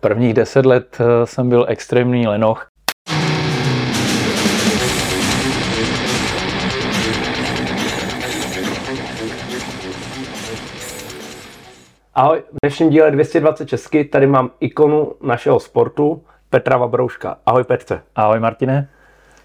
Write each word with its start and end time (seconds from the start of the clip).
Prvních 0.00 0.34
deset 0.34 0.66
let 0.66 0.98
eh, 1.00 1.26
jsem 1.26 1.48
byl 1.48 1.66
extrémní 1.68 2.26
lenoch. 2.26 2.66
Ahoj, 12.14 12.42
v 12.52 12.56
dnešním 12.62 12.90
díle 12.90 13.10
220 13.10 13.68
Česky 13.68 14.04
tady 14.04 14.26
mám 14.26 14.50
ikonu 14.60 15.12
našeho 15.22 15.60
sportu 15.60 16.22
Petra 16.50 16.76
Vabrouška. 16.76 17.36
Ahoj 17.46 17.64
Petře. 17.64 18.00
Ahoj 18.16 18.40
Martine. 18.40 18.88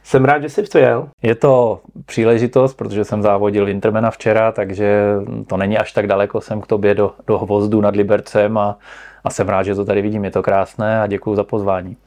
Jsem 0.04 0.26
rád, 0.26 0.42
že 0.42 0.50
jsi 0.50 0.64
přijel. 0.64 1.10
Je 1.22 1.36
to 1.36 1.82
příležitost, 2.06 2.74
protože 2.74 3.04
jsem 3.04 3.22
závodil 3.22 3.66
Wintermana 3.66 4.12
včera, 4.12 4.52
takže 4.52 5.16
to 5.48 5.58
není 5.58 5.78
až 5.78 5.92
tak 5.92 6.08
daleko 6.08 6.42
jsem 6.42 6.62
k 6.62 6.68
tobě 6.68 6.96
do, 6.96 7.14
do 7.28 7.38
hvozdu 7.38 7.82
nad 7.82 7.96
Libercem 7.96 8.58
a, 8.58 8.78
a 9.26 9.30
jsem 9.30 9.50
rád, 9.50 9.64
že 9.64 9.76
to 9.76 9.86
tady 9.86 10.02
vidím. 10.02 10.26
Je 10.26 10.32
to 10.32 10.44
krásné 10.44 11.02
a 11.02 11.08
děkuji 11.08 11.36
za 11.36 11.44
pozvání. 11.44 11.98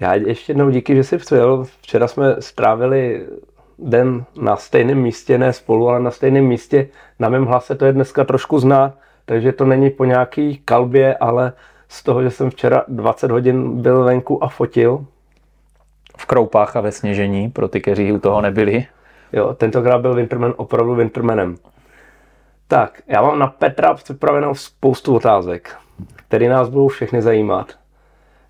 Já 0.00 0.14
ještě 0.14 0.50
jednou 0.50 0.70
díky, 0.70 0.96
že 0.96 1.04
jsi 1.04 1.18
přijel. 1.18 1.64
Včera 1.64 2.08
jsme 2.08 2.36
strávili 2.38 3.26
den 3.78 4.24
na 4.40 4.56
stejném 4.56 4.98
místě, 4.98 5.38
ne 5.38 5.52
spolu, 5.52 5.88
ale 5.88 6.00
na 6.00 6.10
stejném 6.10 6.44
místě. 6.44 6.88
Na 7.18 7.28
mém 7.28 7.44
hlase 7.44 7.74
to 7.74 7.84
je 7.84 7.92
dneska 7.92 8.24
trošku 8.24 8.58
znát, 8.58 8.94
takže 9.24 9.52
to 9.52 9.64
není 9.64 9.90
po 9.90 10.04
nějaký 10.04 10.58
kalbě, 10.64 11.16
ale 11.16 11.52
z 11.88 12.02
toho, 12.02 12.22
že 12.22 12.30
jsem 12.30 12.50
včera 12.50 12.84
20 12.88 13.30
hodin 13.30 13.82
byl 13.82 14.04
venku 14.04 14.44
a 14.44 14.48
fotil, 14.48 15.06
v 16.18 16.26
kroupách 16.26 16.76
a 16.76 16.80
ve 16.80 16.92
sněžení, 16.92 17.50
pro 17.50 17.68
ty, 17.68 17.80
kteří 17.80 18.12
u 18.12 18.18
toho 18.18 18.40
nebyli. 18.40 18.86
Jo, 19.32 19.54
tentokrát 19.54 20.00
byl 20.00 20.14
Winterman 20.14 20.54
opravdu 20.56 20.94
Wintermanem. 20.94 21.56
Tak, 22.68 23.02
já 23.06 23.22
mám 23.22 23.38
na 23.38 23.46
Petra 23.46 23.94
připravenou 23.94 24.54
spoustu 24.54 25.14
otázek, 25.14 25.76
které 26.16 26.48
nás 26.48 26.68
budou 26.68 26.88
všechny 26.88 27.22
zajímat. 27.22 27.72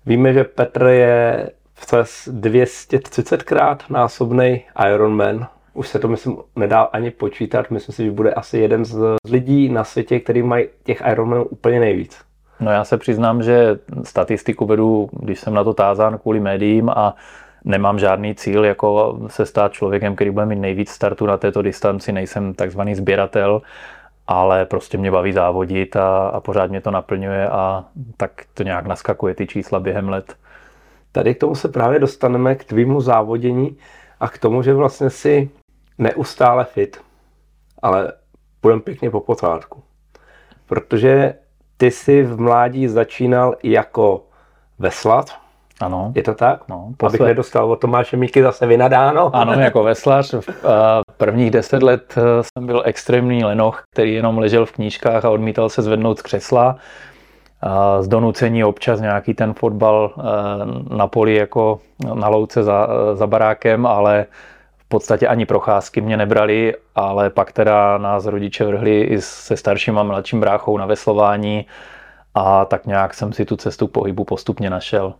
Víme, 0.05 0.33
že 0.33 0.43
Petr 0.43 0.83
je 0.83 1.49
přes 1.79 2.29
230 2.31 3.43
krát 3.43 3.83
násobný 3.89 4.63
Ironman. 4.87 5.47
Už 5.73 5.87
se 5.87 5.99
to, 5.99 6.07
myslím, 6.07 6.37
nedá 6.55 6.81
ani 6.81 7.11
počítat. 7.11 7.71
Myslím 7.71 7.95
si, 7.95 8.05
že 8.05 8.11
bude 8.11 8.33
asi 8.33 8.57
jeden 8.57 8.85
z 8.85 9.15
lidí 9.29 9.69
na 9.69 9.83
světě, 9.83 10.19
který 10.19 10.43
mají 10.43 10.67
těch 10.83 11.03
Ironmanů 11.11 11.43
úplně 11.43 11.79
nejvíc. 11.79 12.21
No 12.59 12.71
já 12.71 12.83
se 12.83 12.97
přiznám, 12.97 13.43
že 13.43 13.79
statistiku 14.03 14.65
vedu, 14.65 15.09
když 15.11 15.39
jsem 15.39 15.53
na 15.53 15.63
to 15.63 15.73
tázán 15.73 16.17
kvůli 16.17 16.39
médiím 16.39 16.89
a 16.89 17.15
nemám 17.65 17.99
žádný 17.99 18.35
cíl 18.35 18.65
jako 18.65 19.19
se 19.27 19.45
stát 19.45 19.73
člověkem, 19.73 20.15
který 20.15 20.29
bude 20.29 20.45
mít 20.45 20.59
nejvíc 20.59 20.89
startu 20.89 21.25
na 21.25 21.37
této 21.37 21.61
distanci, 21.61 22.11
nejsem 22.11 22.53
takzvaný 22.53 22.95
sběratel, 22.95 23.61
ale 24.27 24.65
prostě 24.65 24.97
mě 24.97 25.11
baví 25.11 25.33
závodit 25.33 25.95
a, 25.95 26.27
a 26.27 26.39
pořád 26.39 26.69
mě 26.69 26.81
to 26.81 26.91
naplňuje 26.91 27.49
a 27.49 27.85
tak 28.17 28.45
to 28.53 28.63
nějak 28.63 28.85
naskakuje 28.85 29.35
ty 29.35 29.47
čísla 29.47 29.79
během 29.79 30.09
let. 30.09 30.35
Tady 31.11 31.35
k 31.35 31.39
tomu 31.39 31.55
se 31.55 31.67
právě 31.67 31.99
dostaneme 31.99 32.55
k 32.55 32.63
tvýmu 32.63 33.01
závodění 33.01 33.77
a 34.19 34.29
k 34.29 34.37
tomu, 34.37 34.61
že 34.61 34.73
vlastně 34.73 35.09
si 35.09 35.49
neustále 35.97 36.65
fit, 36.65 37.01
ale 37.81 38.13
půjdeme 38.61 38.81
pěkně 38.81 39.09
po 39.09 39.19
pořádku. 39.19 39.83
Protože 40.65 41.33
ty 41.77 41.91
jsi 41.91 42.23
v 42.23 42.39
mládí 42.39 42.87
začínal 42.87 43.55
jako 43.63 44.23
veslař, 44.79 45.39
ano. 45.81 46.11
Je 46.15 46.23
to 46.23 46.33
tak? 46.33 46.59
No, 46.69 46.93
posled... 46.97 47.21
Abych 47.21 47.27
nedostal 47.27 47.71
od 47.71 47.79
Tomáše 47.79 48.17
Míky 48.17 48.43
zase 48.43 48.67
vynadáno. 48.67 49.35
Ano, 49.35 49.53
jako 49.53 49.83
veslař. 49.83 50.33
V 50.33 51.17
prvních 51.17 51.51
deset 51.51 51.83
let 51.83 52.15
eh, 52.17 52.21
jsem 52.43 52.65
byl 52.65 52.81
extrémní 52.85 53.43
lenoch, 53.43 53.83
který 53.93 54.13
jenom 54.13 54.37
ležel 54.37 54.65
v 54.65 54.71
knížkách 54.71 55.25
a 55.25 55.29
odmítal 55.29 55.69
se 55.69 55.81
zvednout 55.81 56.19
z 56.19 56.21
křesla. 56.21 56.75
Z 57.99 58.07
donucení 58.07 58.63
občas 58.63 59.01
nějaký 59.01 59.33
ten 59.33 59.53
fotbal 59.53 60.13
eh, 60.17 60.21
na 60.95 61.07
poli 61.07 61.35
jako 61.35 61.79
na 62.13 62.27
louce 62.27 62.63
za, 62.63 62.87
za 63.13 63.27
barákem, 63.27 63.85
ale 63.85 64.25
v 64.77 64.87
podstatě 64.87 65.27
ani 65.27 65.45
procházky 65.45 66.01
mě 66.01 66.17
nebrali, 66.17 66.75
ale 66.95 67.29
pak 67.29 67.51
teda 67.51 67.97
nás 67.97 68.25
rodiče 68.25 68.65
vrhli 68.65 69.01
i 69.01 69.21
se 69.21 69.57
starším 69.57 69.97
a 69.97 70.03
mladším 70.03 70.39
bráchou 70.39 70.77
na 70.77 70.85
veslování 70.85 71.65
a 72.35 72.65
tak 72.65 72.85
nějak 72.85 73.13
jsem 73.13 73.33
si 73.33 73.45
tu 73.45 73.57
cestu 73.57 73.87
pohybu 73.87 74.23
postupně 74.23 74.69
našel. 74.69 75.13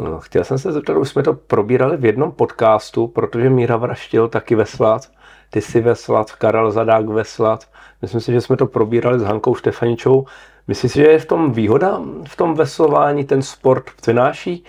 No, 0.00 0.20
chtěl 0.20 0.44
jsem 0.44 0.58
se 0.58 0.72
zeptat, 0.72 0.96
už 0.96 1.08
jsme 1.08 1.22
to 1.22 1.34
probírali 1.34 1.96
v 1.96 2.04
jednom 2.04 2.32
podcastu, 2.32 3.06
protože 3.06 3.50
Míra 3.50 3.76
Vraštil 3.76 4.28
taky 4.28 4.54
veslat, 4.54 5.10
ty 5.50 5.60
jsi 5.60 5.80
veslat, 5.80 6.32
Karel 6.32 6.70
Zadák 6.70 7.08
veslat. 7.08 7.64
Myslím 8.02 8.20
si, 8.20 8.32
že 8.32 8.40
jsme 8.40 8.56
to 8.56 8.66
probírali 8.66 9.18
s 9.20 9.22
Hankou 9.22 9.54
Štefaničou. 9.54 10.24
Myslíš 10.68 10.92
si, 10.92 10.98
že 10.98 11.04
je 11.04 11.18
v 11.18 11.26
tom 11.26 11.52
výhoda, 11.52 12.00
v 12.28 12.36
tom 12.36 12.54
veslování 12.54 13.24
ten 13.24 13.42
sport 13.42 13.84
přináší, 13.96 14.64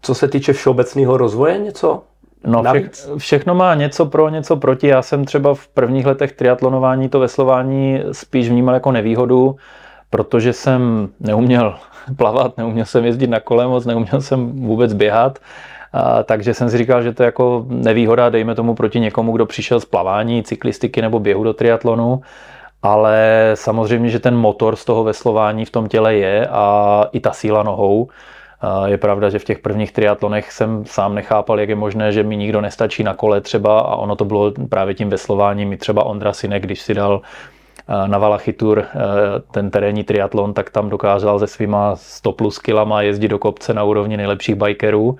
co 0.00 0.14
se 0.14 0.28
týče 0.28 0.52
všeobecného 0.52 1.16
rozvoje 1.16 1.58
něco? 1.58 2.02
No, 2.46 2.62
vše, 2.62 2.90
všechno 3.18 3.54
má 3.54 3.74
něco 3.74 4.06
pro, 4.06 4.28
něco 4.28 4.56
proti. 4.56 4.86
Já 4.86 5.02
jsem 5.02 5.24
třeba 5.24 5.54
v 5.54 5.68
prvních 5.68 6.06
letech 6.06 6.32
triatlonování 6.32 7.08
to 7.08 7.20
veslování 7.20 8.02
spíš 8.12 8.48
vnímal 8.48 8.74
jako 8.74 8.92
nevýhodu, 8.92 9.56
protože 10.14 10.52
jsem 10.52 11.08
neuměl 11.20 11.74
plavat, 12.16 12.58
neuměl 12.58 12.84
jsem 12.84 13.04
jezdit 13.04 13.26
na 13.26 13.40
kole 13.40 13.66
moc, 13.66 13.86
neuměl 13.86 14.20
jsem 14.20 14.52
vůbec 14.52 14.92
běhat. 14.92 15.38
A, 15.92 16.22
takže 16.22 16.54
jsem 16.54 16.70
si 16.70 16.78
říkal, 16.78 17.02
že 17.02 17.12
to 17.12 17.22
je 17.22 17.24
jako 17.24 17.66
nevýhoda, 17.68 18.30
dejme 18.30 18.54
tomu 18.54 18.74
proti 18.74 19.00
někomu, 19.00 19.32
kdo 19.32 19.46
přišel 19.46 19.80
z 19.80 19.84
plavání, 19.84 20.42
cyklistiky 20.42 21.02
nebo 21.02 21.18
běhu 21.18 21.44
do 21.44 21.52
triatlonu. 21.52 22.20
Ale 22.82 23.50
samozřejmě, 23.54 24.08
že 24.08 24.18
ten 24.18 24.36
motor 24.36 24.76
z 24.76 24.84
toho 24.84 25.04
veslování 25.04 25.64
v 25.64 25.70
tom 25.70 25.88
těle 25.88 26.14
je 26.14 26.46
a 26.46 27.06
i 27.12 27.20
ta 27.20 27.32
síla 27.32 27.62
nohou. 27.62 28.08
A 28.60 28.86
je 28.86 28.98
pravda, 28.98 29.30
že 29.30 29.38
v 29.38 29.44
těch 29.44 29.58
prvních 29.58 29.92
triatlonech 29.92 30.52
jsem 30.52 30.86
sám 30.86 31.14
nechápal, 31.14 31.60
jak 31.60 31.68
je 31.68 31.74
možné, 31.74 32.12
že 32.12 32.22
mi 32.22 32.36
nikdo 32.36 32.60
nestačí 32.60 33.02
na 33.02 33.14
kole 33.14 33.40
třeba 33.40 33.80
a 33.80 33.94
ono 33.96 34.16
to 34.16 34.24
bylo 34.24 34.52
právě 34.68 34.94
tím 34.94 35.10
veslováním. 35.10 35.72
I 35.72 35.76
třeba 35.76 36.04
Ondra 36.04 36.32
Sinek, 36.32 36.62
když 36.62 36.80
si 36.80 36.94
dal 36.94 37.22
na 38.06 38.18
Valachitur 38.18 38.78
eh, 38.78 38.98
ten 39.50 39.70
terénní 39.70 40.04
triatlon, 40.04 40.54
tak 40.54 40.70
tam 40.70 40.90
dokázal 40.90 41.38
se 41.38 41.46
svýma 41.46 41.96
100 41.96 42.32
plus 42.32 42.58
kilama 42.58 43.02
jezdit 43.02 43.28
do 43.28 43.38
kopce 43.38 43.74
na 43.74 43.84
úrovni 43.84 44.16
nejlepších 44.16 44.54
bikerů. 44.54 45.16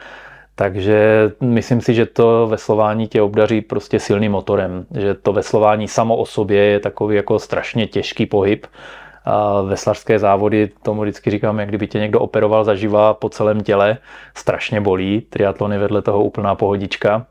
Takže 0.54 1.30
myslím 1.40 1.80
si, 1.80 1.94
že 1.94 2.06
to 2.06 2.46
veslování 2.46 3.08
tě 3.08 3.22
obdaří 3.22 3.60
prostě 3.60 4.00
silným 4.00 4.32
motorem. 4.32 4.86
Že 4.94 5.14
to 5.14 5.32
veslování 5.32 5.88
samo 5.88 6.16
o 6.16 6.26
sobě 6.26 6.60
je 6.60 6.80
takový 6.80 7.16
jako 7.16 7.38
strašně 7.38 7.86
těžký 7.86 8.26
pohyb. 8.26 8.66
A 9.24 9.62
veslařské 9.62 10.18
závody, 10.18 10.70
tomu 10.82 11.02
vždycky 11.02 11.30
říkám, 11.30 11.58
jak 11.58 11.68
kdyby 11.68 11.86
tě 11.86 11.98
někdo 11.98 12.20
operoval 12.20 12.64
zaživa 12.64 13.14
po 13.14 13.28
celém 13.28 13.60
těle, 13.60 13.98
strašně 14.34 14.80
bolí. 14.80 15.20
Triatlon 15.20 15.72
je 15.72 15.78
vedle 15.78 16.02
toho 16.02 16.24
úplná 16.24 16.54
pohodička. 16.54 17.26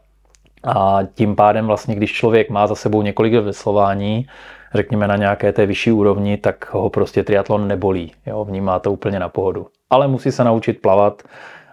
A 0.63 0.99
tím 1.13 1.35
pádem 1.35 1.67
vlastně, 1.67 1.95
když 1.95 2.13
člověk 2.13 2.49
má 2.49 2.67
za 2.67 2.75
sebou 2.75 3.01
několik 3.01 3.33
veslování, 3.33 4.27
řekněme 4.73 5.07
na 5.07 5.15
nějaké 5.15 5.53
té 5.53 5.65
vyšší 5.65 5.91
úrovni, 5.91 6.37
tak 6.37 6.73
ho 6.73 6.89
prostě 6.89 7.23
triatlon 7.23 7.67
nebolí. 7.67 8.13
Jo? 8.25 8.45
Vnímá 8.45 8.79
to 8.79 8.91
úplně 8.91 9.19
na 9.19 9.29
pohodu. 9.29 9.67
Ale 9.89 10.07
musí 10.07 10.31
se 10.31 10.43
naučit 10.43 10.81
plavat 10.81 11.23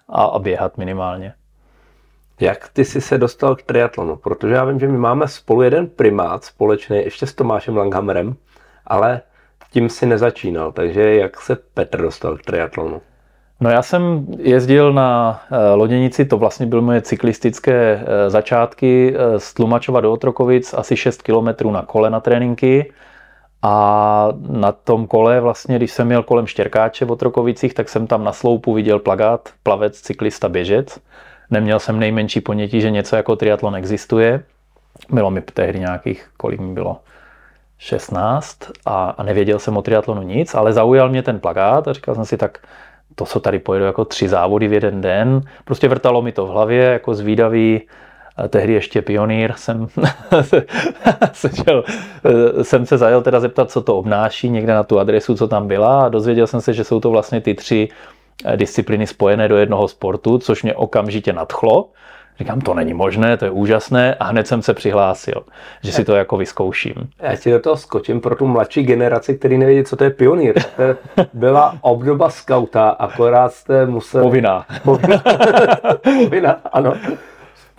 a, 0.09 0.25
a 0.25 0.39
běhat 0.39 0.79
minimálně. 0.79 1.35
Jak 2.41 2.69
ty 2.69 2.85
jsi 2.85 3.01
se 3.01 3.19
dostal 3.19 3.57
k 3.57 3.63
triatlonu? 3.63 4.17
Protože 4.17 4.55
já 4.55 4.65
vím, 4.65 4.81
že 4.81 4.89
my 4.89 4.99
máme 4.99 5.29
spolu 5.29 5.63
jeden 5.63 5.87
primát 5.87 6.45
společný, 6.45 6.97
ještě 6.97 7.27
s 7.27 7.35
Tomášem 7.35 7.77
Langhammerem, 7.77 8.37
ale 8.87 9.21
tím 9.73 9.89
si 9.89 10.07
nezačínal. 10.07 10.73
Takže 10.73 11.15
jak 11.15 11.41
se 11.41 11.57
Petr 11.75 12.03
dostal 12.03 12.37
k 12.37 12.43
triatlonu? 12.43 13.03
No 13.61 13.71
já 13.71 13.83
jsem 13.83 14.27
jezdil 14.39 14.93
na 14.93 15.41
eh, 15.51 15.75
loděnici, 15.75 16.25
to 16.25 16.39
vlastně 16.39 16.67
byly 16.67 16.83
moje 16.83 17.03
cyklistické 17.03 18.05
eh, 18.07 18.31
začátky 18.31 19.15
eh, 19.17 19.41
z 19.41 19.55
Tlumačova 19.55 20.01
do 20.01 20.13
Otrokovic, 20.13 20.75
asi 20.75 20.97
6 20.97 21.23
km 21.23 21.71
na 21.71 21.83
kole 21.83 22.11
na 22.11 22.21
tréninky. 22.21 22.93
A 23.63 24.29
na 24.49 24.73
tom 24.73 25.07
kole, 25.07 25.41
vlastně, 25.41 25.77
když 25.77 25.93
jsem 25.93 26.07
měl 26.07 26.23
kolem 26.23 26.47
Štěrkáče 26.47 27.05
v 27.05 27.11
Otrokovicích, 27.11 27.75
tak 27.75 27.89
jsem 27.89 28.07
tam 28.07 28.25
na 28.25 28.33
sloupu 28.33 28.75
viděl 28.75 28.99
plagát 28.99 29.49
plavec, 29.63 30.01
cyklista, 30.01 30.49
běžec. 30.49 30.99
Neměl 31.51 31.79
jsem 31.79 31.99
nejmenší 31.99 32.41
ponětí, 32.41 32.81
že 32.81 32.91
něco 32.91 33.17
jako 33.17 33.37
triatlon 33.37 33.77
existuje. 33.77 34.43
Bylo 35.11 35.31
mi 35.31 35.41
tehdy 35.41 35.81
nějakých, 35.81 36.29
kolik 36.37 36.61
mi 36.61 36.73
bylo, 36.73 37.01
16 37.79 38.59
a, 38.87 39.11
a 39.11 39.23
nevěděl 39.23 39.59
jsem 39.59 39.77
o 39.77 39.83
triatlonu 39.83 40.23
nic, 40.23 40.55
ale 40.55 40.73
zaujal 40.73 41.09
mě 41.09 41.23
ten 41.23 41.41
plagát 41.41 41.89
a 41.89 41.93
říkal 41.93 42.15
jsem 42.15 42.25
si 42.25 42.37
tak, 42.37 42.59
to, 43.21 43.27
co 43.27 43.41
tady 43.41 43.59
pojedu 43.59 43.85
jako 43.85 44.05
tři 44.05 44.29
závody 44.29 44.69
v 44.69 44.73
jeden 44.73 45.01
den, 45.01 45.41
prostě 45.65 45.89
vrtalo 45.89 46.23
mi 46.23 46.33
to 46.33 46.47
v 46.47 46.51
hlavě 46.51 46.83
jako 46.83 47.15
zvídavý, 47.15 47.81
tehdy 48.49 48.73
ještě 48.73 49.03
pionýr, 49.03 49.53
jsem, 49.57 49.89
sečel, 51.33 51.85
jsem 52.63 52.87
se 52.87 52.99
zajel 52.99 53.23
teda 53.23 53.41
zeptat, 53.41 53.71
co 53.71 53.81
to 53.83 53.99
obnáší, 53.99 54.51
někde 54.51 54.75
na 54.75 54.83
tu 54.83 54.99
adresu, 54.99 55.37
co 55.37 55.49
tam 55.49 55.69
byla. 55.69 56.05
A 56.05 56.09
dozvěděl 56.09 56.47
jsem 56.47 56.61
se, 56.61 56.73
že 56.73 56.85
jsou 56.85 57.01
to 57.01 57.11
vlastně 57.11 57.41
ty 57.41 57.55
tři 57.55 57.89
disciplíny 58.57 59.07
spojené 59.07 59.49
do 59.49 59.57
jednoho 59.57 59.89
sportu, 59.89 60.39
což 60.39 60.63
mě 60.63 60.75
okamžitě 60.75 61.33
nadchlo. 61.33 61.89
Říkám, 62.41 62.61
to 62.61 62.75
není 62.75 62.95
možné, 62.95 63.37
to 63.37 63.45
je 63.45 63.51
úžasné 63.51 64.15
a 64.15 64.25
hned 64.25 64.47
jsem 64.47 64.63
se 64.63 64.75
přihlásil, 64.75 65.43
že 65.83 65.93
si 65.93 66.05
to 66.05 66.15
jako 66.17 66.37
vyzkouším. 66.37 66.95
Já 67.21 67.37
ti 67.37 67.51
do 67.51 67.61
toho 67.61 67.77
skočím 67.77 68.21
pro 68.21 68.35
tu 68.35 68.47
mladší 68.47 68.83
generaci, 68.83 69.39
který 69.39 69.59
nevědí, 69.59 69.85
co 69.85 69.97
to 69.97 70.05
je 70.05 70.11
pionýr. 70.11 70.55
To 70.77 71.23
byla 71.33 71.79
obdoba 71.81 72.31
skauta, 72.31 72.89
akorát 72.89 73.53
jste 73.53 73.87
museli... 73.87 74.25
Povinná. 74.25 74.67
Povinná, 74.85 75.23
Povinná 76.25 76.53
ano 76.73 76.95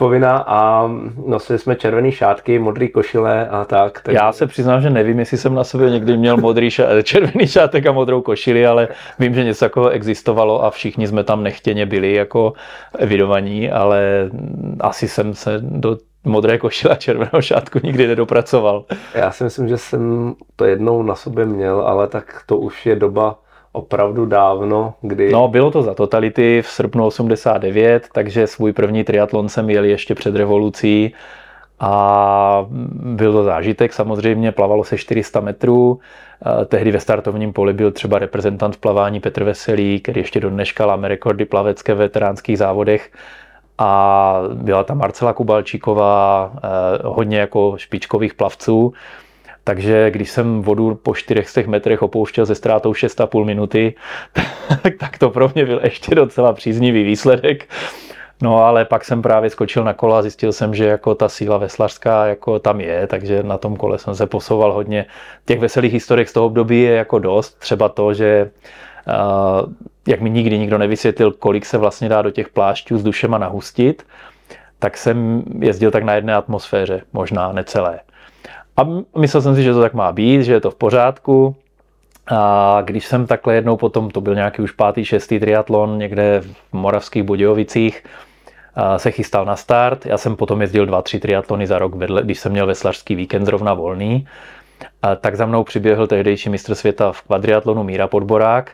povinná 0.01 0.37
a 0.37 0.89
nosili 1.25 1.59
jsme 1.59 1.75
červený 1.75 2.11
šátky, 2.11 2.59
modrý 2.59 2.89
košile 2.89 3.47
a 3.47 3.65
tak. 3.65 4.01
tak. 4.01 4.15
Já 4.15 4.31
se 4.31 4.47
přiznám, 4.47 4.81
že 4.81 4.89
nevím, 4.89 5.19
jestli 5.19 5.37
jsem 5.37 5.55
na 5.55 5.63
sobě 5.63 5.89
někdy 5.89 6.17
měl 6.17 6.37
modrý 6.37 6.71
šát, 6.71 6.87
červený 7.03 7.47
šátek 7.47 7.85
a 7.85 7.91
modrou 7.91 8.21
košili, 8.21 8.67
ale 8.67 8.87
vím, 9.19 9.33
že 9.33 9.43
něco 9.43 9.65
takového 9.65 9.89
existovalo 9.89 10.63
a 10.63 10.69
všichni 10.69 11.07
jsme 11.07 11.23
tam 11.23 11.43
nechtěně 11.43 11.85
byli 11.85 12.13
jako 12.13 12.53
evidovaní, 12.97 13.71
ale 13.71 14.29
asi 14.79 15.07
jsem 15.07 15.33
se 15.33 15.57
do 15.61 15.97
modré 16.23 16.57
košile 16.57 16.93
a 16.93 16.97
červeného 16.97 17.41
šátku 17.41 17.79
nikdy 17.83 18.07
nedopracoval. 18.07 18.85
Já 19.15 19.31
si 19.31 19.43
myslím, 19.43 19.67
že 19.67 19.77
jsem 19.77 20.33
to 20.55 20.65
jednou 20.65 21.03
na 21.03 21.15
sobě 21.15 21.45
měl, 21.45 21.81
ale 21.81 22.07
tak 22.07 22.43
to 22.45 22.57
už 22.57 22.85
je 22.85 22.95
doba 22.95 23.35
opravdu 23.71 24.25
dávno, 24.25 24.93
kdy... 25.01 25.31
No, 25.31 25.47
bylo 25.47 25.71
to 25.71 25.83
za 25.83 25.93
totality 25.93 26.61
v 26.61 26.67
srpnu 26.67 27.05
89, 27.05 28.07
takže 28.13 28.47
svůj 28.47 28.73
první 28.73 29.03
triatlon 29.03 29.49
jsem 29.49 29.69
jel 29.69 29.83
ještě 29.83 30.15
před 30.15 30.35
revolucí 30.35 31.13
a 31.79 32.65
byl 32.91 33.33
to 33.33 33.43
zážitek 33.43 33.93
samozřejmě, 33.93 34.51
plavalo 34.51 34.83
se 34.83 34.97
400 34.97 35.39
metrů, 35.39 35.99
eh, 36.61 36.65
tehdy 36.65 36.91
ve 36.91 36.99
startovním 36.99 37.53
poli 37.53 37.73
byl 37.73 37.91
třeba 37.91 38.19
reprezentant 38.19 38.77
plavání 38.77 39.19
Petr 39.19 39.43
Veselý, 39.43 39.99
který 39.99 40.21
ještě 40.21 40.39
do 40.39 40.49
dneška 40.49 40.85
láme 40.85 41.07
rekordy 41.07 41.45
plavecké 41.45 41.93
v 41.93 41.97
veteránských 41.97 42.57
závodech 42.57 43.11
a 43.77 44.41
byla 44.53 44.83
tam 44.83 44.97
Marcela 44.97 45.33
Kubalčíková, 45.33 46.51
eh, 46.55 46.59
hodně 47.03 47.39
jako 47.39 47.73
špičkových 47.77 48.33
plavců. 48.33 48.93
Takže 49.71 50.11
když 50.11 50.29
jsem 50.29 50.61
vodu 50.61 50.95
po 50.95 51.15
400 51.15 51.61
metrech 51.67 52.01
opouštěl 52.01 52.45
ze 52.45 52.55
ztrátou 52.55 52.91
6,5 52.91 53.45
minuty, 53.45 53.95
tak 54.99 55.17
to 55.17 55.29
pro 55.29 55.51
mě 55.55 55.65
byl 55.65 55.79
ještě 55.83 56.15
docela 56.15 56.53
příznivý 56.53 57.03
výsledek. 57.03 57.69
No 58.41 58.57
ale 58.57 58.85
pak 58.85 59.05
jsem 59.05 59.21
právě 59.21 59.49
skočil 59.49 59.83
na 59.83 59.93
kola 59.93 60.19
a 60.19 60.21
zjistil 60.21 60.53
jsem, 60.53 60.75
že 60.75 60.85
jako 60.85 61.15
ta 61.15 61.29
síla 61.29 61.57
veslařská 61.57 62.25
jako 62.25 62.59
tam 62.59 62.81
je, 62.81 63.07
takže 63.07 63.43
na 63.43 63.57
tom 63.57 63.75
kole 63.75 63.97
jsem 63.97 64.15
se 64.15 64.27
posouval 64.27 64.73
hodně. 64.73 65.05
Těch 65.45 65.59
veselých 65.59 65.93
historiek 65.93 66.29
z 66.29 66.33
toho 66.33 66.45
období 66.45 66.81
je 66.81 66.91
jako 66.91 67.19
dost. 67.19 67.59
Třeba 67.59 67.89
to, 67.89 68.13
že 68.13 68.51
jak 70.07 70.21
mi 70.21 70.29
nikdy 70.29 70.59
nikdo 70.59 70.77
nevysvětlil, 70.77 71.31
kolik 71.31 71.65
se 71.65 71.77
vlastně 71.77 72.09
dá 72.09 72.21
do 72.21 72.31
těch 72.31 72.49
plášťů 72.49 72.97
s 72.97 73.03
dušema 73.03 73.37
nahustit, 73.37 74.03
tak 74.79 74.97
jsem 74.97 75.43
jezdil 75.59 75.91
tak 75.91 76.03
na 76.03 76.13
jedné 76.13 76.35
atmosféře, 76.35 77.01
možná 77.13 77.51
necelé. 77.51 77.99
A 78.77 78.87
myslel 79.17 79.41
jsem 79.41 79.55
si, 79.55 79.63
že 79.63 79.73
to 79.73 79.81
tak 79.81 79.93
má 79.93 80.11
být, 80.11 80.43
že 80.43 80.53
je 80.53 80.61
to 80.61 80.71
v 80.71 80.75
pořádku. 80.75 81.55
A 82.27 82.81
když 82.85 83.05
jsem 83.05 83.27
takhle 83.27 83.55
jednou 83.55 83.77
potom, 83.77 84.09
to 84.09 84.21
byl 84.21 84.35
nějaký 84.35 84.61
už 84.61 84.71
pátý, 84.71 85.05
šestý 85.05 85.39
triatlon 85.39 85.97
někde 85.97 86.41
v 86.41 86.73
Moravských 86.73 87.23
Budějovicích, 87.23 88.03
se 88.97 89.11
chystal 89.11 89.45
na 89.45 89.55
start. 89.55 90.05
Já 90.05 90.17
jsem 90.17 90.35
potom 90.35 90.61
jezdil 90.61 90.85
dva, 90.85 91.01
tři 91.01 91.19
triatlony 91.19 91.67
za 91.67 91.79
rok, 91.79 91.95
vedle, 91.95 92.23
když 92.23 92.39
jsem 92.39 92.51
měl 92.51 92.67
veslařský 92.67 93.15
víkend 93.15 93.45
zrovna 93.45 93.73
volný. 93.73 94.27
A 95.01 95.15
tak 95.15 95.35
za 95.35 95.45
mnou 95.45 95.63
přiběhl 95.63 96.07
tehdejší 96.07 96.49
mistr 96.49 96.75
světa 96.75 97.11
v 97.11 97.21
kvadriatlonu 97.21 97.83
Míra 97.83 98.07
Podborák, 98.07 98.71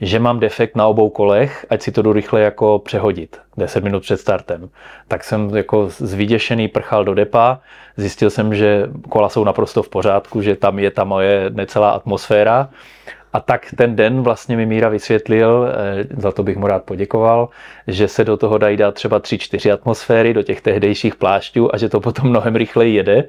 že 0.00 0.18
mám 0.18 0.40
defekt 0.40 0.76
na 0.76 0.86
obou 0.86 1.10
kolech, 1.10 1.66
ať 1.70 1.82
si 1.82 1.92
to 1.92 2.02
jdu 2.02 2.12
rychle 2.12 2.40
jako 2.40 2.78
přehodit 2.78 3.38
10 3.56 3.84
minut 3.84 4.00
před 4.00 4.20
startem. 4.20 4.68
Tak 5.08 5.24
jsem 5.24 5.56
jako 5.56 5.88
zvyděšený 5.88 6.68
prchal 6.68 7.04
do 7.04 7.14
depa, 7.14 7.60
zjistil 7.96 8.30
jsem, 8.30 8.54
že 8.54 8.86
kola 9.08 9.28
jsou 9.28 9.44
naprosto 9.44 9.82
v 9.82 9.88
pořádku, 9.88 10.42
že 10.42 10.56
tam 10.56 10.78
je 10.78 10.90
ta 10.90 11.04
moje 11.04 11.50
necelá 11.50 11.90
atmosféra. 11.90 12.68
A 13.32 13.40
tak 13.40 13.66
ten 13.76 13.96
den 13.96 14.22
vlastně 14.22 14.56
mi 14.56 14.66
Míra 14.66 14.88
vysvětlil, 14.88 15.68
eh, 15.68 16.04
za 16.16 16.32
to 16.32 16.42
bych 16.42 16.56
mu 16.56 16.66
rád 16.66 16.84
poděkoval, 16.84 17.48
že 17.86 18.08
se 18.08 18.24
do 18.24 18.36
toho 18.36 18.58
dají 18.58 18.76
dát 18.76 18.94
třeba 18.94 19.18
3-4 19.18 19.72
atmosféry 19.72 20.34
do 20.34 20.42
těch 20.42 20.60
tehdejších 20.60 21.14
plášťů 21.14 21.74
a 21.74 21.78
že 21.78 21.88
to 21.88 22.00
potom 22.00 22.28
mnohem 22.28 22.56
rychleji 22.56 22.94
jede. 22.94 23.24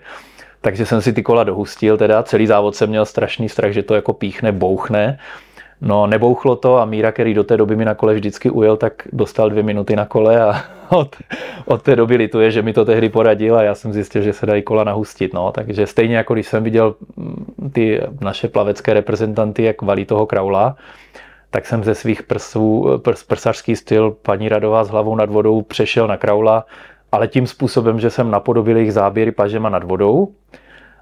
Takže 0.61 0.85
jsem 0.85 1.01
si 1.01 1.13
ty 1.13 1.23
kola 1.23 1.43
dohustil, 1.43 1.97
teda 1.97 2.23
celý 2.23 2.47
závod 2.47 2.75
jsem 2.75 2.89
měl 2.89 3.05
strašný 3.05 3.49
strach, 3.49 3.71
že 3.71 3.83
to 3.83 3.95
jako 3.95 4.13
píchne, 4.13 4.51
bouchne 4.51 5.19
No, 5.81 6.07
nebouchlo 6.07 6.55
to 6.55 6.77
a 6.77 6.85
Míra, 6.85 7.11
který 7.11 7.33
do 7.33 7.43
té 7.43 7.57
doby 7.57 7.75
mi 7.75 7.85
na 7.85 7.95
kole 7.95 8.13
vždycky 8.13 8.49
ujel, 8.49 8.77
tak 8.77 9.07
dostal 9.13 9.49
dvě 9.49 9.63
minuty 9.63 9.95
na 9.95 10.05
kole 10.05 10.41
a 10.41 10.63
od, 10.89 11.15
od 11.65 11.81
té 11.81 11.95
doby 11.95 12.15
lituje, 12.15 12.51
že 12.51 12.61
mi 12.61 12.73
to 12.73 12.85
tehdy 12.85 13.09
poradil 13.09 13.57
a 13.57 13.63
já 13.63 13.75
jsem 13.75 13.93
zjistil, 13.93 14.21
že 14.21 14.33
se 14.33 14.45
dají 14.45 14.61
kola 14.61 14.83
nahustit. 14.83 15.33
No. 15.33 15.51
Takže 15.51 15.87
stejně 15.87 16.15
jako 16.15 16.33
když 16.33 16.47
jsem 16.47 16.63
viděl 16.63 16.95
mm, 17.15 17.71
ty 17.73 18.01
naše 18.21 18.47
plavecké 18.47 18.93
reprezentanty, 18.93 19.63
jak 19.63 19.81
valí 19.81 20.05
toho 20.05 20.25
kraula, 20.25 20.75
tak 21.49 21.65
jsem 21.65 21.83
ze 21.83 21.95
svých 21.95 22.23
prsů, 22.23 22.99
prs, 23.03 23.23
prsařský 23.23 23.75
styl 23.75 24.11
paní 24.11 24.49
Radová 24.49 24.83
s 24.83 24.89
hlavou 24.89 25.15
nad 25.15 25.29
vodou 25.29 25.61
přešel 25.61 26.07
na 26.07 26.17
kraula, 26.17 26.65
ale 27.11 27.27
tím 27.27 27.47
způsobem, 27.47 27.99
že 27.99 28.09
jsem 28.09 28.31
napodobil 28.31 28.77
jejich 28.77 28.93
záběry 28.93 29.31
pažema 29.31 29.69
nad 29.69 29.83
vodou, 29.83 30.27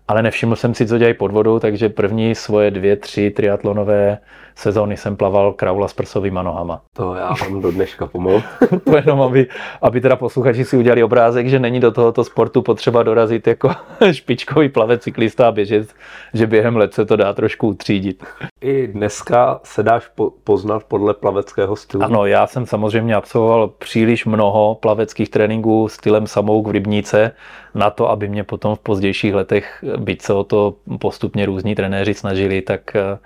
ale 0.08 0.24
nevšiml 0.24 0.56
jsem 0.56 0.74
si, 0.74 0.88
co 0.88 0.98
dělají 0.98 1.14
pod 1.14 1.32
vodou, 1.32 1.60
takže 1.60 1.90
první 1.90 2.36
svoje 2.36 2.72
dvě, 2.72 2.96
tři 2.96 3.32
triatlonové 3.32 4.18
sezóny 4.60 4.98
jsem 4.98 5.16
plaval 5.16 5.54
kraula 5.54 5.88
s 5.88 5.94
prsovýma 5.94 6.44
nohama. 6.44 6.82
To 6.94 7.16
já 7.16 7.34
mám 7.42 7.62
do 7.62 7.72
dneška 7.72 8.06
pomalu. 8.06 8.44
to 8.84 8.96
jenom, 8.96 9.22
aby, 9.22 9.48
aby 9.82 10.02
teda 10.02 10.16
posluchači 10.16 10.66
si 10.66 10.78
udělali 10.78 11.04
obrázek, 11.04 11.48
že 11.48 11.60
není 11.60 11.80
do 11.80 11.92
tohoto 11.92 12.24
sportu 12.24 12.62
potřeba 12.62 13.04
dorazit 13.04 13.48
jako 13.48 13.72
špičkový 14.12 14.70
plavec, 14.70 15.04
cyklista 15.04 15.48
a 15.48 15.52
běžet, 15.52 15.94
že 16.34 16.48
během 16.48 16.78
let 16.78 16.94
se 16.94 17.06
to 17.06 17.16
dá 17.16 17.34
trošku 17.34 17.68
utřídit. 17.68 18.24
I 18.62 18.88
dneska 18.88 19.60
se 19.64 19.84
dáš 19.84 20.08
po, 20.16 20.32
poznat 20.44 20.84
podle 20.84 21.14
plaveckého 21.14 21.76
stylu? 21.76 22.04
Ano, 22.04 22.26
já 22.26 22.48
jsem 22.48 22.66
samozřejmě 22.66 23.16
absolvoval 23.16 23.68
příliš 23.68 24.26
mnoho 24.26 24.76
plaveckých 24.76 25.30
tréninků 25.30 25.88
stylem 25.88 26.28
samouk 26.28 26.68
v 26.68 26.72
Rybníce 26.72 27.32
na 27.76 27.90
to, 27.90 28.10
aby 28.10 28.28
mě 28.28 28.44
potom 28.44 28.76
v 28.76 28.80
pozdějších 28.80 29.34
letech, 29.34 29.84
byť 29.98 30.22
se 30.22 30.34
o 30.34 30.44
to 30.44 30.76
postupně 31.00 31.46
různí 31.46 31.76
trenéři 31.76 32.14
snažili, 32.14 32.62
tak 32.62 32.96
eh, 32.96 33.18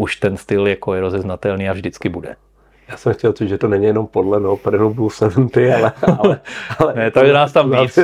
už 0.00 0.16
ten 0.16 0.36
styl 0.36 0.68
jako 0.68 0.94
je 0.94 1.00
rozeznatelný 1.00 1.68
a 1.68 1.72
vždycky 1.72 2.08
bude. 2.08 2.36
Já 2.88 2.96
jsem 2.96 3.14
chtěl 3.14 3.32
říct, 3.32 3.48
že 3.48 3.58
to 3.58 3.68
není 3.68 3.84
jenom 3.84 4.06
podle 4.06 4.40
no, 4.40 4.58
Blue 4.94 5.10
70, 5.10 5.74
ale, 5.74 5.92
ale, 6.18 6.40
ale 6.78 6.94
ne, 6.94 7.10
to 7.10 7.24
je 7.24 7.32
nás 7.32 7.52
tam 7.52 7.70
víc, 7.70 7.98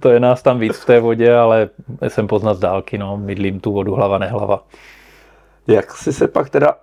to 0.00 0.08
je 0.10 0.20
nás 0.20 0.42
tam 0.42 0.58
víc 0.58 0.76
v 0.76 0.86
té 0.86 1.00
vodě, 1.00 1.36
ale 1.36 1.68
jsem 2.08 2.26
poznat 2.26 2.54
z 2.54 2.60
dálky, 2.60 2.98
no, 2.98 3.16
mydlím 3.16 3.60
tu 3.60 3.72
vodu 3.72 3.94
hlava 3.94 4.18
nehlava. 4.18 4.64
Jak 5.66 5.92
jsi 5.92 6.12
se 6.12 6.28
pak 6.28 6.50
teda 6.50 6.74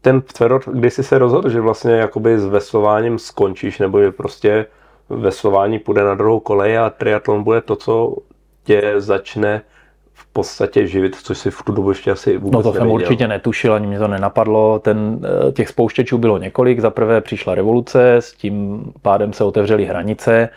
ten 0.00 0.20
tverot, 0.20 0.68
kdy 0.68 0.90
jsi 0.90 1.02
se 1.02 1.18
rozhodl, 1.18 1.48
že 1.48 1.60
vlastně 1.60 1.92
jakoby 1.92 2.38
s 2.38 2.46
veslováním 2.46 3.18
skončíš, 3.18 3.78
nebo 3.78 3.98
je 3.98 4.12
prostě 4.12 4.66
veslování 5.08 5.78
půjde 5.78 6.04
na 6.04 6.14
druhou 6.14 6.40
kolej 6.40 6.78
a 6.78 6.90
triatlon 6.90 7.42
bude 7.42 7.60
to, 7.60 7.76
co 7.76 8.16
tě 8.64 8.94
začne 8.96 9.62
podstatě 10.34 10.86
živit, 10.86 11.16
což 11.16 11.38
si 11.38 11.50
v 11.50 11.62
tu 11.62 11.72
dobu 11.72 11.90
ještě 11.90 12.10
asi 12.10 12.38
vůbec 12.38 12.52
No 12.52 12.62
to 12.62 12.68
nevěděl. 12.68 12.80
jsem 12.80 12.90
určitě 12.90 13.28
netušil, 13.28 13.74
ani 13.74 13.86
mě 13.86 13.98
to 13.98 14.08
nenapadlo. 14.08 14.78
Ten, 14.78 15.20
eh, 15.48 15.52
těch 15.52 15.68
spouštěčů 15.68 16.18
bylo 16.18 16.38
několik. 16.38 16.80
Za 16.80 16.90
prvé 16.90 17.20
přišla 17.20 17.54
revoluce, 17.54 18.14
s 18.14 18.32
tím 18.32 18.84
pádem 19.02 19.32
se 19.32 19.44
otevřely 19.44 19.84
hranice 19.84 20.48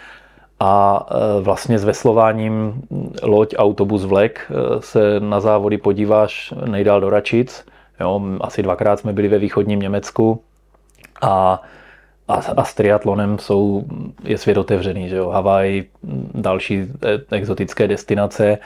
a 0.59 1.05
eh, 1.11 1.41
vlastně 1.41 1.79
s 1.79 1.83
veslováním 1.83 2.81
loď, 3.23 3.55
autobus, 3.57 4.05
vlek 4.05 4.51
eh, 4.51 4.53
se 4.79 5.19
na 5.19 5.39
závody 5.39 5.77
podíváš 5.77 6.53
nejdál 6.65 7.01
do 7.01 7.09
Račic. 7.09 7.65
Jo, 7.99 8.21
asi 8.41 8.63
dvakrát 8.63 8.99
jsme 8.99 9.13
byli 9.13 9.27
ve 9.27 9.37
východním 9.39 9.79
Německu 9.79 10.41
a 11.21 11.61
a, 12.27 12.33
a 12.33 12.63
s 12.63 12.73
triatlonem 12.73 13.39
jsou, 13.39 13.83
je 14.23 14.37
svět 14.37 14.57
otevřený, 14.57 15.09
že 15.09 15.15
jo, 15.15 15.29
Havaj, 15.29 15.83
další 16.33 16.85
exotické 17.31 17.87
destinace, 17.87 18.57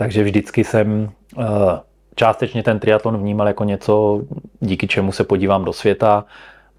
takže 0.00 0.24
vždycky 0.24 0.64
jsem 0.64 1.10
uh, 1.36 1.44
částečně 2.14 2.62
ten 2.62 2.78
triatlon 2.78 3.18
vnímal 3.18 3.46
jako 3.46 3.64
něco, 3.64 4.22
díky 4.60 4.86
čemu 4.86 5.12
se 5.12 5.24
podívám 5.24 5.64
do 5.64 5.72
světa 5.72 6.24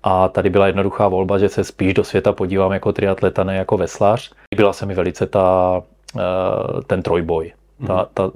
a 0.03 0.27
tady 0.27 0.49
byla 0.49 0.67
jednoduchá 0.67 1.07
volba, 1.07 1.37
že 1.37 1.49
se 1.49 1.63
spíš 1.63 1.93
do 1.93 2.03
světa 2.03 2.33
podívám 2.33 2.71
jako 2.71 2.93
triatleta, 2.93 3.43
ne 3.43 3.55
jako 3.55 3.77
veslař. 3.77 4.31
Byla 4.55 4.73
se 4.73 4.85
mi 4.85 4.93
velice 4.93 5.27
ta, 5.27 5.81
uh, 6.15 6.21
ten 6.87 7.01
trojboj. 7.01 7.53
Ta, 7.87 8.07
ta, 8.13 8.31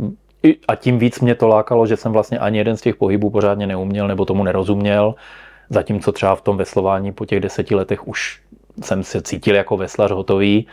a 0.68 0.76
tím 0.76 1.00
víc 1.00 1.20
mě 1.20 1.36
to 1.36 1.48
lákalo, 1.48 1.88
že 1.88 1.98
jsem 1.98 2.12
vlastně 2.12 2.40
ani 2.40 2.58
jeden 2.58 2.78
z 2.78 2.82
těch 2.82 2.96
pohybů 2.96 3.30
pořádně 3.30 3.68
neuměl 3.68 4.08
nebo 4.08 4.26
tomu 4.26 4.44
nerozuměl 4.44 5.16
Zatímco 5.70 6.12
třeba 6.12 6.36
v 6.36 6.42
tom 6.42 6.58
veslování 6.58 7.12
po 7.12 7.26
těch 7.26 7.40
deseti 7.40 7.76
letech 7.76 8.08
už 8.08 8.42
jsem 8.82 9.04
se 9.04 9.22
cítil 9.22 9.56
jako 9.56 9.78
veslař 9.78 10.12
hotový, 10.12 10.68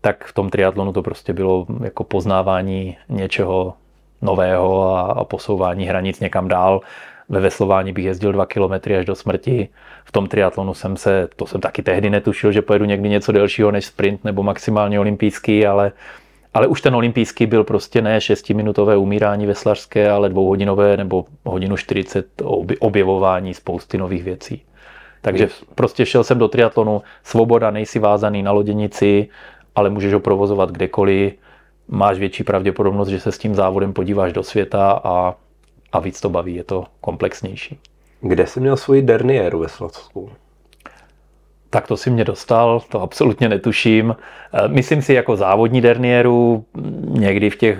tak 0.00 0.24
v 0.24 0.32
tom 0.32 0.50
triatlonu 0.50 0.92
to 0.92 1.02
prostě 1.02 1.32
bylo 1.32 1.66
jako 1.84 2.04
poznávání 2.04 2.96
něčeho 3.08 3.74
nového 4.22 4.94
a, 4.96 5.00
a 5.00 5.24
posouvání 5.24 5.86
hranic 5.86 6.20
někam 6.20 6.48
dál. 6.48 6.80
Ve 7.28 7.40
veslování 7.40 7.92
bych 7.92 8.04
jezdil 8.04 8.32
2 8.32 8.46
kilometry 8.46 8.96
až 8.96 9.04
do 9.06 9.14
smrti. 9.14 9.68
V 10.04 10.12
tom 10.12 10.28
triatlonu 10.28 10.74
jsem 10.74 10.96
se, 10.96 11.28
to 11.36 11.46
jsem 11.46 11.60
taky 11.60 11.82
tehdy 11.82 12.10
netušil, 12.10 12.52
že 12.52 12.62
pojedu 12.62 12.84
někdy 12.84 13.08
něco 13.08 13.32
delšího 13.32 13.70
než 13.70 13.86
sprint 13.86 14.24
nebo 14.24 14.42
maximálně 14.42 15.00
olympijský, 15.00 15.66
ale, 15.66 15.92
ale 16.54 16.66
už 16.66 16.80
ten 16.80 16.94
olympijský 16.94 17.46
byl 17.46 17.64
prostě 17.64 18.02
ne 18.02 18.18
6-minutové 18.18 18.98
umírání 18.98 19.46
veslařské, 19.46 20.10
ale 20.10 20.28
dvouhodinové 20.28 20.96
nebo 20.96 21.24
hodinu 21.44 21.76
40 21.76 22.26
objevování 22.80 23.54
spousty 23.54 23.98
nových 23.98 24.24
věcí. 24.24 24.62
Takže 25.22 25.48
prostě 25.74 26.06
šel 26.06 26.24
jsem 26.24 26.38
do 26.38 26.48
triatlonu, 26.48 27.02
svoboda, 27.22 27.70
nejsi 27.70 27.98
vázaný 27.98 28.42
na 28.42 28.52
loděnici, 28.52 29.28
ale 29.74 29.90
můžeš 29.90 30.12
ho 30.12 30.20
provozovat 30.20 30.70
kdekoliv, 30.70 31.32
máš 31.88 32.18
větší 32.18 32.44
pravděpodobnost, 32.44 33.08
že 33.08 33.20
se 33.20 33.32
s 33.32 33.38
tím 33.38 33.54
závodem 33.54 33.92
podíváš 33.92 34.32
do 34.32 34.42
světa 34.42 35.00
a, 35.04 35.34
a 35.92 36.00
víc 36.00 36.20
to 36.20 36.28
baví, 36.28 36.54
je 36.54 36.64
to 36.64 36.84
komplexnější. 37.00 37.78
Kde 38.20 38.46
jsi 38.46 38.60
měl 38.60 38.76
svoji 38.76 39.02
derniéru 39.02 39.58
ve 39.58 39.68
Slavsku? 39.68 40.30
Tak 41.70 41.86
to 41.86 41.96
si 41.96 42.10
mě 42.10 42.24
dostal, 42.24 42.80
to 42.88 43.02
absolutně 43.02 43.48
netuším. 43.48 44.16
Eh, 44.52 44.68
myslím 44.68 45.02
si 45.02 45.14
jako 45.14 45.36
závodní 45.36 45.80
derniéru 45.80 46.64
někdy 47.08 47.50
v 47.50 47.56
těch 47.56 47.78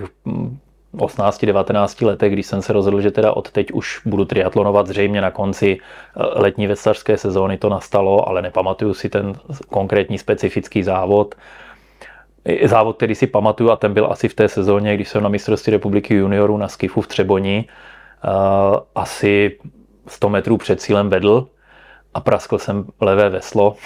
18-19 0.97 2.07
letech, 2.07 2.33
když 2.33 2.47
jsem 2.47 2.63
se 2.63 2.73
rozhodl, 2.73 3.01
že 3.01 3.11
teda 3.11 3.33
od 3.33 3.51
teď 3.51 3.73
už 3.73 4.01
budu 4.05 4.25
triatlonovat, 4.25 4.87
zřejmě 4.87 5.21
na 5.21 5.31
konci 5.31 5.79
eh, 5.79 6.23
letní 6.41 6.67
veslařské 6.67 7.17
sezóny 7.17 7.59
to 7.59 7.69
nastalo, 7.69 8.29
ale 8.29 8.43
nepamatuju 8.43 8.95
si 8.95 9.09
ten 9.09 9.35
konkrétní 9.69 10.19
specifický 10.19 10.83
závod. 10.83 11.35
Závod, 12.65 12.97
který 12.97 13.15
si 13.15 13.27
pamatuju, 13.27 13.71
a 13.71 13.77
ten 13.77 13.95
byl 13.95 14.09
asi 14.11 14.29
v 14.29 14.35
té 14.35 14.49
sezóně, 14.49 14.95
když 14.95 15.09
jsem 15.09 15.23
na 15.23 15.29
mistrovství 15.29 15.71
republiky 15.71 16.15
juniorů 16.15 16.57
na 16.57 16.69
Skifu 16.69 17.01
v 17.01 17.07
Třeboni, 17.07 17.65
eh, 17.69 18.29
asi 18.95 19.59
100 20.07 20.29
metrů 20.29 20.57
před 20.57 20.81
cílem 20.81 21.09
vedl 21.09 21.49
a 22.15 22.21
praskl 22.21 22.59
jsem 22.59 22.85
levé 23.01 23.29
veslo, 23.29 23.77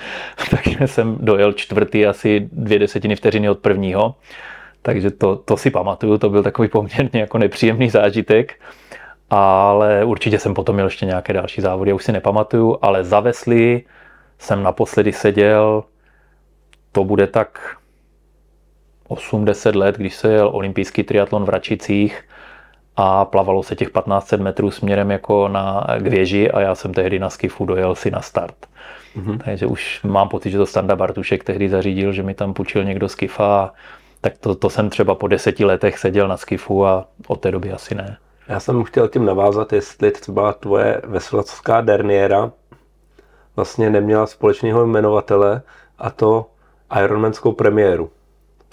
takže 0.50 0.88
jsem 0.88 1.16
dojel 1.20 1.52
čtvrtý 1.52 2.06
asi 2.06 2.48
dvě 2.52 2.78
desetiny 2.78 3.16
vteřiny 3.16 3.50
od 3.50 3.58
prvního. 3.58 4.14
Takže 4.82 5.10
to, 5.10 5.36
to 5.36 5.56
si 5.56 5.70
pamatuju, 5.70 6.18
to 6.18 6.30
byl 6.30 6.42
takový 6.42 6.68
poměrně 6.78 7.20
jako 7.20 7.38
nepříjemný 7.38 7.90
zážitek. 7.90 8.54
Ale 9.30 10.04
určitě 10.04 10.38
jsem 10.38 10.54
potom 10.54 10.74
měl 10.74 10.86
ještě 10.86 11.06
nějaké 11.06 11.32
další 11.32 11.60
závody, 11.60 11.90
já 11.90 11.94
už 11.94 12.04
si 12.04 12.12
nepamatuju, 12.12 12.78
ale 12.82 13.04
za 13.04 13.20
vesly 13.20 13.82
jsem 14.38 14.62
naposledy 14.62 15.12
seděl, 15.12 15.84
to 16.92 17.04
bude 17.04 17.26
tak 17.26 17.76
8-10 19.14 19.76
let, 19.76 19.96
když 19.96 20.16
se 20.16 20.32
jel 20.32 20.50
olympijský 20.52 21.02
triatlon 21.02 21.44
v 21.44 21.48
Račicích 21.48 22.24
a 22.96 23.24
plavalo 23.24 23.62
se 23.62 23.76
těch 23.76 23.88
1500 23.88 24.40
metrů 24.40 24.70
směrem 24.70 25.10
jako 25.10 25.48
na, 25.48 25.86
k 25.98 26.06
věži 26.06 26.50
a 26.50 26.60
já 26.60 26.74
jsem 26.74 26.94
tehdy 26.94 27.18
na 27.18 27.30
skifu 27.30 27.64
dojel 27.64 27.94
si 27.94 28.10
na 28.10 28.20
start. 28.20 28.56
Mm-hmm. 29.16 29.38
Takže 29.44 29.66
už 29.66 30.00
mám 30.02 30.28
pocit, 30.28 30.50
že 30.50 30.58
to 30.58 30.66
Standa 30.66 30.96
Bartušek 30.96 31.44
tehdy 31.44 31.68
zařídil, 31.68 32.12
že 32.12 32.22
mi 32.22 32.34
tam 32.34 32.54
půjčil 32.54 32.84
někdo 32.84 33.08
skifa 33.08 33.44
a 33.44 33.72
tak 34.20 34.38
to, 34.38 34.54
to 34.54 34.70
jsem 34.70 34.90
třeba 34.90 35.14
po 35.14 35.28
deseti 35.28 35.64
letech 35.64 35.98
seděl 35.98 36.28
na 36.28 36.36
skifu 36.36 36.86
a 36.86 37.06
od 37.26 37.40
té 37.40 37.50
doby 37.50 37.72
asi 37.72 37.94
ne. 37.94 38.16
Já 38.48 38.60
jsem 38.60 38.84
chtěl 38.84 39.08
tím 39.08 39.24
navázat, 39.24 39.72
jestli 39.72 40.10
třeba 40.10 40.52
tvoje 40.52 41.02
veselovská 41.04 41.80
derniéra 41.80 42.52
vlastně 43.56 43.90
neměla 43.90 44.26
společného 44.26 44.86
jmenovatele 44.86 45.62
a 45.98 46.10
to 46.10 46.46
Ironmanskou 47.04 47.52
premiéru. 47.52 48.10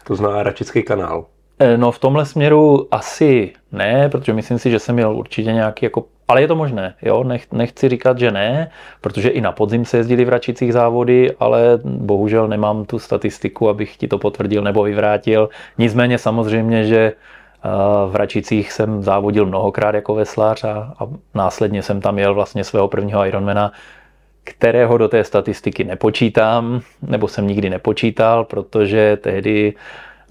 To 0.04 0.16
zná 0.16 0.44
Račický 0.44 0.84
kanál. 0.84 1.26
E, 1.60 1.78
no 1.78 1.92
v 1.92 2.00
tomhle 2.00 2.26
směru 2.26 2.88
asi 2.92 3.54
ne, 3.72 4.10
protože 4.10 4.34
myslím 4.34 4.60
si, 4.60 4.72
že 4.72 4.80
jsem 4.80 4.96
měl 4.96 5.16
určitě 5.16 5.54
nějaký 5.54 5.86
jako 5.86 6.06
ale 6.32 6.42
je 6.42 6.48
to 6.48 6.56
možné, 6.56 6.94
jo? 7.02 7.24
Nech, 7.24 7.52
nechci 7.52 7.90
říkat, 7.90 8.20
že 8.20 8.32
ne, 8.32 8.72
protože 9.02 9.30
i 9.30 9.42
na 9.42 9.52
podzim 9.52 9.86
se 9.86 9.98
jezdili 9.98 10.26
v 10.26 10.30
Račicích 10.30 10.74
závody, 10.74 11.32
ale 11.40 11.80
bohužel 11.84 12.48
nemám 12.48 12.86
tu 12.86 13.00
statistiku, 13.00 13.70
abych 13.70 13.98
ti 13.98 14.08
to 14.08 14.18
potvrdil 14.18 14.64
nebo 14.64 14.84
vyvrátil. 14.84 15.50
Nicméně 15.78 16.18
samozřejmě, 16.18 16.86
že 16.86 16.98
eh, 16.98 17.70
v 18.08 18.16
Račicích 18.16 18.72
jsem 18.72 19.04
závodil 19.04 19.46
mnohokrát 19.46 19.96
jako 19.96 20.16
veslář 20.16 20.64
a, 20.64 20.94
a 21.00 21.08
následně 21.36 21.84
jsem 21.84 22.02
tam 22.02 22.20
jel 22.20 22.34
vlastně 22.34 22.64
svého 22.64 22.88
prvního 22.88 23.26
Ironmana, 23.26 23.72
kterého 24.44 24.98
do 24.98 25.08
té 25.08 25.24
statistiky 25.24 25.84
nepočítám, 25.84 26.82
nebo 27.02 27.28
jsem 27.28 27.48
nikdy 27.48 27.70
nepočítal, 27.70 28.44
protože 28.44 29.18
tehdy 29.22 29.74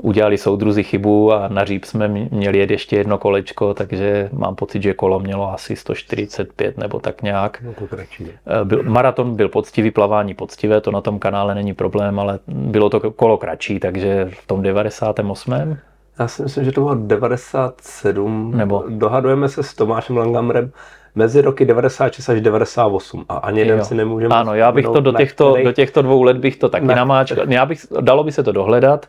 udělali 0.02 0.38
soudruzi 0.38 0.82
chybu 0.82 1.32
a 1.32 1.48
na 1.48 1.64
říp 1.64 1.84
jsme 1.84 2.08
měli 2.08 2.58
jet 2.58 2.70
ještě 2.70 2.96
jedno 2.96 3.18
kolečko, 3.18 3.74
takže 3.74 4.28
mám 4.32 4.54
pocit, 4.54 4.82
že 4.82 4.94
kolo 4.94 5.20
mělo 5.20 5.52
asi 5.52 5.76
145 5.76 6.78
nebo 6.78 7.00
tak 7.00 7.22
nějak. 7.22 7.62
No 7.62 7.72
to 7.74 7.86
kratší. 7.86 8.26
Eh, 8.26 8.64
byl, 8.64 8.82
maraton 8.82 9.36
byl 9.36 9.48
poctivý, 9.48 9.90
plavání 9.90 10.34
poctivé, 10.34 10.80
to 10.80 10.90
na 10.90 11.00
tom 11.00 11.18
kanále 11.18 11.54
není 11.54 11.74
problém, 11.74 12.20
ale 12.20 12.38
bylo 12.46 12.90
to 12.90 13.10
kolo 13.10 13.38
kratší, 13.38 13.80
takže 13.80 14.30
v 14.32 14.46
tom 14.46 14.62
98. 14.62 15.76
Já 16.18 16.28
si 16.28 16.42
myslím, 16.42 16.64
že 16.64 16.72
to 16.72 16.80
bylo 16.80 16.94
97. 16.94 18.52
Nebo... 18.56 18.84
Dohadujeme 18.88 19.48
se 19.48 19.62
s 19.62 19.74
Tomášem 19.74 20.16
Langamrem 20.16 20.72
mezi 21.14 21.40
roky 21.40 21.64
96 21.64 22.28
až 22.28 22.40
98 22.40 23.24
a 23.28 23.36
ani 23.36 23.60
jeden 23.60 23.84
si 23.84 23.94
nemůžeme... 23.94 24.34
Ano, 24.34 24.54
já 24.54 24.72
bych 24.72 24.84
to 24.84 25.00
do 25.00 25.12
těchto, 25.12 25.56
do 25.64 25.72
těchto 25.72 26.02
dvou 26.02 26.22
let 26.22 26.36
bych 26.36 26.56
to 26.56 26.68
taky 26.68 26.86
namáčkal. 26.86 27.44
Já 27.52 27.66
bych, 27.66 27.86
dalo 28.00 28.24
by 28.24 28.32
se 28.32 28.42
to 28.42 28.52
dohledat 28.52 29.06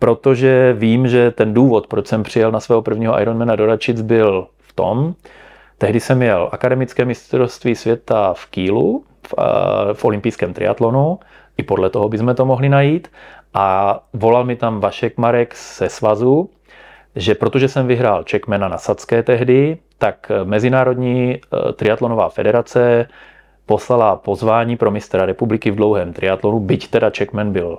protože 0.00 0.72
vím, 0.78 1.08
že 1.08 1.30
ten 1.30 1.54
důvod, 1.54 1.86
proč 1.86 2.06
jsem 2.06 2.22
přijel 2.22 2.52
na 2.52 2.60
svého 2.60 2.82
prvního 2.82 3.20
Ironmana 3.20 3.56
do 3.56 3.66
Račic, 3.66 4.00
byl 4.00 4.46
v 4.58 4.72
tom, 4.72 5.14
tehdy 5.78 6.00
jsem 6.00 6.18
měl 6.18 6.48
akademické 6.52 7.04
mistrovství 7.04 7.74
světa 7.74 8.34
v 8.34 8.46
Kýlu, 8.46 9.04
v, 9.26 9.34
v 9.92 10.04
olympijském 10.04 10.54
triatlonu, 10.54 11.18
i 11.56 11.62
podle 11.62 11.90
toho 11.90 12.08
bychom 12.08 12.34
to 12.34 12.46
mohli 12.46 12.68
najít, 12.68 13.08
a 13.54 14.00
volal 14.12 14.44
mi 14.44 14.56
tam 14.56 14.80
Vašek 14.80 15.18
Marek 15.18 15.56
ze 15.78 15.88
svazu, 15.88 16.50
že 17.16 17.34
protože 17.34 17.68
jsem 17.68 17.86
vyhrál 17.86 18.22
Čekmena 18.22 18.68
na 18.68 18.78
Sadské 18.78 19.22
tehdy, 19.22 19.78
tak 20.00 20.32
Mezinárodní 20.44 21.34
e, 21.34 21.72
triatlonová 21.72 22.28
federace 22.28 23.08
poslala 23.66 24.16
pozvání 24.16 24.76
pro 24.76 24.90
mistra 24.90 25.26
republiky 25.26 25.70
v 25.70 25.76
dlouhém 25.76 26.12
triatlonu, 26.12 26.60
byť 26.60 26.88
teda 26.90 27.10
Čekmen 27.10 27.52
byl 27.52 27.78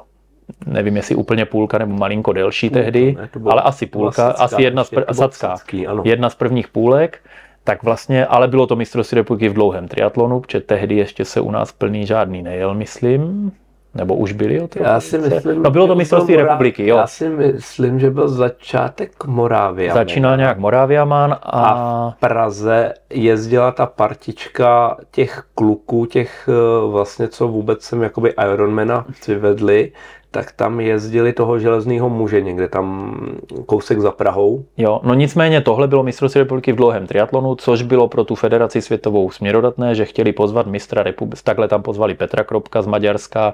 nevím, 0.66 0.96
jestli 0.96 1.16
úplně 1.16 1.46
půlka 1.46 1.78
nebo 1.78 1.98
malinko 1.98 2.34
delší 2.34 2.70
půlka, 2.70 2.84
tehdy, 2.84 3.16
ne, 3.20 3.30
bylo, 3.38 3.52
ale 3.52 3.62
asi 3.62 3.86
půlka, 3.86 4.28
sacká, 4.28 4.44
asi 4.44 4.62
jedna 4.62 4.84
z, 4.84 4.92
pr- 4.92 5.14
sacká, 5.14 5.58
sacký, 5.58 5.88
ano. 5.88 6.04
jedna 6.06 6.30
z 6.30 6.36
prvních 6.36 6.68
půlek, 6.68 7.20
tak 7.64 7.84
vlastně, 7.84 8.26
ale 8.26 8.48
bylo 8.48 8.68
to 8.68 8.76
mistrovství 8.76 9.16
republiky 9.16 9.50
v 9.50 9.54
dlouhém 9.54 9.88
triatlonu, 9.88 10.40
protože 10.40 10.60
tehdy 10.60 10.96
ještě 10.96 11.26
se 11.26 11.42
u 11.42 11.52
nás 11.52 11.72
plný 11.72 12.06
žádný 12.06 12.42
nejel, 12.42 12.74
myslím, 12.74 13.52
nebo 13.96 14.16
už 14.16 14.32
byli 14.32 14.62
o 14.62 14.68
Já 14.76 15.00
si 15.00 15.18
myslím, 15.18 15.64
no 15.64 15.72
bylo 15.72 15.88
to 15.88 15.96
mistrovství 15.96 16.36
republiky, 16.36 16.88
jo. 16.88 16.98
Já 16.98 17.08
si 17.08 17.30
myslím, 17.30 18.00
že 18.00 18.10
byl 18.10 18.28
začátek 18.28 19.26
Morávia. 19.26 19.94
Začínal 19.94 20.38
nějak 20.38 20.58
Moraviaman 20.58 21.32
a... 21.32 21.38
a 21.42 22.10
v 22.10 22.20
Praze 22.20 22.94
jezdila 23.10 23.72
ta 23.72 23.86
partička 23.86 24.98
těch 25.12 25.44
kluků, 25.56 26.06
těch 26.06 26.50
eh, 26.50 26.92
vlastně, 26.92 27.28
co 27.28 27.48
vůbec 27.48 27.82
jsem 27.82 28.04
jakoby 28.04 28.34
Ironmana 28.54 29.06
přivedli, 29.22 29.92
tak 30.32 30.52
tam 30.52 30.80
jezdili 30.80 31.34
toho 31.34 31.60
železného 31.60 32.10
muže 32.10 32.42
někde 32.42 32.68
tam 32.68 33.16
kousek 33.66 34.00
za 34.00 34.12
Prahou. 34.12 34.66
Jo, 34.78 35.02
no 35.04 35.14
nicméně 35.14 35.62
tohle 35.62 35.88
bylo 35.88 36.04
mistrovství 36.04 36.40
republiky 36.40 36.72
v 36.72 36.76
dlouhém 36.76 37.08
triatlonu, 37.08 37.56
což 37.56 37.82
bylo 37.82 38.08
pro 38.08 38.24
tu 38.24 38.36
federaci 38.36 38.82
světovou 38.82 39.32
směrodatné, 39.32 39.96
že 39.96 40.06
chtěli 40.06 40.32
pozvat 40.32 40.68
mistra 40.68 41.04
republiky. 41.04 41.42
Takhle 41.44 41.68
tam 41.68 41.82
pozvali 41.82 42.14
Petra 42.14 42.44
Kropka 42.44 42.82
z 42.82 42.88
Maďarska, 42.88 43.54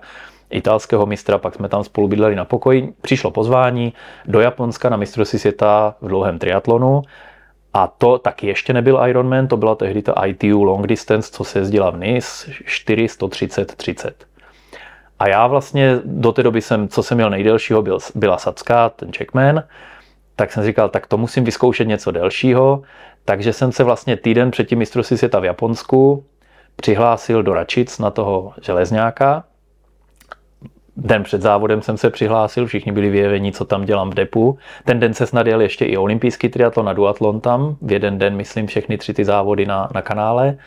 italského 0.49 1.05
mistra, 1.05 1.37
pak 1.37 1.55
jsme 1.55 1.69
tam 1.69 1.83
spolu 1.83 2.07
bydleli 2.07 2.35
na 2.35 2.45
pokoji. 2.45 2.93
Přišlo 3.01 3.31
pozvání 3.31 3.93
do 4.25 4.39
Japonska 4.39 4.89
na 4.89 4.97
mistrovství 4.97 5.39
světa 5.39 5.95
v 6.01 6.07
dlouhém 6.07 6.39
triatlonu. 6.39 7.01
A 7.73 7.87
to 7.87 8.17
taky 8.17 8.47
ještě 8.47 8.73
nebyl 8.73 8.99
Ironman, 9.07 9.47
to 9.47 9.57
byla 9.57 9.75
tehdy 9.75 10.01
ta 10.01 10.25
ITU 10.25 10.63
Long 10.63 10.87
Distance, 10.87 11.31
co 11.31 11.43
se 11.43 11.59
jezdila 11.59 11.89
v 11.89 11.97
NIS 11.97 12.49
4, 12.65 13.07
130, 13.07 13.75
30. 13.75 14.26
A 15.19 15.27
já 15.27 15.47
vlastně 15.47 15.99
do 16.03 16.31
té 16.31 16.43
doby 16.43 16.61
jsem, 16.61 16.87
co 16.87 17.03
jsem 17.03 17.17
měl 17.17 17.29
nejdelšího, 17.29 17.81
byl, 17.81 17.99
byla 18.15 18.37
Sacka, 18.37 18.89
ten 18.89 19.11
Checkman, 19.11 19.63
tak 20.35 20.51
jsem 20.51 20.63
říkal, 20.63 20.89
tak 20.89 21.07
to 21.07 21.17
musím 21.17 21.43
vyzkoušet 21.43 21.87
něco 21.87 22.11
delšího, 22.11 22.81
takže 23.25 23.53
jsem 23.53 23.71
se 23.71 23.83
vlastně 23.83 24.17
týden 24.17 24.51
před 24.51 24.67
tím 24.67 24.79
mistrovství 24.79 25.17
světa 25.17 25.39
v 25.39 25.45
Japonsku 25.45 26.25
přihlásil 26.75 27.43
do 27.43 27.53
Račic 27.53 27.99
na 27.99 28.11
toho 28.11 28.53
železňáka. 28.61 29.43
Den 30.97 31.23
před 31.23 31.41
závodem 31.41 31.81
jsem 31.81 31.97
se 31.97 32.09
přihlásil, 32.09 32.65
všichni 32.65 32.91
byli 32.91 33.09
vyjevení, 33.09 33.51
co 33.51 33.65
tam 33.65 33.85
dělám 33.85 34.09
v 34.09 34.13
depu. 34.13 34.57
Ten 34.85 34.99
den 34.99 35.13
se 35.13 35.25
snad 35.25 35.47
jel 35.47 35.61
ještě 35.61 35.85
i 35.85 35.97
olympijský 35.97 36.49
triatlon 36.49 36.89
a 36.89 36.93
duatlon 36.93 37.41
tam. 37.41 37.77
V 37.81 37.91
jeden 37.91 38.17
den, 38.17 38.35
myslím, 38.35 38.67
všechny 38.67 38.97
tři 38.97 39.13
ty 39.13 39.25
závody 39.25 39.65
na, 39.65 39.89
na 39.93 40.01
kanále. 40.01 40.57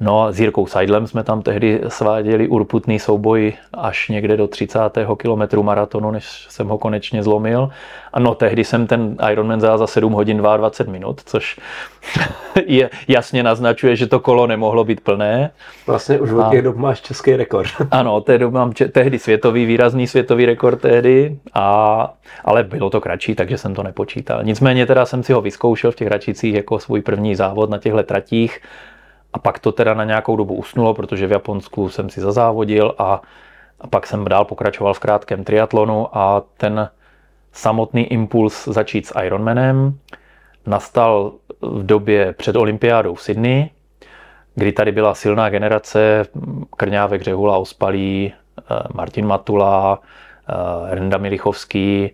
No 0.00 0.22
a 0.22 0.32
s 0.32 0.40
Jirkou 0.40 0.66
Seidlem 0.66 1.06
jsme 1.06 1.24
tam 1.24 1.42
tehdy 1.42 1.80
sváděli 1.88 2.48
urputný 2.48 2.98
souboj 2.98 3.52
až 3.72 4.08
někde 4.08 4.36
do 4.36 4.46
30. 4.46 4.80
kilometru 5.16 5.62
maratonu, 5.62 6.10
než 6.10 6.46
jsem 6.48 6.68
ho 6.68 6.78
konečně 6.78 7.22
zlomil. 7.22 7.70
A 8.12 8.20
no 8.20 8.34
tehdy 8.34 8.64
jsem 8.64 8.86
ten 8.86 9.16
Ironman 9.30 9.60
za 9.60 9.86
7 9.86 10.12
hodin 10.12 10.36
22 10.36 10.92
minut, 10.92 11.20
což 11.24 11.60
je, 12.66 12.90
jasně 13.08 13.42
naznačuje, 13.42 13.96
že 13.96 14.06
to 14.06 14.20
kolo 14.20 14.46
nemohlo 14.46 14.84
být 14.84 15.00
plné. 15.00 15.50
Vlastně 15.86 16.20
už 16.20 16.32
od 16.32 16.50
těch 16.50 16.62
dob 16.62 16.76
máš 16.76 17.00
český 17.00 17.36
rekord. 17.36 17.70
ano, 17.90 18.20
té 18.20 18.38
dob 18.38 18.52
mám 18.52 18.72
tehdy 18.72 19.18
světový, 19.18 19.66
výrazný 19.66 20.06
světový 20.06 20.46
rekord 20.46 20.80
tehdy, 20.80 21.38
a, 21.54 22.14
ale 22.44 22.62
bylo 22.62 22.90
to 22.90 23.00
kratší, 23.00 23.34
takže 23.34 23.58
jsem 23.58 23.74
to 23.74 23.82
nepočítal. 23.82 24.44
Nicméně 24.44 24.86
teda 24.86 25.06
jsem 25.06 25.22
si 25.22 25.32
ho 25.32 25.40
vyzkoušel 25.40 25.92
v 25.92 25.96
těch 25.96 26.08
Račicích 26.08 26.54
jako 26.54 26.78
svůj 26.78 27.02
první 27.02 27.34
závod 27.34 27.70
na 27.70 27.78
těchto 27.78 28.02
tratích 28.02 28.60
a 29.32 29.38
pak 29.38 29.58
to 29.58 29.72
teda 29.72 29.94
na 29.94 30.04
nějakou 30.04 30.36
dobu 30.36 30.54
usnulo, 30.54 30.94
protože 30.94 31.26
v 31.26 31.32
Japonsku 31.32 31.88
jsem 31.88 32.10
si 32.10 32.20
zazávodil 32.20 32.94
a, 32.98 33.22
a 33.80 33.86
pak 33.86 34.06
jsem 34.06 34.24
dál 34.24 34.44
pokračoval 34.44 34.94
v 34.94 34.98
krátkém 34.98 35.44
triatlonu 35.44 36.18
a 36.18 36.42
ten 36.56 36.90
samotný 37.52 38.12
impuls 38.12 38.68
začít 38.68 39.06
s 39.06 39.20
Ironmanem 39.24 39.98
nastal 40.66 41.32
v 41.60 41.86
době 41.86 42.32
před 42.32 42.56
olympiádou 42.56 43.14
v 43.14 43.22
Sydney, 43.22 43.70
kdy 44.54 44.72
tady 44.72 44.92
byla 44.92 45.14
silná 45.14 45.50
generace 45.50 46.24
Krňávek, 46.76 47.22
Řehula, 47.22 47.58
Ospalí, 47.58 48.32
eh, 48.32 48.62
Martin 48.94 49.26
Matula, 49.26 49.98
eh, 50.48 50.94
Renda 50.94 51.18
Milichovský 51.18 52.10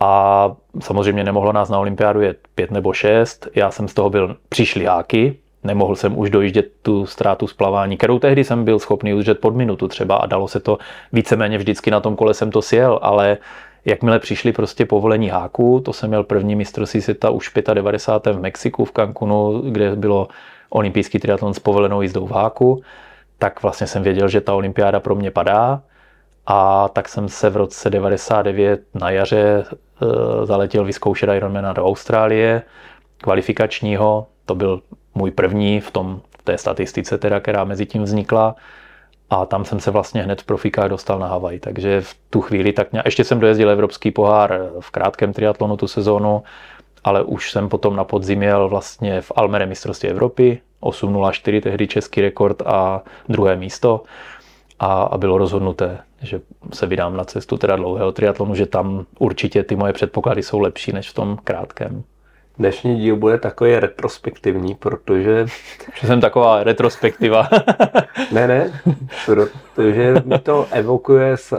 a 0.00 0.52
samozřejmě 0.80 1.24
nemohlo 1.24 1.52
nás 1.52 1.68
na 1.68 1.78
olympiádu 1.78 2.20
jet 2.20 2.38
pět 2.54 2.70
nebo 2.70 2.92
šest. 2.92 3.48
Já 3.54 3.70
jsem 3.70 3.88
z 3.88 3.94
toho 3.94 4.10
byl 4.10 4.36
přišliáky, 4.48 5.38
Nemohl 5.64 5.96
jsem 5.96 6.18
už 6.18 6.30
dojíždět 6.30 6.66
tu 6.82 7.06
ztrátu 7.06 7.46
splavání, 7.46 7.96
kterou 7.96 8.18
tehdy 8.18 8.44
jsem 8.44 8.64
byl 8.64 8.78
schopný 8.78 9.14
udržet 9.14 9.40
pod 9.40 9.56
minutu 9.56 9.88
třeba 9.88 10.16
a 10.16 10.26
dalo 10.26 10.48
se 10.48 10.60
to 10.60 10.78
víceméně 11.12 11.58
vždycky 11.58 11.90
na 11.90 12.00
tom 12.00 12.16
kole 12.16 12.34
jsem 12.34 12.50
to 12.50 12.62
sjel, 12.62 12.98
ale 13.02 13.38
jakmile 13.84 14.18
přišli 14.18 14.52
prostě 14.52 14.86
povolení 14.86 15.28
háku, 15.28 15.80
to 15.80 15.92
jsem 15.92 16.08
měl 16.08 16.24
první 16.24 16.56
mistrovství 16.56 17.02
světa 17.02 17.30
už 17.30 17.52
95. 17.74 18.36
v 18.36 18.40
Mexiku 18.40 18.84
v 18.84 18.92
Cancunu, 18.92 19.62
kde 19.70 19.96
bylo 19.96 20.28
olympijský 20.70 21.18
triatlon 21.18 21.54
s 21.54 21.58
povolenou 21.58 22.02
jízdou 22.02 22.26
v 22.26 22.30
háku, 22.30 22.82
tak 23.38 23.62
vlastně 23.62 23.86
jsem 23.86 24.02
věděl, 24.02 24.28
že 24.28 24.40
ta 24.40 24.54
olympiáda 24.54 25.00
pro 25.00 25.14
mě 25.14 25.30
padá 25.30 25.82
a 26.46 26.88
tak 26.88 27.08
jsem 27.08 27.28
se 27.28 27.50
v 27.50 27.56
roce 27.56 27.90
99 27.90 28.80
na 28.94 29.10
jaře 29.10 29.64
e, 29.64 30.46
zaletěl 30.46 30.84
vyzkoušet 30.84 31.30
Ironmana 31.36 31.72
do 31.72 31.86
Austrálie, 31.86 32.62
kvalifikačního, 33.18 34.26
to 34.44 34.54
byl 34.54 34.80
můj 35.16 35.30
první 35.30 35.80
v, 35.80 35.90
tom, 35.90 36.20
v 36.38 36.42
té 36.42 36.58
statistice, 36.58 37.18
teda, 37.18 37.40
která 37.40 37.64
mezi 37.64 37.86
tím 37.86 38.02
vznikla. 38.02 38.54
A 39.30 39.46
tam 39.46 39.64
jsem 39.64 39.80
se 39.80 39.90
vlastně 39.90 40.22
hned 40.22 40.42
v 40.42 40.44
profikách 40.44 40.88
dostal 40.88 41.18
na 41.18 41.26
Havaj. 41.26 41.58
Takže 41.58 42.00
v 42.00 42.14
tu 42.30 42.40
chvíli 42.40 42.72
tak 42.72 42.92
nějak, 42.92 43.06
ještě 43.06 43.24
jsem 43.24 43.40
dojezdil 43.40 43.70
Evropský 43.70 44.10
pohár 44.10 44.60
v 44.80 44.90
krátkém 44.90 45.32
triatlonu 45.32 45.76
tu 45.76 45.88
sezónu, 45.88 46.42
ale 47.04 47.22
už 47.22 47.52
jsem 47.52 47.68
potom 47.68 47.96
na 47.96 48.04
podzim 48.04 48.42
jel 48.42 48.68
vlastně 48.68 49.20
v 49.20 49.32
Almere 49.36 49.66
mistrovství 49.66 50.08
Evropy, 50.08 50.60
8.04 50.82 51.60
tehdy 51.60 51.86
český 51.86 52.20
rekord 52.20 52.62
a 52.66 53.02
druhé 53.28 53.56
místo. 53.56 54.02
A, 54.78 55.02
a 55.02 55.18
bylo 55.18 55.38
rozhodnuté, 55.38 55.98
že 56.22 56.40
se 56.72 56.86
vydám 56.86 57.16
na 57.16 57.24
cestu 57.24 57.56
teda 57.56 57.76
dlouhého 57.76 58.12
triatlonu, 58.12 58.54
že 58.54 58.66
tam 58.66 59.06
určitě 59.18 59.62
ty 59.62 59.76
moje 59.76 59.92
předpoklady 59.92 60.42
jsou 60.42 60.60
lepší 60.60 60.92
než 60.92 61.10
v 61.10 61.14
tom 61.14 61.38
krátkém. 61.44 62.02
Dnešní 62.58 62.96
díl 62.96 63.16
bude 63.16 63.38
takový 63.38 63.76
retrospektivní, 63.76 64.74
protože... 64.74 65.46
Že 66.00 66.06
jsem 66.06 66.20
taková 66.20 66.62
retrospektiva. 66.62 67.48
ne, 68.32 68.46
ne, 68.46 68.80
protože 69.26 70.14
mi 70.24 70.38
to 70.38 70.66
evokuje 70.70 71.36
eh, 71.52 71.58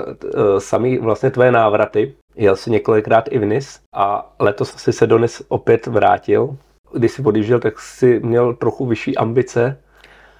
samý 0.59 0.97
vlastně 0.97 1.31
tvoje 1.31 1.51
návraty. 1.51 2.13
Jel 2.35 2.55
jsi 2.55 2.71
několikrát 2.71 3.25
i 3.31 3.39
v 3.39 3.45
NIS 3.45 3.79
a 3.93 4.33
letos 4.39 4.75
si 4.75 4.93
se 4.93 5.07
do 5.07 5.17
NIS 5.17 5.43
opět 5.47 5.87
vrátil. 5.87 6.55
Když 6.93 7.11
jsi 7.11 7.23
odjížděl, 7.23 7.59
tak 7.59 7.79
jsi 7.79 8.19
měl 8.23 8.53
trochu 8.53 8.85
vyšší 8.85 9.17
ambice. 9.17 9.77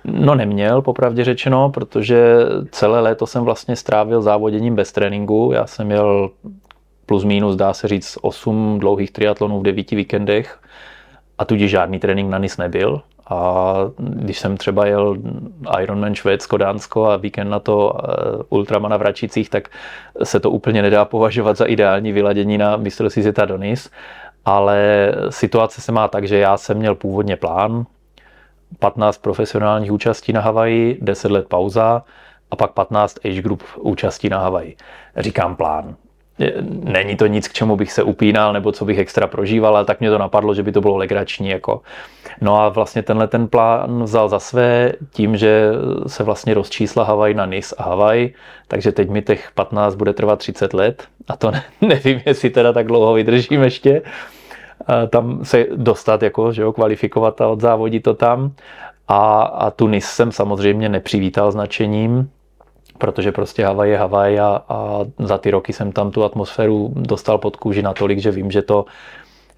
No 0.04 0.36
neměl, 0.36 0.82
popravdě 0.82 1.24
řečeno, 1.24 1.70
protože 1.70 2.36
celé 2.72 3.00
léto 3.00 3.28
jsem 3.28 3.44
vlastně 3.44 3.76
strávil 3.76 4.22
závoděním 4.22 4.76
bez 4.76 4.92
tréninku. 4.92 5.52
Já 5.54 5.68
jsem 5.68 5.88
měl 5.88 6.30
plus 7.08 7.24
minus, 7.24 7.56
dá 7.56 7.74
se 7.74 7.88
říct, 7.88 8.18
8 8.22 8.80
dlouhých 8.80 9.12
triatlonů 9.12 9.60
v 9.60 9.64
9 9.64 9.92
víkendech 9.92 10.60
a 11.38 11.46
tudíž 11.46 11.72
žádný 11.72 12.00
trénink 12.00 12.30
na 12.30 12.38
NIS 12.38 12.58
nebyl. 12.58 13.02
A 13.30 13.74
když 13.98 14.40
jsem 14.40 14.58
třeba 14.58 14.86
jel 14.86 15.18
Ironman 15.82 16.16
Švédsko, 16.16 16.58
Dánsko 16.58 17.06
a 17.06 17.18
víkend 17.18 17.50
na 17.50 17.60
to 17.60 17.94
eh, 17.96 18.44
Ultramana 18.50 18.98
v 18.98 19.02
Račicích, 19.02 19.50
tak 19.50 19.70
se 20.24 20.40
to 20.40 20.52
úplně 20.52 20.82
nedá 20.82 21.06
považovat 21.06 21.58
za 21.58 21.66
ideální 21.66 22.12
vyladění 22.12 22.58
na 22.58 22.77
mistrovství 22.77 23.22
světa 23.22 23.46
do 23.46 23.58
NIS. 23.58 23.90
Ale 24.46 25.12
situace 25.29 25.81
se 25.81 25.92
má 25.92 26.08
tak, 26.08 26.27
že 26.27 26.38
já 26.38 26.58
jsem 26.58 26.77
měl 26.77 26.96
původně 26.96 27.36
plán, 27.36 27.86
15 28.79 29.18
profesionálních 29.18 29.92
účastí 29.92 30.34
na 30.34 30.42
Havaji, 30.42 30.98
10 31.01 31.31
let 31.31 31.48
pauza 31.48 32.03
a 32.51 32.55
pak 32.55 32.72
15 32.72 33.18
age 33.25 33.42
group 33.42 33.64
účastí 33.77 34.29
na 34.29 34.40
Havaji. 34.40 34.75
Říkám 35.18 35.55
plán 35.55 35.96
není 36.84 37.16
to 37.16 37.28
nic, 37.28 37.48
k 37.48 37.54
čemu 37.54 37.76
bych 37.76 37.92
se 37.92 38.04
upínal 38.04 38.54
nebo 38.54 38.72
co 38.72 38.86
bych 38.86 39.00
extra 39.00 39.28
prožíval, 39.28 39.76
ale 39.76 39.86
tak 39.86 40.00
mě 40.00 40.10
to 40.10 40.18
napadlo, 40.18 40.54
že 40.54 40.64
by 40.64 40.72
to 40.72 40.82
bylo 40.82 40.98
legrační. 40.98 41.50
Jako. 41.50 41.82
No 42.42 42.62
a 42.62 42.70
vlastně 42.70 43.04
tenhle 43.04 43.28
ten 43.28 43.48
plán 43.48 44.04
vzal 44.04 44.30
za 44.30 44.40
své 44.40 44.92
tím, 45.12 45.38
že 45.38 45.72
se 46.08 46.24
vlastně 46.24 46.54
rozčísla 46.54 47.04
Havaj 47.04 47.34
na 47.34 47.46
NIS 47.46 47.74
a 47.78 47.84
Havaj, 47.84 48.30
takže 48.68 48.92
teď 48.92 49.10
mi 49.10 49.22
těch 49.22 49.52
15 49.56 49.96
bude 49.96 50.14
trvat 50.14 50.40
30 50.40 50.74
let 50.74 51.04
a 51.28 51.38
to 51.38 51.52
ne, 51.52 51.64
nevím, 51.82 52.22
jestli 52.26 52.50
teda 52.50 52.74
tak 52.74 52.88
dlouho 52.88 53.14
vydržím 53.14 53.64
ještě. 53.64 54.02
A 54.88 55.06
tam 55.06 55.46
se 55.46 55.66
dostat, 55.76 56.24
jako, 56.24 56.52
že 56.52 56.62
jo, 56.62 56.74
kvalifikovat 56.74 57.42
a 57.42 57.48
odzávodit 57.48 58.04
to 58.04 58.14
tam. 58.14 58.52
A, 59.08 59.42
a 59.42 59.72
tu 59.72 59.88
NIS 59.88 60.06
jsem 60.06 60.32
samozřejmě 60.32 60.90
nepřivítal 60.90 61.52
značením, 61.52 62.30
protože 62.98 63.31
prostě 63.31 63.66
Havaj 63.66 63.90
je 63.90 63.98
Havaj 63.98 64.40
a, 64.40 64.62
a 64.70 65.00
za 65.20 65.38
ty 65.38 65.51
roky 65.51 65.74
jsem 65.74 65.92
tam 65.92 66.12
tu 66.12 66.24
atmosféru 66.24 66.94
dostal 66.96 67.38
pod 67.38 67.55
kůži 67.55 67.81
natolik, 67.81 68.20
že 68.20 68.31
vím, 68.31 68.51
že 68.51 68.62
to, 68.62 68.86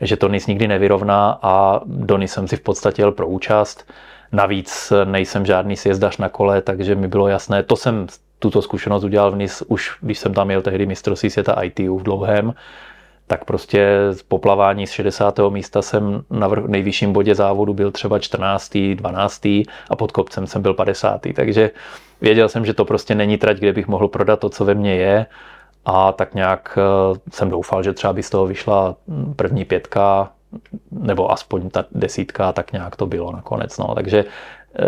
že 0.01 0.17
to 0.17 0.27
nic 0.27 0.47
nikdy 0.47 0.67
nevyrovná 0.67 1.39
a 1.41 1.81
do 1.85 2.17
NIS 2.17 2.31
jsem 2.31 2.47
si 2.47 2.57
v 2.57 2.61
podstatě 2.61 3.01
jel 3.01 3.11
pro 3.11 3.27
účast. 3.27 3.91
Navíc 4.31 4.93
nejsem 5.05 5.45
žádný 5.45 5.77
sjezdař 5.77 6.17
na 6.17 6.29
kole, 6.29 6.61
takže 6.61 6.95
mi 6.95 7.07
bylo 7.07 7.27
jasné, 7.27 7.63
to 7.63 7.75
jsem 7.75 8.07
tuto 8.39 8.61
zkušenost 8.61 9.03
udělal 9.03 9.31
v 9.31 9.35
NIS 9.35 9.63
už, 9.67 9.97
když 10.01 10.19
jsem 10.19 10.33
tam 10.33 10.51
jel 10.51 10.61
tehdy 10.61 10.85
mistrovství 10.85 11.29
světa 11.29 11.63
ITU 11.63 11.97
v 11.97 12.03
dlouhém, 12.03 12.53
tak 13.27 13.45
prostě 13.45 13.97
z 14.11 14.23
poplavání 14.23 14.87
z 14.87 14.91
60. 14.91 15.39
místa 15.49 15.81
jsem 15.81 16.21
na 16.29 16.49
nejvyšším 16.67 17.13
bodě 17.13 17.35
závodu 17.35 17.73
byl 17.73 17.91
třeba 17.91 18.19
14., 18.19 18.77
12. 18.95 19.45
a 19.89 19.95
pod 19.97 20.11
kopcem 20.11 20.47
jsem 20.47 20.61
byl 20.61 20.73
50. 20.73 21.21
Takže 21.35 21.71
věděl 22.21 22.49
jsem, 22.49 22.65
že 22.65 22.73
to 22.73 22.85
prostě 22.85 23.15
není 23.15 23.37
trať, 23.37 23.57
kde 23.57 23.73
bych 23.73 23.87
mohl 23.87 24.07
prodat 24.07 24.39
to, 24.39 24.49
co 24.49 24.65
ve 24.65 24.73
mně 24.73 24.95
je 24.95 25.25
a 25.85 26.11
tak 26.11 26.35
nějak 26.35 26.77
eh, 26.77 27.19
jsem 27.31 27.49
doufal, 27.49 27.83
že 27.83 27.93
třeba 27.93 28.13
by 28.13 28.23
z 28.23 28.29
toho 28.29 28.47
vyšla 28.47 28.95
první 29.35 29.65
pětka 29.65 30.31
nebo 30.91 31.31
aspoň 31.31 31.69
ta 31.69 31.85
desítka, 31.91 32.51
tak 32.51 32.71
nějak 32.71 32.95
to 32.95 33.05
bylo 33.05 33.31
nakonec. 33.31 33.77
No. 33.77 33.95
Takže 33.95 34.25
eh, 34.75 34.87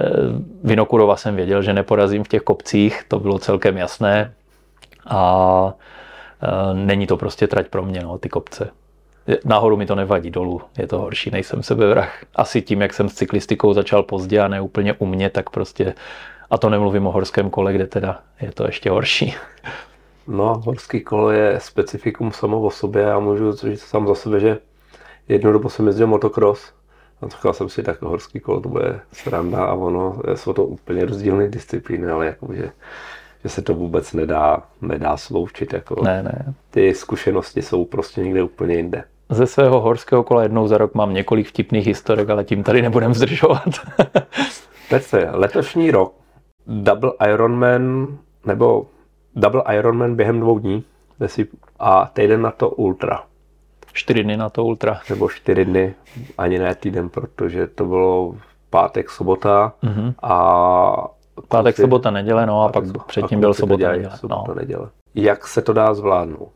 Vinokurova 0.63 1.17
jsem 1.17 1.35
věděl, 1.35 1.61
že 1.61 1.73
neporazím 1.73 2.23
v 2.23 2.27
těch 2.27 2.41
kopcích, 2.41 3.03
to 3.07 3.19
bylo 3.19 3.39
celkem 3.39 3.77
jasné 3.77 4.33
a 5.07 5.73
eh, 6.43 6.73
není 6.73 7.07
to 7.07 7.17
prostě 7.17 7.47
trať 7.47 7.67
pro 7.67 7.83
mě, 7.83 8.01
no, 8.03 8.17
ty 8.17 8.29
kopce. 8.29 8.69
Nahoru 9.45 9.77
mi 9.77 9.85
to 9.85 9.95
nevadí, 9.95 10.29
dolů 10.29 10.61
je 10.77 10.87
to 10.87 10.99
horší, 10.99 11.31
nejsem 11.31 11.63
sebevrah. 11.63 12.23
Asi 12.35 12.61
tím, 12.61 12.81
jak 12.81 12.93
jsem 12.93 13.09
s 13.09 13.13
cyklistikou 13.13 13.73
začal 13.73 14.03
pozdě 14.03 14.39
a 14.39 14.47
ne 14.47 14.61
úplně 14.61 14.93
u 14.93 15.05
mě, 15.05 15.29
tak 15.29 15.49
prostě 15.49 15.93
a 16.51 16.57
to 16.57 16.69
nemluvím 16.69 17.07
o 17.07 17.11
horském 17.11 17.49
kole, 17.49 17.73
kde 17.73 17.87
teda 17.87 18.19
je 18.41 18.51
to 18.51 18.65
ještě 18.65 18.89
horší. 18.89 19.35
No, 20.27 20.61
horský 20.65 21.01
kolo 21.01 21.31
je 21.31 21.59
specifikum 21.59 22.31
samo 22.31 22.61
o 22.61 22.71
sobě. 22.71 23.01
Já 23.01 23.19
můžu 23.19 23.51
říct 23.51 23.81
sám 23.81 24.07
za 24.07 24.15
sebe, 24.15 24.39
že 24.39 24.57
jednu 25.27 25.51
dobu 25.51 25.69
jsem 25.69 25.87
jezdil 25.87 26.07
motocross 26.07 26.73
a 27.21 27.27
říkal 27.27 27.53
jsem 27.53 27.69
si, 27.69 27.83
tak 27.83 28.01
horský 28.01 28.39
kolo 28.39 28.59
to 28.61 28.69
bude 28.69 28.99
sranda 29.13 29.65
a 29.65 29.73
ono, 29.73 30.21
jsou 30.35 30.53
to 30.53 30.65
úplně 30.65 31.05
rozdílné 31.05 31.47
disciplíny, 31.47 32.07
ale 32.07 32.25
jako, 32.25 32.53
že, 32.53 32.71
že 33.43 33.49
se 33.49 33.61
to 33.61 33.73
vůbec 33.73 34.13
nedá, 34.13 34.63
nedá 34.81 35.17
sloučit. 35.17 35.73
Jako, 35.73 36.03
ne, 36.03 36.23
ne. 36.23 36.53
Ty 36.69 36.93
zkušenosti 36.93 37.61
jsou 37.61 37.85
prostě 37.85 38.21
někde 38.21 38.43
úplně 38.43 38.75
jinde. 38.75 39.03
Ze 39.29 39.47
svého 39.47 39.81
horského 39.81 40.23
kola 40.23 40.43
jednou 40.43 40.67
za 40.67 40.77
rok 40.77 40.93
mám 40.93 41.13
několik 41.13 41.47
vtipných 41.47 41.87
historek, 41.87 42.29
ale 42.29 42.43
tím 42.43 42.63
tady 42.63 42.81
nebudem 42.81 43.13
zdržovat. 43.13 43.69
Petře, 44.89 45.29
letošní 45.31 45.91
rok 45.91 46.20
double 46.67 47.11
Ironman 47.29 48.07
nebo 48.45 48.85
double 49.35 49.63
Ironman 49.77 50.15
během 50.15 50.39
dvou 50.39 50.59
dní 50.59 50.83
a 51.79 52.09
týden 52.13 52.41
na 52.41 52.51
to 52.51 52.69
ultra. 52.69 53.23
Čtyři 53.93 54.23
dny 54.23 54.37
na 54.37 54.49
to 54.49 54.65
ultra. 54.65 54.99
Nebo 55.09 55.29
čtyři 55.29 55.65
dny, 55.65 55.95
ani 56.37 56.59
ne 56.59 56.75
týden, 56.75 57.09
protože 57.09 57.67
to 57.67 57.85
bylo 57.85 58.35
pátek, 58.69 59.09
sobota 59.09 59.73
Mhm. 59.81 60.13
a 60.23 61.07
Pátek, 61.47 61.75
konci- 61.75 61.81
sobota, 61.81 62.11
neděle, 62.11 62.45
no 62.45 62.61
a 62.63 62.69
pak 62.71 62.85
so- 62.85 63.03
předtím 63.07 63.37
a 63.37 63.39
byl 63.39 63.49
kluci 63.49 63.59
sobota, 63.59 63.91
neděle. 63.91 64.17
sobota, 64.17 64.43
No. 64.47 64.55
neděle. 64.55 64.89
Jak 65.15 65.47
se 65.47 65.61
to 65.61 65.73
dá 65.73 65.93
zvládnout? 65.93 66.51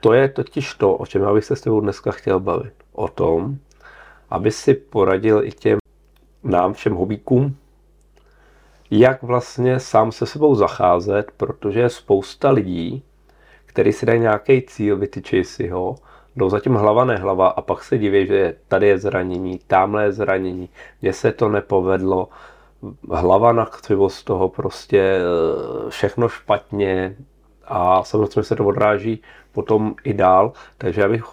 To 0.00 0.12
je 0.12 0.28
totiž 0.28 0.74
to, 0.74 0.94
o 0.94 1.06
čem 1.06 1.22
já 1.22 1.32
bych 1.34 1.44
se 1.44 1.56
s 1.56 1.60
tebou 1.60 1.80
dneska 1.80 2.10
chtěl 2.10 2.40
bavit. 2.40 2.72
O 2.92 3.08
tom, 3.08 3.56
aby 4.30 4.50
si 4.50 4.74
poradil 4.74 5.44
i 5.44 5.52
těm 5.52 5.78
nám 6.44 6.72
všem 6.72 6.94
hobíkům, 6.94 7.56
jak 8.90 9.22
vlastně 9.22 9.80
sám 9.80 10.12
se 10.12 10.26
sebou 10.26 10.54
zacházet, 10.54 11.30
protože 11.36 11.80
je 11.80 11.88
spousta 11.88 12.50
lidí, 12.50 13.02
který 13.66 13.92
si 13.92 14.06
dají 14.06 14.20
nějaký 14.20 14.62
cíl, 14.62 14.96
vytyčí 14.96 15.44
si 15.44 15.68
ho, 15.68 15.96
jdou 16.36 16.50
zatím 16.50 16.74
hlava 16.74 17.04
nehlava 17.04 17.48
a 17.48 17.62
pak 17.62 17.84
se 17.84 17.98
diví, 17.98 18.26
že 18.26 18.54
tady 18.68 18.88
je 18.88 18.98
zranění, 18.98 19.60
tamhle 19.66 20.04
je 20.04 20.12
zranění, 20.12 20.68
mně 21.02 21.12
se 21.12 21.32
to 21.32 21.48
nepovedlo, 21.48 22.28
hlava 23.10 23.52
na 23.52 23.70
z 24.08 24.24
toho 24.24 24.48
prostě 24.48 25.00
eh, 25.00 25.90
všechno 25.90 26.28
špatně 26.28 27.16
a 27.64 28.04
samozřejmě 28.04 28.42
se 28.42 28.56
to 28.56 28.66
odráží 28.66 29.22
potom 29.52 29.94
i 30.04 30.14
dál, 30.14 30.52
takže 30.78 31.00
já 31.00 31.08
bych 31.08 31.24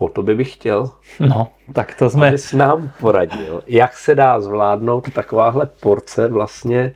po 0.00 0.08
tobě 0.08 0.34
bych 0.34 0.52
chtěl, 0.52 0.90
no, 1.20 1.48
tak 1.72 1.94
to 1.98 2.10
jsme, 2.10 2.28
abys 2.28 2.52
nám 2.52 2.90
poradil, 3.00 3.62
jak 3.66 3.96
se 3.96 4.14
dá 4.14 4.40
zvládnout 4.40 5.12
takováhle 5.12 5.66
porce 5.80 6.28
vlastně 6.28 6.94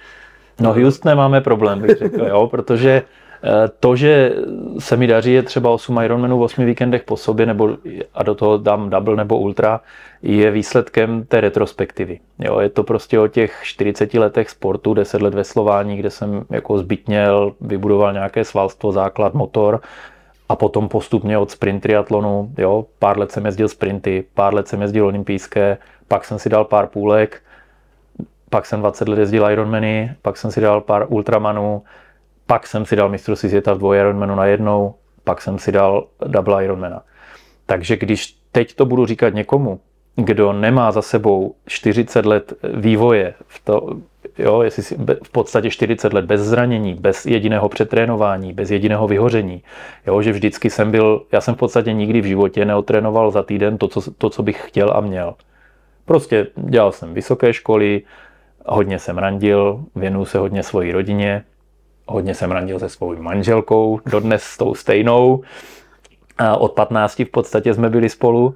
no 0.60 0.72
Houston 0.72 1.16
máme 1.16 1.40
problém, 1.40 1.80
bych 1.80 1.98
řekl, 1.98 2.24
jo, 2.24 2.46
protože 2.46 3.02
eh, 3.44 3.68
to, 3.80 3.96
že 3.96 4.32
se 4.78 4.96
mi 4.96 5.06
daří 5.06 5.32
je 5.32 5.42
třeba 5.42 5.70
8 5.70 5.98
Ironmanů 5.98 6.38
v 6.38 6.42
8 6.42 6.64
víkendech 6.64 7.02
po 7.04 7.16
sobě, 7.16 7.46
nebo 7.46 7.76
a 8.14 8.22
do 8.22 8.34
toho 8.34 8.58
dám 8.58 8.90
double 8.90 9.16
nebo 9.16 9.38
ultra, 9.38 9.80
je 10.22 10.50
výsledkem 10.50 11.24
té 11.24 11.40
retrospektivy. 11.40 12.20
Jo, 12.38 12.60
je 12.60 12.68
to 12.68 12.82
prostě 12.82 13.20
o 13.20 13.28
těch 13.28 13.60
40 13.62 14.14
letech 14.14 14.50
sportu, 14.50 14.94
10 14.94 15.22
let 15.22 15.34
veslování, 15.34 15.96
kde 15.96 16.10
jsem 16.10 16.44
jako 16.50 16.78
zbytněl, 16.78 17.52
vybudoval 17.60 18.12
nějaké 18.12 18.44
svalstvo, 18.44 18.92
základ, 18.92 19.34
motor 19.34 19.80
a 20.48 20.56
potom 20.56 20.88
postupně 20.88 21.38
od 21.38 21.50
sprint 21.50 21.82
triatlonu, 21.82 22.52
jo, 22.58 22.86
pár 22.98 23.18
let 23.18 23.32
jsem 23.32 23.46
jezdil 23.46 23.68
sprinty, 23.68 24.24
pár 24.34 24.54
let 24.54 24.68
jsem 24.68 24.82
jezdil 24.82 25.06
olympijské, 25.06 25.78
pak 26.08 26.24
jsem 26.24 26.38
si 26.38 26.48
dal 26.48 26.64
pár 26.64 26.86
půlek, 26.86 27.42
pak 28.50 28.66
jsem 28.66 28.80
20 28.80 29.08
let 29.08 29.18
jezdil 29.18 29.50
Ironmany, 29.50 30.14
pak 30.22 30.36
jsem 30.36 30.50
si 30.50 30.60
dal 30.60 30.80
pár 30.80 31.06
Ultramanů, 31.08 31.82
pak 32.46 32.66
jsem 32.66 32.86
si 32.86 32.96
dal 32.96 33.08
mistrovství 33.08 33.48
světa 33.48 33.72
v 33.72 33.78
dvou 33.78 33.94
Ironmanu 33.94 34.34
na 34.34 34.46
jednou, 34.46 34.94
pak 35.24 35.42
jsem 35.42 35.58
si 35.58 35.72
dal 35.72 36.06
double 36.26 36.64
Ironmana. 36.64 37.02
Takže 37.66 37.96
když 37.96 38.38
teď 38.52 38.74
to 38.74 38.86
budu 38.86 39.06
říkat 39.06 39.34
někomu, 39.34 39.80
kdo 40.16 40.52
nemá 40.52 40.92
za 40.92 41.02
sebou 41.02 41.54
40 41.66 42.26
let 42.26 42.52
vývoje, 42.74 43.34
v, 43.46 43.64
to, 43.64 43.96
jo, 44.38 44.62
jestli 44.62 44.82
si, 44.82 44.98
be- 44.98 45.16
v 45.24 45.30
podstatě 45.30 45.70
40 45.70 46.12
let 46.12 46.24
bez 46.24 46.40
zranění, 46.40 46.94
bez 46.94 47.26
jediného 47.26 47.68
přetrénování, 47.68 48.52
bez 48.52 48.70
jediného 48.70 49.08
vyhoření, 49.08 49.62
jo, 50.06 50.22
že 50.22 50.32
vždycky 50.32 50.70
jsem 50.70 50.90
byl, 50.90 51.22
já 51.32 51.40
jsem 51.40 51.54
v 51.54 51.58
podstatě 51.58 51.92
nikdy 51.92 52.20
v 52.20 52.24
životě 52.24 52.64
neotrénoval 52.64 53.30
za 53.30 53.42
týden 53.42 53.78
to, 53.78 53.88
co, 53.88 54.00
to, 54.18 54.30
co 54.30 54.42
bych 54.42 54.68
chtěl 54.68 54.92
a 54.94 55.00
měl. 55.00 55.34
Prostě 56.04 56.46
dělal 56.56 56.92
jsem 56.92 57.14
vysoké 57.14 57.52
školy, 57.52 58.02
hodně 58.66 58.98
jsem 58.98 59.18
randil, 59.18 59.84
věnuju 59.96 60.24
se 60.24 60.38
hodně 60.38 60.62
svojí 60.62 60.92
rodině, 60.92 61.44
hodně 62.06 62.34
jsem 62.34 62.52
randil 62.52 62.78
se 62.78 62.88
svou 62.88 63.16
manželkou, 63.16 64.00
dodnes 64.06 64.42
s 64.42 64.56
tou 64.56 64.74
stejnou. 64.74 65.42
A 66.38 66.56
od 66.56 66.72
15 66.72 67.18
v 67.18 67.30
podstatě 67.30 67.74
jsme 67.74 67.90
byli 67.90 68.08
spolu, 68.08 68.54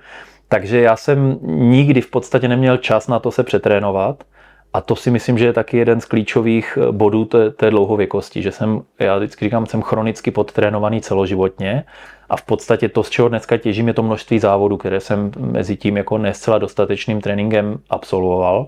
takže 0.48 0.80
já 0.80 0.96
jsem 0.96 1.38
nikdy 1.46 2.00
v 2.00 2.10
podstatě 2.10 2.48
neměl 2.48 2.76
čas 2.76 3.08
na 3.08 3.18
to 3.18 3.30
se 3.30 3.42
přetrénovat. 3.42 4.24
A 4.72 4.80
to 4.80 4.96
si 4.96 5.10
myslím, 5.10 5.38
že 5.38 5.46
je 5.46 5.52
taky 5.52 5.76
jeden 5.76 6.00
z 6.00 6.04
klíčových 6.04 6.78
bodů 6.90 7.24
té, 7.24 7.50
té 7.50 7.70
dlouhověkosti, 7.70 8.42
že 8.42 8.52
jsem, 8.52 8.82
já 8.98 9.16
vždycky 9.16 9.44
říkám, 9.44 9.66
jsem 9.66 9.82
chronicky 9.82 10.30
podtrénovaný 10.30 11.00
celoživotně 11.00 11.84
a 12.28 12.36
v 12.36 12.42
podstatě 12.42 12.88
to, 12.88 13.02
z 13.02 13.10
čeho 13.10 13.28
dneska 13.28 13.56
těžím, 13.56 13.88
je 13.88 13.94
to 13.94 14.02
množství 14.02 14.38
závodů, 14.38 14.76
které 14.76 15.00
jsem 15.00 15.30
mezi 15.38 15.76
tím 15.76 15.96
jako 15.96 16.18
ne 16.18 16.34
zcela 16.34 16.58
dostatečným 16.58 17.20
tréninkem 17.20 17.78
absolvoval. 17.90 18.66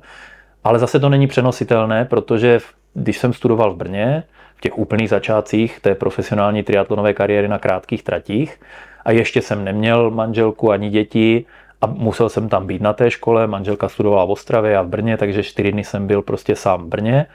Ale 0.65 0.79
zase 0.79 1.01
to 1.01 1.09
není 1.09 1.27
přenositelné, 1.27 2.05
protože 2.05 2.61
když 2.95 3.19
jsem 3.19 3.33
studoval 3.33 3.73
v 3.73 3.77
Brně, 3.77 4.23
v 4.57 4.61
těch 4.61 4.79
úplných 4.79 5.09
začátcích 5.09 5.81
té 5.81 5.95
profesionální 5.95 6.63
triatlonové 6.63 7.15
kariéry 7.15 7.49
na 7.49 7.59
krátkých 7.59 8.03
tratích 8.03 8.61
a 9.05 9.11
ještě 9.11 9.43
jsem 9.43 9.65
neměl 9.65 10.11
manželku 10.11 10.71
ani 10.71 10.91
děti 10.91 11.45
a 11.81 11.87
musel 11.87 12.29
jsem 12.29 12.49
tam 12.49 12.67
být 12.67 12.83
na 12.83 12.93
té 12.93 13.11
škole, 13.11 13.47
manželka 13.47 13.89
studovala 13.89 14.25
v 14.25 14.31
Ostravě 14.31 14.77
a 14.77 14.83
v 14.83 14.89
Brně, 14.89 15.17
takže 15.17 15.43
čtyři 15.43 15.73
dny 15.73 15.85
jsem 15.85 16.07
byl 16.07 16.23
prostě 16.23 16.57
sám 16.57 16.83
v 16.83 16.87
Brně, 16.87 17.27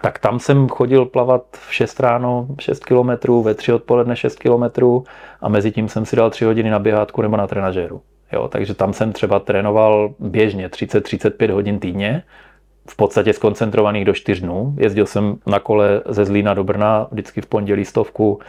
tak 0.00 0.18
tam 0.18 0.38
jsem 0.38 0.68
chodil 0.68 1.06
plavat 1.06 1.42
v 1.52 1.74
6 1.74 2.00
ráno 2.00 2.46
6 2.60 2.84
kilometrů, 2.84 3.42
ve 3.42 3.54
3 3.54 3.72
odpoledne 3.72 4.16
6 4.16 4.38
kilometrů 4.38 5.04
a 5.40 5.48
mezi 5.48 5.72
tím 5.72 5.88
jsem 5.88 6.06
si 6.06 6.16
dal 6.16 6.30
3 6.30 6.44
hodiny 6.44 6.70
na 6.70 6.78
běhátku 6.78 7.22
nebo 7.22 7.36
na 7.36 7.46
trenažéru. 7.46 8.00
Jo, 8.32 8.48
takže 8.48 8.74
tam 8.74 8.92
jsem 8.92 9.12
třeba 9.12 9.38
trénoval 9.38 10.14
běžně 10.18 10.68
30-35 10.68 11.52
hodin 11.52 11.78
týdně, 11.78 12.22
v 12.88 12.96
podstatě 12.96 13.32
skoncentrovaných 13.32 14.04
do 14.04 14.14
4 14.14 14.40
dnů. 14.40 14.74
Jezdil 14.78 15.06
jsem 15.06 15.36
na 15.46 15.60
kole 15.60 16.02
ze 16.06 16.24
Zlína 16.24 16.54
do 16.54 16.64
Brna, 16.64 17.08
vždycky 17.10 17.40
v 17.40 17.46
pondělí 17.46 17.84
stovku, 17.84 18.40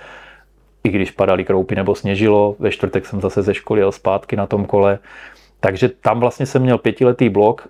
i 0.84 0.90
když 0.90 1.12
padaly 1.12 1.44
kroupy 1.44 1.76
nebo 1.76 1.96
sněžilo. 1.96 2.56
Ve 2.60 2.72
čtvrtek 2.72 3.06
jsem 3.06 3.22
zase 3.22 3.42
ze 3.42 3.54
školy 3.54 3.82
jel 3.82 3.92
zpátky 3.92 4.36
na 4.36 4.48
tom 4.48 4.66
kole. 4.66 5.00
Takže 5.60 5.90
tam 5.90 6.20
vlastně 6.20 6.46
jsem 6.46 6.62
měl 6.62 6.78
pětiletý 6.78 7.30
blok 7.30 7.68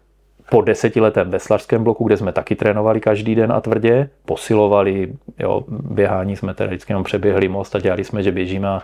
po 0.50 0.62
desetiletém 0.62 1.30
veslařském 1.30 1.84
bloku, 1.84 2.04
kde 2.04 2.18
jsme 2.18 2.32
taky 2.32 2.56
trénovali 2.56 3.00
každý 3.00 3.36
den 3.36 3.52
a 3.52 3.62
tvrdě, 3.62 4.10
posilovali, 4.26 5.14
jo, 5.40 5.64
běhání 5.68 6.36
jsme 6.36 6.54
teda 6.54 6.68
vždycky 6.68 6.92
jenom 6.92 7.04
přeběhli 7.04 7.48
most 7.48 7.76
a 7.76 7.80
dělali 7.80 8.04
jsme, 8.04 8.24
že 8.24 8.32
běžíme 8.32 8.68
a 8.68 8.82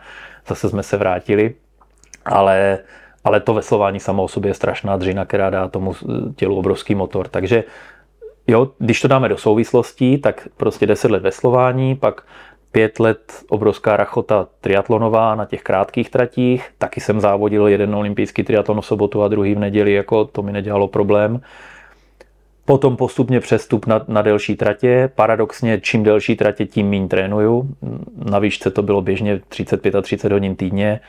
zase 0.47 0.69
jsme 0.69 0.83
se 0.83 0.97
vrátili. 0.97 1.53
Ale, 2.25 2.79
ale 3.23 3.39
to 3.39 3.53
veslování 3.53 3.99
samo 3.99 4.23
o 4.23 4.27
sobě 4.27 4.49
je 4.49 4.53
strašná 4.53 4.97
dřina, 4.97 5.25
která 5.25 5.49
dá 5.49 5.67
tomu 5.67 5.93
tělu 6.35 6.55
obrovský 6.55 6.95
motor. 6.95 7.27
Takže 7.27 7.63
jo, 8.47 8.71
když 8.79 9.01
to 9.01 9.07
dáme 9.07 9.29
do 9.29 9.37
souvislostí, 9.37 10.17
tak 10.17 10.47
prostě 10.57 10.85
10 10.85 11.11
let 11.11 11.23
veslování, 11.23 11.95
pak 11.95 12.21
pět 12.77 12.99
let 12.99 13.43
obrovská 13.49 13.97
rachota 13.97 14.47
triatlonová 14.61 15.35
na 15.35 15.45
těch 15.45 15.63
krátkých 15.63 16.09
tratích. 16.09 16.69
Taky 16.77 17.01
jsem 17.01 17.19
závodil 17.19 17.67
jeden 17.67 17.95
olympijský 17.95 18.43
triatlon 18.43 18.81
v 18.81 18.85
sobotu 18.85 19.23
a 19.23 19.27
druhý 19.27 19.55
v 19.55 19.59
neděli, 19.59 19.93
jako 19.93 20.25
to 20.25 20.41
mi 20.41 20.51
nedělalo 20.51 20.87
problém. 20.87 21.41
Potom 22.65 22.97
postupně 22.97 23.39
přestup 23.39 23.85
na, 23.85 24.05
na 24.07 24.21
delší 24.21 24.55
tratě. 24.55 25.09
Paradoxně, 25.15 25.79
čím 25.81 26.03
delší 26.03 26.35
tratě, 26.35 26.65
tím 26.65 26.89
méně 26.89 27.07
trénuju. 27.07 27.69
Na 28.25 28.39
výšce 28.39 28.71
to 28.71 28.83
bylo 28.83 29.01
běžně 29.01 29.41
35 29.49 29.95
a 29.95 30.01
30 30.01 30.31
hodin 30.31 30.55
týdně. 30.55 30.99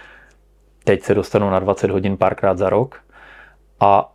Teď 0.84 1.02
se 1.02 1.14
dostanu 1.14 1.50
na 1.50 1.58
20 1.58 1.90
hodin 1.90 2.16
párkrát 2.16 2.58
za 2.58 2.70
rok. 2.70 3.00
A 3.80 4.12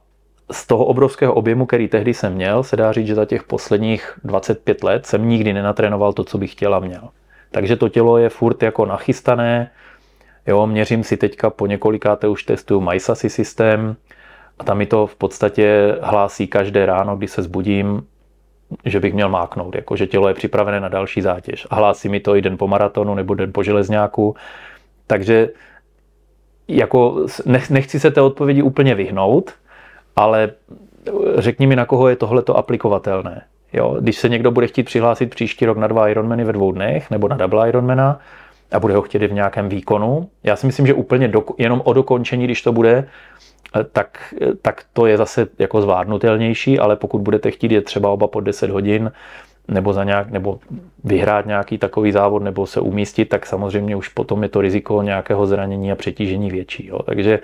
z 0.51 0.67
toho 0.67 0.85
obrovského 0.85 1.33
objemu, 1.33 1.65
který 1.65 1.87
tehdy 1.87 2.13
jsem 2.13 2.33
měl, 2.33 2.63
se 2.63 2.75
dá 2.75 2.91
říct, 2.91 3.07
že 3.07 3.15
za 3.15 3.25
těch 3.25 3.43
posledních 3.43 4.19
25 4.23 4.83
let 4.83 5.05
jsem 5.05 5.29
nikdy 5.29 5.53
nenatrénoval 5.53 6.13
to, 6.13 6.23
co 6.23 6.37
bych 6.37 6.51
chtěl 6.51 6.75
a 6.75 6.79
měl. 6.79 7.09
Takže 7.53 7.75
to 7.75 7.89
tělo 7.89 8.17
je 8.17 8.29
furt 8.29 8.63
jako 8.63 8.85
nachystané. 8.85 9.71
Jo, 10.47 10.67
měřím 10.67 11.03
si 11.03 11.17
teďka 11.17 11.49
po 11.49 11.67
několikáté 11.67 12.27
už 12.27 12.43
testuju 12.43 12.81
MySASI 12.81 13.29
systém 13.29 13.95
a 14.59 14.63
tam 14.63 14.77
mi 14.77 14.85
to 14.85 15.07
v 15.07 15.15
podstatě 15.15 15.97
hlásí 16.01 16.47
každé 16.47 16.85
ráno, 16.85 17.15
když 17.15 17.31
se 17.31 17.41
zbudím, 17.43 18.07
že 18.85 18.99
bych 18.99 19.13
měl 19.13 19.29
máknout, 19.29 19.75
jako 19.75 19.95
že 19.95 20.07
tělo 20.07 20.27
je 20.27 20.33
připravené 20.33 20.79
na 20.79 20.89
další 20.89 21.21
zátěž. 21.21 21.67
A 21.69 21.75
hlásí 21.75 22.09
mi 22.09 22.19
to 22.19 22.35
i 22.35 22.41
den 22.41 22.57
po 22.57 22.67
maratonu 22.67 23.15
nebo 23.15 23.33
den 23.33 23.53
po 23.53 23.63
železňáku. 23.63 24.35
Takže 25.07 25.49
jako 26.67 27.25
nechci 27.69 27.99
se 27.99 28.11
té 28.11 28.21
odpovědi 28.21 28.61
úplně 28.61 28.95
vyhnout, 28.95 29.51
ale 30.15 30.51
řekni 31.37 31.67
mi, 31.67 31.75
na 31.75 31.85
koho 31.85 32.07
je 32.07 32.15
tohleto 32.15 32.57
aplikovatelné. 32.57 33.41
Jo, 33.73 33.97
když 33.99 34.17
se 34.17 34.29
někdo 34.29 34.51
bude 34.51 34.67
chtít 34.67 34.83
přihlásit 34.83 35.29
příští 35.29 35.65
rok 35.65 35.77
na 35.77 35.88
dva 35.88 36.09
Ironmany 36.09 36.43
ve 36.43 36.53
dvou 36.53 36.71
dnech 36.71 37.12
nebo 37.12 37.27
na 37.27 37.36
double 37.36 37.69
Ironmana 37.69 38.19
a 38.71 38.79
bude 38.79 38.95
ho 38.95 39.01
chtět 39.01 39.23
v 39.23 39.33
nějakém 39.33 39.69
výkonu, 39.69 40.29
já 40.43 40.55
si 40.55 40.65
myslím, 40.65 40.88
že 40.88 40.93
úplně 40.93 41.27
do, 41.27 41.43
jenom 41.57 41.81
o 41.86 41.93
dokončení, 41.93 42.43
když 42.43 42.62
to 42.62 42.71
bude, 42.71 43.07
tak, 43.91 44.33
tak 44.62 44.83
to 44.93 45.05
je 45.05 45.17
zase 45.17 45.47
jako 45.59 45.81
zvládnutelnější, 45.81 46.79
ale 46.79 46.95
pokud 46.95 47.21
budete 47.21 47.51
chtít 47.51 47.71
je 47.71 47.81
třeba 47.81 48.09
oba 48.09 48.27
po 48.27 48.39
10 48.39 48.69
hodin, 48.69 49.12
nebo, 49.67 49.93
za 49.93 50.03
nějak, 50.03 50.31
nebo 50.31 50.59
vyhrát 51.03 51.45
nějaký 51.45 51.77
takový 51.77 52.12
závod, 52.12 52.43
nebo 52.43 52.67
se 52.67 52.79
umístit, 52.79 53.25
tak 53.25 53.45
samozřejmě 53.45 53.95
už 53.95 54.07
potom 54.07 54.43
je 54.43 54.49
to 54.49 54.62
riziko 54.62 55.01
nějakého 55.01 55.45
zranění 55.45 55.91
a 55.91 55.95
přetížení 55.95 56.51
větší. 56.51 56.88
Jo. 56.88 56.99
Takže 57.03 57.39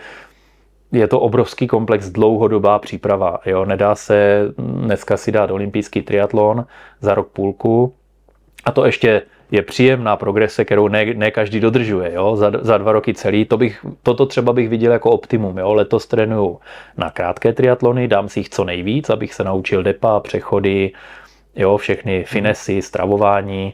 je 0.91 1.07
to 1.07 1.19
obrovský 1.19 1.67
komplex, 1.67 2.09
dlouhodobá 2.09 2.79
příprava. 2.79 3.39
Jo. 3.45 3.65
Nedá 3.65 3.95
se 3.95 4.41
dneska 4.57 5.17
si 5.17 5.31
dát 5.31 5.51
olympijský 5.51 6.01
triatlon 6.01 6.65
za 7.01 7.13
rok 7.13 7.29
půlku 7.29 7.93
A 8.65 8.71
to 8.71 8.85
ještě 8.85 9.21
je 9.51 9.61
příjemná 9.61 10.15
progrese, 10.15 10.65
kterou 10.65 10.87
ne, 10.87 11.05
ne 11.05 11.31
každý 11.31 11.59
dodržuje. 11.59 12.13
Jo? 12.13 12.35
Za, 12.35 12.51
za 12.61 12.77
dva 12.77 12.91
roky 12.91 13.13
celý. 13.13 13.45
To 13.45 13.57
bych, 13.57 13.85
toto 14.03 14.25
třeba 14.25 14.53
bych 14.53 14.69
viděl 14.69 14.91
jako 14.91 15.11
optimum. 15.11 15.57
Jo? 15.57 15.73
Letos 15.73 16.07
trénuju 16.07 16.59
na 16.97 17.09
krátké 17.09 17.53
triatlony, 17.53 18.07
dám 18.07 18.29
si 18.29 18.39
jich 18.39 18.49
co 18.49 18.63
nejvíc, 18.63 19.09
abych 19.09 19.33
se 19.33 19.43
naučil 19.43 19.83
depa, 19.83 20.19
přechody, 20.19 20.91
jo? 21.55 21.77
všechny 21.77 22.23
finesy, 22.23 22.81
stravování. 22.81 23.73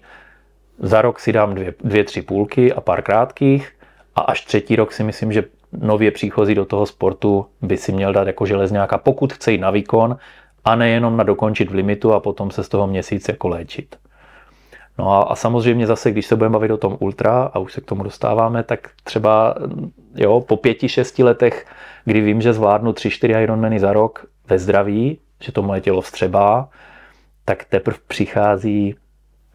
Za 0.80 1.02
rok 1.02 1.20
si 1.20 1.32
dám 1.32 1.56
dvě, 1.56 1.74
dvě, 1.84 2.04
tři 2.04 2.22
půlky 2.22 2.74
a 2.74 2.82
pár 2.82 3.02
krátkých 3.02 3.72
a 4.16 4.22
až 4.22 4.46
třetí 4.46 4.76
rok 4.76 4.92
si 4.92 5.04
myslím, 5.04 5.32
že 5.32 5.44
nově 5.82 6.12
příchozí 6.12 6.56
do 6.56 6.66
toho 6.66 6.86
sportu 6.86 7.46
by 7.62 7.78
si 7.78 7.92
měl 7.92 8.14
dát 8.14 8.28
jako 8.28 8.46
železňáka, 8.46 8.98
pokud 8.98 9.34
chce 9.34 9.52
jít 9.52 9.62
na 9.62 9.72
výkon 9.72 10.18
a 10.66 10.76
nejenom 10.76 11.18
na 11.18 11.24
dokončit 11.24 11.72
v 11.72 11.74
limitu 11.74 12.14
a 12.14 12.20
potom 12.20 12.52
se 12.52 12.64
z 12.64 12.70
toho 12.70 12.88
měsíc 12.88 13.28
jako 13.28 13.48
léčit. 13.48 13.96
No 14.98 15.12
a, 15.12 15.22
a 15.22 15.36
samozřejmě 15.36 15.88
zase, 15.88 16.12
když 16.12 16.26
se 16.26 16.36
budeme 16.36 16.54
bavit 16.54 16.72
o 16.72 16.78
tom 16.78 16.98
ultra, 17.00 17.44
a 17.54 17.60
už 17.60 17.74
se 17.74 17.82
k 17.82 17.86
tomu 17.86 18.04
dostáváme, 18.04 18.64
tak 18.64 18.90
třeba 19.04 19.56
jo, 20.16 20.42
po 20.42 20.58
pěti, 20.58 20.90
šesti 20.90 21.24
letech, 21.24 21.66
kdy 22.06 22.22
vím, 22.22 22.42
že 22.42 22.54
zvládnu 22.54 22.94
tři, 22.94 23.10
čtyři 23.10 23.34
Ironmany 23.34 23.80
za 23.80 23.94
rok 23.94 24.26
ve 24.48 24.60
zdraví, 24.60 25.20
že 25.42 25.52
to 25.52 25.62
moje 25.62 25.82
tělo 25.82 26.02
vstřebá, 26.02 26.70
tak 27.46 27.66
teprve 27.66 27.98
přichází 28.08 28.96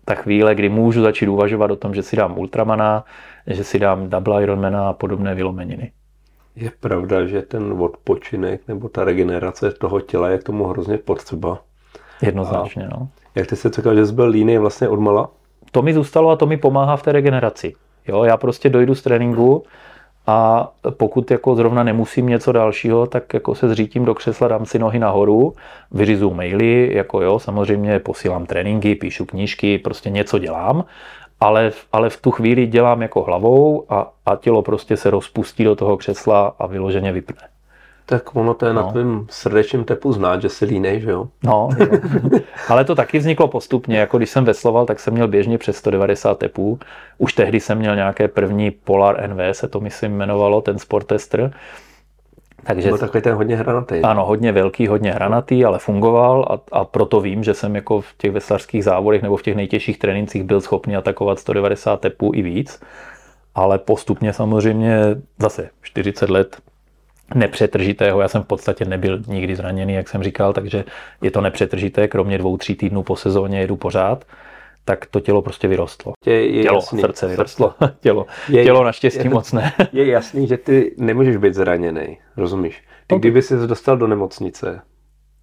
ta 0.05 0.15
chvíle, 0.15 0.55
kdy 0.55 0.69
můžu 0.69 1.03
začít 1.03 1.29
uvažovat 1.29 1.71
o 1.71 1.77
tom, 1.77 1.95
že 1.95 2.03
si 2.03 2.17
dám 2.17 2.39
ultramana, 2.39 3.05
že 3.47 3.65
si 3.65 3.79
dám 3.79 4.11
double 4.11 4.43
Ironmana 4.43 4.89
a 4.89 4.93
podobné 4.93 5.35
vylomeniny. 5.35 5.93
Je 6.57 6.71
pravda, 6.81 7.27
že 7.27 7.43
ten 7.43 7.75
odpočinek 7.79 8.61
nebo 8.69 8.89
ta 8.89 9.05
regenerace 9.05 9.73
toho 9.73 10.01
těla 10.01 10.29
je 10.29 10.39
k 10.39 10.43
tomu 10.45 10.65
hrozně 10.67 10.99
potřeba. 10.99 11.59
Jednoznačně, 12.23 12.89
no. 12.91 13.09
Jak 13.35 13.47
ty 13.47 13.57
jsi 13.57 13.69
říkal, 13.69 13.95
že 13.95 14.07
jsi 14.07 14.13
byl 14.13 14.27
líný 14.27 14.59
vlastně 14.59 14.89
odmala? 14.89 15.31
To 15.73 15.83
mi 15.83 15.95
zůstalo 15.95 16.31
a 16.31 16.37
to 16.37 16.47
mi 16.47 16.57
pomáhá 16.57 16.97
v 16.97 17.03
té 17.03 17.13
regeneraci. 17.13 17.75
Jo, 18.09 18.25
já 18.25 18.37
prostě 18.37 18.69
dojdu 18.69 18.95
z 18.95 19.03
tréninku 19.03 19.65
a 20.27 20.73
pokud 20.91 21.31
jako 21.31 21.55
zrovna 21.55 21.83
nemusím 21.83 22.27
něco 22.27 22.53
dalšího, 22.53 23.07
tak 23.07 23.35
jako 23.35 23.55
se 23.55 23.69
zřítím 23.69 24.05
do 24.05 24.15
křesla, 24.15 24.49
dám 24.49 24.67
si 24.67 24.79
nohy 24.79 24.99
nahoru, 24.99 25.55
vyřizu 25.91 26.31
maily, 26.31 26.91
jako 26.95 27.23
jo, 27.23 27.39
samozřejmě 27.39 27.99
posílám 27.99 28.47
tréninky, 28.47 28.95
píšu 28.95 29.25
knížky, 29.25 29.79
prostě 29.79 30.11
něco 30.11 30.39
dělám, 30.39 30.85
ale, 31.41 31.73
ale 31.93 32.11
v 32.11 32.21
tu 32.21 32.31
chvíli 32.31 32.67
dělám 32.67 33.03
jako 33.03 33.23
hlavou 33.23 33.85
a, 33.89 34.13
a 34.27 34.37
tělo 34.37 34.63
prostě 34.63 34.97
se 34.97 35.11
rozpustí 35.11 35.65
do 35.65 35.77
toho 35.77 35.97
křesla 35.97 36.55
a 36.59 36.67
vyloženě 36.67 37.13
vypne. 37.13 37.49
Tak 38.07 38.37
ono 38.37 38.55
to 38.55 38.67
je 38.67 38.73
no. 38.73 38.83
na 38.83 38.91
tvém 38.91 39.27
srdečním 39.31 39.85
tepu 39.85 40.13
znát, 40.13 40.43
že 40.43 40.49
si 40.49 40.65
línej, 40.65 41.01
že 41.01 41.11
jo? 41.11 41.29
No, 41.45 41.69
ale 42.69 42.85
to 42.85 42.95
taky 42.95 43.19
vzniklo 43.19 43.49
postupně. 43.49 43.99
Jako 43.99 44.19
když 44.19 44.31
jsem 44.31 44.45
vesloval, 44.45 44.87
tak 44.87 45.01
jsem 45.01 45.15
měl 45.15 45.29
běžně 45.29 45.59
přes 45.59 45.77
190 45.77 46.39
tepů. 46.39 46.79
Už 47.19 47.33
tehdy 47.33 47.61
jsem 47.61 47.79
měl 47.79 47.97
nějaké 47.97 48.29
první 48.29 48.71
Polar 48.71 49.31
NV, 49.31 49.57
se 49.57 49.69
to 49.69 49.81
myslím 49.81 50.13
jmenovalo, 50.13 50.61
ten 50.61 50.79
sportester. 50.79 51.53
Takže, 52.65 52.89
byl 52.89 52.99
takový 52.99 53.23
ten 53.23 53.35
hodně 53.35 53.57
hranatý. 53.57 54.01
Ano, 54.03 54.25
hodně 54.25 54.53
velký, 54.53 54.87
hodně 54.87 55.13
hranatý, 55.13 55.65
ale 55.65 55.79
fungoval 55.79 56.47
a, 56.51 56.79
a 56.79 56.85
proto 56.85 57.21
vím, 57.21 57.45
že 57.45 57.55
jsem 57.55 57.75
jako 57.75 58.01
v 58.01 58.15
těch 58.17 58.33
veslařských 58.33 58.85
závodech 58.85 59.23
nebo 59.23 59.37
v 59.37 59.43
těch 59.43 59.57
nejtěžších 59.57 59.99
trénincích 59.99 60.43
byl 60.43 60.61
schopný 60.61 60.97
atakovat 60.97 61.39
190 61.39 62.01
tepů 62.01 62.31
i 62.35 62.43
víc. 62.43 62.83
Ale 63.55 63.79
postupně 63.79 64.33
samozřejmě 64.33 65.01
zase 65.39 65.71
40 65.83 66.31
let 66.31 66.57
nepřetržitého. 67.35 68.21
Já 68.21 68.29
jsem 68.29 68.43
v 68.43 68.47
podstatě 68.47 68.85
nebyl 68.85 69.23
nikdy 69.27 69.57
zraněný, 69.57 69.95
jak 69.95 70.09
jsem 70.09 70.23
říkal, 70.23 70.53
takže 70.53 70.85
je 71.23 71.31
to 71.31 71.41
nepřetržité, 71.41 72.09
kromě 72.09 72.39
dvou, 72.39 72.57
tří 72.57 72.75
týdnů 72.75 73.03
po 73.03 73.17
sezóně 73.17 73.61
jedu 73.61 73.77
pořád 73.77 74.25
tak 74.91 75.07
to 75.07 75.21
tělo 75.21 75.43
prostě 75.43 75.69
vyrostlo. 75.69 76.13
Je, 76.27 76.57
je 76.57 76.63
tělo, 76.63 76.77
jasný, 76.77 77.01
srdce 77.01 77.27
vyrostlo. 77.27 77.75
tělo, 78.01 78.27
je, 78.49 78.65
tělo 78.65 78.85
naštěstí 78.85 79.25
je, 79.25 79.31
moc 79.31 79.53
ne. 79.53 79.73
Je 79.93 80.07
jasný, 80.07 80.47
že 80.47 80.57
ty 80.57 80.95
nemůžeš 80.99 81.37
být 81.37 81.55
zraněný, 81.55 82.19
rozumíš? 82.37 82.83
Ty, 83.07 83.15
no 83.15 83.19
kdyby 83.19 83.43
se 83.43 83.67
dostal 83.67 83.97
do 83.97 84.07
nemocnice, 84.07 84.83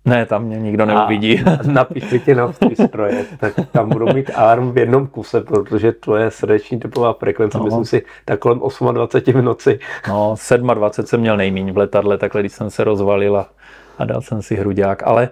ne, 0.06 0.26
tam 0.26 0.44
mě 0.44 0.60
nikdo 0.60 0.86
neuvidí. 0.86 1.44
Napiš 1.64 2.04
tě 2.26 2.36
na 2.36 2.54
stroje, 2.86 3.26
tak 3.40 3.54
tam 3.72 3.90
budou 3.90 4.14
mít 4.14 4.32
alarm 4.36 4.72
v 4.72 4.78
jednom 4.78 5.08
kuse, 5.08 5.42
protože 5.42 5.92
tvoje 5.92 6.32
srdeční 6.32 6.80
tepová 6.80 7.14
frekvence, 7.14 7.58
no. 7.58 7.64
myslím 7.64 7.86
si, 7.86 8.02
tak 8.26 8.40
kolem 8.40 8.60
28 8.94 9.42
v 9.42 9.44
noci. 9.44 9.80
No, 10.08 10.36
27 10.74 11.08
jsem 11.08 11.20
měl 11.20 11.38
nejméně 11.38 11.72
v 11.72 11.78
letadle, 11.78 12.18
takhle 12.18 12.42
když 12.42 12.54
jsem 12.54 12.70
se 12.70 12.84
rozvalil 12.84 13.38
a, 13.38 13.50
a 13.98 14.06
dal 14.06 14.22
jsem 14.22 14.42
si 14.42 14.56
hruďák, 14.56 15.04
ale 15.04 15.30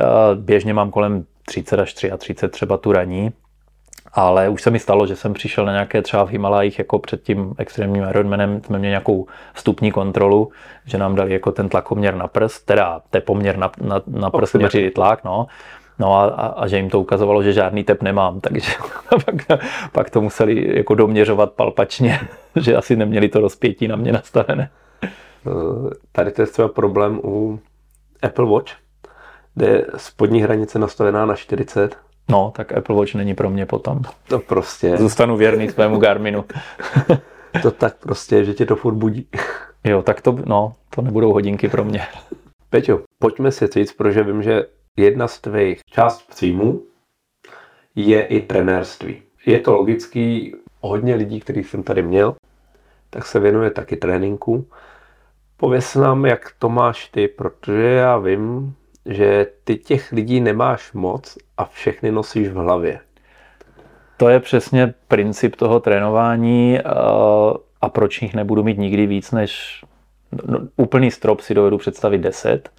uh, 0.00 0.42
běžně 0.42 0.74
mám 0.74 0.90
kolem 0.90 1.24
30 1.46 1.80
až 1.80 1.94
33 1.94 2.48
třeba 2.48 2.76
tu 2.76 2.92
raní, 2.92 3.32
ale 4.12 4.48
už 4.48 4.62
se 4.62 4.70
mi 4.70 4.78
stalo, 4.78 5.06
že 5.06 5.16
jsem 5.16 5.32
přišel 5.32 5.64
na 5.64 5.72
nějaké 5.72 6.02
třeba 6.02 6.24
v 6.24 6.28
Himalajích 6.28 6.78
jako 6.78 6.98
před 6.98 7.22
tím 7.22 7.54
extrémním 7.58 8.04
Ironmanem, 8.10 8.62
jsme 8.62 8.78
měli 8.78 8.90
nějakou 8.90 9.26
vstupní 9.54 9.92
kontrolu, 9.92 10.50
že 10.84 10.98
nám 10.98 11.14
dali 11.14 11.32
jako 11.32 11.52
ten 11.52 11.68
tlakoměr 11.68 12.14
na 12.14 12.26
prst, 12.26 12.66
teda 12.66 13.00
tepoměr 13.10 13.56
na, 13.56 13.70
na, 13.80 14.02
na 14.06 14.30
prst 14.30 14.54
měřili 14.54 14.90
tlak, 14.90 15.24
no. 15.24 15.46
No 15.98 16.14
a, 16.14 16.24
a, 16.24 16.46
a, 16.46 16.66
že 16.66 16.76
jim 16.76 16.90
to 16.90 17.00
ukazovalo, 17.00 17.42
že 17.42 17.52
žádný 17.52 17.84
tep 17.84 18.02
nemám, 18.02 18.40
takže 18.40 18.72
pak, 19.24 19.60
pak 19.92 20.10
to 20.10 20.20
museli 20.20 20.76
jako 20.76 20.94
doměřovat 20.94 21.52
palpačně, 21.52 22.20
že 22.56 22.76
asi 22.76 22.96
neměli 22.96 23.28
to 23.28 23.40
rozpětí 23.40 23.88
na 23.88 23.96
mě 23.96 24.12
nastavené. 24.12 24.70
Tady 26.12 26.30
to 26.30 26.42
je 26.42 26.46
třeba 26.46 26.68
problém 26.68 27.20
u 27.24 27.60
Apple 28.22 28.46
Watch, 28.46 28.72
kde 29.54 29.66
je 29.66 29.86
spodní 29.96 30.42
hranice 30.42 30.78
nastavená 30.78 31.26
na 31.26 31.34
40 31.34 31.96
No, 32.30 32.52
tak 32.56 32.72
Apple 32.72 32.96
Watch 32.96 33.14
není 33.14 33.34
pro 33.34 33.50
mě 33.50 33.66
potom. 33.66 34.02
To 34.28 34.38
prostě. 34.38 34.96
Zůstanu 34.96 35.36
věrný 35.36 35.68
svému 35.68 35.98
Garminu. 35.98 36.44
to 37.62 37.70
tak 37.70 37.96
prostě, 37.96 38.44
že 38.44 38.54
tě 38.54 38.66
to 38.66 38.76
furt 38.76 38.94
budí. 38.94 39.28
jo, 39.84 40.02
tak 40.02 40.20
to, 40.20 40.38
no, 40.44 40.74
to 40.94 41.02
nebudou 41.02 41.32
hodinky 41.32 41.68
pro 41.68 41.84
mě. 41.84 42.02
Peťo, 42.70 43.00
pojďme 43.18 43.52
si 43.52 43.66
říct, 43.66 43.92
protože 43.92 44.22
vím, 44.22 44.42
že 44.42 44.64
jedna 44.96 45.28
z 45.28 45.38
tvých 45.38 45.80
část 45.90 46.28
příjmů 46.30 46.82
je 47.94 48.22
i 48.22 48.40
trenérství. 48.40 49.22
Je 49.46 49.58
to 49.60 49.72
logický, 49.72 50.54
hodně 50.80 51.14
lidí, 51.14 51.40
kterých 51.40 51.66
jsem 51.66 51.82
tady 51.82 52.02
měl, 52.02 52.34
tak 53.10 53.26
se 53.26 53.40
věnuje 53.40 53.70
taky 53.70 53.96
tréninku. 53.96 54.66
Pověs 55.56 55.94
nám, 55.94 56.26
jak 56.26 56.52
to 56.58 56.68
máš 56.68 57.08
ty, 57.08 57.28
protože 57.28 57.82
já 57.82 58.18
vím, 58.18 58.74
že 59.06 59.46
ty 59.64 59.76
těch 59.76 60.12
lidí 60.12 60.40
nemáš 60.40 60.92
moc 60.92 61.38
a 61.56 61.64
všechny 61.64 62.12
nosíš 62.12 62.48
v 62.48 62.54
hlavě. 62.54 63.00
To 64.16 64.28
je 64.28 64.40
přesně 64.40 64.94
princip 65.08 65.56
toho 65.56 65.80
trénování 65.80 66.78
eh, 66.78 66.82
a 67.80 67.88
proč 67.88 68.22
jich 68.22 68.34
nebudu 68.34 68.62
mít 68.62 68.78
nikdy 68.78 69.06
víc 69.06 69.30
než 69.32 69.84
no, 70.46 70.58
úplný 70.76 71.10
strop 71.10 71.40
si 71.40 71.54
dovedu 71.54 71.78
představit 71.78 72.18
10. 72.18 72.70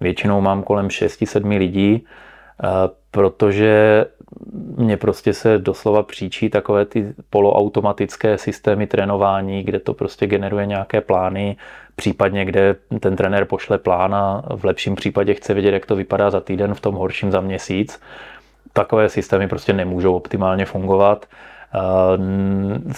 Většinou 0.00 0.40
mám 0.40 0.62
kolem 0.62 0.88
6-7 0.88 1.58
lidí, 1.58 2.06
protože 3.10 4.06
mě 4.76 4.96
prostě 4.96 5.32
se 5.32 5.58
doslova 5.58 6.02
příčí 6.02 6.50
takové 6.50 6.84
ty 6.84 7.14
poloautomatické 7.30 8.38
systémy 8.38 8.86
trénování, 8.86 9.62
kde 9.62 9.80
to 9.80 9.94
prostě 9.94 10.26
generuje 10.26 10.66
nějaké 10.66 11.00
plány, 11.00 11.56
případně 11.96 12.44
kde 12.44 12.76
ten 13.00 13.16
trenér 13.16 13.44
pošle 13.44 13.78
plán 13.78 14.14
a 14.14 14.42
v 14.56 14.64
lepším 14.64 14.94
případě 14.94 15.34
chce 15.34 15.54
vědět, 15.54 15.72
jak 15.72 15.86
to 15.86 15.96
vypadá 15.96 16.30
za 16.30 16.40
týden, 16.40 16.74
v 16.74 16.80
tom 16.80 16.94
horším 16.94 17.30
za 17.30 17.40
měsíc. 17.40 18.00
Takové 18.72 19.08
systémy 19.08 19.48
prostě 19.48 19.72
nemůžou 19.72 20.16
optimálně 20.16 20.64
fungovat. 20.64 21.26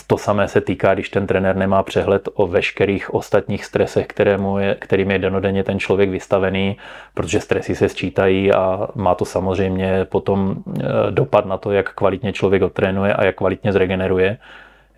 To 0.07 0.19
samé 0.19 0.49
se 0.49 0.61
týká, 0.61 0.95
když 0.95 1.09
ten 1.09 1.27
trenér 1.27 1.57
nemá 1.57 1.83
přehled 1.83 2.29
o 2.35 2.47
veškerých 2.47 3.15
ostatních 3.15 3.65
stresech, 3.65 4.07
kterému 4.07 4.59
je, 4.59 4.75
kterým 4.75 5.11
je 5.11 5.19
denodenně 5.19 5.65
ten 5.65 5.79
člověk 5.79 6.11
vystavený, 6.11 6.77
protože 7.15 7.41
stresy 7.41 7.75
se 7.75 7.89
sčítají 7.89 8.53
a 8.53 8.89
má 8.95 9.15
to 9.15 9.25
samozřejmě 9.25 10.05
potom 10.05 10.57
e, 10.79 11.11
dopad 11.11 11.47
na 11.47 11.57
to, 11.57 11.73
jak 11.73 11.95
kvalitně 11.95 12.33
člověk 12.33 12.63
otrénuje 12.63 13.15
a 13.15 13.25
jak 13.25 13.37
kvalitně 13.37 13.73
zregeneruje. 13.73 14.39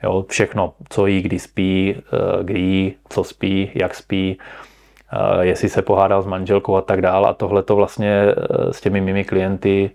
Jo, 0.03 0.25
všechno, 0.29 0.73
co 0.89 1.07
jí, 1.07 1.23
kdy 1.23 1.39
spí, 1.39 1.95
eh, 1.97 2.45
kdy 2.45 2.61
jí, 2.61 2.95
co 3.09 3.25
spí, 3.25 3.71
jak 3.75 3.95
spí, 3.95 4.39
eh, 4.39 4.72
jestli 5.41 5.69
se 5.69 5.83
pohádal 5.83 6.23
s 6.23 6.27
manželkou 6.27 6.77
a 6.77 6.81
tak 6.81 7.03
dál. 7.03 7.27
A 7.27 7.35
tohle 7.35 7.63
to 7.63 7.77
vlastně 7.77 8.11
eh, 8.11 8.73
s 8.73 8.81
těmi 8.81 9.01
mými 9.01 9.25
klienty, 9.25 9.91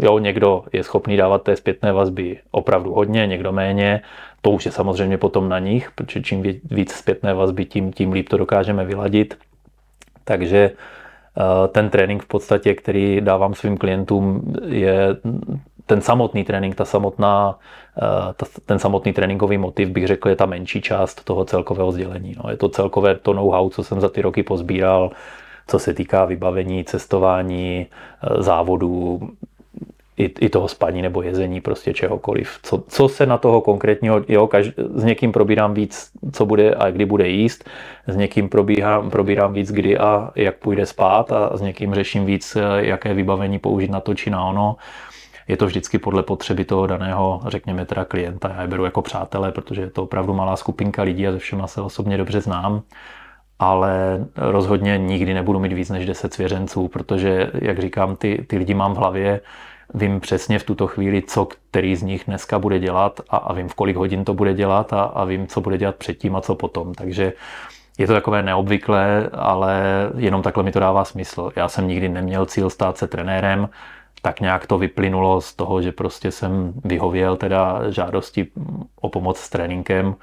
jo, 0.00 0.18
někdo 0.18 0.64
je 0.72 0.84
schopný 0.84 1.16
dávat 1.16 1.42
té 1.42 1.56
zpětné 1.56 1.92
vazby 1.92 2.38
opravdu 2.50 2.92
hodně, 2.92 3.26
někdo 3.26 3.52
méně. 3.52 4.02
To 4.42 4.50
už 4.50 4.66
je 4.66 4.72
samozřejmě 4.72 5.18
potom 5.18 5.48
na 5.48 5.58
nich, 5.58 5.90
protože 5.94 6.22
čím 6.22 6.42
víc 6.70 6.92
zpětné 6.92 7.34
vazby, 7.34 7.64
tím, 7.64 7.92
tím 7.92 8.12
líp 8.12 8.28
to 8.28 8.36
dokážeme 8.36 8.84
vyladit. 8.84 9.38
Takže 10.24 10.70
ten 11.68 11.90
trénink 11.90 12.22
v 12.22 12.26
podstatě, 12.26 12.74
který 12.74 13.20
dávám 13.20 13.54
svým 13.54 13.78
klientům, 13.78 14.54
je 14.66 15.16
ten 15.86 16.00
samotný 16.00 16.44
trénink, 16.44 16.74
ta 16.74 16.84
samotná, 16.84 17.58
eh, 17.98 18.34
ta, 18.36 18.46
ten 18.66 18.78
samotný 18.78 19.12
tréninkový 19.12 19.58
motiv, 19.58 19.88
bych 19.88 20.06
řekl, 20.06 20.28
je 20.28 20.36
ta 20.36 20.46
menší 20.46 20.80
část 20.80 21.24
toho 21.24 21.44
celkového 21.44 21.92
sdělení. 21.92 22.34
No, 22.44 22.50
je 22.50 22.56
to 22.56 22.68
celkové 22.68 23.14
to 23.14 23.32
know-how, 23.32 23.70
co 23.70 23.84
jsem 23.84 24.00
za 24.00 24.08
ty 24.08 24.22
roky 24.22 24.42
pozbíral, 24.42 25.10
co 25.66 25.78
se 25.78 25.94
týká 25.94 26.24
vybavení, 26.24 26.84
cestování, 26.84 27.86
eh, 27.86 28.42
závodů. 28.42 29.20
i, 30.16 30.24
i 30.24 30.48
toho 30.48 30.68
spaní 30.68 31.02
nebo 31.02 31.22
jezení, 31.22 31.60
prostě 31.60 31.94
čehokoliv. 31.94 32.58
Co, 32.62 32.84
co 32.88 33.08
se 33.08 33.26
na 33.26 33.38
toho 33.38 33.60
konkrétního, 33.60 34.20
jo, 34.28 34.46
každý, 34.46 34.72
s 34.94 35.04
někým 35.04 35.32
probírám 35.32 35.74
víc, 35.74 36.10
co 36.32 36.46
bude 36.46 36.74
a 36.74 36.90
kdy 36.90 37.04
bude 37.04 37.28
jíst, 37.28 37.64
s 38.06 38.16
někým 38.16 38.48
probírám, 38.48 39.10
probírám 39.10 39.52
víc, 39.52 39.72
kdy 39.72 39.98
a 39.98 40.30
jak 40.36 40.56
půjde 40.56 40.86
spát 40.86 41.32
a 41.32 41.56
s 41.56 41.60
někým 41.60 41.94
řeším 41.94 42.24
víc, 42.26 42.56
jaké 42.76 43.14
vybavení 43.14 43.58
použít 43.58 43.90
na 43.90 44.00
to 44.00 44.14
či 44.14 44.30
na 44.30 44.44
ono. 44.44 44.76
Je 45.48 45.56
to 45.56 45.66
vždycky 45.66 45.98
podle 45.98 46.22
potřeby 46.22 46.64
toho 46.64 46.86
daného, 46.86 47.40
řekněme 47.46 47.84
teda 47.84 48.04
klienta. 48.04 48.48
Já 48.48 48.62
je 48.62 48.68
beru 48.68 48.84
jako 48.84 49.02
přátelé, 49.02 49.52
protože 49.52 49.80
je 49.80 49.90
to 49.90 50.02
opravdu 50.02 50.34
malá 50.34 50.56
skupinka 50.56 51.02
lidí 51.02 51.28
a 51.28 51.32
se 51.32 51.38
všema 51.38 51.66
se 51.66 51.80
osobně 51.80 52.16
dobře 52.16 52.40
znám 52.40 52.82
ale 53.62 54.26
rozhodně 54.36 54.98
nikdy 54.98 55.34
nebudu 55.34 55.58
mít 55.58 55.72
víc 55.72 55.90
než 55.90 56.06
10 56.06 56.34
svěřenců, 56.34 56.88
protože, 56.88 57.50
jak 57.54 57.78
říkám, 57.78 58.16
ty, 58.16 58.44
ty 58.48 58.58
lidi 58.58 58.74
mám 58.74 58.94
v 58.94 58.96
hlavě, 58.96 59.40
vím 59.94 60.20
přesně 60.20 60.58
v 60.58 60.64
tuto 60.64 60.86
chvíli, 60.86 61.22
co 61.22 61.44
který 61.44 61.96
z 61.96 62.02
nich 62.02 62.24
dneska 62.26 62.58
bude 62.58 62.78
dělat 62.78 63.20
a, 63.30 63.36
a 63.36 63.52
vím, 63.52 63.68
v 63.68 63.74
kolik 63.74 63.96
hodin 63.96 64.24
to 64.24 64.34
bude 64.34 64.54
dělat 64.54 64.92
a, 64.92 65.02
a 65.02 65.24
vím, 65.24 65.46
co 65.46 65.60
bude 65.60 65.78
dělat 65.78 65.96
předtím 65.96 66.36
a 66.36 66.40
co 66.40 66.54
potom. 66.54 66.94
Takže 66.94 67.32
je 67.98 68.06
to 68.06 68.12
takové 68.12 68.42
neobvyklé, 68.42 69.30
ale 69.32 69.82
jenom 70.16 70.42
takhle 70.42 70.62
mi 70.62 70.72
to 70.72 70.80
dává 70.80 71.04
smysl. 71.04 71.50
Já 71.56 71.68
jsem 71.68 71.88
nikdy 71.88 72.08
neměl 72.08 72.46
cíl 72.46 72.70
stát 72.70 72.98
se 72.98 73.06
trenérem, 73.06 73.68
tak 74.22 74.40
nějak 74.40 74.66
to 74.66 74.78
vyplynulo 74.78 75.40
z 75.40 75.54
toho, 75.54 75.82
že 75.82 75.92
prostě 75.92 76.30
jsem 76.30 76.72
vyhověl 76.84 77.36
teda 77.36 77.90
žádosti 77.90 78.48
o 79.00 79.08
pomoc 79.08 79.38
s 79.38 79.50
tréninkem 79.50 80.14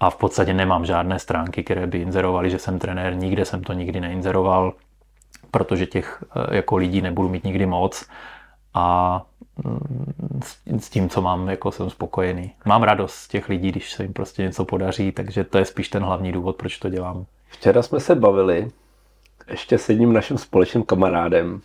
a 0.00 0.10
v 0.10 0.16
podstatě 0.16 0.54
nemám 0.54 0.84
žádné 0.84 1.18
stránky, 1.18 1.64
které 1.64 1.86
by 1.86 1.98
inzerovaly, 1.98 2.50
že 2.50 2.58
jsem 2.58 2.78
trenér, 2.78 3.16
nikde 3.16 3.44
jsem 3.44 3.62
to 3.62 3.72
nikdy 3.72 4.00
neinzeroval, 4.00 4.72
protože 5.50 5.86
těch 5.86 6.24
eh, 6.36 6.56
jako 6.56 6.76
lidí 6.76 7.00
nebudu 7.00 7.28
mít 7.28 7.44
nikdy 7.44 7.66
moc 7.66 8.06
a 8.74 9.22
mm, 9.64 10.40
s 10.80 10.90
tím, 10.90 11.08
co 11.08 11.22
mám, 11.22 11.48
jako 11.48 11.72
jsem 11.72 11.90
spokojený. 11.90 12.52
Mám 12.64 12.82
radost 12.82 13.14
z 13.14 13.28
těch 13.28 13.48
lidí, 13.48 13.70
když 13.70 13.92
se 13.92 14.02
jim 14.02 14.12
prostě 14.12 14.42
něco 14.42 14.64
podaří, 14.64 15.12
takže 15.12 15.44
to 15.44 15.58
je 15.58 15.64
spíš 15.64 15.88
ten 15.88 16.02
hlavní 16.02 16.32
důvod, 16.32 16.56
proč 16.56 16.78
to 16.78 16.88
dělám. 16.88 17.24
Včera 17.48 17.82
jsme 17.82 18.00
se 18.00 18.14
bavili 18.14 18.70
ještě 19.50 19.78
s 19.78 19.88
jedním 19.88 20.12
naším 20.12 20.38
společným 20.38 20.84
kamarádem, 20.84 21.60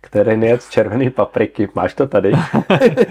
který 0.00 0.36
nejet 0.36 0.68
červený 0.70 1.10
papriky. 1.10 1.68
Máš 1.74 1.94
to 1.94 2.06
tady? 2.06 2.32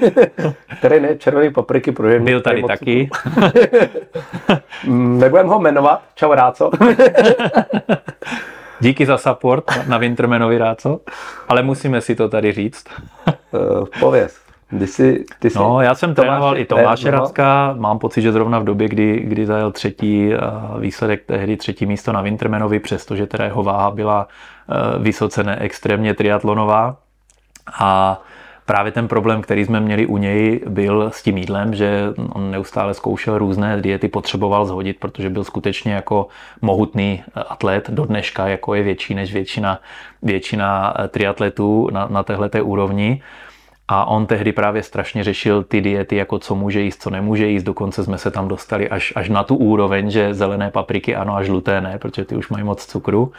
který 0.80 1.00
nejet 1.00 1.22
červený 1.22 1.54
papriky, 1.54 1.92
protože 1.92 2.20
Byl 2.20 2.42
tady 2.42 2.64
taky. 2.64 3.10
Mm, 4.86 5.20
nebudem 5.20 5.48
ho 5.48 5.60
jmenovat. 5.60 6.02
Čau, 6.16 6.34
Ráco. 6.34 6.72
Díky 8.80 9.06
za 9.06 9.18
support 9.18 9.88
na 9.88 9.98
Wintermanovi 9.98 10.58
Ráco, 10.58 11.00
ale 11.48 11.64
musíme 11.64 12.02
si 12.02 12.16
to 12.16 12.30
tady 12.30 12.52
říct. 12.52 12.86
uh, 13.52 13.86
pověz. 14.00 14.47
Ty 14.70 14.88
jsi, 14.88 15.26
ty 15.40 15.50
jsi 15.50 15.58
no, 15.58 15.82
já 15.82 15.96
jsem 15.96 16.16
trénoval 16.16 16.58
i 16.58 16.66
Tomáše 16.66 17.12
no. 17.12 17.20
Racka. 17.20 17.76
Mám 17.78 18.00
pocit, 18.00 18.22
že 18.22 18.32
zrovna 18.32 18.60
v 18.60 18.64
době, 18.64 18.88
kdy, 18.88 19.20
kdy 19.20 19.46
zajel 19.46 19.72
třetí 19.72 20.32
výsledek 20.80 21.26
tehdy 21.26 21.58
třetí 21.58 21.86
místo 21.86 22.12
na 22.12 22.22
Wintermanovi, 22.22 22.80
přestože 22.80 23.28
teda 23.28 23.46
jeho 23.46 23.64
váha 23.64 23.92
byla 23.92 24.28
e, 24.28 25.00
vysoce 25.00 25.44
neextrémně 25.44 26.14
triatlonová. 26.14 26.98
A 27.80 28.22
právě 28.66 28.92
ten 28.92 29.08
problém, 29.08 29.42
který 29.42 29.66
jsme 29.66 29.80
měli 29.80 30.06
u 30.06 30.18
něj, 30.18 30.62
byl 30.68 31.12
s 31.14 31.24
tím 31.24 31.38
jídlem, 31.38 31.76
že 31.76 32.14
on 32.34 32.52
neustále 32.52 32.94
zkoušel 32.94 33.38
různé 33.38 33.82
diety, 33.82 34.08
potřeboval 34.08 34.66
zhodit, 34.66 35.00
protože 35.00 35.30
byl 35.30 35.44
skutečně 35.44 35.94
jako 35.94 36.28
mohutný 36.62 37.24
atlet 37.36 37.90
do 37.90 38.06
dneška, 38.06 38.48
jako 38.48 38.76
je 38.76 38.84
větší 38.84 39.16
než 39.16 39.34
většina, 39.34 39.80
většina 40.22 40.94
triatletů 41.10 41.90
na, 41.92 42.08
na 42.12 42.24
téhleté 42.24 42.62
úrovni. 42.62 43.22
A 43.88 44.06
on 44.06 44.26
tehdy 44.26 44.52
právě 44.52 44.84
strašně 44.84 45.24
řešil 45.24 45.64
ty 45.64 45.82
diety, 45.82 46.16
jako 46.16 46.40
co 46.40 46.56
může 46.56 46.82
jíst, 46.82 47.02
co 47.02 47.10
nemůže 47.10 47.48
jíst. 47.48 47.64
Dokonce 47.64 48.04
jsme 48.04 48.18
se 48.18 48.32
tam 48.32 48.48
dostali 48.48 48.90
až, 48.90 49.14
až 49.16 49.30
na 49.30 49.44
tu 49.44 49.56
úroveň, 49.56 50.10
že 50.10 50.34
zelené 50.34 50.72
papriky 50.72 51.16
ano 51.16 51.36
a 51.36 51.44
žluté 51.44 51.82
ne, 51.82 51.98
protože 52.00 52.26
ty 52.26 52.36
už 52.36 52.50
mají 52.50 52.64
moc 52.64 52.86
cukru. 52.86 53.32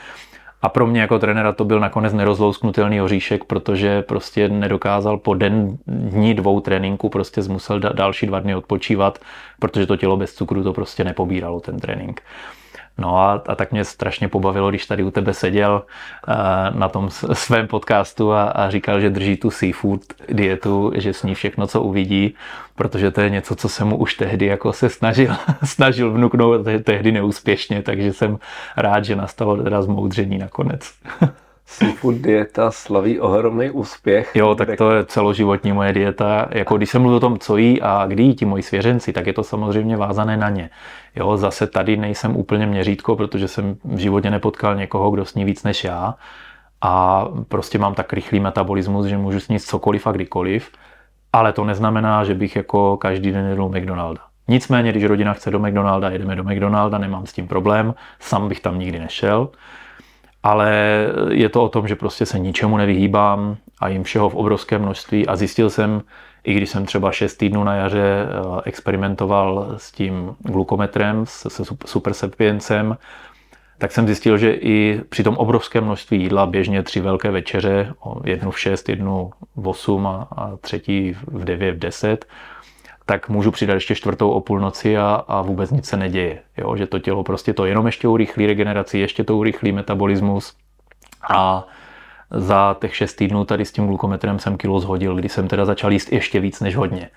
A 0.62 0.68
pro 0.68 0.86
mě 0.86 1.00
jako 1.00 1.18
trenéra 1.18 1.52
to 1.52 1.64
byl 1.64 1.80
nakonec 1.80 2.12
nerozlousknutelný 2.12 3.00
oříšek, 3.02 3.44
protože 3.44 4.02
prostě 4.02 4.48
nedokázal 4.48 5.18
po 5.18 5.34
den, 5.34 5.78
dní, 5.86 6.34
dvou 6.34 6.60
tréninku, 6.60 7.08
prostě 7.08 7.42
musel 7.48 7.80
další 7.80 8.26
dva 8.26 8.40
dny 8.40 8.54
odpočívat, 8.54 9.18
protože 9.58 9.86
to 9.86 9.96
tělo 9.96 10.16
bez 10.16 10.34
cukru 10.34 10.62
to 10.62 10.72
prostě 10.72 11.04
nepobíralo 11.04 11.60
ten 11.60 11.80
trénink. 11.80 12.22
No 12.98 13.16
a, 13.16 13.42
a 13.48 13.54
tak 13.54 13.72
mě 13.72 13.84
strašně 13.84 14.28
pobavilo, 14.28 14.70
když 14.70 14.86
tady 14.86 15.02
u 15.02 15.10
tebe 15.10 15.34
seděl 15.34 15.82
uh, 16.28 16.78
na 16.78 16.88
tom 16.88 17.10
svém 17.32 17.66
podcastu 17.66 18.32
a, 18.32 18.44
a 18.44 18.70
říkal, 18.70 19.00
že 19.00 19.10
drží 19.10 19.36
tu 19.36 19.50
seafood 19.50 20.00
dietu, 20.28 20.92
že 20.94 21.12
sní 21.12 21.34
všechno, 21.34 21.66
co 21.66 21.82
uvidí, 21.82 22.34
protože 22.74 23.10
to 23.10 23.20
je 23.20 23.30
něco, 23.30 23.56
co 23.56 23.68
jsem 23.68 23.88
mu 23.88 23.96
už 23.96 24.14
tehdy 24.14 24.46
jako 24.46 24.72
se 24.72 24.88
snažil, 24.88 25.36
snažil 25.64 26.12
vnuknout, 26.12 26.66
tehdy 26.84 27.12
neúspěšně, 27.12 27.82
takže 27.82 28.12
jsem 28.12 28.38
rád, 28.76 29.04
že 29.04 29.16
nastalo 29.16 29.56
teda 29.56 29.82
zmoudření 29.82 30.38
nakonec. 30.38 30.92
Seafood 31.70 32.14
dieta 32.14 32.70
slaví 32.70 33.20
ohromný 33.20 33.70
úspěch. 33.70 34.30
Jo, 34.34 34.54
tak 34.54 34.68
to 34.78 34.90
je 34.90 35.04
celoživotní 35.04 35.72
moje 35.72 35.92
dieta. 35.92 36.48
Jako 36.50 36.76
když 36.76 36.90
jsem 36.90 37.02
mluvil 37.02 37.16
o 37.16 37.20
tom, 37.20 37.38
co 37.38 37.56
jí 37.56 37.82
a 37.82 38.04
kdy 38.06 38.22
jí 38.22 38.34
ti 38.34 38.44
moji 38.44 38.62
svěřenci, 38.62 39.12
tak 39.12 39.26
je 39.26 39.32
to 39.32 39.42
samozřejmě 39.44 39.96
vázané 39.96 40.36
na 40.36 40.48
ně. 40.48 40.70
Jo, 41.16 41.36
zase 41.36 41.66
tady 41.66 41.96
nejsem 41.96 42.36
úplně 42.36 42.66
měřítko, 42.66 43.16
protože 43.16 43.48
jsem 43.48 43.76
v 43.84 43.98
životě 43.98 44.30
nepotkal 44.30 44.76
někoho, 44.76 45.10
kdo 45.10 45.24
sní 45.24 45.44
víc 45.44 45.64
než 45.64 45.84
já. 45.84 46.14
A 46.80 47.24
prostě 47.48 47.78
mám 47.78 47.94
tak 47.94 48.12
rychlý 48.12 48.40
metabolismus, 48.40 49.06
že 49.06 49.18
můžu 49.18 49.40
snít 49.40 49.62
cokoliv 49.62 50.06
a 50.06 50.12
kdykoliv. 50.12 50.70
Ale 51.32 51.52
to 51.52 51.64
neznamená, 51.64 52.24
že 52.24 52.34
bych 52.34 52.56
jako 52.56 52.96
každý 52.96 53.32
den 53.32 53.46
jedl 53.46 53.68
McDonalda. 53.68 54.20
Nicméně, 54.48 54.90
když 54.90 55.04
rodina 55.04 55.32
chce 55.32 55.50
do 55.50 55.58
McDonalda, 55.58 56.10
jedeme 56.10 56.36
do 56.36 56.44
McDonalda, 56.44 56.98
nemám 56.98 57.26
s 57.26 57.32
tím 57.32 57.48
problém, 57.48 57.94
sám 58.20 58.48
bych 58.48 58.60
tam 58.60 58.78
nikdy 58.78 58.98
nešel 58.98 59.48
ale 60.42 60.72
je 61.30 61.48
to 61.48 61.64
o 61.64 61.68
tom, 61.68 61.88
že 61.88 61.96
prostě 61.96 62.26
se 62.26 62.38
ničemu 62.38 62.76
nevyhýbám 62.76 63.56
a 63.80 63.88
jim 63.88 64.02
všeho 64.02 64.30
v 64.30 64.34
obrovském 64.34 64.82
množství. 64.82 65.26
A 65.26 65.36
zjistil 65.36 65.70
jsem, 65.70 66.02
i 66.44 66.54
když 66.54 66.70
jsem 66.70 66.86
třeba 66.86 67.12
6 67.12 67.36
týdnů 67.36 67.64
na 67.64 67.74
jaře 67.74 68.26
eh, 68.26 68.60
experimentoval 68.64 69.74
s 69.76 69.92
tím 69.92 70.36
glukometrem, 70.38 71.26
se 71.26 71.64
supersepiencem, 71.86 72.96
tak 73.78 73.92
jsem 73.92 74.06
zjistil, 74.06 74.38
že 74.38 74.52
i 74.52 75.00
při 75.08 75.22
tom 75.22 75.36
obrovském 75.36 75.84
množství 75.84 76.22
jídla, 76.22 76.46
běžně 76.46 76.82
tři 76.82 77.00
velké 77.00 77.30
večeře, 77.30 77.94
jednu 78.24 78.50
v 78.50 78.60
6, 78.60 78.88
jednu 78.88 79.30
v 79.56 79.68
8 79.68 80.06
a, 80.06 80.28
a 80.36 80.56
třetí 80.56 81.16
v 81.26 81.44
9, 81.44 81.74
v 81.74 81.78
10, 81.78 82.26
tak 83.08 83.28
můžu 83.28 83.50
přidat 83.50 83.74
ještě 83.74 83.94
čtvrtou 83.94 84.30
o 84.30 84.40
půlnoci 84.40 84.98
a, 84.98 85.24
a 85.28 85.42
vůbec 85.42 85.70
nic 85.70 85.86
se 85.86 85.96
neděje. 85.96 86.38
Jo? 86.56 86.76
Že 86.76 86.86
to 86.86 86.98
tělo 86.98 87.24
prostě 87.24 87.52
to 87.52 87.64
jenom 87.64 87.86
ještě 87.86 88.08
urychlí 88.08 88.46
regeneraci, 88.46 88.98
ještě 88.98 89.24
to 89.24 89.36
urychlí 89.36 89.72
metabolismus 89.72 90.54
a 91.30 91.66
za 92.30 92.76
těch 92.80 92.96
6 92.96 93.14
týdnů 93.14 93.44
tady 93.44 93.64
s 93.64 93.72
tím 93.72 93.86
glukometrem 93.86 94.38
jsem 94.38 94.56
kilo 94.56 94.80
zhodil, 94.80 95.14
kdy 95.14 95.28
jsem 95.28 95.48
teda 95.48 95.64
začal 95.64 95.92
jíst 95.92 96.12
ještě 96.12 96.40
víc 96.40 96.60
než 96.60 96.76
hodně. 96.76 97.08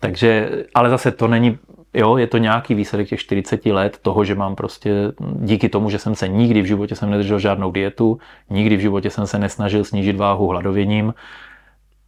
Takže, 0.00 0.50
ale 0.74 0.90
zase 0.90 1.10
to 1.10 1.28
není, 1.28 1.58
jo, 1.94 2.16
je 2.16 2.26
to 2.26 2.38
nějaký 2.38 2.74
výsledek 2.74 3.08
těch 3.08 3.20
40 3.20 3.66
let 3.66 3.98
toho, 4.02 4.24
že 4.24 4.34
mám 4.34 4.54
prostě 4.54 4.90
díky 5.20 5.68
tomu, 5.68 5.90
že 5.90 5.98
jsem 5.98 6.14
se 6.14 6.28
nikdy 6.28 6.62
v 6.62 6.66
životě 6.66 6.96
jsem 6.96 7.10
nedržel 7.10 7.38
žádnou 7.38 7.70
dietu, 7.70 8.18
nikdy 8.50 8.76
v 8.76 8.80
životě 8.80 9.10
jsem 9.10 9.26
se 9.26 9.38
nesnažil 9.38 9.84
snížit 9.84 10.16
váhu 10.16 10.48
hladověním, 10.48 11.14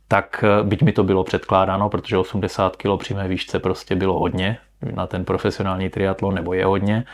tak 0.09 0.45
eh, 0.45 0.65
byť 0.65 0.83
mi 0.83 0.93
to 0.93 1.05
bylo 1.05 1.25
předkládáno, 1.25 1.89
protože 1.89 2.19
80 2.19 2.77
kg 2.77 2.89
při 2.99 3.15
mé 3.15 3.29
výšce 3.29 3.59
prostě 3.59 3.95
bylo 3.95 4.19
hodně 4.19 4.59
na 4.95 5.07
ten 5.07 5.25
profesionální 5.25 5.89
triatlon, 5.89 6.35
nebo 6.35 6.55
je 6.55 6.65
hodně, 6.65 7.05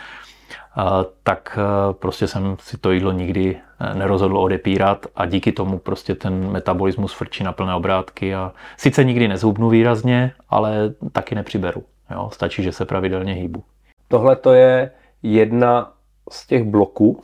eh, 0.79 0.83
tak 1.23 1.59
eh, 1.59 1.93
prostě 1.93 2.27
jsem 2.27 2.57
si 2.61 2.79
to 2.79 2.93
jídlo 2.93 3.13
nikdy 3.13 3.57
nerozhodl 3.95 4.39
odepírat 4.39 5.07
a 5.17 5.27
díky 5.27 5.53
tomu 5.53 5.79
prostě 5.79 6.15
ten 6.15 6.51
metabolismus 6.51 7.13
frčí 7.13 7.45
na 7.45 7.53
plné 7.53 7.75
obrátky 7.75 8.35
a 8.35 8.53
sice 8.77 9.05
nikdy 9.05 9.29
nezhubnu 9.29 9.69
výrazně, 9.69 10.33
ale 10.49 10.95
taky 11.13 11.35
nepřiberu. 11.35 11.85
Jo? 12.11 12.31
Stačí, 12.33 12.63
že 12.63 12.73
se 12.73 12.85
pravidelně 12.85 13.35
hýbu. 13.35 13.65
Tohle 14.09 14.37
to 14.37 14.53
je 14.53 14.91
jedna 15.23 15.93
z 16.31 16.47
těch 16.47 16.65
bloků, 16.65 17.23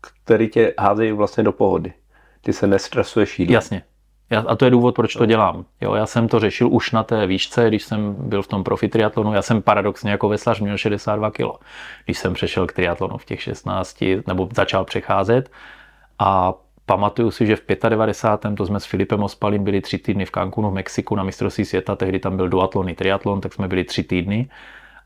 který 0.00 0.48
tě 0.48 0.74
házejí 0.78 1.12
vlastně 1.12 1.44
do 1.44 1.52
pohody. 1.52 1.92
Ty 2.40 2.52
se 2.52 2.66
nestresuješ 2.66 3.38
jídlem. 3.38 3.54
Jasně, 3.54 3.82
já, 4.30 4.40
a 4.40 4.56
to 4.56 4.64
je 4.64 4.70
důvod, 4.70 4.94
proč 4.94 5.14
to 5.14 5.26
dělám. 5.26 5.64
Jo, 5.80 5.94
já 5.94 6.06
jsem 6.06 6.28
to 6.28 6.40
řešil 6.40 6.68
už 6.72 6.92
na 6.92 7.02
té 7.02 7.26
výšce, 7.26 7.68
když 7.68 7.82
jsem 7.82 8.14
byl 8.18 8.42
v 8.42 8.46
tom 8.46 8.64
profi 8.64 8.88
triatlonu. 8.88 9.34
Já 9.34 9.42
jsem 9.42 9.62
paradoxně 9.62 10.10
jako 10.10 10.28
veslař 10.28 10.60
měl 10.60 10.76
62 10.76 11.30
kg, 11.30 11.64
když 12.04 12.18
jsem 12.18 12.34
přešel 12.34 12.66
k 12.66 12.72
triatlonu 12.72 13.18
v 13.18 13.24
těch 13.24 13.42
16, 13.42 14.04
nebo 14.26 14.48
začal 14.52 14.84
přecházet. 14.84 15.50
A 16.18 16.54
pamatuju 16.86 17.30
si, 17.30 17.46
že 17.46 17.56
v 17.56 17.62
95. 17.88 18.56
to 18.56 18.66
jsme 18.66 18.80
s 18.80 18.84
Filipem 18.84 19.22
Ospalím 19.22 19.64
byli 19.64 19.80
tři 19.80 19.98
týdny 19.98 20.24
v 20.24 20.30
Cancunu 20.30 20.70
v 20.70 20.74
Mexiku 20.74 21.16
na 21.16 21.22
mistrovství 21.22 21.64
světa, 21.64 21.96
tehdy 21.96 22.18
tam 22.18 22.36
byl 22.36 22.48
duatlon 22.48 22.88
i 22.88 22.94
triatlon, 22.94 23.40
tak 23.40 23.54
jsme 23.54 23.68
byli 23.68 23.84
tři 23.84 24.02
týdny 24.02 24.48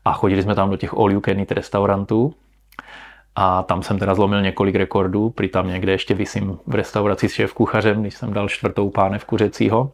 a 0.05 0.13
chodili 0.13 0.43
jsme 0.43 0.55
tam 0.55 0.69
do 0.69 0.77
těch 0.77 0.93
all 0.93 1.11
you 1.11 1.21
can 1.21 1.39
eat 1.39 1.51
restaurantů 1.51 2.33
a 3.35 3.63
tam 3.63 3.83
jsem 3.83 3.99
teda 3.99 4.15
zlomil 4.15 4.41
několik 4.41 4.75
rekordů, 4.75 5.29
při 5.29 5.47
tam 5.47 5.67
někde 5.67 5.91
ještě 5.91 6.13
vysím 6.13 6.59
v 6.67 6.75
restauraci 6.75 7.29
s 7.29 7.33
šéf 7.33 7.53
kuchařem, 7.53 8.01
když 8.01 8.15
jsem 8.15 8.33
dal 8.33 8.49
čtvrtou 8.49 8.89
pánev 8.89 9.25
kuřecího. 9.25 9.91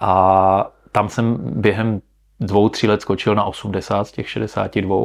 A 0.00 0.70
tam 0.92 1.08
jsem 1.08 1.38
během 1.60 2.00
dvou, 2.40 2.68
tří 2.68 2.88
let 2.88 3.00
skočil 3.00 3.34
na 3.34 3.44
80 3.44 4.04
z 4.04 4.12
těch 4.12 4.30
62 4.30 4.96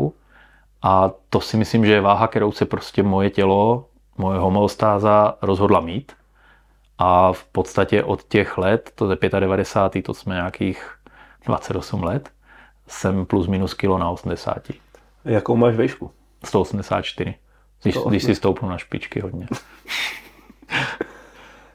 a 0.82 1.12
to 1.30 1.41
si 1.41 1.57
myslím, 1.57 1.86
že 1.86 1.93
je 1.93 2.01
váha, 2.01 2.28
kterou 2.28 2.51
se 2.51 2.66
prostě 2.66 3.03
moje 3.03 3.30
tělo, 3.30 3.86
moje 4.18 4.39
homeostáza 4.39 5.38
rozhodla 5.41 5.80
mít. 5.80 6.12
A 6.97 7.34
v 7.34 7.43
podstatě 7.43 8.03
od 8.03 8.24
těch 8.24 8.57
let, 8.57 8.91
to 8.95 9.12
je 9.12 9.18
95. 9.39 10.01
to 10.01 10.14
jsme 10.14 10.36
nějakých 10.36 10.91
28 11.45 12.03
let, 12.03 12.30
jsem 12.88 13.26
plus 13.26 13.47
minus 13.47 13.74
kilo 13.74 13.97
na 13.97 14.09
80. 14.09 14.59
Jakou 15.26 15.55
máš 15.55 15.76
výšku? 15.76 16.12
184. 16.43 17.36
Když, 17.84 17.96
108. 17.96 18.10
když 18.10 18.24
si 18.24 18.36
stoupnu 18.36 18.70
na 18.70 18.78
špičky 18.78 19.20
hodně. 19.20 19.48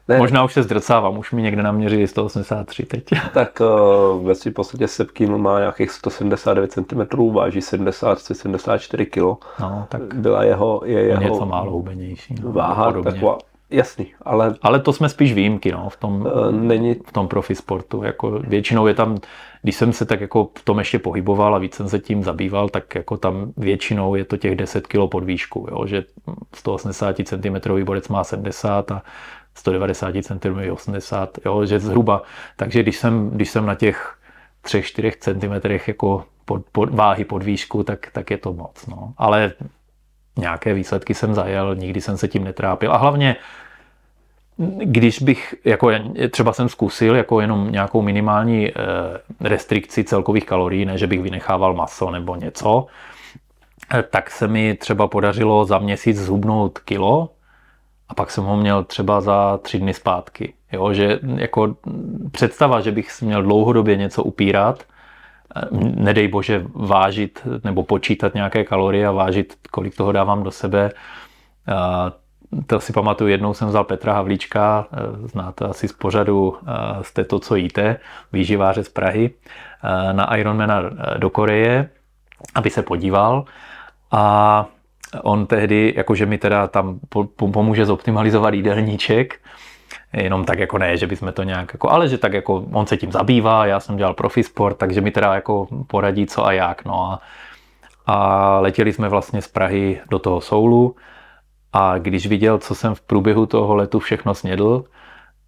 ne. 0.09 0.19
Možná 0.19 0.45
už 0.45 0.53
se 0.53 0.63
zdrcávám, 0.63 1.19
už 1.19 1.33
mi 1.33 1.43
někde 1.43 1.63
naměřili 1.63 2.09
183 2.09 2.83
teď. 2.83 3.05
Tak 3.35 3.61
uh, 3.61 4.27
ve 4.27 4.35
svým 4.35 4.55
podstatě 4.55 4.89
Sepkin 4.89 5.39
má 5.39 5.59
nějakých 5.59 5.91
179 5.91 6.73
cm, 6.73 7.33
váží 7.33 7.61
70-74 7.61 9.07
kg. 9.07 9.45
No, 9.61 9.87
tak 9.89 10.15
Byla 10.15 10.45
jeho, 10.45 10.81
je 10.85 11.01
jeho 11.01 11.23
něco 11.23 11.47
málo 11.47 11.71
hubenější. 11.71 12.35
No, 12.43 12.53
váha 12.53 12.93
taková, 12.93 13.39
jasný, 13.71 14.15
ale 14.23 14.55
Ale 14.63 14.81
to 14.81 14.93
jsme 14.93 15.09
spíš 15.09 15.33
výjimky 15.33 15.73
no, 15.73 15.89
v 15.89 15.97
tom, 15.97 16.21
uh, 16.21 16.53
není, 16.53 16.95
v 16.95 17.13
tom 17.13 17.29
profi 17.29 17.55
sportu. 17.55 18.03
Jako 18.03 18.31
většinou 18.31 18.87
je 18.87 18.95
tam, 18.95 19.19
když 19.63 19.77
jsem 19.77 19.93
se 19.93 20.05
tak 20.05 20.21
jako 20.21 20.51
v 20.59 20.65
tom 20.65 20.79
ještě 20.79 20.99
pohyboval 20.99 21.55
a 21.55 21.59
víc 21.59 21.75
jsem 21.75 21.89
se 21.89 21.99
tím 21.99 22.25
zabýval, 22.25 22.69
tak 22.69 22.95
jako 22.95 23.17
tam 23.17 23.53
většinou 23.57 24.15
je 24.15 24.25
to 24.25 24.37
těch 24.37 24.57
10 24.57 24.87
kg 24.87 24.99
pod 25.11 25.25
výšku, 25.25 25.67
jo, 25.71 25.87
že 25.87 26.05
180 26.55 27.17
cm 27.25 27.85
borec 27.85 28.09
má 28.09 28.25
70 28.25 28.91
a 28.91 29.03
190 29.55 30.15
cm 30.23 30.73
80, 30.73 31.39
jo, 31.45 31.67
že 31.67 31.81
zhruba. 31.81 32.23
Takže 32.57 32.83
když 32.83 32.97
jsem, 32.97 33.31
když 33.31 33.51
jsem 33.51 33.67
na 33.67 33.75
těch 33.75 34.17
3-4 34.65 35.13
cm 35.19 35.91
jako 35.91 36.25
pod, 36.45 36.63
pod, 36.73 36.95
váhy 36.95 37.25
pod 37.25 37.43
výšku, 37.43 37.83
tak, 37.83 38.11
tak 38.13 38.31
je 38.31 38.39
to 38.39 38.53
moc. 38.53 38.87
No. 38.87 39.15
Ale 39.17 39.53
nějaké 40.37 40.75
výsledky 40.75 41.15
jsem 41.15 41.35
zajel, 41.35 41.75
nikdy 41.75 42.01
jsem 42.01 42.17
se 42.17 42.29
tím 42.29 42.45
netrápil. 42.45 42.93
A 42.93 42.97
hlavně, 42.97 43.37
když 44.79 45.23
bych, 45.23 45.55
jako 45.65 45.91
třeba 46.31 46.53
jsem 46.53 46.69
zkusil 46.69 47.17
jako 47.17 47.41
jenom 47.41 47.73
nějakou 47.73 48.03
minimální 48.03 48.69
eh, 48.69 48.73
restrikci 49.41 50.05
celkových 50.05 50.47
kalorií, 50.47 50.85
ne, 50.85 50.99
že 50.99 51.07
bych 51.07 51.23
vynechával 51.23 51.75
maso 51.75 52.11
nebo 52.11 52.37
něco, 52.37 52.87
eh, 53.95 54.03
tak 54.03 54.31
se 54.31 54.49
mi 54.49 54.75
třeba 54.75 55.09
podařilo 55.09 55.65
za 55.65 55.79
měsíc 55.79 56.17
zhubnout 56.17 56.79
kilo 56.79 57.31
a 58.09 58.15
pak 58.15 58.31
jsem 58.31 58.45
ho 58.45 58.57
měl 58.57 58.85
třeba 58.85 59.21
za 59.21 59.59
tři 59.59 59.79
dny 59.79 59.95
zpátky. 59.95 60.53
Jo, 60.73 60.93
že 60.93 61.19
jako 61.37 61.77
představa, 62.33 62.81
že 62.81 62.93
bych 62.93 63.23
měl 63.23 63.43
dlouhodobě 63.43 63.97
něco 63.97 64.23
upírat, 64.23 64.85
nedej 65.81 66.29
bože 66.29 66.65
vážit 66.75 67.47
nebo 67.65 67.83
počítat 67.83 68.35
nějaké 68.35 68.65
kalorie 68.65 69.07
a 69.07 69.13
vážit, 69.13 69.55
kolik 69.71 69.97
toho 69.97 70.13
dávám 70.13 70.43
do 70.43 70.51
sebe. 70.51 70.91
To 72.67 72.81
si 72.81 72.93
pamatuju, 72.93 73.31
jednou 73.31 73.55
jsem 73.55 73.69
vzal 73.69 73.85
Petra 73.85 74.13
Havlíčka, 74.13 74.87
eh, 74.93 75.29
znáte 75.29 75.65
asi 75.65 75.89
z 75.89 75.93
pořadu 75.93 76.57
Jste 77.03 77.25
to, 77.25 77.39
co 77.39 77.57
jíte, 77.57 77.97
výživáře 78.33 78.85
z 78.85 78.89
Prahy, 78.89 79.31
eh, 79.31 80.13
na 80.13 80.37
Ironmana 80.37 80.83
do 81.19 81.31
Koreje, 81.31 81.89
aby 82.55 82.71
se 82.71 82.83
podíval. 82.83 83.45
A 84.11 84.67
on 85.23 85.47
tehdy, 85.47 85.95
jakože 85.97 86.27
mi 86.27 86.39
teda 86.39 86.67
tam 86.67 87.01
pomůže 87.37 87.87
zoptimalizovat 87.87 88.55
jídelníček, 88.55 89.41
jenom 90.13 90.45
tak 90.45 90.59
jako 90.59 90.79
ne, 90.79 90.97
že 90.97 91.07
bychom 91.07 91.33
to 91.33 91.43
nějak 91.43 91.73
jako, 91.73 91.91
ale 91.91 92.09
že 92.09 92.19
tak 92.19 92.33
jako 92.33 92.65
on 92.73 92.87
se 92.87 92.97
tím 92.97 93.13
zabývá, 93.13 93.67
já 93.67 93.81
jsem 93.81 93.97
dělal 93.97 94.15
profi 94.15 94.43
sport, 94.43 94.75
takže 94.75 95.01
mi 95.01 95.11
teda 95.11 95.35
jako 95.35 95.67
poradí 95.87 96.27
co 96.27 96.47
a 96.47 96.53
jak, 96.53 96.85
no 96.85 97.05
a, 97.05 97.21
a 98.07 98.59
letěli 98.61 98.93
jsme 98.93 99.09
vlastně 99.09 99.43
z 99.43 99.49
Prahy 99.49 100.01
do 100.11 100.19
toho 100.19 100.41
Soulu 100.41 100.97
a 101.73 101.99
když 101.99 102.27
viděl, 102.27 102.59
co 102.59 102.75
jsem 102.75 102.95
v 102.95 103.01
průběhu 103.01 103.47
toho 103.47 103.75
letu 103.75 103.99
všechno 103.99 104.35
snědl, 104.35 104.85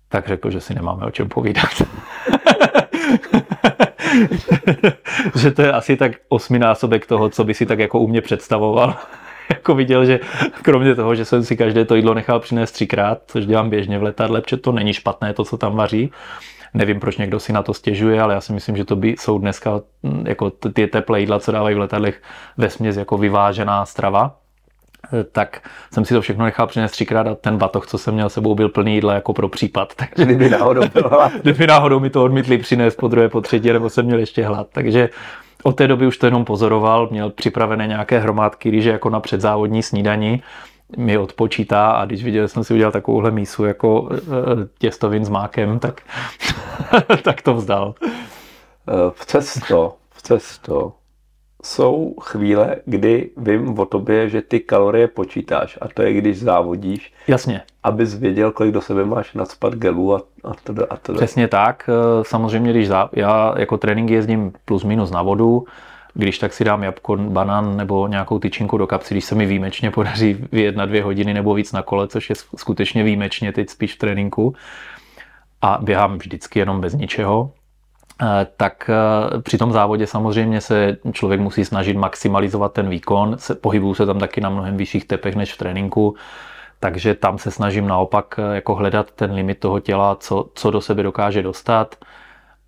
tak 0.08 0.28
řekl, 0.28 0.50
že 0.50 0.60
si 0.60 0.74
nemáme 0.74 1.06
o 1.06 1.10
čem 1.10 1.28
povídat. 1.28 1.70
že 5.36 5.50
to 5.50 5.62
je 5.62 5.72
asi 5.72 5.96
tak 5.96 6.12
osminásobek 6.28 7.06
toho, 7.06 7.28
co 7.28 7.44
by 7.44 7.54
si 7.54 7.66
tak 7.66 7.78
jako 7.78 7.98
u 7.98 8.08
mě 8.08 8.20
představoval. 8.20 8.96
jako 9.54 9.74
viděl, 9.74 10.04
že 10.04 10.20
kromě 10.62 10.94
toho, 10.94 11.14
že 11.14 11.24
jsem 11.24 11.44
si 11.44 11.56
každé 11.56 11.84
to 11.84 11.94
jídlo 11.94 12.14
nechal 12.14 12.40
přinést 12.40 12.72
třikrát, 12.72 13.22
což 13.26 13.46
dělám 13.46 13.70
běžně 13.70 13.98
v 13.98 14.02
letadle, 14.02 14.40
protože 14.40 14.56
to 14.56 14.72
není 14.72 14.92
špatné 14.92 15.34
to, 15.34 15.44
co 15.44 15.56
tam 15.56 15.76
vaří. 15.76 16.10
Nevím, 16.74 17.00
proč 17.00 17.16
někdo 17.16 17.40
si 17.40 17.52
na 17.52 17.62
to 17.62 17.74
stěžuje, 17.74 18.22
ale 18.22 18.34
já 18.34 18.40
si 18.40 18.52
myslím, 18.52 18.76
že 18.76 18.84
to 18.84 18.96
by 18.96 19.08
jsou 19.18 19.38
dneska 19.38 19.80
mm, 20.02 20.26
jako 20.26 20.50
ty 20.50 20.86
teplé 20.86 21.20
jídla, 21.20 21.40
co 21.40 21.52
dávají 21.52 21.74
v 21.74 21.78
letadlech, 21.78 22.22
ve 22.56 22.70
směs 22.70 22.96
jako 22.96 23.18
vyvážená 23.18 23.86
strava 23.86 24.36
tak 25.32 25.68
jsem 25.92 26.04
si 26.04 26.14
to 26.14 26.20
všechno 26.20 26.44
nechal 26.44 26.66
přinést 26.66 26.92
třikrát 26.92 27.26
a 27.26 27.34
ten 27.34 27.58
batoh, 27.58 27.86
co 27.86 27.98
jsem 27.98 28.14
měl 28.14 28.28
sebou, 28.28 28.54
byl 28.54 28.68
plný 28.68 28.94
jídla 28.94 29.14
jako 29.14 29.32
pro 29.32 29.48
případ. 29.48 29.94
Takže 29.96 30.24
kdyby 30.24 30.50
náhodou, 30.50 30.82
byla... 30.94 31.32
kdyby 31.42 31.66
náhodou 31.66 32.00
mi 32.00 32.10
to 32.10 32.24
odmítli 32.24 32.58
přinést 32.58 32.96
po 32.96 33.08
druhé, 33.08 33.28
po 33.28 33.40
třetí, 33.40 33.72
nebo 33.72 33.90
jsem 33.90 34.04
měl 34.04 34.18
ještě 34.18 34.44
hlad. 34.44 34.66
Takže 34.72 35.08
od 35.62 35.72
té 35.72 35.86
doby 35.86 36.06
už 36.06 36.18
to 36.18 36.26
jenom 36.26 36.44
pozoroval, 36.44 37.08
měl 37.10 37.30
připravené 37.30 37.86
nějaké 37.86 38.18
hromádky, 38.18 38.68
když 38.68 38.84
je 38.84 38.92
jako 38.92 39.10
na 39.10 39.20
předzávodní 39.20 39.82
snídani, 39.82 40.42
mi 40.96 41.18
odpočítá 41.18 41.90
a 41.90 42.04
když 42.04 42.24
viděl, 42.24 42.44
že 42.44 42.48
jsem 42.48 42.64
si 42.64 42.74
udělal 42.74 42.92
takovouhle 42.92 43.30
mísu 43.30 43.64
jako 43.64 44.08
e, 44.12 44.16
těstovin 44.78 45.24
s 45.24 45.28
mákem, 45.28 45.78
tak, 45.78 46.00
tak 47.22 47.42
to 47.42 47.54
vzdal. 47.54 47.94
V 49.10 49.26
cesto, 49.26 49.94
v 50.10 50.22
cesto 50.22 50.92
jsou 51.64 52.14
chvíle, 52.20 52.76
kdy 52.84 53.30
vím 53.36 53.78
o 53.78 53.86
tobě, 53.86 54.28
že 54.28 54.42
ty 54.42 54.60
kalorie 54.60 55.08
počítáš 55.08 55.78
a 55.80 55.88
to 55.88 56.02
je, 56.02 56.12
když 56.12 56.40
závodíš. 56.40 57.12
Jasně. 57.28 57.62
Abys 57.82 58.14
věděl, 58.14 58.52
kolik 58.52 58.72
do 58.72 58.80
sebe 58.80 59.04
máš 59.04 59.34
nadspat 59.34 59.74
gelu 59.74 60.14
a, 60.14 60.22
a 60.44 60.54
teda, 60.64 60.86
a 60.90 60.96
teda. 60.96 61.16
Přesně 61.16 61.48
tak. 61.48 61.90
E, 61.90 62.24
samozřejmě, 62.24 62.70
když 62.70 62.88
zá... 62.88 63.10
já 63.12 63.54
jako 63.58 63.76
trénink 63.76 64.10
jezdím 64.10 64.52
plus 64.64 64.84
minus 64.84 65.10
na 65.10 65.22
vodu, 65.22 65.64
když 66.14 66.38
tak 66.38 66.52
si 66.52 66.64
dám 66.64 66.82
jabko, 66.82 67.16
banán 67.16 67.76
nebo 67.76 68.08
nějakou 68.08 68.38
tyčinku 68.38 68.78
do 68.78 68.86
kapsy, 68.86 69.14
když 69.14 69.24
se 69.24 69.34
mi 69.34 69.46
výjimečně 69.46 69.90
podaří 69.90 70.36
vyjet 70.52 70.76
na 70.76 70.86
dvě 70.86 71.02
hodiny 71.02 71.34
nebo 71.34 71.54
víc 71.54 71.72
na 71.72 71.82
kole, 71.82 72.08
což 72.08 72.30
je 72.30 72.36
skutečně 72.56 73.04
výjimečně 73.04 73.52
teď 73.52 73.70
spíš 73.70 73.94
v 73.94 73.98
tréninku. 73.98 74.54
A 75.62 75.78
běhám 75.82 76.18
vždycky 76.18 76.58
jenom 76.58 76.80
bez 76.80 76.94
ničeho, 76.94 77.50
Eh, 77.50 77.57
tak 78.56 78.90
eh, 78.90 79.40
při 79.42 79.58
tom 79.58 79.72
závodě 79.72 80.06
samozřejmě 80.06 80.60
se 80.60 80.96
člověk 81.12 81.40
musí 81.40 81.64
snažit 81.64 81.96
maximalizovat 81.96 82.72
ten 82.72 82.88
výkon. 82.88 83.36
Pohybuju 83.60 83.94
se 83.94 84.06
tam 84.06 84.18
taky 84.18 84.40
na 84.40 84.50
mnohem 84.50 84.76
vyšších 84.76 85.04
tepech 85.04 85.36
než 85.36 85.54
v 85.54 85.58
tréninku, 85.58 86.16
takže 86.80 87.14
tam 87.14 87.38
se 87.38 87.50
snažím 87.50 87.86
naopak 87.86 88.34
eh, 88.38 88.54
jako 88.54 88.74
hledat 88.74 89.10
ten 89.10 89.32
limit 89.32 89.60
toho 89.60 89.80
těla, 89.80 90.16
co, 90.16 90.50
co 90.54 90.70
do 90.70 90.80
sebe 90.80 91.02
dokáže 91.02 91.42
dostat. 91.42 91.94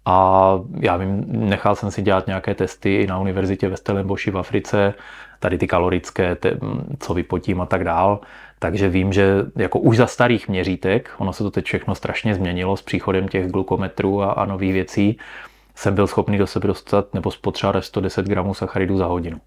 A 0.05 0.53
já 0.80 0.96
vím, 0.96 1.24
nechal 1.28 1.74
jsem 1.74 1.90
si 1.90 2.03
dělat 2.03 2.26
nějaké 2.26 2.55
testy 2.55 2.96
i 2.96 3.07
na 3.07 3.18
univerzitě 3.18 3.68
ve 3.68 3.76
Stellenboši 3.76 4.30
v 4.30 4.38
Africe, 4.38 4.94
tady 5.40 5.59
ty 5.59 5.66
kalorické, 5.66 6.34
te, 6.36 6.59
co 7.01 7.14
vypotím 7.14 7.61
a 7.61 7.66
tak 7.66 7.84
dál. 7.84 8.20
Takže 8.62 8.88
vím, 8.88 9.12
že 9.12 9.34
jako 9.56 9.78
už 9.78 9.96
za 9.96 10.06
starých 10.06 10.48
měřítek, 10.48 11.11
ono 11.18 11.32
se 11.32 11.42
to 11.42 11.50
teď 11.50 11.64
všechno 11.64 11.94
strašně 11.94 12.34
změnilo 12.34 12.76
s 12.76 12.82
příchodem 12.82 13.28
těch 13.28 13.50
glukometrů 13.50 14.22
a, 14.22 14.32
a 14.32 14.44
nových 14.44 14.72
věcí, 14.72 15.18
jsem 15.74 15.94
byl 15.94 16.06
schopný 16.06 16.38
do 16.38 16.46
sebe 16.46 16.66
dostat 16.66 17.14
nebo 17.14 17.30
spotřebovat 17.30 17.84
110 17.84 18.26
gramů 18.26 18.54
sacharidů 18.54 18.96
za 18.96 19.06
hodinu. 19.06 19.38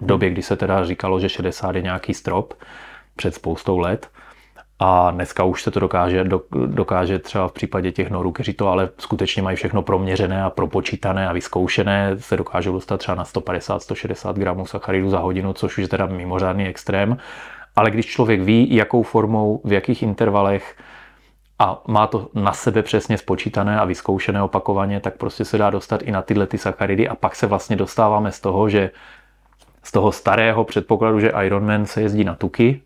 V 0.00 0.06
době, 0.06 0.30
kdy 0.30 0.42
se 0.42 0.56
teda 0.56 0.84
říkalo, 0.84 1.20
že 1.20 1.28
60 1.28 1.76
je 1.76 1.82
nějaký 1.82 2.14
strop 2.14 2.54
před 3.16 3.34
spoustou 3.34 3.78
let. 3.78 4.10
A 4.78 5.10
dneska 5.10 5.44
už 5.44 5.62
se 5.62 5.70
to 5.70 5.80
dokáže, 5.80 6.24
dokáže 6.66 7.18
třeba 7.18 7.48
v 7.48 7.52
případě 7.52 7.92
těch 7.92 8.10
norů, 8.10 8.32
kteří 8.32 8.52
to 8.52 8.68
ale 8.68 8.88
skutečně 8.98 9.42
mají 9.42 9.56
všechno 9.56 9.82
proměřené 9.82 10.42
a 10.42 10.50
propočítané 10.50 11.28
a 11.28 11.32
vyzkoušené, 11.32 12.16
se 12.18 12.36
dokážou 12.36 12.72
dostat 12.72 12.96
třeba 12.96 13.14
na 13.14 13.24
150-160 13.24 14.34
gramů 14.34 14.66
sacharidů 14.66 15.10
za 15.10 15.18
hodinu, 15.18 15.52
což 15.52 15.78
už 15.78 15.82
je 15.82 15.88
teda 15.88 16.06
mimořádný 16.06 16.66
extrém. 16.66 17.18
Ale 17.76 17.90
když 17.90 18.06
člověk 18.06 18.40
ví, 18.40 18.74
jakou 18.74 19.02
formou, 19.02 19.60
v 19.64 19.72
jakých 19.72 20.02
intervalech 20.02 20.76
a 21.58 21.82
má 21.88 22.06
to 22.06 22.28
na 22.34 22.52
sebe 22.52 22.82
přesně 22.82 23.18
spočítané 23.18 23.80
a 23.80 23.84
vyzkoušené 23.84 24.42
opakovaně, 24.42 25.00
tak 25.00 25.16
prostě 25.16 25.44
se 25.44 25.58
dá 25.58 25.70
dostat 25.70 26.02
i 26.02 26.10
na 26.10 26.22
tyhle 26.22 26.46
ty 26.46 26.58
sacharidy. 26.58 27.08
A 27.08 27.14
pak 27.14 27.36
se 27.36 27.46
vlastně 27.46 27.76
dostáváme 27.76 28.32
z 28.32 28.40
toho, 28.40 28.68
že 28.68 28.90
z 29.82 29.92
toho 29.92 30.12
starého 30.12 30.64
předpokladu, 30.64 31.20
že 31.20 31.32
Ironman 31.44 31.86
se 31.86 32.02
jezdí 32.02 32.24
na 32.24 32.34
tuky, 32.34 32.82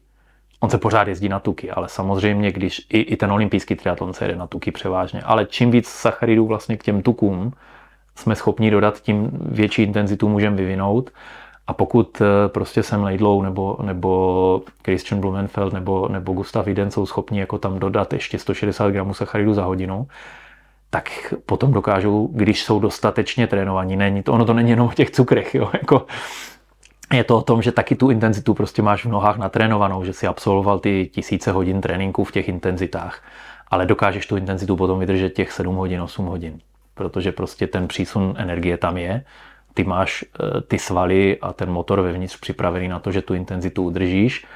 on 0.60 0.70
se 0.70 0.78
pořád 0.78 1.08
jezdí 1.08 1.28
na 1.28 1.40
tuky, 1.40 1.70
ale 1.70 1.88
samozřejmě, 1.88 2.52
když 2.52 2.86
i, 2.90 3.00
i 3.00 3.16
ten 3.16 3.32
olympijský 3.32 3.74
triatlon 3.74 4.12
se 4.12 4.24
jede 4.24 4.36
na 4.36 4.46
tuky 4.46 4.70
převážně, 4.70 5.20
ale 5.24 5.46
čím 5.46 5.70
víc 5.70 5.88
sacharidů 5.88 6.46
vlastně 6.46 6.76
k 6.76 6.82
těm 6.82 7.02
tukům 7.02 7.52
jsme 8.14 8.36
schopni 8.36 8.70
dodat, 8.70 9.00
tím 9.00 9.30
větší 9.40 9.82
intenzitu 9.82 10.28
můžeme 10.28 10.56
vyvinout 10.56 11.10
a 11.66 11.72
pokud 11.72 12.20
eh, 12.20 12.48
prostě 12.48 12.82
jsem 12.82 13.02
Leidlow 13.02 13.42
nebo, 13.42 13.76
nebo 13.82 14.62
Christian 14.84 15.20
Blumenfeld 15.20 15.72
nebo, 15.72 16.08
nebo 16.08 16.32
Gustav 16.32 16.68
Iden 16.68 16.90
jsou 16.90 17.06
schopni 17.06 17.40
jako 17.40 17.58
tam 17.58 17.78
dodat 17.78 18.12
ještě 18.12 18.38
160 18.38 18.90
gramů 18.90 19.14
sacharidu 19.14 19.54
za 19.54 19.64
hodinu, 19.64 20.06
tak 20.90 21.34
potom 21.46 21.72
dokážou, 21.72 22.28
když 22.32 22.64
jsou 22.64 22.80
dostatečně 22.80 23.46
trénovaní, 23.46 23.96
není 23.96 24.22
to, 24.22 24.32
ono 24.32 24.44
to 24.44 24.54
není 24.54 24.70
jenom 24.70 24.88
o 24.88 24.92
těch 24.92 25.10
cukrech, 25.10 25.54
jo, 25.54 25.70
jako 25.82 26.06
je 27.12 27.24
to 27.24 27.38
o 27.38 27.42
tom, 27.42 27.62
že 27.62 27.72
taky 27.72 27.94
tu 27.94 28.10
intenzitu 28.10 28.54
prostě 28.54 28.82
máš 28.82 29.04
v 29.04 29.08
nohách 29.08 29.38
natrénovanou, 29.38 30.04
že 30.04 30.12
si 30.12 30.26
absolvoval 30.26 30.78
ty 30.78 31.10
tisíce 31.12 31.52
hodin 31.52 31.80
tréninku 31.80 32.24
v 32.24 32.32
těch 32.32 32.48
intenzitách, 32.48 33.22
ale 33.68 33.86
dokážeš 33.86 34.26
tu 34.26 34.36
intenzitu 34.36 34.76
potom 34.76 34.98
vydržet 34.98 35.30
těch 35.30 35.52
7 35.52 35.76
hodin, 35.76 36.02
8 36.02 36.26
hodin, 36.26 36.58
protože 36.94 37.32
prostě 37.32 37.66
ten 37.66 37.88
přísun 37.88 38.34
energie 38.38 38.76
tam 38.76 38.96
je, 38.96 39.24
ty 39.76 39.84
máš 39.84 40.24
eh, 40.24 40.60
ty 40.60 40.78
svaly 40.78 41.38
a 41.42 41.52
ten 41.52 41.70
motor 41.70 42.00
vevnitř 42.00 42.40
připravený 42.40 42.88
na 42.88 42.98
to, 42.98 43.12
že 43.12 43.22
tu 43.22 43.34
intenzitu 43.34 43.82
udržíš 43.82 44.46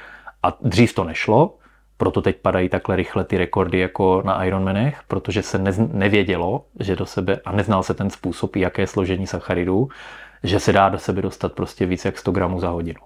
a 0.43 0.57
dřív 0.61 0.93
to 0.93 1.03
nešlo, 1.03 1.55
proto 1.97 2.21
teď 2.21 2.35
padají 2.41 2.69
takhle 2.69 2.95
rychle 2.95 3.23
ty 3.23 3.37
rekordy 3.37 3.79
jako 3.79 4.21
na 4.25 4.43
Ironmanech, 4.43 5.01
protože 5.07 5.41
se 5.41 5.57
nevědělo, 5.77 6.65
že 6.79 6.95
do 6.95 7.05
sebe, 7.05 7.39
a 7.45 7.51
neznal 7.51 7.83
se 7.83 7.93
ten 7.93 8.09
způsob, 8.09 8.55
jaké 8.55 8.87
složení 8.87 9.27
sacharidů, 9.27 9.89
že 10.43 10.59
se 10.59 10.73
dá 10.73 10.89
do 10.89 10.99
sebe 10.99 11.21
dostat 11.21 11.53
prostě 11.53 11.85
víc 11.85 12.05
jak 12.05 12.17
100 12.17 12.31
gramů 12.31 12.59
za 12.59 12.69
hodinu. 12.69 12.99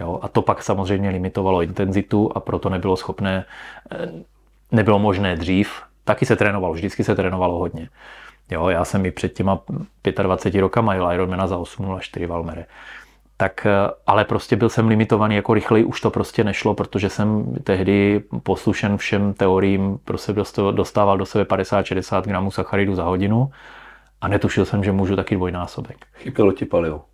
Jo? 0.00 0.18
A 0.22 0.28
to 0.28 0.42
pak 0.42 0.62
samozřejmě 0.62 1.10
limitovalo 1.10 1.62
intenzitu 1.62 2.30
a 2.34 2.40
proto 2.40 2.68
nebylo 2.68 2.96
schopné, 2.96 3.44
eh, 3.92 4.12
nebylo 4.72 4.98
možné 4.98 5.36
dřív. 5.36 5.82
Taky 6.04 6.26
se 6.26 6.36
trénovalo, 6.36 6.74
vždycky 6.74 7.04
se 7.04 7.14
trénovalo 7.14 7.58
hodně. 7.58 7.88
Jo, 8.50 8.68
já 8.68 8.84
jsem 8.84 9.06
i 9.06 9.10
před 9.10 9.32
těma 9.32 9.60
25 10.22 10.60
rokama 10.60 10.94
jel 10.94 11.12
Ironmana 11.12 11.46
za 11.46 11.56
8.04 11.56 12.26
Valmere. 12.26 12.66
Tak, 13.36 13.66
eh, 13.66 13.70
ale 14.06 14.24
prostě 14.24 14.56
byl 14.56 14.68
jsem 14.68 14.88
limitovaný 14.88 15.36
jako 15.36 15.54
rychleji, 15.54 15.84
už 15.84 16.00
to 16.00 16.10
prostě 16.10 16.44
nešlo, 16.44 16.74
protože 16.74 17.08
jsem 17.08 17.54
tehdy 17.64 18.22
poslušen 18.42 18.96
všem 18.96 19.34
teoriím, 19.34 19.98
prostě 20.04 20.34
dostával 20.70 21.18
do 21.18 21.26
sebe 21.26 21.44
50-60 21.44 22.24
gramů 22.24 22.50
sacharidu 22.50 22.94
za 22.94 23.04
hodinu 23.04 23.50
a 24.20 24.28
netušil 24.28 24.64
jsem, 24.64 24.84
že 24.84 24.92
můžu 24.92 25.16
taky 25.16 25.34
dvojnásobek. 25.34 25.96
Chybělo 26.14 26.52
ti 26.52 26.64
palivo. 26.64 27.04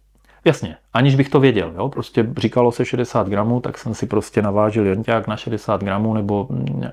Jasně, 0.45 0.77
aniž 0.93 1.15
bych 1.15 1.29
to 1.29 1.41
věděl. 1.41 1.73
Jo? 1.77 1.89
Prostě 1.89 2.27
říkalo 2.37 2.73
se 2.73 2.85
60 2.85 3.29
gramů, 3.29 3.61
tak 3.61 3.79
jsem 3.79 3.95
si 3.95 4.07
prostě 4.07 4.43
navážil 4.43 4.87
jonťák 4.87 5.27
na 5.27 5.37
60 5.37 5.85
gramů 5.85 6.15
nebo 6.15 6.49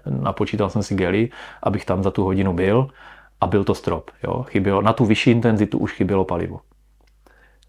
napočítal 0.05 0.69
jsem 0.69 0.83
si 0.83 0.95
gely, 0.95 1.29
abych 1.63 1.85
tam 1.85 2.03
za 2.03 2.11
tu 2.11 2.23
hodinu 2.23 2.53
byl 2.53 2.89
a 3.41 3.47
byl 3.47 3.63
to 3.63 3.75
strop. 3.75 4.11
Jo? 4.23 4.43
Chybělo, 4.43 4.81
na 4.81 4.93
tu 4.93 5.05
vyšší 5.05 5.31
intenzitu 5.31 5.77
už 5.77 5.93
chybělo 5.93 6.25
palivo. 6.25 6.59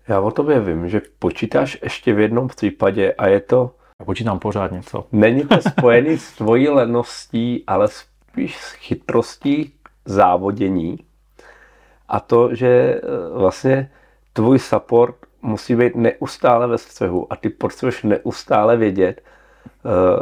Já 0.08 0.20
o 0.20 0.30
tobě 0.30 0.60
vím, 0.60 0.88
že 0.88 1.00
počítáš 1.18 1.78
ještě 1.82 2.14
v 2.14 2.20
jednom 2.20 2.48
případě 2.48 3.12
a 3.12 3.26
je 3.26 3.40
to... 3.40 3.74
Já 4.00 4.06
počítám 4.06 4.38
pořád 4.38 4.72
něco. 4.72 5.06
Není 5.12 5.42
to 5.42 5.60
spojený 5.70 6.18
s 6.18 6.32
tvojí 6.32 6.68
leností, 6.68 7.64
ale 7.66 7.88
spíš 7.88 8.56
s 8.56 8.72
chytrostí 8.72 9.74
závodění 10.04 10.98
a 12.08 12.20
to, 12.20 12.54
že 12.54 12.68
eh, 12.68 13.00
vlastně 13.38 13.90
tvůj 14.32 14.58
support 14.58 15.16
musí 15.42 15.76
být 15.76 15.96
neustále 15.96 16.66
ve 16.66 16.78
střehu 16.78 17.32
a 17.32 17.36
ty 17.36 17.48
potřebuješ 17.48 18.02
neustále 18.02 18.76
vědět, 18.76 19.22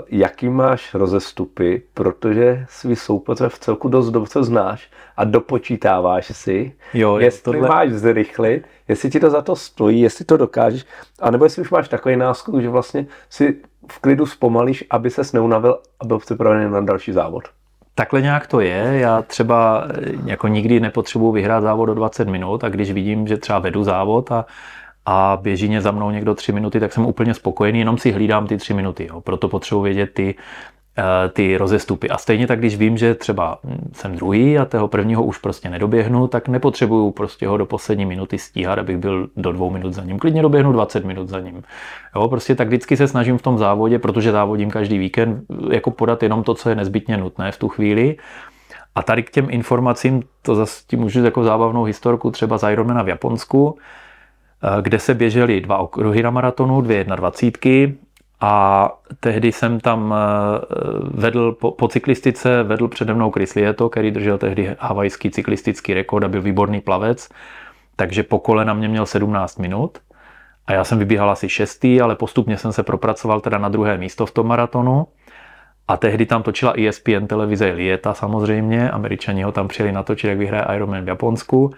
jaký 0.09 0.49
máš 0.49 0.95
rozestupy, 0.95 1.83
protože 1.95 2.67
svý 2.69 2.97
soupeře 2.97 3.49
v 3.49 3.59
celku 3.59 3.89
dost 3.89 4.11
dobře 4.11 4.43
znáš 4.43 4.91
a 5.17 5.25
dopočítáváš 5.25 6.27
si, 6.37 6.73
jo, 6.95 7.19
jestli 7.19 7.53
tohle... 7.53 7.69
máš 7.69 7.91
zrychlit, 7.91 8.65
jestli 8.89 9.11
ti 9.11 9.21
to 9.21 9.31
za 9.31 9.43
to 9.43 9.57
stojí, 9.57 10.01
jestli 10.01 10.25
to 10.25 10.37
dokážeš, 10.37 10.85
anebo 11.21 11.45
jestli 11.45 11.63
už 11.63 11.71
máš 11.71 11.89
takový 11.89 12.17
náskok, 12.17 12.61
že 12.61 12.69
vlastně 12.69 13.07
si 13.31 13.57
v 13.93 13.99
klidu 13.99 14.27
zpomalíš, 14.27 14.85
aby 14.91 15.11
se 15.11 15.23
neunavil 15.33 15.79
a 16.01 16.05
byl 16.05 16.19
připravený 16.19 16.71
na 16.71 16.81
další 16.81 17.13
závod. 17.13 17.45
Takhle 17.99 18.23
nějak 18.23 18.47
to 18.47 18.61
je. 18.61 18.91
Já 18.93 19.23
třeba 19.23 19.85
eh, 19.91 20.13
jako 20.25 20.49
nikdy 20.49 20.81
nepotřebuji 20.81 21.33
vyhrát 21.33 21.63
závod 21.63 21.87
do 21.87 21.95
20 21.95 22.29
minut 22.29 22.65
a 22.65 22.69
když 22.69 22.93
vidím, 22.93 23.27
že 23.27 23.37
třeba 23.37 23.59
vedu 23.59 23.85
závod 23.85 24.33
a, 24.33 24.47
a 25.07 25.39
běží 25.43 25.69
mě 25.69 25.81
za 25.81 25.91
mnou 25.91 26.11
někdo 26.11 26.35
3 26.35 26.53
minuty, 26.53 26.81
tak 26.81 26.93
jsem 26.93 27.07
úplně 27.07 27.35
spokojený, 27.35 27.79
jenom 27.79 27.99
si 27.99 28.13
hlídám 28.13 28.47
ty 28.47 28.57
3 28.57 28.75
minuty. 28.75 29.07
Jo. 29.11 29.21
Proto 29.21 29.49
potřebuji 29.49 29.83
vědět 29.83 30.11
ty, 30.15 30.35
Eh, 30.99 31.29
ty 31.29 31.57
rozestupy. 31.57 32.11
A 32.11 32.19
stejně 32.19 32.47
tak, 32.47 32.59
když 32.59 32.77
vím, 32.77 32.97
že 32.97 33.15
třeba 33.15 33.59
jsem 33.93 34.17
druhý 34.17 34.59
a 34.59 34.65
toho 34.65 34.89
prvního 34.89 35.25
už 35.25 35.39
prostě 35.39 35.71
nedoběhnu, 35.71 36.27
tak 36.27 36.49
nepotřebuju 36.49 37.11
prostě 37.11 37.49
ho 37.49 37.57
do 37.57 37.67
poslední 37.67 38.07
minuty 38.07 38.39
stíhat, 38.39 38.79
abych 38.79 38.97
byl 38.97 39.29
do 39.37 39.53
dvou 39.53 39.71
minut 39.71 39.93
za 39.93 40.05
ním. 40.05 40.19
Klidně 40.19 40.43
doběhnu 40.43 40.73
20 40.73 41.05
minut 41.05 41.29
za 41.29 41.41
ním. 41.41 41.63
Jo, 42.17 42.29
prostě 42.29 42.55
tak 42.55 42.69
vždycky 42.69 42.97
se 42.97 43.09
snažím 43.09 43.39
v 43.39 43.43
tom 43.43 43.59
závodě, 43.59 43.99
protože 43.99 44.33
závodím 44.33 44.71
každý 44.71 44.99
víkend, 44.99 45.45
jako 45.71 45.91
podat 45.91 46.23
jenom 46.23 46.43
to, 46.43 46.55
co 46.55 46.69
je 46.69 46.75
nezbytně 46.75 47.17
nutné 47.17 47.53
v 47.53 47.59
tu 47.59 47.69
chvíli. 47.69 48.17
A 48.95 49.03
tady 49.03 49.23
k 49.23 49.31
těm 49.31 49.47
informacím, 49.51 50.23
to 50.43 50.55
zase 50.55 50.83
ti 50.87 50.97
můžu 50.97 51.25
jako 51.25 51.45
zábavnou 51.45 51.85
historku 51.85 52.31
třeba 52.31 52.59
z 52.59 52.73
Ironmana 52.73 53.03
v 53.03 53.09
Japonsku, 53.09 53.79
kde 54.81 54.99
se 54.99 55.15
běžely 55.15 55.61
dva 55.61 55.79
okruhy 55.79 56.23
na 56.23 56.31
maratonu, 56.31 56.81
dvě 56.81 56.97
jedna 56.97 57.17
dvacítky 57.17 57.99
a 58.41 58.89
tehdy 59.21 59.53
jsem 59.53 59.81
tam 59.81 60.15
eh, 60.15 60.59
vedl 61.11 61.53
po, 61.53 61.71
po 61.71 61.89
cyklistice, 61.89 62.63
vedl 62.63 62.89
přede 62.89 63.15
mnou 63.15 63.31
Chris 63.31 63.55
Lieto, 63.55 63.89
který 63.89 64.11
držel 64.11 64.39
tehdy 64.39 64.77
havajský 64.79 65.31
cyklistický 65.31 65.95
rekord 65.95 66.25
a 66.25 66.29
byl 66.29 66.43
výborný 66.43 66.81
plavec, 66.81 67.29
takže 67.97 68.23
po 68.23 68.39
kole 68.39 68.65
na 68.65 68.75
mě 68.75 68.89
měl 68.89 69.07
17 69.07 69.59
minut. 69.59 69.99
A 70.67 70.73
já 70.73 70.85
jsem 70.85 70.99
vybíhal 70.99 71.31
asi 71.31 71.49
šestý, 71.49 72.01
ale 72.01 72.17
postupně 72.17 72.57
jsem 72.57 72.73
se 72.73 72.83
propracoval 72.83 73.41
teda 73.41 73.59
na 73.59 73.69
druhé 73.69 73.99
místo 73.99 74.27
v 74.27 74.31
tom 74.31 74.47
maratonu. 74.47 75.07
A 75.89 75.97
tehdy 75.97 76.27
tam 76.27 76.43
točila 76.43 76.75
ESPN 76.79 77.27
televize 77.27 77.67
Lieta 77.67 78.15
samozřejmě, 78.15 78.91
američani 78.91 79.43
ho 79.43 79.53
tam 79.53 79.69
přijeli 79.69 79.93
natočit, 79.93 80.29
jak 80.29 80.39
vyhraje 80.39 80.77
Ironman 80.77 81.05
v 81.05 81.09
Japonsku. 81.09 81.71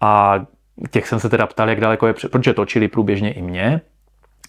A 0.00 0.40
těch 0.90 1.08
jsem 1.08 1.20
se 1.20 1.28
teda 1.28 1.46
ptal, 1.46 1.68
jak 1.68 1.80
daleko 1.80 2.06
je, 2.06 2.14
protože 2.30 2.54
točili 2.54 2.88
průběžně 2.88 3.32
i 3.32 3.42
mě 3.42 3.80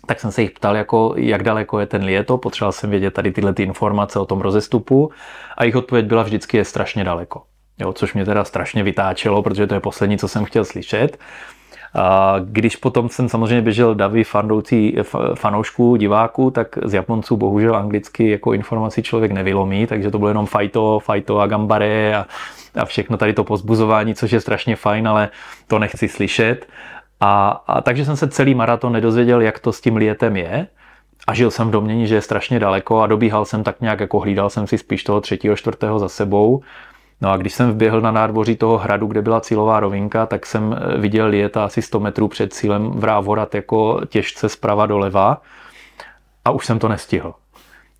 tak 0.05 0.19
jsem 0.19 0.32
se 0.32 0.41
jich 0.41 0.51
ptal, 0.51 0.76
jako, 0.76 1.13
jak 1.17 1.43
daleko 1.43 1.80
je 1.80 1.86
ten 1.86 2.03
Lieto, 2.03 2.38
potřeboval 2.38 2.72
jsem 2.72 2.89
vědět 2.89 3.13
tady 3.13 3.32
tyhle 3.32 3.53
ty 3.53 3.63
informace 3.63 4.19
o 4.19 4.26
tom 4.26 4.41
rozestupu 4.41 5.11
a 5.57 5.63
jejich 5.63 5.76
odpověď 5.76 6.05
byla 6.05 6.24
vždycky 6.24 6.57
je 6.57 6.65
strašně 6.65 7.03
daleko. 7.03 7.41
Jo, 7.80 7.93
což 7.93 8.13
mě 8.13 8.26
teda 8.26 8.43
strašně 8.43 8.84
vytáčelo, 8.84 9.43
protože 9.43 9.67
to 9.67 9.74
je 9.74 9.80
poslední, 9.80 10.17
co 10.17 10.28
jsem 10.28 10.45
chtěl 10.45 10.65
slyšet. 10.65 11.17
A 11.93 12.36
když 12.43 12.76
potom 12.76 13.09
jsem 13.09 13.30
samozřejmě 13.30 13.61
běžel 13.61 13.95
davy 13.95 14.24
fandoucí, 14.24 14.97
fanoušků, 15.36 15.95
diváků, 15.95 16.51
tak 16.51 16.67
z 16.86 16.93
Japonců 16.93 17.38
bohužel 17.38 17.76
anglicky 17.76 18.30
jako 18.30 18.53
informaci 18.53 19.03
člověk 19.03 19.32
nevylomí, 19.32 19.88
takže 19.88 20.11
to 20.11 20.19
bylo 20.19 20.30
jenom 20.30 20.45
fajto, 20.45 20.99
fajto 20.99 21.39
a 21.39 21.47
gambare 21.47 22.15
a, 22.15 22.26
a 22.76 22.86
všechno 22.86 23.17
tady 23.17 23.34
to 23.34 23.43
pozbuzování, 23.43 24.15
což 24.15 24.32
je 24.32 24.41
strašně 24.41 24.76
fajn, 24.76 25.07
ale 25.07 25.30
to 25.67 25.80
nechci 25.80 26.07
slyšet. 26.07 26.67
A, 27.19 27.63
a 27.67 27.82
takže 27.82 28.05
jsem 28.05 28.17
se 28.17 28.28
celý 28.28 28.55
maraton 28.55 28.93
nedozvěděl, 28.93 29.41
jak 29.41 29.59
to 29.59 29.74
s 29.74 29.82
tím 29.82 29.95
lietem 29.95 30.38
je. 30.38 30.67
A 31.28 31.34
žil 31.34 31.51
jsem 31.51 31.67
v 31.67 31.72
domění, 31.72 32.07
že 32.07 32.15
je 32.15 32.22
strašně 32.22 32.59
daleko 32.59 33.01
a 33.01 33.07
dobíhal 33.07 33.45
jsem 33.45 33.63
tak 33.63 33.82
nějak, 33.82 33.99
jako 33.99 34.19
hlídal 34.19 34.49
jsem 34.49 34.67
si 34.67 34.78
spíš 34.78 35.03
toho 35.03 35.22
třetího, 35.22 35.55
čtvrtého 35.55 35.99
za 35.99 36.09
sebou. 36.09 36.61
No 37.22 37.32
a 37.32 37.38
když 37.38 37.53
jsem 37.53 37.72
vběhl 37.72 38.01
na 38.01 38.11
nádvoří 38.11 38.55
toho 38.55 38.78
hradu, 38.78 39.07
kde 39.07 39.22
byla 39.22 39.41
cílová 39.41 39.80
rovinka, 39.80 40.26
tak 40.26 40.45
jsem 40.45 40.74
eh, 40.74 40.97
viděl 40.97 41.28
Lieta 41.28 41.65
asi 41.65 41.82
100 41.82 41.99
metrů 41.99 42.28
před 42.28 42.53
cílem 42.53 42.91
vrávorat 42.91 43.55
jako 43.55 44.01
těžce 44.09 44.49
zprava 44.49 44.86
doleva 44.86 45.41
a 46.45 46.51
už 46.51 46.65
jsem 46.65 46.80
to 46.80 46.88
nestihl. 46.88 47.34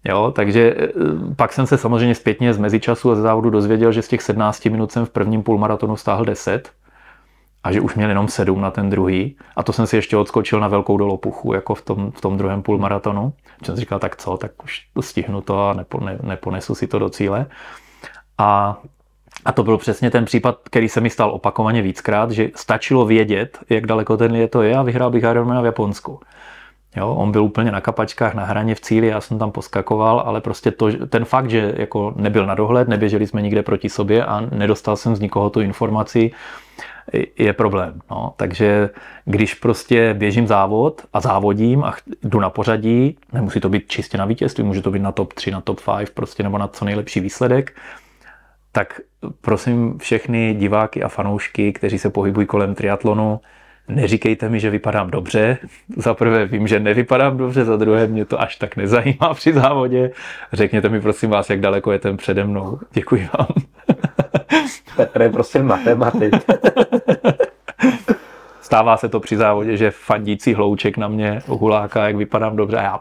Jo, 0.04 0.32
takže 0.36 0.76
eh, 0.78 0.88
pak 1.36 1.54
jsem 1.54 1.68
se 1.68 1.78
samozřejmě 1.78 2.16
zpětně 2.16 2.54
z 2.54 2.58
mezičasu 2.58 3.12
a 3.12 3.16
ze 3.16 3.22
závodu 3.22 3.50
dozvěděl, 3.50 3.92
že 3.92 4.02
z 4.02 4.08
těch 4.08 4.22
17 4.22 4.66
minut 4.66 4.92
jsem 4.92 5.06
v 5.06 5.10
prvním 5.10 5.44
půlmaratonu 5.44 5.98
stáhl 5.98 6.26
10 6.26 6.72
a 7.64 7.72
že 7.72 7.82
už 7.82 7.96
měl 7.96 8.10
jenom 8.10 8.28
sedm 8.28 8.62
na 8.62 8.72
ten 8.72 8.90
druhý. 8.90 9.36
A 9.56 9.64
to 9.64 9.74
jsem 9.74 9.88
si 9.88 9.96
ještě 9.96 10.18
odskočil 10.18 10.60
na 10.60 10.68
velkou 10.68 10.98
dolopuchu, 10.98 11.54
jako 11.54 11.76
v 11.76 11.82
tom, 11.82 12.12
v 12.12 12.22
tom 12.22 12.38
druhém 12.38 12.62
půlmaratonu. 12.62 13.34
Jsem 13.64 13.76
si 13.76 13.80
říkal, 13.80 14.00
tak 14.00 14.16
co, 14.16 14.38
tak 14.38 14.52
už 14.64 14.88
stihnu 15.02 15.42
to 15.42 15.70
a 15.70 15.74
nepo, 15.74 16.00
ne, 16.00 16.20
neponesu 16.24 16.76
si 16.76 16.88
to 16.88 17.00
do 17.00 17.10
cíle. 17.10 17.46
A, 18.38 18.80
a 19.46 19.52
to 19.52 19.64
byl 19.64 19.78
přesně 19.78 20.12
ten 20.12 20.26
případ, 20.26 20.60
který 20.64 20.90
se 20.90 21.02
mi 21.02 21.10
stal 21.10 21.32
opakovaně 21.32 21.82
víckrát, 21.82 22.32
že 22.32 22.50
stačilo 22.56 23.06
vědět, 23.06 23.60
jak 23.70 23.88
daleko 23.88 24.18
ten 24.18 24.36
je 24.36 24.48
to 24.48 24.62
je 24.62 24.76
a 24.76 24.84
vyhrál 24.84 25.12
bych 25.12 25.24
Ironmana 25.24 25.62
v 25.62 25.66
Japonsku. 25.66 26.20
Jo, 26.96 27.10
on 27.10 27.32
byl 27.32 27.44
úplně 27.44 27.72
na 27.72 27.82
kapačkách, 27.82 28.34
na 28.34 28.46
hraně 28.46 28.76
v 28.76 28.82
cíli, 28.82 29.08
já 29.08 29.22
jsem 29.22 29.40
tam 29.40 29.52
poskakoval, 29.52 30.20
ale 30.26 30.42
prostě 30.42 30.72
to, 30.72 31.08
ten 31.08 31.26
fakt, 31.26 31.50
že 31.50 31.74
jako 31.78 32.14
nebyl 32.16 32.46
na 32.46 32.56
dohled, 32.56 32.88
neběželi 32.88 33.28
jsme 33.28 33.42
nikde 33.42 33.64
proti 33.64 33.90
sobě 33.90 34.26
a 34.26 34.42
nedostal 34.42 34.98
jsem 34.98 35.16
z 35.16 35.20
nikoho 35.20 35.50
tu 35.50 35.62
informaci, 35.62 36.32
je 37.38 37.54
problém. 37.54 38.02
No. 38.12 38.34
Takže 38.38 38.90
když 39.26 39.54
prostě 39.54 40.14
běžím 40.14 40.48
závod 40.48 41.02
a 41.14 41.20
závodím 41.20 41.84
a 41.84 41.94
jdu 42.24 42.40
na 42.40 42.50
pořadí, 42.50 43.18
nemusí 43.34 43.60
to 43.60 43.70
být 43.70 43.88
čistě 43.88 44.18
na 44.18 44.26
vítězství, 44.26 44.64
může 44.64 44.82
to 44.82 44.92
být 44.92 45.02
na 45.02 45.12
top 45.12 45.34
3, 45.34 45.52
na 45.52 45.62
top 45.62 45.82
5, 45.98 46.10
prostě 46.10 46.44
nebo 46.44 46.58
na 46.58 46.68
co 46.68 46.86
nejlepší 46.86 47.20
výsledek, 47.20 47.76
tak 48.72 49.02
prosím 49.42 49.98
všechny 49.98 50.54
diváky 50.54 51.04
a 51.04 51.08
fanoušky, 51.08 51.74
kteří 51.74 52.00
se 52.00 52.10
pohybují 52.10 52.48
kolem 52.48 52.76
triatlonu, 52.76 53.40
neříkejte 53.88 54.50
mi, 54.50 54.60
že 54.60 54.70
vypadám 54.70 55.12
dobře. 55.12 55.58
Za 55.98 56.14
prvé 56.14 56.46
vím, 56.46 56.68
že 56.68 56.80
nevypadám 56.80 57.38
dobře, 57.38 57.66
za 57.66 57.78
druhé 57.78 58.08
mě 58.08 58.26
to 58.26 58.42
až 58.42 58.56
tak 58.56 58.76
nezajímá 58.76 59.34
při 59.34 59.54
závodě. 59.54 60.12
Řekněte 60.54 60.90
mi 60.90 61.02
prosím 61.02 61.30
vás, 61.30 61.50
jak 61.50 61.60
daleko 61.60 61.92
je 61.92 62.00
ten 62.00 62.18
přede 62.18 62.44
mnou. 62.44 62.80
Děkuji 62.94 63.30
vám. 63.38 63.48
Petr 64.96 65.22
je 65.22 65.30
prostě 65.30 65.64
matematik. 65.64 66.36
Stává 68.62 68.98
se 68.98 69.10
to 69.10 69.20
při 69.20 69.38
závodě, 69.38 69.78
že 69.78 69.92
fandící 69.92 70.54
hlouček 70.54 70.98
na 70.98 71.08
mě 71.08 71.42
huláka, 71.48 72.08
jak 72.08 72.16
vypadám 72.16 72.56
dobře 72.56 72.78
a 72.78 72.82
já 72.82 73.00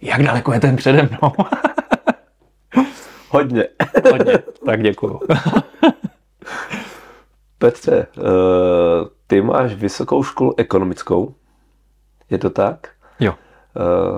jak 0.00 0.22
daleko 0.22 0.52
je 0.52 0.60
ten 0.60 0.76
přede 0.76 1.02
mnou? 1.02 1.32
Hodně. 3.28 3.68
Hodně, 4.12 4.38
tak 4.66 4.82
děkuju. 4.82 5.20
Petře, 7.58 8.06
eh, 8.18 9.15
ty 9.26 9.42
máš 9.42 9.74
vysokou 9.74 10.22
školu 10.22 10.54
ekonomickou, 10.56 11.34
je 12.30 12.38
to 12.38 12.50
tak? 12.50 12.88
Jo. 13.20 13.34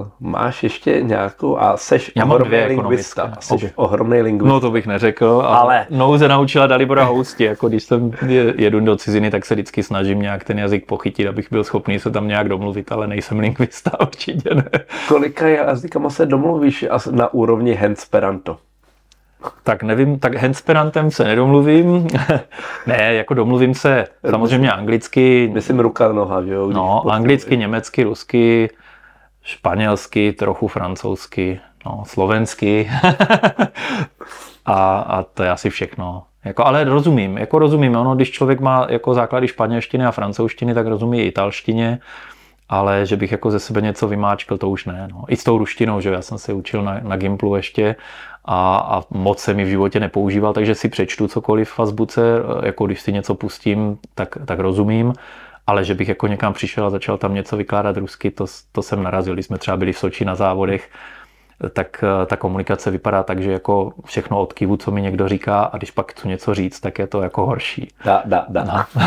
Uh, 0.01 0.07
máš 0.21 0.63
ještě 0.63 1.03
nějakou, 1.03 1.59
a 1.59 1.77
seš 1.77 2.13
Já 2.17 2.25
mám 2.25 2.31
ohromný 2.35 2.49
dvě 2.49 2.67
lingvista, 2.67 3.23
ekonomické. 3.23 3.59
seš 3.59 3.73
ohromný 3.77 4.23
lingvista. 4.23 4.55
No 4.55 4.61
to 4.61 4.71
bych 4.71 4.87
neřekl, 4.87 5.43
ale, 5.47 5.57
Ale- 5.59 5.87
nouze 5.91 6.29
naučila 6.29 6.67
Dalibora 6.67 7.05
housti, 7.05 7.45
jako 7.45 7.69
když 7.69 7.83
jsem 7.85 8.13
je- 8.27 8.55
jedu 8.59 8.81
do 8.81 8.97
ciziny, 8.97 9.31
tak 9.31 9.45
se 9.47 9.55
vždycky 9.55 9.83
snažím 9.83 10.23
nějak 10.23 10.45
ten 10.45 10.59
jazyk 10.59 10.87
pochytit, 10.87 11.27
abych 11.29 11.47
byl 11.51 11.65
schopný 11.65 11.99
se 11.99 12.11
tam 12.11 12.29
nějak 12.29 12.49
domluvit, 12.49 12.93
ale 12.93 13.07
nejsem 13.07 13.39
lingvista, 13.39 14.01
určitě 14.01 14.55
ne. 14.55 14.71
Kolika 15.09 15.49
jazykama 15.49 16.11
se 16.11 16.27
domluvíš 16.27 16.87
na 17.11 17.35
úrovni 17.35 17.73
Hensperanto? 17.75 18.57
Tak 19.63 19.83
nevím, 19.83 20.19
tak 20.19 20.35
hensperantem 20.35 21.11
se 21.11 21.25
nedomluvím. 21.25 22.07
ne, 22.87 23.15
jako 23.15 23.35
domluvím 23.35 23.75
se 23.75 24.05
samozřejmě 24.31 24.73
anglicky, 24.73 25.51
Myslím 25.55 25.81
ruka 25.81 26.13
noha, 26.13 26.43
že 26.43 26.55
jo? 26.55 26.71
no, 26.73 27.11
anglicky, 27.11 27.57
německy, 27.57 28.03
rusky, 28.03 28.71
španělsky, 29.43 30.33
trochu 30.33 30.69
francouzsky, 30.69 31.61
no, 31.87 32.03
slovensky. 32.07 32.91
a, 34.67 34.99
a 34.99 35.23
to 35.23 35.43
je 35.43 35.51
asi 35.51 35.71
všechno. 35.71 36.23
Jako, 36.45 36.67
ale 36.67 36.85
rozumím, 36.85 37.39
jako 37.39 37.59
rozumím, 37.59 37.97
ono, 37.97 38.15
když 38.15 38.31
člověk 38.31 38.61
má 38.61 38.87
jako 38.91 39.15
základy 39.15 39.49
španělštiny 39.49 40.07
a 40.07 40.11
francouzštiny, 40.11 40.75
tak 40.75 40.87
rozumí 40.87 41.21
i 41.21 41.27
italštině, 41.27 41.99
ale 42.69 43.07
že 43.07 43.17
bych 43.17 43.33
jako 43.33 43.51
ze 43.51 43.61
sebe 43.61 43.81
něco 43.81 44.09
vymáčkl, 44.09 44.59
to 44.59 44.71
už 44.71 44.85
ne. 44.85 45.09
No. 45.13 45.25
I 45.29 45.37
s 45.37 45.45
tou 45.45 45.59
ruštinou, 45.59 46.01
že 46.01 46.11
já 46.11 46.23
jsem 46.23 46.39
se 46.39 46.53
učil 46.53 46.83
na, 46.83 47.01
na 47.03 47.17
Gimplu 47.17 47.57
ještě 47.57 47.97
a, 48.51 48.77
a 48.79 49.03
moc 49.11 49.39
se 49.39 49.55
mi 49.55 49.65
v 49.65 49.69
životě 49.69 50.01
nepoužíval, 50.01 50.53
takže 50.53 50.75
si 50.75 50.89
přečtu 50.89 51.29
cokoliv 51.29 51.71
v 51.71 51.81
azbuce, 51.81 52.23
jako 52.63 52.87
když 52.87 53.01
si 53.01 53.13
něco 53.13 53.35
pustím, 53.35 53.99
tak, 54.15 54.39
tak 54.45 54.59
rozumím, 54.59 55.13
ale 55.67 55.85
že 55.85 55.95
bych 55.95 56.09
jako 56.09 56.27
někam 56.27 56.53
přišel 56.53 56.87
a 56.87 56.91
začal 56.91 57.19
tam 57.19 57.35
něco 57.35 57.57
vykládat 57.57 57.97
rusky, 57.97 58.31
to, 58.31 58.47
to 58.73 58.83
jsem 58.83 59.03
narazil, 59.03 59.35
když 59.35 59.47
jsme 59.47 59.59
třeba 59.59 59.77
byli 59.77 59.93
v 59.93 59.99
Soči 59.99 60.25
na 60.25 60.35
závodech, 60.35 60.91
tak 61.73 62.05
eh, 62.23 62.27
ta 62.27 62.37
komunikace 62.37 62.91
vypadá 62.91 63.23
tak, 63.23 63.43
že 63.43 63.53
jako 63.53 63.93
všechno 64.05 64.41
od 64.41 64.53
kivu, 64.53 64.77
co 64.77 64.91
mi 64.91 65.03
někdo 65.03 65.29
říká 65.29 65.63
a 65.63 65.77
když 65.77 65.91
pak 65.91 66.13
chci 66.13 66.29
něco 66.29 66.55
říct, 66.55 66.81
tak 66.81 66.99
je 66.99 67.07
to 67.07 67.23
jako 67.23 67.47
horší. 67.47 67.89
Dá, 68.05 68.23
dá, 68.25 68.47
dá. 68.49 68.65
No. 68.65 69.03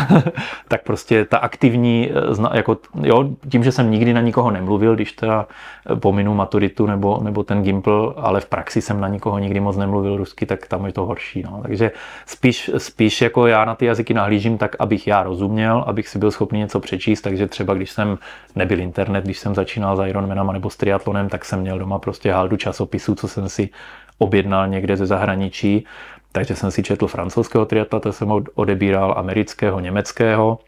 tak 0.68 0.82
prostě 0.82 1.24
ta 1.24 1.38
aktivní, 1.38 2.10
eh, 2.10 2.56
jako, 2.56 2.78
jo, 3.02 3.28
tím, 3.48 3.64
že 3.64 3.72
jsem 3.72 3.90
nikdy 3.90 4.12
na 4.12 4.20
nikoho 4.20 4.50
nemluvil, 4.50 4.94
když 4.94 5.12
teda 5.12 5.46
eh, 5.92 5.96
pominu 5.96 6.34
maturitu 6.34 6.86
nebo, 6.86 7.20
nebo 7.22 7.42
ten 7.42 7.62
Gimpl, 7.62 8.14
ale 8.16 8.40
v 8.40 8.46
praxi 8.46 8.82
jsem 8.82 9.00
na 9.00 9.08
nikoho 9.08 9.38
nikdy 9.38 9.60
moc 9.60 9.76
nemluvil 9.76 10.16
rusky, 10.16 10.46
tak 10.46 10.66
tam 10.66 10.86
je 10.86 10.92
to 10.92 11.06
horší. 11.06 11.42
No. 11.42 11.60
Takže 11.62 11.90
spíš, 12.26 12.70
spíš 12.78 13.22
jako 13.22 13.46
já 13.46 13.64
na 13.64 13.74
ty 13.74 13.86
jazyky 13.86 14.14
nahlížím 14.14 14.58
tak, 14.58 14.76
abych 14.78 15.06
já 15.06 15.22
rozuměl, 15.22 15.84
abych 15.86 16.08
si 16.08 16.18
byl 16.18 16.30
schopný 16.30 16.58
něco 16.58 16.80
přečíst, 16.80 17.20
takže 17.20 17.46
třeba 17.46 17.74
když 17.74 17.90
jsem 17.90 18.18
nebyl 18.56 18.80
internet, 18.80 19.24
když 19.24 19.38
jsem 19.38 19.54
začínal 19.54 19.96
s 19.96 20.06
Ironmanama 20.06 20.52
nebo 20.52 20.70
s 20.70 20.76
triatlonem, 20.76 21.28
tak 21.28 21.44
jsem 21.44 21.60
měl 21.60 21.78
doma 21.78 21.98
prostě 21.98 22.32
haldu 22.42 22.56
časopisů, 22.56 23.14
co 23.14 23.28
jsem 23.28 23.48
si 23.48 23.70
objednal 24.18 24.68
někde 24.68 24.96
ze 24.96 25.06
zahraničí, 25.06 25.86
takže 26.32 26.56
jsem 26.56 26.70
si 26.70 26.82
četl 26.82 27.06
francouzského 27.06 27.64
triatleta, 27.64 28.12
jsem 28.12 28.30
od- 28.30 28.48
odebíral 28.54 29.14
amerického, 29.16 29.80
německého, 29.80 30.58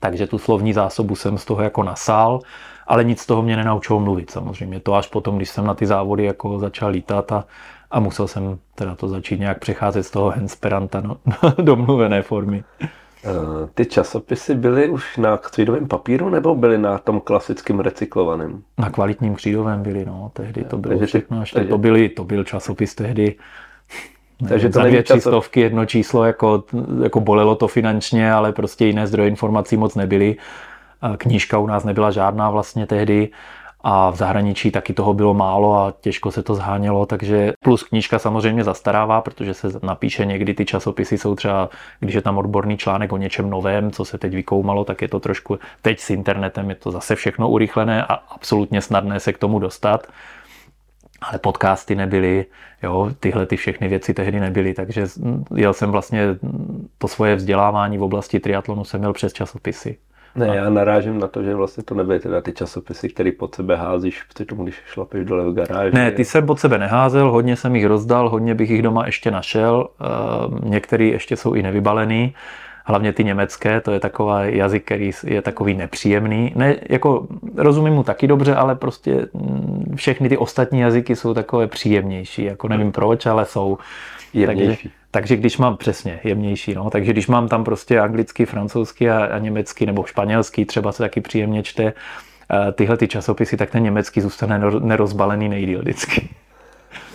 takže 0.00 0.26
tu 0.26 0.38
slovní 0.38 0.72
zásobu 0.72 1.16
jsem 1.16 1.38
z 1.38 1.44
toho 1.44 1.62
jako 1.62 1.82
nasál, 1.82 2.40
ale 2.86 3.04
nic 3.04 3.20
z 3.20 3.26
toho 3.26 3.42
mě 3.42 3.56
nenaučilo 3.56 4.00
mluvit 4.00 4.30
samozřejmě. 4.30 4.80
To 4.80 4.94
až 4.94 5.06
potom, 5.06 5.36
když 5.36 5.50
jsem 5.50 5.66
na 5.66 5.74
ty 5.74 5.86
závody 5.86 6.24
jako 6.24 6.58
začal 6.58 6.90
lítat 6.90 7.32
a, 7.32 7.44
a 7.90 8.00
musel 8.00 8.28
jsem 8.28 8.58
teda 8.74 8.94
to 8.94 9.08
začít 9.08 9.40
nějak 9.40 9.58
přecházet 9.58 10.02
z 10.02 10.10
toho 10.10 10.30
hensperanta 10.30 11.00
no, 11.00 11.16
do 11.62 11.76
mluvené 11.76 12.22
formy. 12.22 12.64
Eh, 13.24 13.68
Ty 13.74 13.86
časopisy 13.86 14.54
byly 14.54 14.88
už 14.88 15.16
na 15.16 15.36
křídovém 15.36 15.88
papíru 15.88 16.28
nebo 16.28 16.54
byly 16.54 16.78
na 16.78 16.98
tom 16.98 17.20
klasickém 17.20 17.80
recyklovaném? 17.80 18.62
Na 18.78 18.90
kvalitním 18.90 19.34
křídovém 19.34 19.82
byli, 19.82 20.04
no, 20.04 20.30
tehdy 20.34 20.64
to 20.64 20.76
bylo 20.78 20.90
Takže 20.92 21.06
všechno, 21.06 21.40
ještě 21.40 21.54
takže- 21.58 21.68
to, 21.70 21.78
byly, 21.78 22.08
to 22.08 22.24
byl 22.24 22.44
časopis 22.44 22.94
tehdy, 22.94 23.34
Takže 24.48 24.68
to 24.68 24.72
za 24.72 24.82
dvě, 24.84 25.02
tři 25.02 25.12
časo- 25.14 25.30
stovky 25.30 25.60
jedno 25.60 25.86
číslo, 25.86 26.24
jako, 26.24 26.64
jako 27.02 27.20
bolelo 27.20 27.54
to 27.54 27.68
finančně, 27.68 28.32
ale 28.32 28.52
prostě 28.52 28.86
jiné 28.86 29.06
zdroje 29.06 29.28
informací 29.28 29.76
moc 29.76 29.94
nebyly. 29.94 30.36
A 31.02 31.16
Knížka 31.16 31.58
u 31.58 31.66
nás 31.66 31.84
nebyla 31.84 32.10
žádná 32.10 32.50
vlastně 32.50 32.86
tehdy 32.86 33.28
a 33.80 34.10
v 34.10 34.16
zahraničí 34.16 34.70
taky 34.70 34.92
toho 34.94 35.14
bylo 35.14 35.34
málo 35.34 35.74
a 35.74 35.94
těžko 36.00 36.30
se 36.30 36.42
to 36.42 36.54
zhánělo, 36.54 37.06
takže 37.06 37.52
plus 37.64 37.82
knížka 37.82 38.18
samozřejmě 38.18 38.64
zastarává, 38.64 39.20
protože 39.20 39.54
se 39.54 39.68
napíše 39.82 40.24
někdy 40.24 40.54
ty 40.54 40.64
časopisy 40.64 41.18
jsou 41.18 41.34
třeba, 41.34 41.68
když 42.00 42.14
je 42.14 42.22
tam 42.22 42.38
odborný 42.38 42.76
článek 42.76 43.12
o 43.12 43.16
něčem 43.16 43.50
novém, 43.50 43.90
co 43.90 44.04
se 44.04 44.18
teď 44.18 44.34
vykoumalo, 44.34 44.84
tak 44.84 45.02
je 45.02 45.08
to 45.08 45.20
trošku, 45.20 45.58
teď 45.82 46.00
s 46.00 46.10
internetem 46.10 46.70
je 46.70 46.74
to 46.74 46.90
zase 46.90 47.14
všechno 47.14 47.48
urychlené 47.48 48.04
a 48.04 48.14
absolutně 48.14 48.80
snadné 48.80 49.20
se 49.20 49.32
k 49.32 49.38
tomu 49.38 49.58
dostat 49.58 50.06
ale 51.20 51.38
podcasty 51.38 51.94
nebyly, 51.94 52.46
jo, 52.82 53.10
tyhle 53.20 53.46
ty 53.46 53.56
všechny 53.56 53.88
věci 53.88 54.14
tehdy 54.14 54.40
nebyly, 54.40 54.74
takže 54.74 55.06
jel 55.54 55.72
jsem 55.72 55.90
vlastně 55.90 56.26
to 56.98 57.08
svoje 57.08 57.36
vzdělávání 57.36 57.98
v 57.98 58.02
oblasti 58.02 58.40
triatlonu 58.40 58.84
jsem 58.84 59.00
měl 59.00 59.12
přes 59.12 59.32
časopisy. 59.32 59.98
Ne, 60.34 60.56
já 60.56 60.70
narážím 60.70 61.18
na 61.18 61.28
to, 61.28 61.42
že 61.42 61.54
vlastně 61.54 61.82
to 61.82 61.94
nebyly 61.94 62.20
teda 62.20 62.40
ty 62.40 62.52
časopisy, 62.52 63.08
které 63.08 63.32
pod 63.32 63.54
sebe 63.54 63.76
házíš 63.76 64.22
při 64.22 64.44
tomu, 64.44 64.62
když 64.62 64.76
šlapeš 64.86 65.24
dole 65.24 65.44
v 65.50 65.54
garáži. 65.54 65.96
Ne, 65.96 66.10
ty 66.10 66.24
jsem 66.24 66.46
pod 66.46 66.60
sebe 66.60 66.78
neházel, 66.78 67.30
hodně 67.30 67.56
jsem 67.56 67.76
jich 67.76 67.86
rozdal, 67.86 68.28
hodně 68.28 68.54
bych 68.54 68.70
jich 68.70 68.82
doma 68.82 69.06
ještě 69.06 69.30
našel, 69.30 69.88
eh, 70.00 70.04
některý 70.68 71.08
ještě 71.08 71.36
jsou 71.36 71.54
i 71.54 71.62
nevybalený, 71.62 72.34
hlavně 72.84 73.12
ty 73.12 73.24
německé, 73.24 73.80
to 73.80 73.92
je 73.92 74.00
takový 74.00 74.56
jazyk, 74.56 74.84
který 74.84 75.10
je 75.24 75.42
takový 75.42 75.74
nepříjemný. 75.74 76.52
Ne, 76.56 76.76
jako 76.88 77.26
rozumím 77.56 77.94
mu 77.94 78.02
taky 78.02 78.26
dobře, 78.26 78.54
ale 78.54 78.74
prostě 78.74 79.26
mm, 79.32 79.94
všechny 79.96 80.28
ty 80.28 80.36
ostatní 80.36 80.80
jazyky 80.80 81.16
jsou 81.16 81.34
takové 81.34 81.66
příjemnější, 81.66 82.44
jako 82.44 82.68
nevím 82.68 82.92
proč, 82.92 83.26
ale 83.26 83.44
jsou. 83.44 83.78
Jemnější. 84.34 84.66
Takže, 84.66 84.97
takže 85.10 85.36
když 85.36 85.58
mám 85.58 85.76
přesně 85.76 86.20
jemnější, 86.24 86.74
no, 86.74 86.90
takže 86.90 87.12
když 87.12 87.26
mám 87.26 87.48
tam 87.48 87.64
prostě 87.64 88.00
anglicky, 88.00 88.46
francouzsky 88.46 89.10
a, 89.10 89.24
a 89.24 89.38
německy 89.38 89.86
nebo 89.86 90.04
španělský, 90.04 90.64
třeba 90.64 90.92
se 90.92 91.02
taky 91.02 91.20
příjemně 91.20 91.62
čte 91.62 91.82
eh, 91.84 92.72
tyhle 92.72 92.96
ty 92.96 93.08
časopisy, 93.08 93.56
tak 93.56 93.70
ten 93.70 93.82
německý 93.82 94.20
zůstane 94.20 94.58
nero- 94.58 94.82
nerozbalený 94.84 95.48
nejdíl 95.48 95.78
vždycky. 95.78 96.28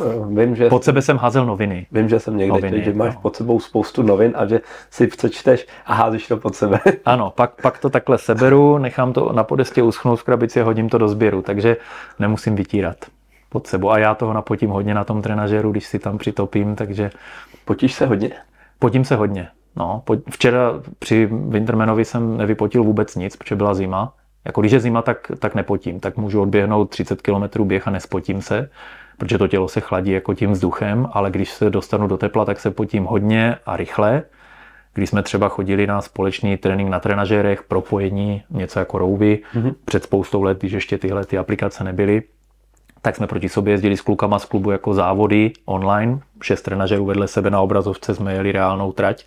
Eh, 0.02 0.40
Vím, 0.46 0.56
že, 0.56 0.70
Pod 0.70 0.84
sebe 0.84 1.02
jsem 1.02 1.18
házel 1.18 1.46
noviny. 1.46 1.88
vím, 1.92 2.10
že 2.10 2.20
jsem 2.20 2.38
někde 2.38 2.54
Noviny, 2.54 2.78
četl, 2.78 2.86
že 2.86 2.94
máš 2.94 3.16
no. 3.16 3.22
pod 3.22 3.36
sebou 3.36 3.60
spoustu 3.60 4.02
novin 4.04 4.34
a 4.36 4.46
že 4.46 4.62
si 4.92 5.08
přečteš 5.08 5.68
a 5.86 5.94
házíš 5.94 6.28
to 6.28 6.38
pod 6.38 6.56
sebe. 6.56 6.80
Ano, 7.06 7.34
pak, 7.36 7.62
pak 7.62 7.80
to 7.80 7.90
takhle 7.90 8.18
seberu, 8.18 8.78
nechám 8.78 9.14
to 9.14 9.34
na 9.34 9.44
podestě 9.44 9.84
uschnout 9.84 10.20
v 10.20 10.24
krabici 10.24 10.62
a 10.62 10.64
hodím 10.64 10.90
to 10.90 10.98
do 10.98 11.08
sběru, 11.08 11.42
takže 11.42 11.78
nemusím 12.20 12.56
vytírat 12.56 12.98
pod 13.54 13.68
sebou. 13.68 13.92
A 13.92 13.98
já 13.98 14.16
toho 14.16 14.34
napotím 14.34 14.70
hodně 14.70 14.94
na 14.94 15.04
tom 15.04 15.22
trenažéru, 15.22 15.72
když 15.72 15.86
si 15.86 16.00
tam 16.00 16.18
přitopím, 16.18 16.76
takže 16.76 17.12
Potíš 17.66 17.94
se 17.94 18.06
hodně? 18.06 18.32
potím 18.80 19.06
se 19.06 19.16
hodně. 19.16 19.48
No, 19.76 20.02
po, 20.06 20.16
včera 20.30 20.72
při 21.00 21.30
Wintermanovi 21.32 22.06
jsem 22.06 22.38
nevypotil 22.38 22.84
vůbec 22.84 23.16
nic, 23.16 23.36
protože 23.36 23.56
byla 23.56 23.74
zima. 23.74 24.14
Jako 24.46 24.62
když 24.62 24.72
je 24.72 24.80
zima, 24.80 25.02
tak, 25.02 25.32
tak 25.40 25.56
nepotím. 25.56 26.00
Tak 26.00 26.18
můžu 26.18 26.42
odběhnout 26.42 26.90
30 26.90 27.22
km 27.22 27.64
běh 27.64 27.88
a 27.88 27.92
nespotím 27.92 28.42
se, 28.42 28.70
protože 29.18 29.38
to 29.38 29.48
tělo 29.48 29.68
se 29.68 29.80
chladí 29.80 30.12
jako 30.12 30.34
tím 30.34 30.52
vzduchem, 30.52 31.08
ale 31.12 31.32
když 31.32 31.52
se 31.52 31.70
dostanu 31.70 32.08
do 32.08 32.18
tepla, 32.18 32.46
tak 32.46 32.60
se 32.60 32.72
potím 32.72 33.06
hodně 33.06 33.56
a 33.66 33.78
rychle. 33.78 34.24
Když 34.94 35.10
jsme 35.10 35.24
třeba 35.24 35.50
chodili 35.50 35.88
na 35.88 36.02
společný 36.02 36.58
trénink 36.58 36.90
na 36.90 37.00
trenažérech, 37.00 37.64
propojení, 37.64 38.44
něco 38.50 38.80
jako 38.80 38.98
rouby, 38.98 39.40
mm-hmm. 39.56 39.74
před 39.86 40.04
spoustou 40.04 40.44
let, 40.44 40.58
když 40.60 40.72
ještě 40.72 40.98
tyhle 40.98 41.26
ty 41.26 41.38
aplikace 41.38 41.84
nebyly, 41.84 42.24
tak 43.04 43.16
jsme 43.16 43.28
proti 43.28 43.50
sobě 43.50 43.74
jezdili 43.74 43.98
s 43.98 44.02
klukama 44.02 44.40
z 44.40 44.46
klubu 44.46 44.72
jako 44.72 44.94
závody 44.94 45.52
online. 45.66 46.20
Šest 46.42 46.62
trenažerů 46.62 47.06
vedle 47.06 47.28
sebe 47.28 47.50
na 47.50 47.62
obrazovce 47.62 48.16
jsme 48.16 48.34
jeli 48.34 48.52
reálnou 48.52 48.92
trať. 48.92 49.26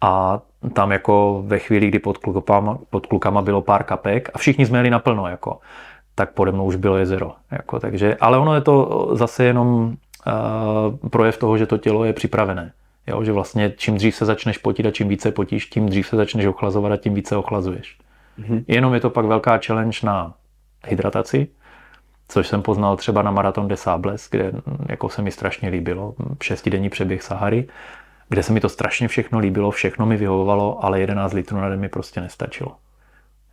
A 0.00 0.40
tam 0.72 0.92
jako 0.92 1.42
ve 1.46 1.58
chvíli, 1.58 1.88
kdy 1.88 1.98
pod 1.98 2.18
klukama, 2.18 2.78
pod 2.90 3.06
klukama 3.06 3.42
bylo 3.42 3.62
pár 3.62 3.84
kapek 3.84 4.30
a 4.34 4.38
všichni 4.38 4.66
jsme 4.66 4.78
jeli 4.78 4.90
naplno, 4.90 5.26
jako, 5.26 5.58
tak 6.14 6.32
pode 6.32 6.52
mnou 6.52 6.64
už 6.64 6.76
bylo 6.76 6.96
jezero. 6.96 7.32
Jako, 7.50 7.80
takže, 7.80 8.16
ale 8.20 8.38
ono 8.38 8.54
je 8.54 8.60
to 8.60 9.08
zase 9.12 9.44
jenom 9.44 9.68
uh, 9.68 11.08
projev 11.10 11.38
toho, 11.38 11.58
že 11.58 11.66
to 11.66 11.78
tělo 11.78 12.04
je 12.04 12.12
připravené. 12.12 12.72
Jo, 13.06 13.24
že 13.24 13.32
vlastně 13.32 13.72
čím 13.76 13.94
dřív 13.94 14.16
se 14.16 14.24
začneš 14.24 14.58
potit 14.58 14.86
a 14.86 14.90
čím 14.90 15.08
více 15.08 15.30
potíš, 15.30 15.66
tím 15.66 15.86
dřív 15.86 16.06
se 16.06 16.16
začneš 16.16 16.46
ochlazovat 16.46 16.92
a 16.92 16.96
tím 16.96 17.14
více 17.14 17.36
ochlazuješ. 17.36 17.98
Mm-hmm. 18.40 18.64
Jenom 18.68 18.94
je 18.94 19.00
to 19.00 19.10
pak 19.10 19.24
velká 19.24 19.58
challenge 19.66 19.98
na 20.02 20.34
hydrataci, 20.86 21.48
což 22.28 22.48
jsem 22.48 22.62
poznal 22.62 22.96
třeba 22.96 23.22
na 23.22 23.30
Marathon 23.30 23.68
des 23.68 23.80
Sables, 23.80 24.28
kde 24.30 24.52
jako 24.88 25.08
se 25.08 25.22
mi 25.22 25.30
strašně 25.30 25.68
líbilo, 25.68 26.14
šestidenní 26.42 26.88
přeběh 26.88 27.22
Sahary, 27.22 27.68
kde 28.28 28.42
se 28.42 28.52
mi 28.52 28.60
to 28.60 28.68
strašně 28.68 29.08
všechno 29.08 29.38
líbilo, 29.38 29.70
všechno 29.70 30.06
mi 30.06 30.16
vyhovovalo, 30.16 30.84
ale 30.84 31.00
11 31.00 31.32
litrů 31.32 31.56
na 31.60 31.68
den 31.68 31.80
mi 31.80 31.88
prostě 31.88 32.20
nestačilo. 32.20 32.76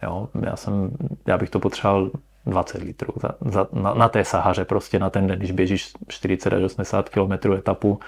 Jo, 0.03 0.27
já, 0.41 0.55
jsem, 0.55 0.91
já 1.27 1.37
bych 1.37 1.49
to 1.49 1.59
potřeboval 1.59 2.11
20 2.45 2.83
litrů 2.83 3.13
za, 3.21 3.29
za, 3.51 3.67
na, 3.73 3.93
na 3.93 4.09
té 4.09 4.25
Sahaře 4.25 4.65
prostě 4.65 4.99
na 4.99 5.09
ten 5.09 5.27
den, 5.27 5.37
když 5.37 5.51
běžíš 5.51 5.91
40 6.07 6.53
až 6.53 6.63
80 6.63 7.09
km 7.09 7.53
etapu, 7.53 7.99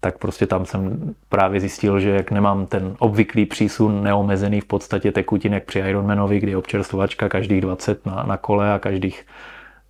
tak 0.00 0.18
prostě 0.18 0.46
tam 0.46 0.66
jsem 0.66 1.14
právě 1.28 1.60
zjistil, 1.60 2.00
že 2.00 2.10
jak 2.10 2.30
nemám 2.30 2.66
ten 2.66 2.96
obvyklý 2.98 3.46
přísun 3.46 4.02
neomezený 4.02 4.60
v 4.60 4.64
podstatě 4.64 5.12
tekutin, 5.12 5.52
jak 5.52 5.64
při 5.64 5.78
Ironmanovi, 5.78 6.40
kdy 6.40 6.50
je 6.50 6.56
občerstvovačka 6.56 7.28
každých 7.28 7.60
20 7.60 8.06
na, 8.06 8.22
na 8.22 8.36
kole 8.36 8.72
a 8.72 8.78
každých 8.78 9.26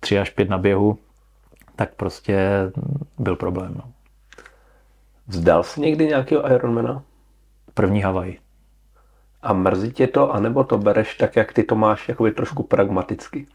3 0.05 0.19
až 0.19 0.29
5 0.29 0.49
na 0.49 0.57
běhu, 0.57 0.97
tak 1.75 1.95
prostě 1.95 2.37
byl 3.17 3.35
problém. 3.35 3.73
No. 3.75 3.83
Vzdal 5.27 5.63
jsi 5.63 5.81
někdy 5.81 6.07
nějakého 6.07 6.51
Ironmana? 6.51 7.03
První 7.73 8.01
Havaj. 8.01 8.35
A 9.41 9.53
mrzí 9.53 9.91
tě 9.91 10.07
to, 10.07 10.33
anebo 10.33 10.63
to 10.63 10.77
bereš 10.77 11.15
tak, 11.15 11.35
jak 11.35 11.53
ty 11.53 11.63
to 11.63 11.75
máš, 11.75 12.09
jakoby 12.09 12.31
trošku 12.31 12.63
pragmaticky? 12.63 13.47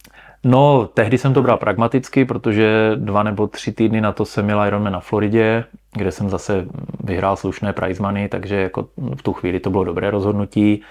No, 0.44 0.90
tehdy 0.94 1.18
jsem 1.18 1.34
to 1.34 1.42
bral 1.42 1.57
pragmaticky, 1.57 2.24
protože 2.24 2.92
dva 2.94 3.22
nebo 3.22 3.46
tři 3.46 3.72
týdny 3.72 4.01
na 4.01 4.12
to 4.12 4.24
jsem 4.24 4.44
měl 4.44 4.66
Ironman 4.66 4.92
na 4.92 5.01
Floridě, 5.01 5.64
kde 5.92 6.12
jsem 6.12 6.28
zase 6.30 6.66
vyhrál 7.05 7.36
slušné 7.36 7.72
prize 7.72 8.03
money, 8.03 8.28
takže 8.28 8.57
jako 8.57 8.88
v 8.96 9.22
tu 9.22 9.32
chvíli 9.32 9.61
to 9.61 9.70
bylo 9.70 9.84
dobré 9.84 10.11
rozhodnutí. 10.11 10.82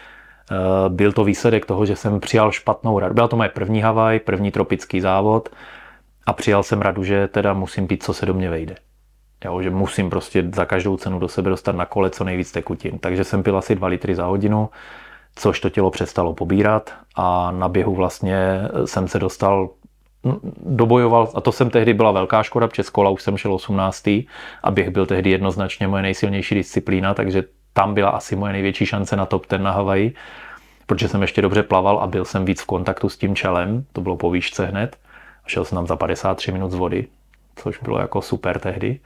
Eh, 0.52 0.89
byl 0.89 1.12
to 1.12 1.24
výsledek 1.24 1.66
toho, 1.66 1.86
že 1.86 1.95
jsem 1.95 2.20
přijal 2.20 2.52
špatnou 2.52 3.00
radu. 3.00 3.14
Byla 3.14 3.28
to 3.28 3.36
moje 3.36 3.50
první 3.50 3.82
Havaj, 3.82 4.20
první 4.20 4.52
tropický 4.52 5.02
závod 5.02 5.50
a 6.26 6.34
přijal 6.34 6.64
jsem 6.64 6.82
radu, 6.82 7.04
že 7.04 7.28
teda 7.28 7.54
musím 7.54 7.88
pít, 7.88 8.04
co 8.04 8.14
se 8.14 8.26
do 8.26 8.34
mě 8.34 8.50
vejde. 8.50 8.76
Jo, 9.45 9.62
že 9.62 9.70
musím 9.70 10.10
prostě 10.10 10.50
za 10.56 10.66
každou 10.66 10.97
cenu 10.97 11.20
do 11.20 11.28
sebe 11.28 11.50
dostat 11.50 11.76
na 11.76 11.86
kole 11.86 12.10
co 12.10 12.24
nejvíc 12.24 12.52
tekutin. 12.52 13.00
Takže 13.00 13.24
jsem 13.24 13.43
pil 13.43 13.58
asi 13.58 13.76
2 13.76 13.88
litry 13.88 14.16
za 14.16 14.26
hodinu, 14.26 14.70
což 15.36 15.60
to 15.60 15.70
tělo 15.70 15.91
přestalo 15.91 16.34
pobírat 16.34 16.93
a 17.16 17.52
na 17.52 17.70
běhu 17.70 17.95
vlastně 17.95 18.62
jsem 18.86 19.08
se 19.08 19.20
dostal 19.20 19.70
dobojoval, 20.66 21.30
a 21.36 21.41
to 21.41 21.52
jsem 21.52 21.70
tehdy 21.70 21.93
byla 21.93 22.12
velká 22.12 22.43
škoda, 22.43 22.68
přes 22.68 22.89
kola 22.89 23.10
už 23.10 23.24
jsem 23.24 23.38
šel 23.38 23.54
18. 23.54 24.08
a 24.64 24.72
běh 24.72 24.89
byl 24.89 25.06
tehdy 25.06 25.30
jednoznačně 25.30 25.88
moje 25.88 26.04
nejsilnější 26.04 26.56
disciplína, 26.56 27.14
takže 27.14 27.43
tam 27.74 27.93
byla 27.93 28.09
asi 28.09 28.36
moje 28.36 28.53
největší 28.53 28.86
šance 28.86 29.15
na 29.15 29.26
top 29.26 29.45
ten 29.45 29.63
na 29.63 29.72
Havaji, 29.72 30.13
protože 30.86 31.07
jsem 31.07 31.22
ještě 31.22 31.41
dobře 31.41 31.63
plaval 31.63 31.99
a 31.99 32.07
byl 32.07 32.26
jsem 32.26 32.45
víc 32.45 32.61
v 32.61 32.65
kontaktu 32.65 33.09
s 33.09 33.17
tím 33.17 33.36
čelem, 33.36 33.86
to 33.93 34.01
bylo 34.01 34.17
po 34.17 34.32
výšce 34.32 34.65
hned. 34.65 34.97
Šel 35.47 35.65
jsem 35.65 35.76
tam 35.76 35.88
za 35.88 35.95
53 35.95 36.51
minut 36.51 36.72
z 36.72 36.76
vody, 36.76 37.07
což 37.55 37.80
bylo 37.80 37.99
jako 37.99 38.22
super 38.22 38.59
tehdy. 38.59 38.99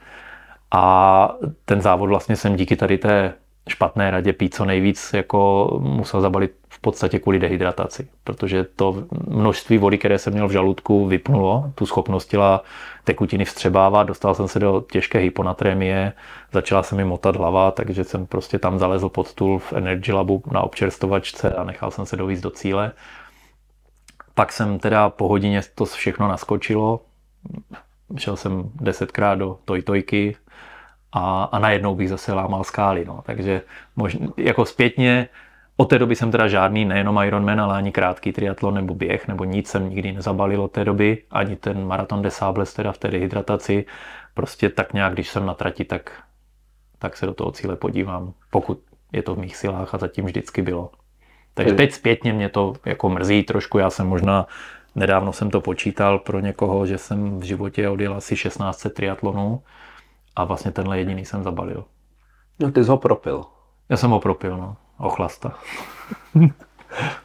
A 0.70 1.34
ten 1.64 1.80
závod 1.80 2.08
vlastně 2.08 2.36
jsem 2.36 2.56
díky 2.56 2.76
tady 2.76 2.98
té 2.98 3.34
špatné 3.68 4.10
radě 4.10 4.32
pít 4.32 4.54
co 4.54 4.64
nejvíc 4.64 5.10
jako 5.12 5.70
musel 5.82 6.20
zabalit 6.20 6.52
v 6.68 6.80
podstatě 6.80 7.18
kvůli 7.18 7.38
dehydrataci, 7.38 8.08
protože 8.24 8.64
to 8.64 9.04
množství 9.28 9.78
vody, 9.78 9.98
které 9.98 10.18
jsem 10.18 10.32
měl 10.32 10.48
v 10.48 10.52
žaludku, 10.52 11.06
vypnulo 11.06 11.72
tu 11.74 11.86
schopnost 11.86 12.26
těla 12.26 12.62
tekutiny 13.04 13.44
vstřebávat, 13.44 14.06
dostal 14.06 14.34
jsem 14.34 14.48
se 14.48 14.58
do 14.58 14.84
těžké 14.92 15.18
hyponatrémie, 15.18 16.12
začala 16.52 16.82
se 16.82 16.94
mi 16.94 17.04
motat 17.04 17.36
hlava, 17.36 17.70
takže 17.70 18.04
jsem 18.04 18.26
prostě 18.26 18.58
tam 18.58 18.78
zalezl 18.78 19.08
pod 19.08 19.28
stůl 19.28 19.58
v 19.58 19.72
Energy 19.72 20.12
Labu 20.12 20.42
na 20.52 20.60
občerstovačce 20.60 21.52
a 21.52 21.64
nechal 21.64 21.90
jsem 21.90 22.06
se 22.06 22.16
dovízt 22.16 22.42
do 22.42 22.50
cíle. 22.50 22.92
Pak 24.34 24.52
jsem 24.52 24.78
teda 24.78 25.10
po 25.10 25.28
hodině 25.28 25.60
to 25.74 25.84
všechno 25.84 26.28
naskočilo, 26.28 27.00
šel 28.16 28.36
jsem 28.36 28.70
desetkrát 28.74 29.38
do 29.38 29.58
tojtojky, 29.64 30.36
a, 31.14 31.44
a 31.44 31.58
najednou 31.58 31.94
bych 31.94 32.08
zase 32.08 32.32
lámal 32.32 32.64
skály. 32.64 33.04
No. 33.04 33.22
Takže 33.26 33.62
možná, 33.96 34.28
jako 34.36 34.64
zpětně 34.64 35.28
od 35.76 35.84
té 35.84 35.98
doby 35.98 36.16
jsem 36.16 36.30
teda 36.30 36.48
žádný, 36.48 36.84
nejenom 36.84 37.20
Ironman, 37.24 37.60
ale 37.60 37.76
ani 37.76 37.92
krátký 37.92 38.32
triatlon 38.32 38.74
nebo 38.74 38.94
běh, 38.94 39.28
nebo 39.28 39.44
nic 39.44 39.68
jsem 39.68 39.90
nikdy 39.90 40.12
nezabalil 40.12 40.62
od 40.62 40.72
té 40.72 40.84
doby, 40.84 41.22
ani 41.30 41.56
ten 41.56 41.86
maraton 41.86 42.22
de 42.22 42.30
Sables 42.30 42.74
teda 42.74 42.92
v 42.92 42.98
té 42.98 43.10
dehydrataci. 43.10 43.86
Prostě 44.34 44.68
tak 44.68 44.92
nějak, 44.92 45.12
když 45.12 45.28
jsem 45.28 45.46
na 45.46 45.54
trati, 45.54 45.84
tak, 45.84 46.22
tak 46.98 47.16
se 47.16 47.26
do 47.26 47.34
toho 47.34 47.52
cíle 47.52 47.76
podívám, 47.76 48.32
pokud 48.50 48.80
je 49.12 49.22
to 49.22 49.34
v 49.34 49.38
mých 49.38 49.56
silách 49.56 49.94
a 49.94 49.98
zatím 49.98 50.24
vždycky 50.24 50.62
bylo. 50.62 50.90
Takže 51.54 51.74
teď 51.74 51.92
zpětně 51.92 52.32
mě 52.32 52.48
to 52.48 52.74
jako 52.86 53.08
mrzí 53.08 53.42
trošku, 53.42 53.78
já 53.78 53.90
jsem 53.90 54.06
možná 54.06 54.46
Nedávno 54.94 55.32
jsem 55.32 55.50
to 55.50 55.60
počítal 55.60 56.18
pro 56.18 56.40
někoho, 56.40 56.86
že 56.86 56.98
jsem 56.98 57.40
v 57.40 57.42
životě 57.42 57.88
odjel 57.88 58.14
asi 58.14 58.36
16 58.36 58.86
triatlonů 58.94 59.62
a 60.36 60.44
vlastně 60.44 60.70
tenhle 60.70 60.98
jediný 60.98 61.24
jsem 61.24 61.42
zabalil. 61.42 61.84
No 62.58 62.72
ty 62.72 62.84
jsi 62.84 62.90
ho 62.90 62.96
propil. 62.98 63.44
Já 63.88 63.96
jsem 63.96 64.10
ho 64.10 64.20
propil, 64.20 64.56
no. 64.56 64.76
Ochlasta. 64.98 65.58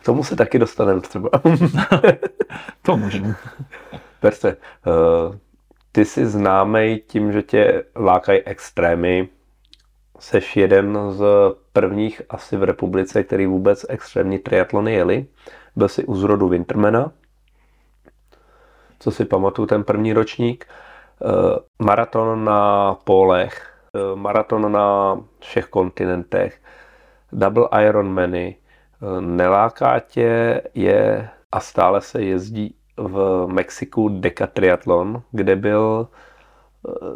K 0.01 0.03
tomu 0.05 0.23
se 0.23 0.35
taky 0.35 0.59
dostaneme 0.59 1.01
třeba. 1.01 1.29
to 2.81 2.97
můžeme. 2.97 3.35
Perse, 4.19 4.57
uh, 4.57 5.35
ty 5.91 6.05
jsi 6.05 6.25
známý 6.25 7.01
tím, 7.07 7.31
že 7.31 7.41
tě 7.41 7.83
lákají 7.95 8.41
extrémy. 8.41 9.29
Seš 10.19 10.57
jeden 10.57 10.97
z 11.11 11.25
prvních 11.73 12.21
asi 12.29 12.57
v 12.57 12.63
republice, 12.63 13.23
který 13.23 13.45
vůbec 13.45 13.85
extrémní 13.89 14.39
triatlony 14.39 14.93
jeli. 14.93 15.25
Byl 15.75 15.87
jsi 15.87 16.05
u 16.05 16.15
zrodu 16.15 16.47
Wintermana. 16.47 17.11
Co 18.99 19.11
si 19.11 19.25
pamatuju, 19.25 19.65
ten 19.65 19.83
první 19.83 20.13
ročník. 20.13 20.65
Eh, 21.25 21.59
maraton 21.79 22.43
na 22.43 22.95
polech, 23.03 23.67
eh, 23.95 24.15
maraton 24.15 24.71
na 24.71 25.17
všech 25.39 25.65
kontinentech, 25.65 26.61
double 27.31 27.67
Ironmany, 27.87 28.55
eh, 28.55 29.21
neláká 29.21 29.99
tě 29.99 30.61
je 30.73 31.29
a 31.51 31.59
stále 31.59 32.01
se 32.01 32.23
jezdí 32.23 32.75
v 32.97 33.45
Mexiku 33.47 34.09
Decatriatlon, 34.09 35.21
kde 35.31 35.55
byl 35.55 36.07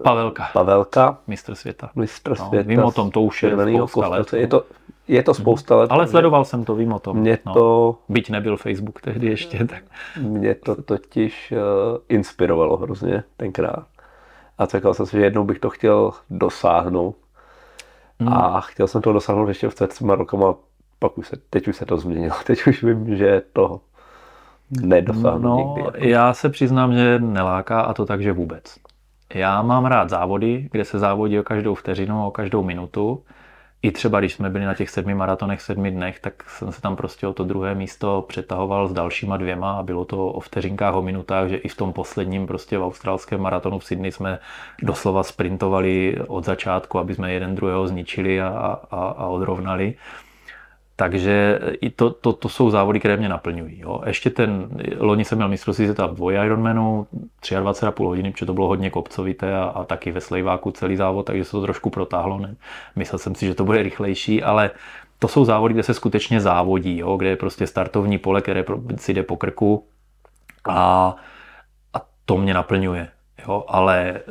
Pavelka. 0.04 0.50
Pavelka. 0.54 1.18
Mistr 1.28 1.56
světa. 1.56 1.90
Mistr 1.96 2.30
no, 2.30 2.36
světa. 2.36 2.68
Vím 2.68 2.84
o 2.84 2.92
tom, 2.92 3.12
to 3.12 3.22
už 3.22 3.44
je 3.44 3.52
spousta 3.88 4.08
let. 4.08 4.34
Je 4.34 4.48
to, 4.48 4.66
je 5.08 5.24
to 5.24 5.34
spousta 5.34 5.76
let. 5.76 5.92
Ale 5.92 6.08
sledoval 6.08 6.46
jsem 6.46 6.66
to, 6.66 6.76
vím 6.76 6.94
o 6.94 7.00
tom. 7.00 7.18
Mě 7.18 7.38
no. 7.46 7.54
to... 7.54 7.96
Byť 8.10 8.30
nebyl 8.30 8.58
Facebook 8.58 9.02
tehdy 9.02 9.28
ještě, 9.28 9.66
tak... 9.66 9.84
Mě 10.22 10.56
to 10.56 10.82
totiž 10.82 11.52
uh, 11.52 11.98
inspirovalo 12.10 12.78
hrozně 12.78 13.24
tenkrát 13.38 13.88
a 14.58 14.66
řekl 14.66 14.94
jsem 14.94 15.06
si, 15.06 15.18
že 15.18 15.24
jednou 15.24 15.44
bych 15.44 15.60
to 15.60 15.70
chtěl 15.70 16.12
dosáhnout. 16.30 17.16
Hmm. 18.20 18.34
A 18.34 18.62
chtěl 18.62 18.88
jsem 18.88 19.02
to 19.02 19.14
dosáhnout 19.14 19.48
ještě 19.48 19.70
v 19.70 19.76
třema 19.88 20.16
rokama, 20.16 20.56
pak 21.00 21.18
už 21.18 21.28
se, 21.28 21.38
teď 21.50 21.68
už 21.68 21.76
se 21.76 21.86
to 21.86 21.98
změnilo. 21.98 22.36
Teď 22.46 22.68
už 22.68 22.84
vím, 22.84 23.18
že 23.18 23.42
to 23.54 23.82
nedosáhnu 24.82 25.50
no, 25.50 25.56
nikdy. 25.58 25.82
Jako. 25.82 25.98
Já 25.98 26.34
se 26.34 26.50
přiznám, 26.50 26.94
že 26.94 27.20
neláká 27.20 27.82
a 27.82 27.94
to 27.94 28.06
tak, 28.06 28.22
že 28.22 28.34
vůbec. 28.34 28.76
Já 29.34 29.62
mám 29.62 29.86
rád 29.86 30.10
závody, 30.10 30.70
kde 30.72 30.86
se 30.86 31.00
závodí 31.00 31.40
o 31.40 31.44
každou 31.44 31.76
vteřinu, 31.76 32.28
o 32.28 32.32
každou 32.32 32.64
minutu 32.64 33.24
i 33.84 33.92
třeba 33.92 34.20
když 34.20 34.34
jsme 34.34 34.50
byli 34.50 34.66
na 34.66 34.74
těch 34.74 34.90
sedmi 34.90 35.16
maratonech, 35.16 35.62
sedmi 35.62 35.92
dnech, 35.92 36.20
tak 36.20 36.50
jsem 36.50 36.72
se 36.72 36.82
tam 36.82 36.96
prostě 36.96 37.28
o 37.28 37.34
to 37.34 37.44
druhé 37.44 37.76
místo 37.76 38.26
přetahoval 38.28 38.88
s 38.88 38.94
dalšíma 38.94 39.38
dvěma 39.38 39.72
a 39.72 39.84
bylo 39.84 40.06
to 40.06 40.28
o 40.28 40.40
vteřinkách, 40.40 40.96
o 40.96 41.02
minutách, 41.02 41.50
že 41.50 41.58
i 41.58 41.68
v 41.68 41.76
tom 41.76 41.94
posledním 41.94 42.48
prostě 42.48 42.78
v 42.78 42.84
australském 42.84 43.42
maratonu 43.42 43.80
v 43.80 43.86
Sydney 43.86 44.12
jsme 44.12 44.40
doslova 44.82 45.24
sprintovali 45.24 46.18
od 46.28 46.46
začátku, 46.46 47.00
aby 47.00 47.16
jsme 47.16 47.34
jeden 47.34 47.56
druhého 47.56 47.88
zničili 47.88 48.42
a, 48.42 48.50
a, 48.92 48.98
a 48.98 49.28
odrovnali. 49.28 49.94
Takže 50.96 51.60
i 51.82 51.90
to, 51.90 52.10
to, 52.10 52.34
to 52.34 52.50
jsou 52.50 52.70
závody, 52.70 53.00
které 53.00 53.18
mě 53.18 53.30
naplňují. 53.30 53.80
Jo. 53.80 54.02
Ještě 54.06 54.30
ten, 54.30 54.70
loni 54.98 55.26
jsem 55.26 55.38
měl 55.38 55.50
mistrovství 55.50 55.86
světa 55.86 56.06
v 56.06 56.16
dvoj 56.16 56.34
Ironmanu, 56.46 57.08
23,5 57.42 58.06
hodiny, 58.06 58.32
protože 58.32 58.46
to 58.46 58.54
bylo 58.54 58.68
hodně 58.68 58.90
kopcovité 58.90 59.56
a, 59.56 59.64
a 59.64 59.84
taky 59.84 60.12
ve 60.12 60.22
Slejváku 60.22 60.72
celý 60.72 60.96
závod, 60.96 61.26
takže 61.26 61.44
se 61.44 61.52
to 61.52 61.62
trošku 61.62 61.90
protáhlo. 61.90 62.40
Ne? 62.40 62.56
Myslel 62.96 63.20
jsem 63.20 63.36
si, 63.36 63.46
že 63.46 63.56
to 63.56 63.66
bude 63.66 63.84
rychlejší, 63.84 64.44
ale 64.44 64.72
to 65.20 65.28
jsou 65.28 65.46
závody, 65.46 65.74
kde 65.74 65.84
se 65.84 65.94
skutečně 65.94 66.42
závodí, 66.42 66.98
jo, 66.98 67.18
kde 67.18 67.30
je 67.30 67.36
prostě 67.36 67.68
startovní 67.68 68.18
pole, 68.18 68.42
které 68.42 68.66
si 68.96 69.14
jde 69.14 69.24
po 69.24 69.38
krku 69.38 69.86
a, 70.70 71.16
a 71.94 72.02
to 72.26 72.38
mě 72.38 72.54
naplňuje. 72.54 73.08
Jo, 73.48 73.64
ale 73.68 74.14
eh, 74.16 74.22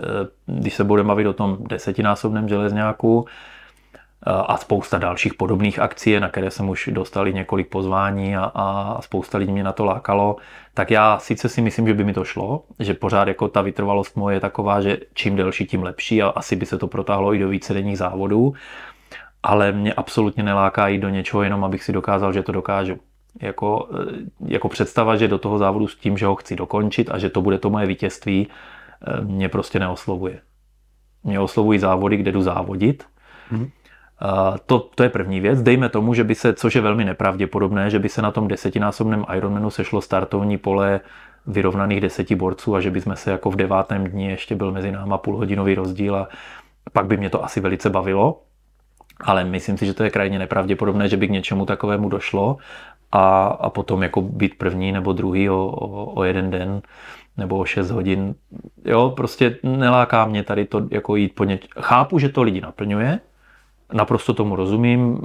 když 0.47 0.75
se 0.75 0.85
budeme 0.85 1.07
bavit 1.07 1.27
o 1.27 1.33
tom 1.33 1.59
desetinásobném 1.61 2.49
železňáku, 2.49 3.27
a 4.27 4.57
spousta 4.57 4.99
dalších 4.99 5.35
podobných 5.35 5.79
akcí, 5.79 6.21
na 6.21 6.29
které 6.29 6.51
jsem 6.51 6.69
už 6.69 6.89
dostal 6.93 7.29
i 7.29 7.35
několik 7.35 7.69
pozvání 7.69 8.37
a, 8.37 8.53
a 8.55 9.03
spousta 9.03 9.39
lidí 9.39 9.53
mě 9.53 9.65
na 9.65 9.73
to 9.73 9.85
lákalo, 9.85 10.37
tak 10.75 10.91
já 10.91 11.19
sice 11.19 11.49
si 11.49 11.61
myslím, 11.61 11.87
že 11.87 11.95
by 11.95 12.05
mi 12.05 12.13
to 12.13 12.25
šlo, 12.25 12.63
že 12.79 12.95
pořád 12.95 13.29
jako 13.29 13.49
ta 13.49 13.63
vytrvalost 13.63 14.17
moje 14.17 14.37
je 14.37 14.41
taková, 14.41 14.81
že 14.81 14.99
čím 15.15 15.37
delší, 15.37 15.67
tím 15.67 15.83
lepší 15.83 16.23
a 16.23 16.29
asi 16.29 16.57
by 16.57 16.67
se 16.67 16.79
to 16.79 16.87
protáhlo 16.87 17.35
i 17.35 17.39
do 17.39 17.49
vícedenních 17.49 17.99
závodů, 17.99 18.55
ale 19.43 19.73
mě 19.73 19.95
absolutně 19.95 20.43
neláká 20.43 20.89
jít 20.89 20.99
do 20.99 21.09
něčeho 21.09 21.43
jenom, 21.43 21.65
abych 21.65 21.85
si 21.85 21.93
dokázal, 21.93 22.33
že 22.33 22.43
to 22.43 22.53
dokážu. 22.53 22.97
Jako, 23.41 23.89
eh, 24.01 24.15
jako 24.47 24.69
představa, 24.69 25.17
že 25.17 25.29
do 25.29 25.39
toho 25.39 25.59
závodu 25.59 25.89
s 25.89 25.97
tím, 25.97 26.19
že 26.19 26.27
ho 26.27 26.35
chci 26.35 26.57
dokončit 26.57 27.11
a 27.11 27.19
že 27.19 27.31
to 27.31 27.43
bude 27.43 27.59
to 27.59 27.71
moje 27.71 27.87
vítězství, 27.87 28.49
eh, 28.49 29.25
mě 29.25 29.49
prostě 29.49 29.79
neoslovuje. 29.79 30.41
Mě 31.25 31.41
oslovují 31.41 31.79
závody, 31.79 32.17
kde 32.17 32.33
jdu 32.33 32.43
závodit. 32.43 33.05
Hmm. 33.51 33.71
To, 34.67 34.79
to 34.79 35.03
je 35.03 35.09
první 35.09 35.41
věc. 35.41 35.63
Dejme 35.63 35.89
tomu, 35.89 36.15
že 36.15 36.25
by 36.25 36.35
se, 36.35 36.55
což 36.55 36.75
je 36.75 36.81
velmi 36.81 37.05
nepravděpodobné, 37.05 37.91
že 37.91 37.99
by 37.99 38.09
se 38.09 38.23
na 38.23 38.31
tom 38.31 38.49
desetinásobném 38.49 39.25
Ironmanu 39.37 39.71
sešlo 39.71 40.01
startovní 40.01 40.59
pole 40.59 41.01
vyrovnaných 41.47 42.01
deseti 42.01 42.35
borců 42.35 42.75
a 42.75 42.81
že 42.81 42.91
bychom 42.91 43.17
se 43.17 43.31
jako 43.31 43.51
v 43.51 43.57
devátém 43.57 44.07
dní 44.07 44.27
ještě 44.27 44.55
byl 44.55 44.73
mezi 44.73 44.93
náma 44.93 45.19
půlhodinový 45.19 45.75
rozdíl 45.75 46.17
a 46.17 46.29
pak 46.93 47.07
by 47.07 47.17
mě 47.17 47.31
to 47.31 47.45
asi 47.45 47.61
velice 47.61 47.91
bavilo. 47.91 48.43
Ale 49.21 49.45
myslím 49.45 49.79
si, 49.79 49.87
že 49.87 49.95
to 49.95 50.05
je 50.05 50.11
krajně 50.11 50.39
nepravděpodobné, 50.39 51.09
že 51.09 51.17
by 51.17 51.27
k 51.27 51.31
něčemu 51.31 51.67
takovému 51.67 52.09
došlo 52.09 52.57
a, 53.13 53.45
a 53.45 53.71
potom 53.71 54.03
jako 54.03 54.21
být 54.23 54.59
první 54.59 54.93
nebo 54.93 55.13
druhý 55.13 55.51
o, 55.51 55.67
o, 55.67 56.05
o 56.05 56.25
jeden 56.25 56.51
den 56.51 56.83
nebo 57.37 57.59
o 57.59 57.65
6 57.65 57.91
hodin. 57.91 58.35
Jo, 58.85 59.13
prostě 59.17 59.57
neláká 59.63 60.25
mě 60.25 60.43
tady 60.43 60.65
to 60.65 60.83
jako 60.91 61.17
jít 61.17 61.35
po 61.35 61.45
něč... 61.45 61.69
Chápu, 61.81 62.19
že 62.19 62.29
to 62.29 62.43
lidi 62.43 62.61
naplňuje, 62.61 63.21
naprosto 63.93 64.35
tomu 64.35 64.57
rozumím. 64.57 65.21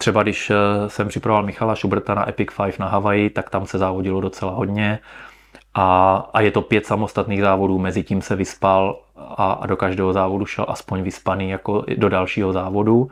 Třeba 0.00 0.22
když 0.22 0.50
eh, 0.50 0.54
jsem 0.88 1.08
připravoval 1.08 1.42
Michala 1.42 1.76
Schuberta 1.76 2.14
na 2.14 2.28
Epic 2.28 2.48
5 2.64 2.78
na 2.78 2.88
Havaji, 2.88 3.30
tak 3.30 3.50
tam 3.50 3.66
se 3.66 3.78
závodilo 3.78 4.20
docela 4.20 4.52
hodně. 4.52 4.98
A, 5.74 6.16
a 6.34 6.40
je 6.40 6.50
to 6.50 6.62
pět 6.62 6.86
samostatných 6.86 7.40
závodů, 7.40 7.78
mezi 7.78 8.02
tím 8.02 8.22
se 8.22 8.36
vyspal 8.36 9.00
a, 9.16 9.52
a 9.52 9.66
do 9.66 9.76
každého 9.76 10.12
závodu 10.12 10.46
šel 10.46 10.66
aspoň 10.68 11.02
vyspaný 11.02 11.50
jako 11.50 11.84
do 11.96 12.08
dalšího 12.08 12.52
závodu, 12.52 13.10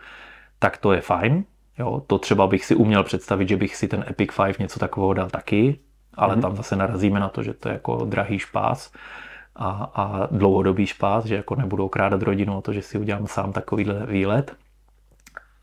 tak 0.59 0.77
to 0.79 0.93
je 0.93 1.01
fajn. 1.01 1.45
Jo, 1.79 2.03
to 2.07 2.19
třeba 2.19 2.47
bych 2.47 2.65
si 2.65 2.75
uměl 2.75 3.05
představit, 3.05 3.49
že 3.49 3.57
bych 3.57 3.77
si 3.77 3.89
ten 3.89 4.05
Epic 4.11 4.31
5 4.45 4.59
něco 4.59 4.81
takového 4.81 5.13
dal 5.13 5.31
taky, 5.31 5.79
ale 6.15 6.37
mm-hmm. 6.37 6.41
tam 6.41 6.57
zase 6.57 6.77
narazíme 6.77 7.21
na 7.21 7.29
to, 7.29 7.43
že 7.43 7.55
to 7.55 7.69
je 7.69 7.73
jako 7.73 8.05
drahý 8.05 8.39
špás 8.39 8.93
a, 9.59 9.91
a 9.95 10.27
dlouhodobý 10.31 10.87
špás, 10.87 11.25
že 11.25 11.35
jako 11.35 11.55
nebudu 11.55 11.85
okrádat 11.85 12.23
rodinu 12.23 12.59
o 12.59 12.63
to, 12.63 12.73
že 12.73 12.83
si 12.83 12.99
udělám 12.99 13.27
sám 13.27 13.53
takovýhle 13.53 14.07
výlet. 14.07 14.57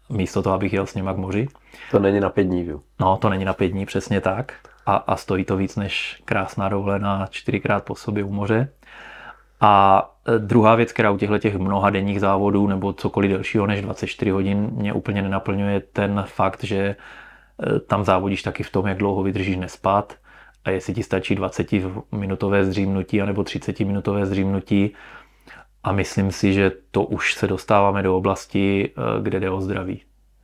Místo 0.09 0.43
toho, 0.43 0.55
abych 0.55 0.73
jel 0.73 0.85
s 0.85 0.95
nima 0.95 1.13
k 1.13 1.17
moři. 1.17 1.47
To 1.91 1.99
není 1.99 2.19
na 2.19 2.29
pět 2.29 2.43
dní, 2.43 2.65
jo? 2.65 2.79
No, 2.99 3.17
to 3.17 3.29
není 3.29 3.45
na 3.45 3.53
pět 3.53 3.67
dní, 3.67 3.85
přesně 3.85 4.21
tak. 4.21 4.53
A, 4.85 4.95
a 4.95 5.15
stojí 5.15 5.45
to 5.45 5.57
víc 5.57 5.75
než 5.75 6.21
krásná 6.25 6.69
dovolená 6.69 7.27
čtyřikrát 7.29 7.83
po 7.83 7.95
sobě 7.95 8.23
u 8.23 8.31
moře. 8.31 8.69
A 9.61 10.15
e, 10.27 10.39
druhá 10.39 10.75
věc, 10.75 10.91
která 10.91 11.11
u 11.11 11.17
těchto 11.17 11.37
těch 11.37 11.57
mnoha 11.57 11.89
denních 11.89 12.19
závodů 12.19 12.67
nebo 12.67 12.93
cokoliv 12.93 13.31
delšího 13.31 13.67
než 13.67 13.81
24 13.81 14.31
hodin 14.31 14.69
mě 14.71 14.93
úplně 14.93 15.21
nenaplňuje 15.21 15.79
ten 15.79 16.23
fakt, 16.27 16.63
že 16.63 16.77
e, 16.77 16.95
tam 17.79 18.03
závodíš 18.03 18.43
taky 18.43 18.63
v 18.63 18.71
tom, 18.71 18.87
jak 18.87 18.97
dlouho 18.97 19.23
vydržíš 19.23 19.57
nespat 19.57 20.13
a 20.65 20.69
jestli 20.69 20.93
ti 20.93 21.03
stačí 21.03 21.35
20-minutové 21.35 22.63
zdřímnutí 22.63 23.21
anebo 23.21 23.41
30-minutové 23.41 24.25
zdřímnutí. 24.25 24.93
A 25.83 25.91
myslím 25.91 26.31
si, 26.31 26.53
že 26.53 26.71
to 26.91 27.03
už 27.03 27.33
se 27.33 27.47
dostáváme 27.47 28.03
do 28.03 28.17
oblasti, 28.17 28.91
eh, 28.97 29.21
kde 29.21 29.39
jde 29.39 29.49
o 29.49 29.61
zdraví. 29.61 30.01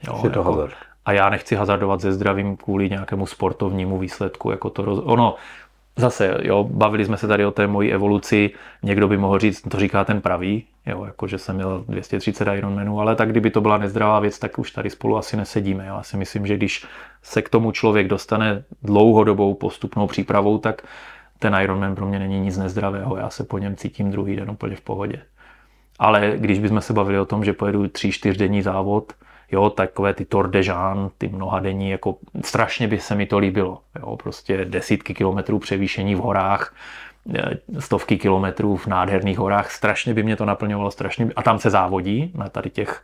Jo, 0.07 0.22
je 0.24 0.30
to 0.30 0.39
jako, 0.39 0.51
hazard. 0.51 0.74
A 1.05 1.11
já 1.11 1.30
nechci 1.30 1.55
hazardovat 1.55 2.01
se 2.01 2.13
zdravím 2.13 2.57
kvůli 2.57 2.89
nějakému 2.89 3.26
sportovnímu 3.26 3.99
výsledku. 3.99 4.51
Jako 4.51 4.69
to 4.69 4.86
roz... 4.86 4.99
Ono, 5.03 5.36
zase, 5.97 6.37
jo, 6.41 6.63
bavili 6.63 7.05
jsme 7.05 7.17
se 7.17 7.27
tady 7.27 7.45
o 7.45 7.51
té 7.51 7.67
mojí 7.67 7.93
evoluci, 7.93 8.49
někdo 8.83 9.07
by 9.07 9.17
mohl 9.17 9.39
říct, 9.39 9.61
to 9.61 9.79
říká 9.79 10.05
ten 10.05 10.21
pravý, 10.21 10.63
jo, 10.85 11.03
jako 11.05 11.27
že 11.27 11.37
jsem 11.37 11.55
měl 11.55 11.83
230 11.87 12.47
Ironmanů, 12.47 13.01
ale 13.01 13.15
tak 13.15 13.29
kdyby 13.29 13.51
to 13.51 13.61
byla 13.61 13.77
nezdravá 13.77 14.19
věc, 14.19 14.39
tak 14.39 14.59
už 14.59 14.71
tady 14.71 14.89
spolu 14.89 15.17
asi 15.17 15.37
nesedíme. 15.37 15.87
Jo. 15.87 15.95
Já 15.95 16.03
si 16.03 16.17
myslím, 16.17 16.47
že 16.47 16.57
když 16.57 16.85
se 17.23 17.41
k 17.41 17.49
tomu 17.49 17.71
člověk 17.71 18.07
dostane 18.07 18.63
dlouhodobou 18.83 19.53
postupnou 19.53 20.07
přípravou, 20.07 20.57
tak 20.57 20.81
ten 21.39 21.55
Ironman 21.61 21.95
pro 21.95 22.05
mě 22.05 22.19
není 22.19 22.39
nic 22.39 22.57
nezdravého, 22.57 23.17
já 23.17 23.29
se 23.29 23.43
po 23.43 23.57
něm 23.57 23.75
cítím 23.75 24.11
druhý 24.11 24.35
den 24.35 24.51
úplně 24.51 24.75
v 24.75 24.81
pohodě. 24.81 25.21
Ale 25.99 26.33
když 26.37 26.59
bychom 26.59 26.81
se 26.81 26.93
bavili 26.93 27.19
o 27.19 27.25
tom, 27.25 27.45
že 27.45 27.53
pojedu 27.53 27.83
3-4 27.83 28.37
denní 28.37 28.61
závod, 28.61 29.13
jo, 29.52 29.70
takové 29.70 30.14
ty 30.14 30.26
Tour 30.26 30.49
de 30.49 30.62
Jean, 30.64 31.10
ty 31.18 31.28
mnohadenní, 31.28 31.89
jako 31.89 32.18
strašně 32.45 32.88
by 32.88 32.99
se 32.99 33.16
mi 33.16 33.26
to 33.26 33.38
líbilo. 33.38 33.82
Jo, 33.99 34.18
prostě 34.18 34.66
desítky 34.66 35.14
kilometrů 35.14 35.60
převýšení 35.60 36.16
v 36.16 36.20
horách, 36.20 36.76
eh, 37.36 37.41
stovky 37.80 38.18
kilometrů 38.18 38.76
v 38.76 38.88
nádherných 38.88 39.38
horách, 39.38 39.72
strašně 39.72 40.14
by 40.14 40.24
mě 40.24 40.36
to 40.36 40.45
naplňovalo, 40.45 40.91
strašně 40.91 41.26
by, 41.26 41.34
a 41.34 41.43
tam 41.43 41.60
se 41.60 41.70
závodí 41.70 42.32
na 42.36 42.49
tady 42.49 42.70
těch, 42.70 43.04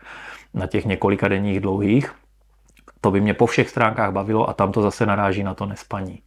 na 0.53 0.67
těch 0.67 0.85
několika 0.85 1.27
denních 1.27 1.59
dlouhých. 1.59 2.13
To 3.01 3.11
by 3.11 3.21
mě 3.21 3.33
po 3.33 3.45
všech 3.45 3.69
stránkách 3.69 4.11
bavilo 4.11 4.49
a 4.49 4.53
tam 4.53 4.71
to 4.71 4.81
zase 4.81 5.05
naráží 5.05 5.43
na 5.43 5.53
to 5.53 5.65
nespaní. 5.65 6.19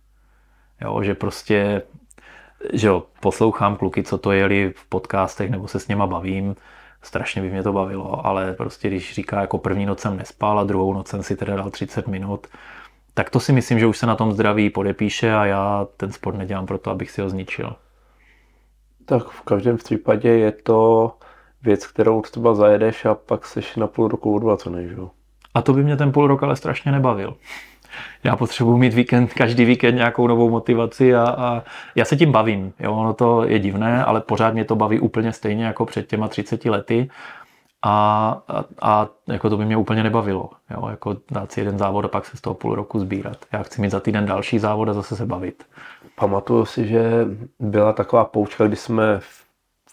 Jo, 0.81 1.03
že 1.03 1.15
prostě 1.15 1.83
že 2.73 2.89
jo, 2.89 3.05
poslouchám 3.21 3.77
kluky, 3.77 4.03
co 4.03 4.19
to 4.19 4.33
jeli 4.33 4.73
v 4.77 4.85
podcastech, 4.87 5.51
nebo 5.51 5.69
se 5.69 5.81
s 5.81 5.89
něma 5.89 6.07
bavím, 6.07 6.57
strašně 7.03 7.43
by 7.43 7.51
mě 7.51 7.63
to 7.63 7.73
bavilo, 7.73 8.27
ale 8.27 8.53
prostě 8.53 8.89
když 8.89 9.15
říká, 9.15 9.41
jako 9.41 9.59
první 9.59 9.87
noc 9.87 10.01
jsem 10.01 10.17
nespal 10.17 10.59
a 10.59 10.65
druhou 10.65 10.95
noc 10.95 11.09
jsem 11.09 11.23
si 11.23 11.37
teda 11.37 11.57
dal 11.57 11.71
30 11.71 12.09
minut, 12.09 12.47
tak 13.15 13.31
to 13.31 13.41
si 13.41 13.53
myslím, 13.53 13.79
že 13.79 13.87
už 13.87 13.99
se 13.99 14.07
na 14.07 14.17
tom 14.17 14.33
zdraví 14.33 14.71
podepíše 14.71 15.35
a 15.35 15.45
já 15.45 15.87
ten 15.97 16.13
sport 16.13 16.37
nedělám 16.37 16.67
proto, 16.67 16.91
abych 16.91 17.11
si 17.11 17.21
ho 17.21 17.29
zničil. 17.29 17.77
Tak 19.05 19.29
v 19.29 19.41
každém 19.41 19.77
případě 19.77 20.29
je 20.29 20.53
to 20.53 21.13
věc, 21.63 21.87
kterou 21.87 22.23
třeba 22.23 22.55
zajedeš 22.55 23.05
a 23.05 23.15
pak 23.15 23.47
seš 23.47 23.77
na 23.77 23.87
půl 23.87 24.09
roku 24.09 24.35
odvacený, 24.35 24.89
že 24.89 24.95
jo? 24.95 25.11
A 25.55 25.63
to 25.63 25.73
by 25.73 25.85
mě 25.85 25.97
ten 25.97 26.13
půl 26.13 26.27
rok 26.27 26.43
ale 26.43 26.57
strašně 26.57 26.93
nebavil 26.93 27.37
já 28.25 28.37
potřebuji 28.37 28.77
mít 28.77 28.95
víkend, 28.95 29.35
každý 29.35 29.65
víkend 29.65 29.95
nějakou 29.95 30.27
novou 30.27 30.51
motivaci 30.51 31.15
a, 31.15 31.25
a 31.29 31.63
já 31.95 32.05
se 32.05 32.17
tím 32.17 32.33
bavím. 32.33 32.73
Jo, 32.81 32.95
ono 32.95 33.15
to 33.15 33.45
je 33.45 33.59
divné, 33.59 34.05
ale 34.05 34.21
pořád 34.21 34.55
mě 34.55 34.65
to 34.65 34.77
baví 34.77 35.01
úplně 35.01 35.33
stejně 35.33 35.65
jako 35.65 35.87
před 35.87 36.07
těma 36.07 36.29
30 36.29 36.65
lety. 36.65 37.11
A, 37.83 38.43
a, 38.49 38.65
a 38.83 39.09
jako 39.27 39.51
to 39.51 39.57
by 39.57 39.65
mě 39.65 39.77
úplně 39.77 40.03
nebavilo. 40.03 40.51
Jo, 40.71 40.89
jako 40.91 41.17
dát 41.31 41.53
si 41.53 41.61
jeden 41.61 41.79
závod 41.79 42.05
a 42.05 42.09
pak 42.09 42.27
se 42.27 42.37
z 42.37 42.41
toho 42.41 42.55
půl 42.55 42.75
roku 42.75 43.01
sbírat. 43.01 43.37
Já 43.53 43.63
chci 43.63 43.81
mít 43.81 43.91
za 43.91 44.01
týden 44.01 44.27
další 44.27 44.59
závod 44.59 44.89
a 44.89 44.93
zase 44.93 45.17
se 45.17 45.27
bavit. 45.27 45.65
Pamatuju 46.15 46.65
si, 46.65 46.87
že 46.87 47.27
byla 47.59 47.93
taková 47.93 48.25
poučka, 48.25 48.67
kdy 48.67 48.77
jsme 48.77 49.19
v 49.21 49.45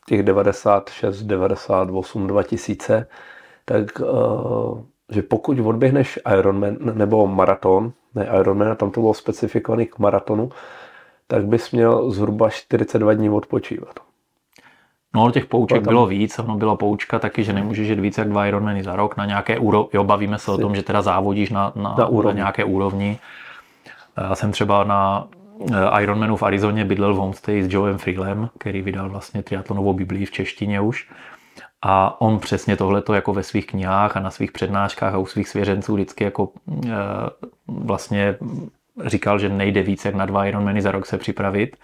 těch 0.08 0.24
96, 0.24 1.24
98, 1.24 2.28
2000, 2.28 3.08
tak 3.66 4.00
uh, 4.00 4.82
že 5.12 5.22
pokud 5.22 5.60
odběhneš 5.60 6.20
Ironman 6.34 6.78
nebo 6.94 7.28
maraton, 7.28 7.92
ne 8.16 8.28
Ironman, 8.40 8.76
tam 8.76 8.92
to 8.92 9.02
bylo 9.02 9.14
specifikovaný 9.14 9.86
k 9.86 10.00
maratonu, 10.00 10.50
tak 11.28 11.46
bys 11.46 11.72
měl 11.72 12.12
zhruba 12.12 12.50
42 12.50 13.14
dní 13.14 13.30
odpočívat. 13.30 14.00
No, 15.16 15.32
těch 15.32 15.46
pouček 15.46 15.84
tam... 15.84 15.92
bylo 15.92 16.06
víc, 16.06 16.40
ono 16.40 16.56
byla 16.56 16.76
poučka 16.76 17.20
taky, 17.20 17.44
že 17.44 17.54
nemůžeš 17.54 17.90
jít 17.90 18.00
víc 18.00 18.18
jak 18.18 18.30
dva 18.30 18.46
Ironmany 18.46 18.84
za 18.84 18.96
rok 18.96 19.18
na 19.18 19.26
nějaké 19.26 19.60
úrovni. 19.60 19.90
Jo, 19.94 20.04
bavíme 20.04 20.38
se 20.38 20.52
o 20.52 20.58
tom, 20.58 20.76
že 20.76 20.84
teda 20.84 21.02
závodíš 21.02 21.50
na, 21.50 21.72
na, 21.76 21.96
na, 22.00 22.10
na 22.24 22.32
nějaké 22.32 22.64
úrovni. 22.64 23.20
Já 24.18 24.36
jsem 24.36 24.52
třeba 24.52 24.84
na 24.84 25.28
eh, 25.72 26.04
Ironmanu 26.04 26.36
v 26.36 26.44
Arizoně 26.44 26.86
bydlel 26.86 27.14
v 27.14 27.18
homestay 27.18 27.64
s 27.64 27.74
Joem 27.74 27.98
Freelem, 27.98 28.50
který 28.58 28.82
vydal 28.82 29.10
vlastně 29.10 29.44
triatlonovou 29.44 29.94
biblii 29.94 30.26
v 30.26 30.32
češtině 30.32 30.82
už. 30.82 31.10
A 31.90 32.22
on 32.22 32.40
přesně 32.40 32.78
tohleto 32.78 33.14
jako 33.14 33.34
ve 33.34 33.44
svých 33.44 33.68
knihách 33.68 34.18
a 34.18 34.20
na 34.20 34.32
svých 34.32 34.52
přednáškách 34.52 35.14
a 35.14 35.18
u 35.18 35.26
svých 35.26 35.50
svěřenců 35.50 35.94
vždycky 35.94 36.24
jako 36.24 36.50
e, 36.86 36.90
vlastně 37.68 38.36
říkal, 39.06 39.40
že 39.40 39.50
nejde 39.50 39.84
víc 39.84 40.06
jak 40.06 40.16
na 40.16 40.26
dva 40.26 40.46
Ironmany 40.46 40.82
za 40.82 40.92
rok 40.92 41.06
se 41.06 41.18
připravit. 41.18 41.78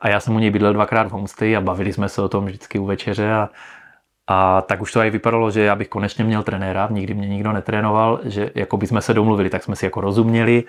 A 0.00 0.08
já 0.08 0.20
jsem 0.20 0.36
u 0.36 0.38
něj 0.38 0.50
bydlel 0.50 0.72
dvakrát 0.72 1.08
v 1.08 1.10
homestay 1.10 1.56
a 1.56 1.60
bavili 1.60 1.92
jsme 1.92 2.08
se 2.08 2.22
o 2.22 2.28
tom 2.28 2.44
vždycky 2.46 2.78
u 2.78 2.84
večeře 2.84 3.32
a, 3.32 3.48
a 4.26 4.62
tak 4.62 4.80
už 4.80 4.92
to 4.92 5.00
i 5.00 5.10
vypadalo, 5.10 5.50
že 5.50 5.60
já 5.60 5.76
bych 5.76 5.88
konečně 5.88 6.24
měl 6.24 6.42
trenéra, 6.42 6.88
nikdy 6.90 7.14
mě 7.14 7.28
nikdo 7.28 7.52
netrénoval, 7.52 8.20
že 8.24 8.50
jako 8.54 8.76
by 8.76 8.86
jsme 8.86 9.02
se 9.02 9.14
domluvili, 9.14 9.50
tak 9.50 9.62
jsme 9.62 9.76
si 9.76 9.86
jako 9.86 10.00
rozuměli, 10.00 10.64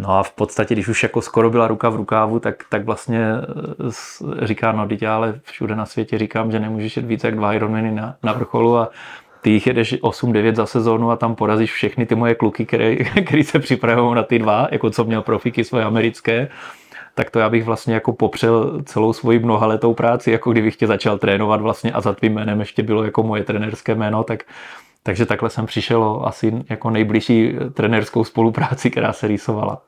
No 0.00 0.18
a 0.18 0.22
v 0.22 0.32
podstatě, 0.32 0.74
když 0.74 0.88
už 0.88 1.02
jako 1.02 1.22
skoro 1.22 1.50
byla 1.50 1.66
ruka 1.66 1.88
v 1.88 1.96
rukávu, 1.96 2.40
tak, 2.40 2.64
tak 2.68 2.84
vlastně 2.84 3.20
eh, 3.20 4.46
říká, 4.46 4.72
no 4.72 4.88
teď 4.88 5.02
ale 5.02 5.40
všude 5.42 5.76
na 5.76 5.86
světě 5.86 6.18
říkám, 6.18 6.52
že 6.52 6.60
nemůžeš 6.60 6.96
jít 6.96 7.06
více 7.06 7.26
jak 7.26 7.36
dva 7.36 7.52
Ironmany 7.52 7.92
na, 7.92 8.16
na 8.22 8.32
vrcholu 8.32 8.78
a 8.78 8.90
ty 9.40 9.50
jich 9.50 9.66
jedeš 9.66 9.94
8-9 9.94 10.54
za 10.54 10.66
sezónu 10.66 11.10
a 11.10 11.16
tam 11.16 11.34
porazíš 11.34 11.72
všechny 11.72 12.06
ty 12.06 12.14
moje 12.14 12.34
kluky, 12.34 12.66
které, 12.66 12.96
které 13.26 13.44
se 13.44 13.58
připravují 13.58 14.14
na 14.14 14.22
ty 14.22 14.38
dva, 14.38 14.68
jako 14.70 14.90
co 14.90 15.04
měl 15.04 15.22
profiky 15.22 15.64
svoje 15.64 15.84
americké, 15.84 16.48
tak 17.14 17.30
to 17.30 17.38
já 17.38 17.48
bych 17.48 17.64
vlastně 17.64 17.94
jako 17.94 18.12
popřel 18.12 18.82
celou 18.84 19.12
svoji 19.12 19.38
mnohaletou 19.38 19.94
práci, 19.94 20.30
jako 20.30 20.52
kdybych 20.52 20.76
tě 20.76 20.86
začal 20.86 21.18
trénovat 21.18 21.60
vlastně 21.60 21.92
a 21.92 22.00
za 22.00 22.12
tvým 22.12 22.34
jménem 22.34 22.60
ještě 22.60 22.82
bylo 22.82 23.04
jako 23.04 23.22
moje 23.22 23.44
trenerské 23.44 23.94
jméno, 23.94 24.24
tak 24.24 24.42
takže 25.02 25.26
takhle 25.26 25.50
jsem 25.50 25.66
přišel 25.66 26.22
asi 26.24 26.64
jako 26.70 26.90
nejbližší 26.90 27.54
trenerskou 27.74 28.24
spolupráci, 28.24 28.90
která 28.90 29.12
se 29.12 29.26
rýsovala. 29.26 29.82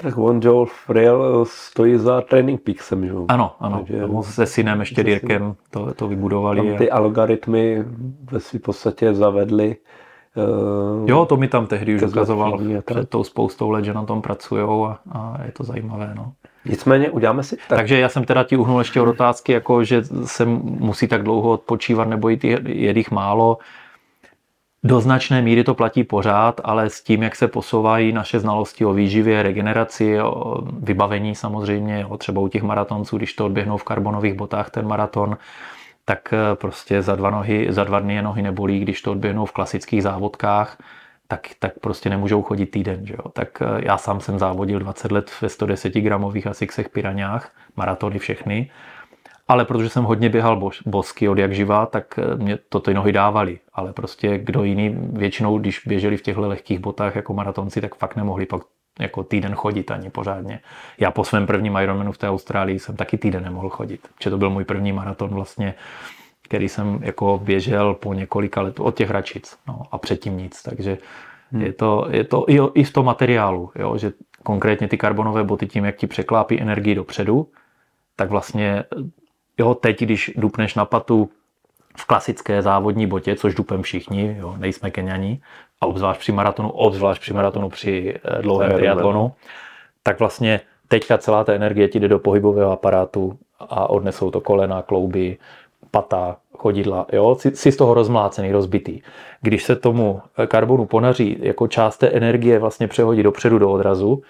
Tak 0.00 0.18
on 0.18 0.40
Joel 0.42 0.66
Friel 0.66 1.44
stojí 1.44 1.96
za 1.96 2.20
Training 2.20 2.60
Peaksem, 2.60 3.06
že? 3.06 3.12
Ano, 3.28 3.54
ano. 3.60 3.76
Takže, 3.76 4.04
se 4.20 4.46
synem 4.46 4.80
ještě 4.80 5.04
Dirkem 5.04 5.54
to, 5.70 5.94
to 5.94 6.08
vybudovali. 6.08 6.68
Tam 6.68 6.78
ty 6.78 6.90
algoritmy 6.90 7.84
ve 8.30 8.40
svým 8.40 8.60
podstatě 8.60 9.14
zavedli 9.14 9.76
Uh, 10.36 11.08
Jo, 11.08 11.26
to 11.26 11.36
mi 11.36 11.48
tam 11.48 11.66
tehdy 11.66 11.94
už 11.94 12.02
ukazoval 12.02 12.54
a 12.54 12.82
před 12.82 13.08
tou 13.08 13.24
spoustou 13.24 13.70
let, 13.70 13.84
že 13.84 13.94
na 13.94 14.04
tom 14.04 14.22
pracujou 14.22 14.86
a, 14.86 14.98
a 15.12 15.38
je 15.44 15.52
to 15.52 15.64
zajímavé. 15.64 16.12
No. 16.16 16.32
Nicméně 16.64 17.10
uděláme 17.10 17.42
si 17.42 17.56
tak. 17.56 17.78
Takže 17.78 17.98
já 17.98 18.08
jsem 18.08 18.24
teda 18.24 18.44
ti 18.44 18.56
uhnul 18.56 18.78
ještě 18.78 19.00
od 19.00 19.08
otázky, 19.08 19.52
jako 19.52 19.84
že 19.84 20.02
se 20.24 20.44
musí 20.62 21.08
tak 21.08 21.22
dlouho 21.22 21.50
odpočívat 21.50 22.08
nebo 22.08 22.28
jít, 22.28 22.44
je 22.44 22.98
jich 22.98 23.10
málo. 23.10 23.58
Do 24.84 25.00
značné 25.00 25.42
míry 25.42 25.64
to 25.64 25.74
platí 25.74 26.04
pořád, 26.04 26.60
ale 26.64 26.90
s 26.90 27.02
tím, 27.02 27.22
jak 27.22 27.36
se 27.36 27.48
posouvají 27.48 28.12
naše 28.12 28.40
znalosti 28.40 28.84
o 28.84 28.92
výživě, 28.92 29.42
regeneraci, 29.42 30.20
o 30.22 30.62
vybavení 30.62 31.34
samozřejmě, 31.34 32.06
o 32.06 32.16
třeba 32.16 32.40
u 32.40 32.48
těch 32.48 32.62
maratonců, 32.62 33.16
když 33.16 33.34
to 33.34 33.46
odběhnou 33.46 33.76
v 33.76 33.84
karbonových 33.84 34.34
botách 34.34 34.70
ten 34.70 34.86
maraton, 34.86 35.36
tak 36.04 36.32
eh, 36.32 36.56
prostě 36.56 37.02
za 37.02 37.16
dva, 37.16 37.30
nohy, 37.30 37.66
za 37.70 37.84
dva 37.84 38.00
dny 38.00 38.14
je 38.14 38.22
nohy 38.22 38.42
nebolí, 38.42 38.80
když 38.80 39.02
to 39.02 39.10
odběhnou 39.10 39.46
v 39.46 39.52
klasických 39.52 40.02
závodkách, 40.02 40.78
tak, 41.28 41.48
tak 41.58 41.78
prostě 41.78 42.10
nemůžou 42.10 42.42
chodit 42.42 42.66
týden. 42.66 43.06
Že 43.06 43.14
jo? 43.14 43.28
Tak 43.32 43.62
eh, 43.62 43.66
já 43.86 43.98
sám 43.98 44.20
jsem 44.20 44.38
závodil 44.38 44.78
20 44.78 45.12
let 45.12 45.30
ve 45.42 45.48
110 45.48 45.94
gramových 45.94 46.46
asixech 46.46 46.88
piraňách, 46.88 47.50
maratony 47.76 48.18
všechny, 48.18 48.70
ale 49.48 49.64
protože 49.64 49.88
jsem 49.88 50.04
hodně 50.04 50.28
běhal 50.28 50.70
bosky 50.86 51.28
od 51.28 51.38
jak 51.38 51.54
živá, 51.54 51.86
tak 51.86 52.18
eh, 52.18 52.36
mě 52.36 52.58
to 52.68 52.80
ty 52.80 52.94
nohy 52.94 53.12
dávali. 53.12 53.58
Ale 53.72 53.92
prostě 53.92 54.38
kdo 54.38 54.64
jiný, 54.64 54.98
většinou, 55.12 55.58
když 55.58 55.82
běželi 55.86 56.16
v 56.16 56.22
těchto 56.22 56.48
lehkých 56.48 56.78
botách 56.78 57.16
jako 57.16 57.34
maratonci, 57.34 57.80
tak 57.80 57.94
fakt 57.94 58.16
nemohli 58.16 58.46
pak 58.46 58.62
jako 58.98 59.22
týden 59.22 59.54
chodit 59.54 59.90
ani 59.90 60.10
pořádně. 60.10 60.60
Já 61.00 61.10
po 61.10 61.24
svém 61.24 61.46
prvním 61.46 61.76
Ironmanu 61.76 62.12
v 62.12 62.18
té 62.18 62.28
Austrálii 62.28 62.78
jsem 62.78 62.96
taky 62.96 63.18
týden 63.18 63.42
nemohl 63.42 63.68
chodit, 63.68 64.08
protože 64.14 64.30
to 64.30 64.38
byl 64.38 64.50
můj 64.50 64.64
první 64.64 64.92
maraton 64.92 65.30
vlastně, 65.30 65.74
který 66.42 66.68
jsem 66.68 66.98
jako 67.02 67.40
běžel 67.44 67.94
po 67.94 68.14
několika 68.14 68.62
let 68.62 68.80
od 68.80 68.96
těch 68.96 69.08
hračic 69.08 69.56
no, 69.68 69.82
a 69.90 69.98
předtím 69.98 70.36
nic, 70.36 70.62
takže 70.62 70.98
hmm. 71.52 71.62
je 71.62 71.72
to, 71.72 72.06
je 72.10 72.24
to 72.24 72.44
i, 72.48 72.58
i 72.74 72.84
v 72.84 72.92
tom 72.92 73.06
materiálu, 73.06 73.70
jo, 73.76 73.98
že 73.98 74.12
konkrétně 74.42 74.88
ty 74.88 74.96
karbonové 74.98 75.44
boty 75.44 75.66
tím, 75.66 75.84
jak 75.84 75.96
ti 75.96 76.06
překlápí 76.06 76.60
energii 76.60 76.94
dopředu, 76.94 77.48
tak 78.16 78.30
vlastně 78.30 78.84
jo, 79.58 79.74
teď, 79.74 80.00
když 80.00 80.32
dupneš 80.36 80.74
na 80.74 80.84
patu 80.84 81.30
v 81.96 82.06
klasické 82.06 82.62
závodní 82.62 83.06
botě, 83.06 83.36
což 83.36 83.54
dupem 83.54 83.82
všichni, 83.82 84.36
jo, 84.38 84.54
nejsme 84.58 84.90
Keniani, 84.90 85.40
a 85.80 85.86
obzvlášť 85.86 86.20
při 86.20 86.32
maratonu, 86.32 86.70
obzvlášť 86.70 87.20
při 87.20 87.34
maratonu 87.34 87.68
při 87.68 88.14
eh, 88.24 88.42
dlouhém 88.42 88.72
triatlonu, 88.72 89.32
tak 90.02 90.18
vlastně 90.18 90.60
teďka 90.88 91.18
celá 91.18 91.44
ta 91.44 91.52
energie 91.52 91.88
ti 91.88 92.00
jde 92.00 92.08
do 92.08 92.18
pohybového 92.18 92.72
aparátu 92.72 93.38
a 93.60 93.90
odnesou 93.90 94.30
to 94.30 94.40
kolena, 94.40 94.82
klouby, 94.82 95.36
pata, 95.90 96.36
chodidla, 96.56 97.06
jo, 97.12 97.34
jsi, 97.34 97.56
jsi 97.56 97.72
z 97.72 97.76
toho 97.76 97.94
rozmlácený, 97.94 98.52
rozbitý. 98.52 99.00
Když 99.40 99.64
se 99.64 99.76
tomu 99.76 100.22
karbonu 100.46 100.86
ponaří 100.86 101.36
jako 101.40 101.68
část 101.68 101.98
té 101.98 102.08
energie 102.08 102.58
vlastně 102.58 102.88
přehodit 102.88 103.24
dopředu 103.24 103.58
do 103.58 103.70
odrazu, 103.70 104.22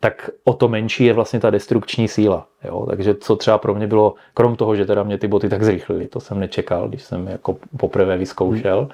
tak 0.00 0.30
o 0.44 0.52
to 0.52 0.68
menší 0.68 1.04
je 1.04 1.12
vlastně 1.12 1.40
ta 1.40 1.50
destrukční 1.50 2.08
síla. 2.08 2.46
Jo? 2.64 2.86
Takže 2.86 3.14
co 3.14 3.36
třeba 3.36 3.58
pro 3.58 3.74
mě 3.74 3.86
bylo, 3.86 4.14
krom 4.34 4.56
toho, 4.56 4.76
že 4.76 4.86
teda 4.86 5.02
mě 5.02 5.18
ty 5.18 5.28
boty 5.28 5.48
tak 5.48 5.62
zrychlily, 5.62 6.08
to 6.08 6.20
jsem 6.20 6.40
nečekal, 6.40 6.88
když 6.88 7.02
jsem 7.02 7.26
jako 7.26 7.56
poprvé 7.76 8.16
vyzkoušel, 8.16 8.78
hmm. 8.80 8.90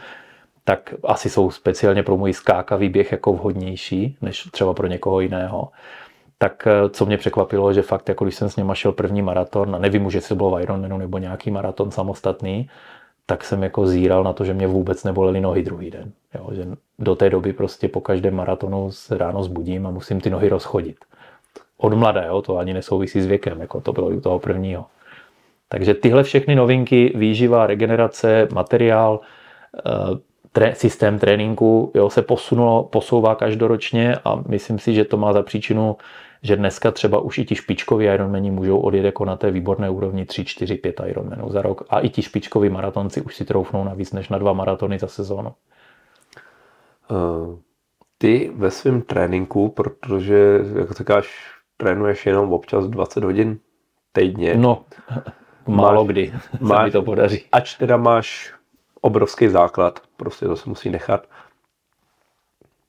tak 0.65 0.95
asi 1.05 1.31
jsou 1.31 1.51
speciálně 1.51 2.03
pro 2.03 2.17
můj 2.17 2.33
skákavý 2.33 2.89
běh 2.89 3.13
jako 3.13 3.33
vhodnější, 3.33 4.17
než 4.23 4.49
třeba 4.53 4.75
pro 4.75 4.87
někoho 4.87 5.21
jiného. 5.21 5.69
Tak 6.39 6.67
eh, 6.67 6.89
co 6.91 7.07
mě 7.07 7.19
překvapilo, 7.19 7.73
že 7.73 7.83
fakt, 7.83 8.09
jako 8.09 8.25
když 8.25 8.35
jsem 8.35 8.51
s 8.51 8.57
něma 8.57 8.75
šel 8.75 8.93
první 8.93 9.23
maraton, 9.23 9.75
a 9.75 9.79
nevím 9.79 10.07
už, 10.07 10.15
jestli 10.15 10.29
to 10.29 10.35
bylo 10.35 10.57
v 10.57 10.63
Ironmanu 10.63 10.99
nebo 10.99 11.19
nějaký 11.19 11.51
maraton 11.51 11.91
samostatný, 11.91 12.71
tak 13.27 13.45
jsem 13.45 13.63
jako 13.63 13.87
zíral 13.87 14.25
na 14.25 14.33
to, 14.33 14.45
že 14.45 14.55
mě 14.55 14.67
vůbec 14.67 15.05
nebolely 15.05 15.41
nohy 15.41 15.63
druhý 15.63 15.91
den. 15.91 16.13
Jo, 16.35 16.49
že 16.53 16.67
do 16.99 17.15
té 17.15 17.31
doby 17.31 17.53
prostě 17.53 17.89
po 17.89 18.01
každém 18.01 18.35
maratonu 18.35 18.91
se 18.91 19.19
ráno 19.19 19.43
zbudím 19.43 19.87
a 19.87 19.91
musím 19.91 20.21
ty 20.21 20.31
nohy 20.31 20.49
rozchodit. 20.49 20.97
Od 21.77 21.95
mladé, 21.95 22.25
jo, 22.29 22.43
to 22.43 22.59
ani 22.59 22.75
nesouvisí 22.75 23.21
s 23.21 23.27
věkem, 23.27 23.61
jako 23.61 23.81
to 23.81 23.93
bylo 23.93 24.13
i 24.13 24.17
u 24.17 24.21
toho 24.21 24.39
prvního. 24.39 24.87
Takže 25.69 25.95
tyhle 25.95 26.23
všechny 26.23 26.55
novinky, 26.55 27.13
výživa, 27.15 27.67
regenerace, 27.67 28.49
materiál, 28.53 29.21
eh, 29.87 29.91
tré, 30.53 30.75
systém 30.75 31.19
tréninku 31.19 31.93
jo, 31.95 32.11
se 32.11 32.23
posunulo, 32.23 32.83
posouvá 32.83 33.35
každoročně 33.35 34.17
a 34.25 34.43
myslím 34.49 34.79
si, 34.79 34.95
že 34.95 35.05
to 35.05 35.17
má 35.17 35.33
za 35.33 35.43
příčinu 35.43 35.97
že 36.43 36.57
dneska 36.57 36.91
třeba 36.91 37.21
už 37.21 37.39
i 37.39 37.45
ti 37.45 37.55
špičkoví 37.55 38.07
Ironmani 38.07 38.51
můžou 38.51 38.81
odjet 38.81 39.05
jako 39.05 39.25
na 39.25 39.37
té 39.37 39.51
výborné 39.51 39.91
úrovni 39.91 40.25
3, 40.25 40.45
4, 40.45 40.77
5 40.77 41.01
Ironmanů 41.07 41.51
za 41.51 41.63
rok 41.63 41.85
a 41.91 42.01
i 42.01 42.09
ti 42.09 42.23
špičkoví 42.23 42.69
maratonci 42.69 43.23
už 43.23 43.37
si 43.37 43.45
troufnou 43.45 43.85
na 43.85 43.95
víc 43.95 44.13
než 44.13 44.29
na 44.29 44.39
dva 44.39 44.53
maratony 44.53 44.99
za 44.99 45.09
sezónu. 45.09 45.55
Uh, 47.11 47.59
ty 48.19 48.53
ve 48.55 48.71
svém 48.71 49.03
tréninku, 49.03 49.69
protože, 49.69 50.61
jak 50.79 50.93
říkáš, 50.93 51.55
trénuješ 51.77 52.27
jenom 52.27 52.53
občas 52.53 52.87
20 52.87 53.25
hodin 53.25 53.59
týdně. 54.13 54.55
No, 54.55 54.85
málo 55.67 56.05
máš, 56.05 56.13
kdy 56.13 56.33
máš, 56.61 56.79
se 56.79 56.85
mi 56.85 56.91
to 56.91 57.03
podaří. 57.03 57.45
Ač 57.53 57.75
teda 57.75 57.97
máš 57.97 58.55
obrovský 59.01 59.49
základ, 59.49 60.01
prostě 60.17 60.47
to 60.47 60.57
se 60.57 60.69
musí 60.69 60.91
nechat. 60.91 61.27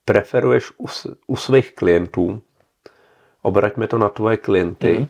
Preferuješ 0.05 0.71
u, 0.77 0.85
u 1.27 1.35
svých 1.35 1.75
klientů 1.75 2.41
obraťme 3.43 3.87
to 3.87 3.97
na 3.97 4.09
tvoje 4.09 4.37
klienty. 4.37 4.99
Mm. 4.99 5.07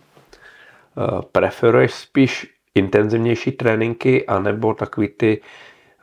Preferuješ 1.31 1.91
spíš 1.93 2.53
intenzivnější 2.75 3.51
tréninky, 3.51 4.25
anebo 4.25 4.73
takový 4.73 5.07
ty 5.07 5.41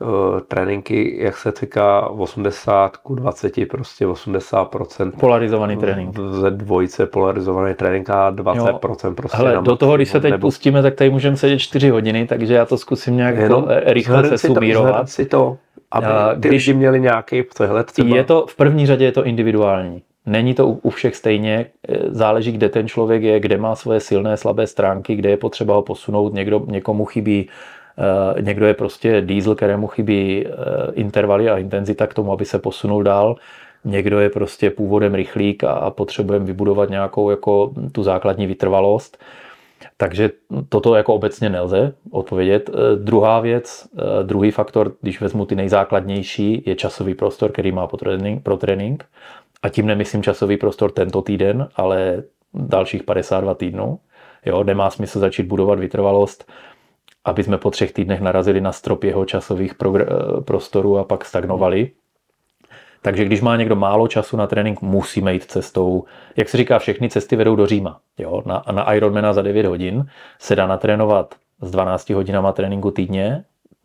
uh, 0.01 0.41
tréninky, 0.41 1.19
jak 1.23 1.37
se 1.37 1.53
říká, 1.61 2.09
80 2.09 2.97
ku 2.97 3.15
20, 3.15 3.69
prostě 3.69 4.07
80%. 4.07 5.13
Polarizovaný 5.21 5.77
trénink. 5.77 6.19
Ze 6.19 6.51
dvojice 6.51 7.07
polarizovaný 7.07 7.75
trénink 7.75 8.11
a 8.11 8.33
20% 8.33 9.09
jo. 9.09 9.15
prostě 9.15 9.37
Hele, 9.37 9.63
do 9.63 9.77
toho, 9.77 9.97
když 9.97 10.09
se 10.09 10.21
teď 10.21 10.31
nebo... 10.31 10.47
pustíme, 10.47 10.83
tak 10.83 10.95
tady 10.95 11.11
můžeme 11.11 11.37
sedět 11.37 11.59
4 11.59 11.91
hodiny, 11.91 12.27
takže 12.27 12.55
já 12.55 12.67
to 12.67 12.79
zkusím 12.79 13.17
nějak 13.17 13.37
Jenom 13.37 13.67
eh, 13.69 13.93
rychle 13.93 14.29
se 14.29 14.39
sumírovat. 14.39 15.09
si 15.09 15.25
to, 15.25 15.59
aby 15.91 16.07
ty 16.41 16.49
když 16.49 16.69
měli 16.69 17.01
nějaký 17.01 17.43
přehled 17.43 17.87
třeba. 17.87 18.17
Je 18.17 18.25
to, 18.25 18.47
v 18.47 18.57
první 18.57 18.87
řadě 18.87 19.05
je 19.05 19.13
to 19.13 19.25
individuální. 19.25 20.03
Není 20.27 20.55
to 20.55 20.69
u 20.69 20.91
všech 20.91 21.17
stejně, 21.17 21.67
e, 21.89 22.11
záleží, 22.11 22.53
kde 22.53 22.69
ten 22.69 22.89
člověk 22.89 23.23
je, 23.23 23.41
kde 23.41 23.57
má 23.57 23.75
svoje 23.75 24.01
silné, 24.01 24.37
slabé 24.37 24.67
stránky, 24.67 25.15
kde 25.17 25.31
je 25.31 25.37
potřeba 25.37 25.75
ho 25.75 25.83
posunout, 25.83 26.35
někdo, 26.35 26.63
někomu 26.67 27.05
chybí 27.05 27.49
e, 28.39 28.43
někdo 28.43 28.67
je 28.67 28.75
prostě 28.75 29.21
diesel, 29.21 29.55
kterému 29.55 29.87
chybí 29.87 30.47
e, 30.47 30.51
intervaly 30.93 31.51
a 31.51 31.59
intenzita 31.59 32.07
k 32.07 32.15
tomu, 32.15 32.33
aby 32.33 32.45
se 32.45 32.59
posunul 32.59 33.03
dál. 33.03 33.37
Někdo 33.85 34.21
je 34.21 34.31
prostě 34.31 34.71
původem 34.71 35.15
rychlík 35.15 35.65
a 35.65 35.91
potřebujeme 35.91 36.45
vybudovat 36.45 36.91
nějakou 36.91 37.31
jako 37.31 37.73
tu 37.93 38.03
základní 38.03 38.47
vytrvalost. 38.47 39.19
Takže 39.97 40.31
toto 40.69 40.95
jako 40.95 41.15
obecně 41.15 41.51
nelze 41.51 41.93
odpovědět. 42.11 42.71
Druhá 42.97 43.41
věc, 43.41 43.89
druhý 44.23 44.51
faktor, 44.51 44.93
když 45.01 45.21
vezmu 45.21 45.47
ty 45.47 45.57
nejzákladnější, 45.57 46.63
je 46.67 46.75
časový 46.75 47.15
prostor, 47.15 47.53
který 47.53 47.73
má 47.73 47.87
pro 47.87 47.97
trénink. 47.97 48.43
Pro 48.43 48.57
trénink 48.57 49.05
a 49.63 49.69
tím 49.69 49.87
nemyslím 49.87 50.23
časový 50.23 50.57
prostor 50.57 50.91
tento 50.91 51.23
týden, 51.23 51.69
ale 51.77 52.23
dalších 52.55 53.03
52 53.03 53.55
týdnů. 53.55 53.99
Jo, 54.47 54.65
nemá 54.65 54.91
smysl 54.91 55.19
začít 55.19 55.43
budovat 55.43 55.79
vytrvalost, 55.79 56.53
aby 57.25 57.45
jsme 57.45 57.59
po 57.59 57.71
třech 57.71 57.93
týdnech 57.93 58.21
narazili 58.21 58.61
na 58.61 58.73
strop 58.73 59.05
jeho 59.05 59.25
časových 59.25 59.75
prostorů 60.45 60.99
a 60.99 61.05
pak 61.05 61.25
stagnovali. 61.25 61.91
Takže 63.03 63.25
když 63.25 63.41
má 63.41 63.57
někdo 63.57 63.77
málo 63.77 64.09
času 64.09 64.37
na 64.37 64.47
trénink, 64.47 64.83
musíme 64.83 65.33
jít 65.33 65.45
cestou, 65.45 66.05
jak 66.37 66.49
se 66.49 66.57
říká, 66.57 66.79
všechny 66.79 67.09
cesty 67.09 67.37
vedou 67.37 67.57
do 67.57 67.67
Říma. 67.67 68.01
Jo? 68.19 68.43
Na, 68.47 68.65
na 68.73 68.95
Ironmana 68.95 69.33
za 69.33 69.43
9 69.43 69.67
hodin 69.67 70.07
se 70.39 70.57
dá 70.57 70.67
natrénovat 70.67 71.35
s 71.61 71.71
12 71.71 72.11
hodinama 72.11 72.53
tréninku 72.53 72.91
týdně, 72.91 73.45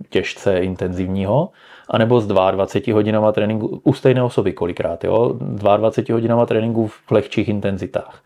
těžce 0.09 0.59
intenzivního, 0.59 1.49
anebo 1.89 2.21
s 2.21 2.27
22 2.27 2.95
hodinama 2.95 3.31
tréninku 3.31 3.81
u 3.83 3.93
stejné 3.93 4.23
osoby 4.23 4.53
kolikrát, 4.53 5.03
jo? 5.03 5.35
22 5.39 6.15
hodinama 6.15 6.45
tréninku 6.45 6.87
v 6.87 7.11
lehčích 7.11 7.49
intenzitách. 7.49 8.21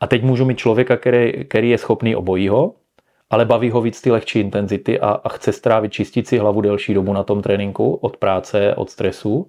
A 0.00 0.06
teď 0.06 0.22
můžu 0.22 0.44
mít 0.44 0.58
člověka, 0.58 0.96
který, 0.96 1.44
který 1.44 1.70
je 1.70 1.78
schopný 1.78 2.16
obojího, 2.16 2.74
ale 3.30 3.44
baví 3.44 3.70
ho 3.70 3.80
víc 3.80 4.00
ty 4.00 4.10
lehčí 4.10 4.40
intenzity 4.40 5.00
a, 5.00 5.08
a 5.24 5.28
chce 5.28 5.52
strávit 5.52 5.92
čistit 5.92 6.28
si 6.28 6.38
hlavu 6.38 6.60
delší 6.60 6.94
dobu 6.94 7.12
na 7.12 7.22
tom 7.22 7.42
tréninku 7.42 7.94
od 7.94 8.16
práce, 8.16 8.74
od 8.74 8.90
stresu, 8.90 9.46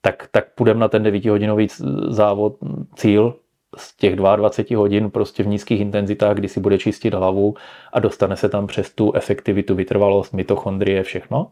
tak, 0.00 0.28
tak 0.30 0.44
půjdeme 0.54 0.80
na 0.80 0.88
ten 0.88 1.02
9-hodinový 1.02 1.68
závod, 2.08 2.56
cíl 2.96 3.34
z 3.76 3.96
těch 3.96 4.16
22 4.16 4.78
hodin 4.78 5.10
prostě 5.10 5.42
v 5.42 5.46
nízkých 5.46 5.80
intenzitách, 5.80 6.36
kdy 6.36 6.48
si 6.48 6.60
bude 6.60 6.78
čistit 6.78 7.14
hlavu 7.14 7.54
a 7.92 8.00
dostane 8.00 8.36
se 8.36 8.48
tam 8.48 8.66
přes 8.66 8.94
tu 8.94 9.12
efektivitu, 9.12 9.74
vytrvalost, 9.74 10.34
mitochondrie, 10.34 11.02
všechno. 11.02 11.50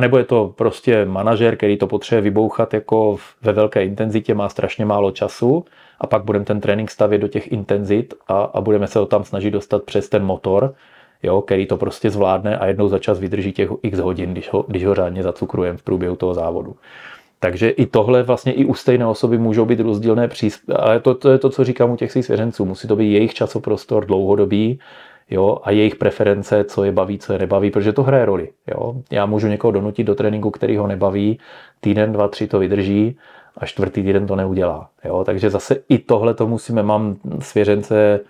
Nebo 0.00 0.18
je 0.18 0.24
to 0.24 0.54
prostě 0.56 1.04
manažer, 1.04 1.56
který 1.56 1.76
to 1.76 1.86
potřebuje 1.86 2.22
vybouchat 2.22 2.74
jako 2.74 3.16
ve 3.42 3.52
velké 3.52 3.84
intenzitě, 3.84 4.34
má 4.34 4.48
strašně 4.48 4.84
málo 4.84 5.10
času 5.10 5.64
a 6.00 6.06
pak 6.06 6.24
budeme 6.24 6.44
ten 6.44 6.60
trénink 6.60 6.90
stavět 6.90 7.18
do 7.18 7.28
těch 7.28 7.52
intenzit 7.52 8.14
a, 8.28 8.42
a 8.42 8.60
budeme 8.60 8.86
se 8.86 8.98
ho 8.98 9.06
tam 9.06 9.24
snažit 9.24 9.50
dostat 9.50 9.82
přes 9.82 10.08
ten 10.08 10.24
motor, 10.24 10.74
jo, 11.22 11.42
který 11.42 11.66
to 11.66 11.76
prostě 11.76 12.10
zvládne 12.10 12.58
a 12.58 12.66
jednou 12.66 12.88
za 12.88 12.98
čas 12.98 13.18
vydrží 13.18 13.52
těch 13.52 13.70
x 13.82 13.98
hodin, 13.98 14.32
když 14.32 14.52
ho, 14.52 14.64
když 14.68 14.84
ho 14.84 14.94
řádně 14.94 15.22
zacukrujeme 15.22 15.78
v 15.78 15.82
průběhu 15.82 16.16
toho 16.16 16.34
závodu. 16.34 16.76
Takže 17.40 17.68
i 17.68 17.86
tohle 17.86 18.22
vlastně 18.22 18.52
i 18.52 18.64
u 18.64 18.74
stejné 18.74 19.06
osoby 19.06 19.38
můžou 19.38 19.64
být 19.64 19.80
rozdílné 19.80 20.28
příspěvky, 20.28 20.82
ale 20.82 21.00
to, 21.00 21.14
to 21.14 21.30
je 21.30 21.38
to, 21.38 21.50
co 21.50 21.64
říkám 21.64 21.90
u 21.90 21.96
těch 21.96 22.12
svých 22.12 22.24
svěřenců. 22.24 22.64
Musí 22.64 22.88
to 22.88 22.96
být 22.96 23.12
jejich 23.12 23.34
časoprostor 23.34 24.06
dlouhodobý, 24.06 24.78
jo, 25.30 25.58
a 25.62 25.70
jejich 25.70 25.96
preference, 25.96 26.64
co 26.64 26.84
je 26.84 26.92
baví, 26.92 27.18
co 27.18 27.32
je 27.32 27.38
nebaví, 27.38 27.70
protože 27.70 27.92
to 27.92 28.02
hraje 28.02 28.24
roli. 28.24 28.52
Jo. 28.66 28.94
Já 29.10 29.26
můžu 29.26 29.48
někoho 29.48 29.70
donutit 29.70 30.04
do 30.04 30.14
tréninku, 30.14 30.50
který 30.50 30.76
ho 30.76 30.86
nebaví, 30.86 31.38
týden, 31.80 32.12
dva, 32.12 32.28
tři 32.28 32.46
to 32.46 32.58
vydrží 32.58 33.16
a 33.56 33.66
čtvrtý 33.66 34.02
týden 34.02 34.26
to 34.26 34.36
neudělá. 34.36 34.90
Jo. 35.04 35.24
Takže 35.24 35.50
zase 35.50 35.76
i 35.88 35.98
tohle 35.98 36.34
to 36.34 36.46
musíme, 36.46 36.82
mám 36.82 37.16
svěřence 37.40 38.20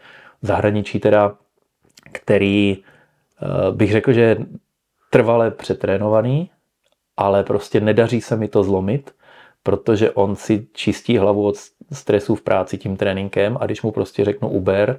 v 0.42 0.46
zahraničí 0.46 1.00
teda, 1.00 1.34
který 2.12 2.76
eh, 2.76 3.72
bych 3.72 3.92
řekl, 3.92 4.12
že 4.12 4.20
je 4.20 4.36
trvale 5.10 5.50
přetrénovaný, 5.50 6.50
ale 7.16 7.44
prostě 7.44 7.80
nedaří 7.80 8.20
se 8.20 8.36
mi 8.36 8.48
to 8.48 8.62
zlomit, 8.62 9.14
protože 9.62 10.10
on 10.10 10.36
si 10.36 10.66
čistí 10.72 11.18
hlavu 11.18 11.46
od 11.46 11.56
stresu 11.92 12.34
v 12.34 12.42
práci 12.42 12.78
tím 12.78 12.96
tréninkem 12.96 13.56
a 13.60 13.66
když 13.66 13.82
mu 13.82 13.90
prostě 13.92 14.24
řeknu 14.24 14.48
Uber, 14.48 14.98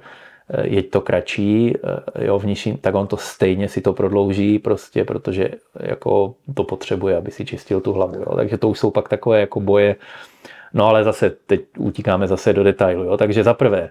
jeď 0.62 0.90
to 0.90 1.00
kratší, 1.00 1.74
eh, 2.16 2.24
jo, 2.24 2.38
v 2.38 2.46
nižší, 2.46 2.76
tak 2.76 2.94
on 2.94 3.06
to 3.06 3.16
stejně 3.16 3.68
si 3.68 3.80
to 3.80 3.92
prodlouží 3.92 4.58
prostě, 4.58 5.04
protože 5.04 5.50
jako 5.80 6.34
to 6.54 6.64
potřebuje, 6.64 7.16
aby 7.16 7.30
si 7.30 7.44
čistil 7.44 7.80
tu 7.80 7.92
hlavu. 7.92 8.14
Jo. 8.16 8.36
Takže 8.36 8.58
to 8.58 8.68
už 8.68 8.78
jsou 8.78 8.90
pak 8.90 9.08
takové 9.08 9.40
jako 9.40 9.60
boje. 9.60 9.96
No 10.74 10.86
ale 10.86 11.04
zase 11.04 11.30
teď 11.30 11.60
utíkáme 11.78 12.28
zase 12.28 12.52
do 12.52 12.64
detailu. 12.64 13.04
Jo. 13.04 13.16
Takže 13.16 13.44
za 13.44 13.54
prvé, 13.54 13.90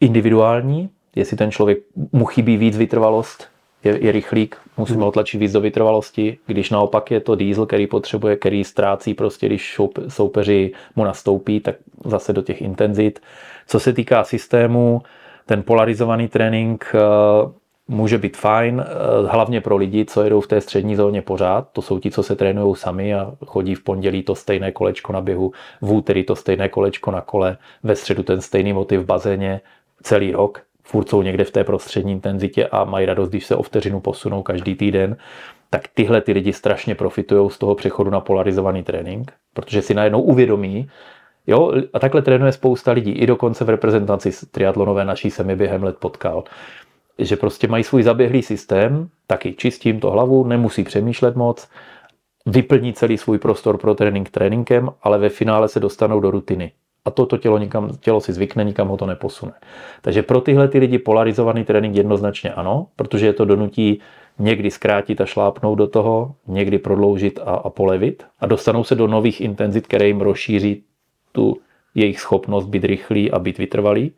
individuální, 0.00 0.90
jestli 1.16 1.36
ten 1.36 1.50
člověk 1.50 1.78
mu 2.12 2.24
chybí 2.24 2.56
víc 2.56 2.76
vytrvalost, 2.76 3.48
je, 3.84 4.04
je 4.04 4.12
rychlík, 4.12 4.56
musíme 4.76 5.04
ho 5.04 5.12
tlačit 5.12 5.38
víc 5.38 5.52
do 5.52 5.60
vytrvalosti, 5.60 6.38
když 6.46 6.70
naopak 6.70 7.10
je 7.10 7.20
to 7.20 7.34
diesel, 7.34 7.66
který 7.66 7.86
potřebuje, 7.86 8.36
který 8.36 8.64
ztrácí 8.64 9.14
prostě, 9.14 9.46
když 9.46 9.80
soupeři 10.08 10.72
mu 10.96 11.04
nastoupí, 11.04 11.60
tak 11.60 11.74
zase 12.04 12.32
do 12.32 12.42
těch 12.42 12.62
intenzit. 12.62 13.20
Co 13.66 13.80
se 13.80 13.92
týká 13.92 14.24
systému, 14.24 15.02
ten 15.46 15.62
polarizovaný 15.62 16.28
trénink 16.28 16.92
eh, 16.94 16.98
může 17.88 18.18
být 18.18 18.36
fajn, 18.36 18.84
eh, 18.86 19.26
hlavně 19.26 19.60
pro 19.60 19.76
lidi, 19.76 20.04
co 20.04 20.22
jedou 20.22 20.40
v 20.40 20.46
té 20.46 20.60
střední 20.60 20.96
zóně 20.96 21.22
pořád. 21.22 21.68
To 21.72 21.82
jsou 21.82 21.98
ti, 21.98 22.10
co 22.10 22.22
se 22.22 22.36
trénují 22.36 22.76
sami 22.76 23.14
a 23.14 23.32
chodí 23.46 23.74
v 23.74 23.84
pondělí 23.84 24.22
to 24.22 24.34
stejné 24.34 24.72
kolečko 24.72 25.12
na 25.12 25.20
běhu, 25.20 25.52
v 25.80 25.92
úterý 25.92 26.24
to 26.24 26.36
stejné 26.36 26.68
kolečko 26.68 27.10
na 27.10 27.20
kole, 27.20 27.56
ve 27.82 27.96
středu 27.96 28.22
ten 28.22 28.40
stejný 28.40 28.72
motiv 28.72 29.00
v 29.00 29.06
bazéně 29.06 29.60
celý 30.02 30.32
rok 30.32 30.62
furt 30.88 31.08
jsou 31.08 31.22
někde 31.22 31.44
v 31.44 31.50
té 31.50 31.64
prostřední 31.64 32.12
intenzitě 32.12 32.66
a 32.66 32.84
mají 32.84 33.06
radost, 33.06 33.28
když 33.28 33.46
se 33.46 33.56
o 33.56 33.62
vteřinu 33.62 34.00
posunou 34.00 34.42
každý 34.42 34.74
týden, 34.74 35.16
tak 35.70 35.88
tyhle 35.94 36.20
ty 36.20 36.32
lidi 36.32 36.52
strašně 36.52 36.94
profitují 36.94 37.50
z 37.50 37.58
toho 37.58 37.74
přechodu 37.74 38.10
na 38.10 38.20
polarizovaný 38.20 38.82
trénink, 38.82 39.32
protože 39.54 39.82
si 39.82 39.94
najednou 39.94 40.20
uvědomí, 40.20 40.88
Jo, 41.50 41.72
a 41.92 41.98
takhle 41.98 42.22
trénuje 42.22 42.52
spousta 42.52 42.92
lidí, 42.92 43.10
i 43.10 43.26
dokonce 43.26 43.64
v 43.64 43.68
reprezentaci 43.68 44.30
triatlonové 44.50 45.04
naší 45.04 45.30
se 45.30 45.44
mi 45.44 45.56
během 45.56 45.82
let 45.82 45.96
potkal, 45.98 46.44
že 47.18 47.36
prostě 47.36 47.68
mají 47.68 47.84
svůj 47.84 48.02
zaběhlý 48.02 48.42
systém, 48.42 49.08
taky 49.26 49.52
čistím 49.52 50.00
to 50.00 50.10
hlavu, 50.10 50.44
nemusí 50.44 50.84
přemýšlet 50.84 51.36
moc, 51.36 51.68
vyplní 52.46 52.92
celý 52.92 53.18
svůj 53.18 53.38
prostor 53.38 53.78
pro 53.78 53.94
trénink 53.94 54.30
tréninkem, 54.30 54.90
ale 55.02 55.18
ve 55.18 55.28
finále 55.28 55.68
se 55.68 55.80
dostanou 55.80 56.20
do 56.20 56.30
rutiny 56.30 56.72
a 57.08 57.10
to, 57.10 57.26
to 57.26 57.36
tělo, 57.36 57.58
nikam, 57.58 57.90
tělo 58.00 58.20
si 58.20 58.32
zvykne, 58.32 58.64
nikam 58.64 58.88
ho 58.88 58.96
to 58.96 59.06
neposune. 59.06 59.52
Takže 60.00 60.22
pro 60.22 60.40
tyhle 60.40 60.68
ty 60.68 60.78
lidi 60.78 60.98
polarizovaný 60.98 61.64
trénink 61.64 61.96
jednoznačně 61.96 62.52
ano, 62.52 62.86
protože 62.96 63.26
je 63.26 63.32
to 63.32 63.44
donutí 63.44 64.00
někdy 64.38 64.70
zkrátit 64.70 65.20
a 65.20 65.26
šlápnout 65.26 65.78
do 65.78 65.86
toho, 65.86 66.34
někdy 66.46 66.78
prodloužit 66.78 67.40
a, 67.44 67.50
a 67.50 67.70
polevit 67.70 68.24
a 68.40 68.46
dostanou 68.46 68.84
se 68.84 68.94
do 68.94 69.06
nových 69.06 69.40
intenzit, 69.40 69.86
které 69.86 70.06
jim 70.06 70.20
rozšíří 70.20 70.84
tu 71.32 71.56
jejich 71.94 72.20
schopnost 72.20 72.66
být 72.66 72.84
rychlý 72.84 73.30
a 73.30 73.38
být 73.38 73.58
vytrvalý. 73.58 74.12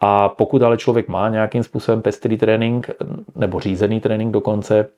A 0.00 0.28
pokud 0.28 0.62
ale 0.62 0.76
člověk 0.76 1.08
má 1.08 1.28
nějakým 1.28 1.62
způsobem 1.62 2.02
pestrý 2.02 2.36
trénink 2.36 2.90
nebo 3.36 3.60
řízený 3.60 4.00
trénink 4.00 4.32
dokonce, 4.32 4.88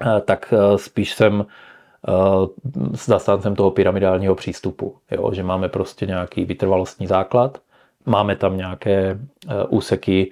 eh, 0.00 0.20
tak 0.20 0.54
eh, 0.56 0.78
spíš 0.78 1.14
jsem 1.14 1.46
s 2.94 3.06
zastáncem 3.06 3.54
toho 3.54 3.70
pyramidálního 3.70 4.34
přístupu, 4.34 4.96
jo? 5.10 5.30
že 5.32 5.42
máme 5.42 5.68
prostě 5.68 6.06
nějaký 6.06 6.44
vytrvalostní 6.44 7.06
základ, 7.06 7.58
máme 8.06 8.36
tam 8.36 8.56
nějaké 8.56 9.18
eh, 9.48 9.64
úseky 9.68 10.30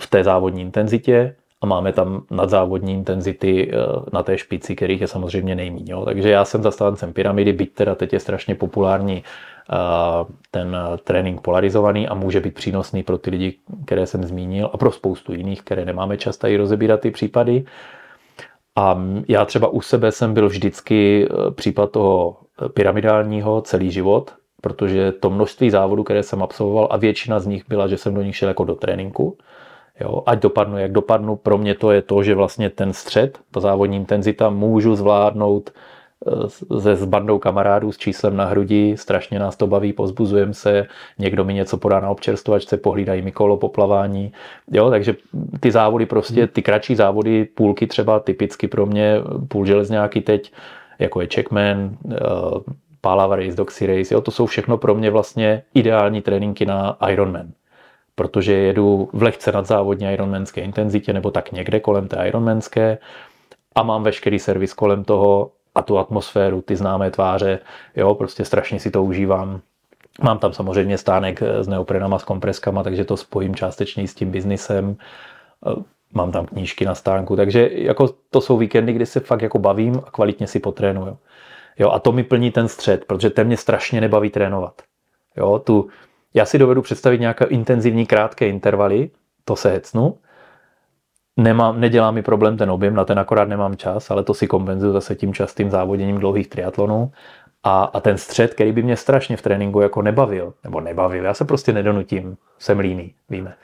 v 0.00 0.06
té 0.06 0.24
závodní 0.24 0.60
intenzitě 0.62 1.36
a 1.60 1.66
máme 1.66 1.92
tam 1.92 2.22
nadzávodní 2.30 2.92
intenzity 2.92 3.70
eh, 3.72 3.76
na 4.12 4.22
té 4.22 4.38
špici, 4.38 4.76
kterých 4.76 5.00
je 5.00 5.08
samozřejmě 5.08 5.54
nejméně. 5.54 5.94
Takže 6.04 6.30
já 6.30 6.44
jsem 6.44 6.62
zastáncem 6.62 7.12
pyramidy, 7.12 7.52
byť 7.52 7.74
teda 7.74 7.94
teď 7.94 8.12
je 8.12 8.20
strašně 8.20 8.54
populární 8.54 9.24
ten 10.50 10.76
trénink 11.04 11.40
polarizovaný 11.40 12.08
a 12.08 12.14
může 12.14 12.40
být 12.40 12.54
přínosný 12.54 13.02
pro 13.02 13.18
ty 13.18 13.30
lidi, 13.30 13.54
které 13.84 14.06
jsem 14.06 14.24
zmínil 14.24 14.70
a 14.72 14.76
pro 14.76 14.92
spoustu 14.92 15.32
jiných, 15.34 15.62
které 15.62 15.84
nemáme 15.84 16.16
čas 16.16 16.36
tady 16.36 16.56
rozebírat 16.56 17.00
ty 17.00 17.10
případy. 17.10 17.64
A 18.76 19.02
já 19.28 19.44
třeba 19.44 19.68
u 19.68 19.80
sebe 19.80 20.12
jsem 20.12 20.34
byl 20.34 20.48
vždycky 20.48 21.28
eh, 21.30 21.50
případ 21.50 21.90
toho 21.90 22.36
eh, 22.62 22.68
pyramidálního 22.68 23.62
celý 23.62 23.90
život, 23.90 24.34
protože 24.62 25.12
to 25.12 25.30
množství 25.30 25.70
závodů, 25.70 26.04
které 26.04 26.22
jsem 26.22 26.42
absolvoval, 26.42 26.88
a 26.90 26.96
většina 26.96 27.40
z 27.40 27.46
nich 27.46 27.64
byla, 27.68 27.88
že 27.88 27.98
jsem 27.98 28.14
do 28.14 28.22
nich 28.22 28.36
šel 28.36 28.48
jako 28.48 28.64
do 28.64 28.74
tréninku, 28.74 29.38
Jo, 30.00 30.22
ať 30.26 30.38
dopadnu, 30.38 30.78
jak 30.78 30.92
dopadnu, 30.92 31.36
pro 31.36 31.58
mě 31.58 31.74
to 31.74 31.90
je 31.90 32.02
to, 32.02 32.22
že 32.22 32.34
vlastně 32.34 32.70
ten 32.70 32.92
střed, 32.92 33.38
ta 33.50 33.60
závodní 33.60 33.96
intenzita, 33.96 34.50
můžu 34.50 34.94
zvládnout 34.96 35.70
se 36.78 36.96
s 36.96 37.04
bandou 37.04 37.38
kamarádů 37.38 37.92
s 37.92 37.98
číslem 37.98 38.36
na 38.36 38.44
hrudi, 38.44 38.96
strašně 38.96 39.38
nás 39.38 39.56
to 39.56 39.66
baví, 39.66 39.92
pozbuzujeme 39.92 40.54
se, 40.54 40.86
někdo 41.18 41.44
mi 41.44 41.54
něco 41.54 41.78
podá 41.78 42.00
na 42.00 42.10
občerstvovačce, 42.10 42.76
pohlídají 42.76 43.22
mi 43.22 43.32
kolo, 43.32 43.56
poplavání, 43.56 44.32
jo, 44.70 44.90
takže 44.90 45.14
ty 45.60 45.70
závody 45.70 46.06
prostě, 46.06 46.46
ty 46.46 46.62
kratší 46.62 46.94
závody, 46.94 47.44
půlky 47.44 47.86
třeba 47.86 48.20
typicky 48.20 48.68
pro 48.68 48.86
mě, 48.86 49.16
půl 49.48 49.66
železňáky 49.66 50.20
teď, 50.20 50.52
jako 50.98 51.20
je 51.20 51.28
Checkman, 51.34 51.96
eh, 52.10 52.16
Palava 53.00 53.36
Race, 53.36 53.56
Doxy 53.56 53.86
Race, 53.86 54.14
jo, 54.14 54.20
to 54.20 54.30
jsou 54.30 54.46
všechno 54.46 54.78
pro 54.78 54.94
mě 54.94 55.10
vlastně 55.10 55.62
ideální 55.74 56.22
tréninky 56.22 56.66
na 56.66 56.96
Ironman. 57.08 57.48
Protože 58.14 58.52
jedu 58.52 59.08
v 59.12 59.22
lehce 59.22 59.52
nadzávodní 59.52 60.12
ironmanské 60.12 60.60
intenzitě 60.60 61.12
nebo 61.12 61.30
tak 61.30 61.52
někde 61.52 61.80
kolem 61.80 62.08
té 62.08 62.28
ironmanské 62.28 62.98
a 63.74 63.82
mám 63.82 64.02
veškerý 64.02 64.38
servis 64.38 64.74
kolem 64.74 65.04
toho 65.04 65.50
a 65.74 65.82
tu 65.82 65.98
atmosféru, 65.98 66.62
ty 66.62 66.76
známé 66.76 67.10
tváře, 67.10 67.58
jo, 67.96 68.14
prostě 68.14 68.44
strašně 68.44 68.80
si 68.80 68.90
to 68.90 69.04
užívám. 69.04 69.60
Mám 70.22 70.38
tam 70.38 70.52
samozřejmě 70.52 70.98
stánek 70.98 71.42
s 71.42 71.68
neoprenama, 71.68 72.18
s 72.18 72.24
kompreskama, 72.24 72.82
takže 72.82 73.04
to 73.04 73.16
spojím 73.16 73.54
částečně 73.54 74.08
s 74.08 74.14
tím 74.14 74.30
biznisem. 74.30 74.96
Mám 76.14 76.32
tam 76.32 76.46
knížky 76.46 76.84
na 76.84 76.94
stánku, 76.94 77.36
takže 77.36 77.70
jako 77.72 78.14
to 78.30 78.40
jsou 78.40 78.56
víkendy, 78.56 78.92
kdy 78.92 79.06
se 79.06 79.20
fakt 79.20 79.42
jako 79.42 79.58
bavím 79.58 80.02
a 80.06 80.10
kvalitně 80.10 80.46
si 80.46 80.60
potrénuju. 80.60 81.18
Jo, 81.78 81.90
a 81.90 81.98
to 81.98 82.12
mi 82.12 82.24
plní 82.24 82.50
ten 82.50 82.68
střed, 82.68 83.04
protože 83.04 83.30
ten 83.30 83.46
mě 83.46 83.56
strašně 83.56 84.00
nebaví 84.00 84.30
trénovat. 84.30 84.82
Jo, 85.36 85.58
tu, 85.58 85.88
já 86.34 86.44
si 86.44 86.58
dovedu 86.58 86.82
představit 86.82 87.20
nějaké 87.20 87.44
intenzivní 87.44 88.06
krátké 88.06 88.48
intervaly, 88.48 89.10
to 89.44 89.56
se 89.56 89.70
hecnu, 89.70 90.18
Nemám, 91.36 91.80
nedělá 91.80 92.10
mi 92.10 92.22
problém 92.22 92.56
ten 92.56 92.70
objem, 92.70 92.94
na 92.94 93.04
ten 93.04 93.18
akorát 93.18 93.48
nemám 93.48 93.76
čas, 93.76 94.10
ale 94.10 94.24
to 94.24 94.34
si 94.34 94.46
kompenzuju 94.46 94.92
zase 94.92 95.14
tím 95.14 95.34
častým 95.34 95.70
závoděním 95.70 96.18
dlouhých 96.18 96.48
triatlonů. 96.48 97.12
A, 97.62 97.84
a 97.84 98.00
ten 98.00 98.18
střed, 98.18 98.54
který 98.54 98.72
by 98.72 98.82
mě 98.82 98.96
strašně 98.96 99.36
v 99.36 99.42
tréninku 99.42 99.80
jako 99.80 100.02
nebavil, 100.02 100.54
nebo 100.64 100.80
nebavil, 100.80 101.24
já 101.24 101.34
se 101.34 101.44
prostě 101.44 101.72
nedonutím, 101.72 102.36
jsem 102.58 102.78
líný, 102.78 103.14
víme. 103.30 103.54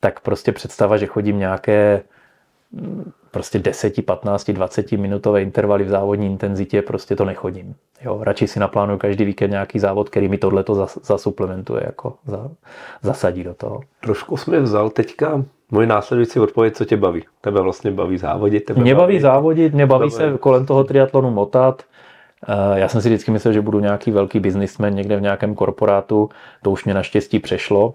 Tak 0.00 0.20
prostě 0.20 0.52
představa, 0.52 0.96
že 0.96 1.06
chodím 1.06 1.38
nějaké 1.38 2.02
prostě 3.30 3.58
10, 3.58 4.06
15, 4.06 4.50
20 4.50 4.92
minutové 4.92 5.42
intervaly 5.42 5.84
v 5.84 5.88
závodní 5.88 6.26
intenzitě, 6.26 6.82
prostě 6.82 7.16
to 7.16 7.24
nechodím. 7.24 7.74
Jo, 8.02 8.18
radši 8.22 8.48
si 8.48 8.60
naplánuju 8.60 8.98
každý 8.98 9.24
víkend 9.24 9.50
nějaký 9.50 9.78
závod, 9.78 10.08
který 10.08 10.28
mi 10.28 10.38
tohleto 10.38 10.86
zasuplementuje, 11.02 11.82
jako 11.86 12.14
za, 12.26 12.50
zasadí 13.02 13.44
do 13.44 13.54
toho. 13.54 13.80
Trošku 14.00 14.36
jsme 14.36 14.60
vzal 14.60 14.90
teďka 14.90 15.44
Moje 15.72 15.86
následující 15.86 16.40
odpověď, 16.40 16.76
co 16.76 16.84
tě 16.84 16.96
baví? 16.96 17.24
Tebe 17.40 17.60
vlastně 17.60 17.90
baví 17.90 18.18
závodit? 18.18 18.64
Tebe 18.64 18.80
mě 18.80 18.94
baví 18.94 19.20
závodit, 19.20 19.74
mě 19.74 19.86
baví 19.86 20.10
se 20.10 20.32
kolem 20.40 20.66
toho 20.66 20.84
triatlonu 20.84 21.30
motat. 21.30 21.82
Eh, 22.48 22.80
já 22.80 22.88
jsem 22.88 23.00
si 23.00 23.08
vždycky 23.08 23.30
myslel, 23.30 23.54
že 23.54 23.60
budu 23.60 23.80
nějaký 23.80 24.10
velký 24.10 24.40
biznismen 24.40 24.94
někde 24.94 25.16
v 25.16 25.20
nějakém 25.20 25.54
korporátu. 25.54 26.28
To 26.62 26.70
už 26.70 26.84
mě 26.84 26.94
naštěstí 26.94 27.38
přešlo. 27.38 27.94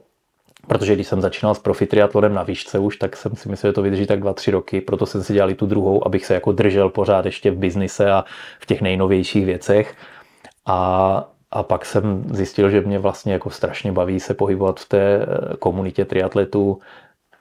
Protože 0.68 0.95
když 0.95 1.08
jsem 1.08 1.22
začínal 1.22 1.56
s 1.56 1.60
profi 1.60 1.86
triatlonem 1.86 2.34
na 2.34 2.44
výšce 2.44 2.80
už, 2.80 2.98
tak 2.98 3.18
jsem 3.18 3.36
si 3.36 3.49
myslel, 3.49 3.70
že 3.70 3.74
to 3.74 3.82
vydrží 3.82 4.08
tak 4.08 4.20
2-3 4.20 4.52
roky, 4.52 4.82
proto 4.82 5.06
jsem 5.06 5.24
si 5.24 5.34
dělal 5.34 5.52
i 5.52 5.56
tu 5.56 5.66
druhou, 5.66 6.08
abych 6.08 6.26
se 6.26 6.34
jako 6.34 6.52
držel 6.52 6.90
pořád 6.90 7.26
ještě 7.26 7.52
v 7.52 7.58
biznise 7.58 8.12
a 8.12 8.26
v 8.60 8.66
těch 8.66 8.82
nejnovějších 8.82 9.45
věcech. 9.45 9.95
A, 10.66 11.30
a 11.52 11.64
pak 11.64 11.86
jsem 11.86 12.24
zjistil, 12.32 12.70
že 12.70 12.82
mě 12.82 12.99
vlastně 12.99 13.34
jako 13.34 13.49
strašně 13.49 13.91
baví 13.91 14.20
se 14.20 14.34
pohybovat 14.34 14.80
v 14.80 14.90
té 14.90 15.22
eh, 15.22 15.58
komunitě 15.60 16.06
triatletů, 16.06 16.80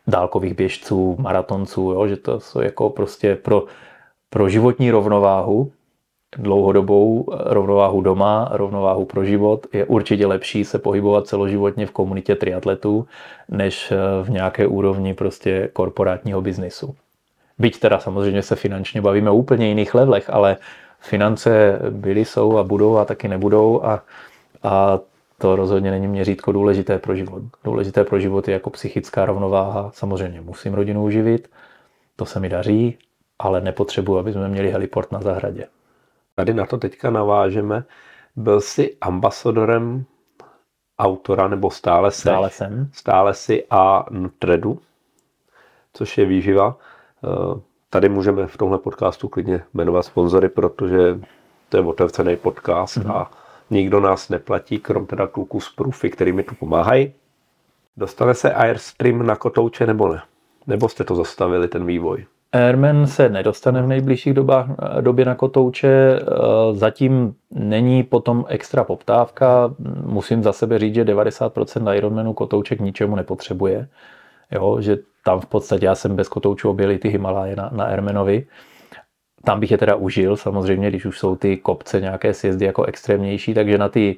dálkových 0.06 0.54
běžců, 0.54 1.16
maratonců, 1.18 1.90
jo, 1.90 2.08
že 2.08 2.16
to 2.16 2.40
jsou 2.40 2.60
jako 2.60 2.90
prostě 2.90 3.34
pro, 3.36 3.64
pro 4.30 4.48
životní 4.48 4.90
rovnováhu, 4.90 5.72
dlouhodobou 6.38 7.24
rovnováhu 7.44 8.00
doma, 8.00 8.48
rovnováhu 8.52 9.04
pro 9.04 9.24
život, 9.24 9.66
je 9.72 9.84
určitě 9.84 10.26
lepší 10.26 10.64
se 10.64 10.78
pohybovat 10.78 11.26
celoživotně 11.26 11.86
v 11.86 11.90
komunitě 11.90 12.34
triatletů, 12.34 13.06
než 13.48 13.92
v 14.22 14.30
nějaké 14.30 14.66
úrovni 14.66 15.14
prostě 15.14 15.68
korporátního 15.72 16.42
biznisu. 16.42 16.94
Byť 17.58 17.80
teda 17.80 17.98
samozřejmě 17.98 18.42
se 18.42 18.56
finančně 18.56 19.00
bavíme 19.00 19.30
o 19.30 19.34
úplně 19.34 19.68
jiných 19.68 19.94
levelech, 19.94 20.30
ale 20.30 20.56
finance 21.00 21.78
byly, 21.90 22.24
jsou 22.24 22.58
a 22.58 22.62
budou 22.62 22.96
a 22.96 23.04
taky 23.04 23.28
nebudou 23.28 23.84
a, 23.84 24.02
a 24.62 24.98
to 25.38 25.56
rozhodně 25.56 25.90
není 25.90 26.08
měřítko 26.08 26.52
důležité 26.52 26.98
pro 26.98 27.14
život. 27.14 27.42
Důležité 27.64 28.04
pro 28.04 28.18
život 28.18 28.48
je 28.48 28.54
jako 28.54 28.70
psychická 28.70 29.26
rovnováha. 29.26 29.90
Samozřejmě 29.94 30.40
musím 30.40 30.74
rodinu 30.74 31.04
uživit, 31.04 31.50
to 32.16 32.26
se 32.26 32.40
mi 32.40 32.48
daří, 32.48 32.98
ale 33.38 33.60
nepotřebuji, 33.60 34.18
aby 34.18 34.32
jsme 34.32 34.48
měli 34.48 34.70
heliport 34.70 35.12
na 35.12 35.20
zahradě. 35.20 35.66
Tady 36.34 36.54
na 36.54 36.66
to 36.66 36.78
teďka 36.78 37.10
navážeme. 37.10 37.84
Byl 38.36 38.60
jsi 38.60 38.96
ambasadorem 39.00 40.04
autora, 40.98 41.48
nebo 41.48 41.70
stále 41.70 42.10
se? 42.10 42.20
Stále 42.20 42.50
jsem. 42.50 42.90
Stále 42.92 43.34
si 43.34 43.64
a 43.70 44.06
Nutredu, 44.10 44.80
což 45.92 46.18
je 46.18 46.24
výživa. 46.24 46.76
Eh, 47.24 47.60
tady 47.90 48.08
můžeme 48.08 48.46
v 48.46 48.56
tomhle 48.56 48.78
podcastu 48.78 49.28
klidně 49.28 49.64
jmenovat 49.74 50.02
sponzory, 50.02 50.48
protože 50.48 51.20
to 51.68 51.76
je 51.76 51.82
otevřený 51.82 52.36
podcast 52.36 52.96
mm-hmm. 52.96 53.12
a 53.12 53.30
nikdo 53.70 54.00
nás 54.00 54.28
neplatí, 54.28 54.78
krom 54.78 55.06
teda 55.06 55.26
kluků 55.26 55.60
z 55.60 55.74
Proofy, 55.74 56.10
který 56.10 56.32
mi 56.32 56.42
tu 56.42 56.54
pomáhají. 56.54 57.12
Dostane 57.96 58.34
se 58.34 58.52
Airstream 58.52 59.26
na 59.26 59.36
kotouče 59.36 59.86
nebo 59.86 60.08
ne? 60.08 60.20
Nebo 60.66 60.88
jste 60.88 61.04
to 61.04 61.14
zastavili, 61.14 61.68
ten 61.68 61.86
vývoj? 61.86 62.26
Airman 62.52 63.06
se 63.06 63.28
nedostane 63.28 63.82
v 63.82 63.86
nejbližších 63.86 64.34
dobách, 64.34 64.66
době 65.00 65.24
na 65.24 65.34
kotouče, 65.34 65.88
eh, 65.88 66.24
zatím 66.72 67.34
není 67.50 68.02
potom 68.02 68.44
extra 68.48 68.84
poptávka, 68.84 69.74
musím 70.04 70.42
za 70.42 70.52
sebe 70.52 70.78
říct, 70.78 70.94
že 70.94 71.04
90% 71.04 71.94
Ironmanu 71.94 72.32
kotouček 72.32 72.80
ničemu 72.80 73.16
nepotřebuje, 73.16 73.88
jo, 74.52 74.80
že 74.80 74.98
tam 75.24 75.40
v 75.40 75.46
podstatě 75.46 75.86
já 75.86 75.94
jsem 75.94 76.16
bez 76.16 76.28
kotoučů 76.28 76.70
objel 76.70 76.98
ty 76.98 77.08
Himaláje 77.08 77.56
na, 77.56 77.70
na 77.72 77.84
Airmanovi, 77.84 78.46
tam 79.44 79.60
bych 79.60 79.70
je 79.70 79.78
teda 79.78 79.94
užil, 79.94 80.36
samozřejmě, 80.36 80.88
když 80.88 81.04
už 81.04 81.18
jsou 81.18 81.36
ty 81.36 81.56
kopce 81.56 82.00
nějaké 82.00 82.34
sjezdy 82.34 82.66
jako 82.66 82.84
extrémnější, 82.84 83.54
takže 83.54 83.78
na 83.78 83.88
ty 83.88 84.16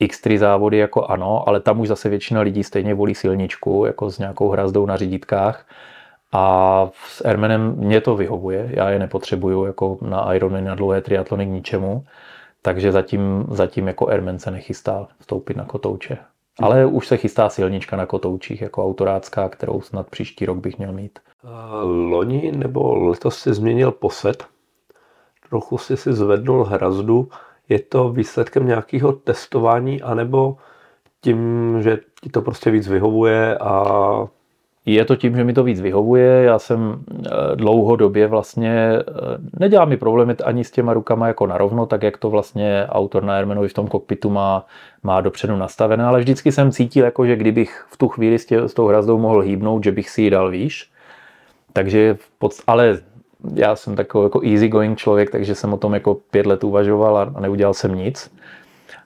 X3 0.00 0.38
závody 0.38 0.76
jako 0.76 1.04
ano, 1.04 1.48
ale 1.48 1.60
tam 1.60 1.80
už 1.80 1.88
zase 1.88 2.08
většina 2.08 2.40
lidí 2.40 2.64
stejně 2.64 2.94
volí 2.94 3.14
silničku, 3.14 3.84
jako 3.86 4.10
s 4.10 4.18
nějakou 4.18 4.48
hrazdou 4.48 4.86
na 4.86 4.96
řidítkách. 4.96 5.66
A 6.32 6.88
s 6.94 7.24
Airmanem 7.24 7.74
mě 7.76 8.00
to 8.00 8.16
vyhovuje, 8.16 8.70
já 8.70 8.90
je 8.90 8.98
nepotřebuju 8.98 9.64
jako 9.64 9.98
na 10.02 10.34
Ironman, 10.34 10.64
na 10.64 10.74
dlouhé 10.74 11.00
triatlony 11.00 11.46
k 11.46 11.48
ničemu, 11.48 12.04
takže 12.62 12.92
zatím, 12.92 13.44
zatím 13.50 13.86
jako 13.86 14.08
Airman 14.08 14.38
se 14.38 14.50
nechystá 14.50 15.08
vstoupit 15.18 15.56
na 15.56 15.64
kotouče. 15.64 16.18
Ale 16.60 16.86
už 16.86 17.06
se 17.06 17.16
chystá 17.16 17.48
silnička 17.48 17.96
na 17.96 18.06
kotoučích, 18.06 18.62
jako 18.62 18.84
autorácká, 18.84 19.48
kterou 19.48 19.80
snad 19.80 20.10
příští 20.10 20.46
rok 20.46 20.58
bych 20.58 20.78
měl 20.78 20.92
mít. 20.92 21.18
Loni 21.82 22.52
nebo 22.56 22.94
letos 22.94 23.38
si 23.38 23.54
změnil 23.54 23.92
posed, 23.92 24.44
trochu 25.52 25.78
si 25.78 25.96
si 25.96 26.12
zvednul 26.12 26.64
hrazdu. 26.64 27.28
Je 27.68 27.78
to 27.78 28.08
výsledkem 28.08 28.66
nějakého 28.66 29.12
testování, 29.12 30.02
anebo 30.02 30.56
tím, 31.20 31.38
že 31.80 31.98
ti 32.22 32.30
to 32.30 32.42
prostě 32.42 32.70
víc 32.70 32.88
vyhovuje 32.88 33.58
a 33.58 33.84
je 34.86 35.04
to 35.04 35.16
tím, 35.16 35.36
že 35.36 35.44
mi 35.44 35.52
to 35.52 35.64
víc 35.64 35.80
vyhovuje. 35.80 36.42
Já 36.42 36.58
jsem 36.58 37.04
eh, 37.26 37.56
dlouhodobě 37.56 38.26
vlastně, 38.26 38.72
eh, 38.72 39.04
nedělá 39.60 39.84
mi 39.84 39.96
problémy 39.96 40.36
ani 40.44 40.64
s 40.64 40.70
těma 40.70 40.94
rukama 40.94 41.28
jako 41.28 41.46
narovno, 41.46 41.86
tak 41.86 42.02
jak 42.02 42.16
to 42.16 42.30
vlastně 42.30 42.86
autor 42.88 43.22
na 43.22 43.34
Hermanovi 43.34 43.68
v 43.68 43.74
tom 43.74 43.86
kokpitu 43.86 44.30
má, 44.30 44.66
má 45.02 45.20
dopředu 45.20 45.56
nastavené, 45.56 46.04
ale 46.04 46.20
vždycky 46.20 46.52
jsem 46.52 46.72
cítil, 46.72 47.04
jako, 47.04 47.26
že 47.26 47.36
kdybych 47.36 47.86
v 47.90 47.96
tu 47.96 48.08
chvíli 48.08 48.38
s, 48.38 48.46
tě, 48.46 48.68
s 48.68 48.74
tou 48.74 48.86
hrazdou 48.86 49.18
mohl 49.18 49.40
hýbnout, 49.40 49.84
že 49.84 49.92
bych 49.92 50.10
si 50.10 50.22
ji 50.22 50.30
dal 50.30 50.50
výš. 50.50 50.90
Takže, 51.72 52.16
pod, 52.38 52.52
ale 52.66 53.11
já 53.54 53.76
jsem 53.76 53.96
takový 53.96 54.24
jako 54.24 54.40
easy 54.44 54.68
going 54.68 54.98
člověk, 54.98 55.30
takže 55.30 55.54
jsem 55.54 55.72
o 55.72 55.76
tom 55.76 55.94
jako 55.94 56.14
pět 56.14 56.46
let 56.46 56.64
uvažoval 56.64 57.18
a 57.18 57.40
neudělal 57.40 57.74
jsem 57.74 57.94
nic. 57.94 58.34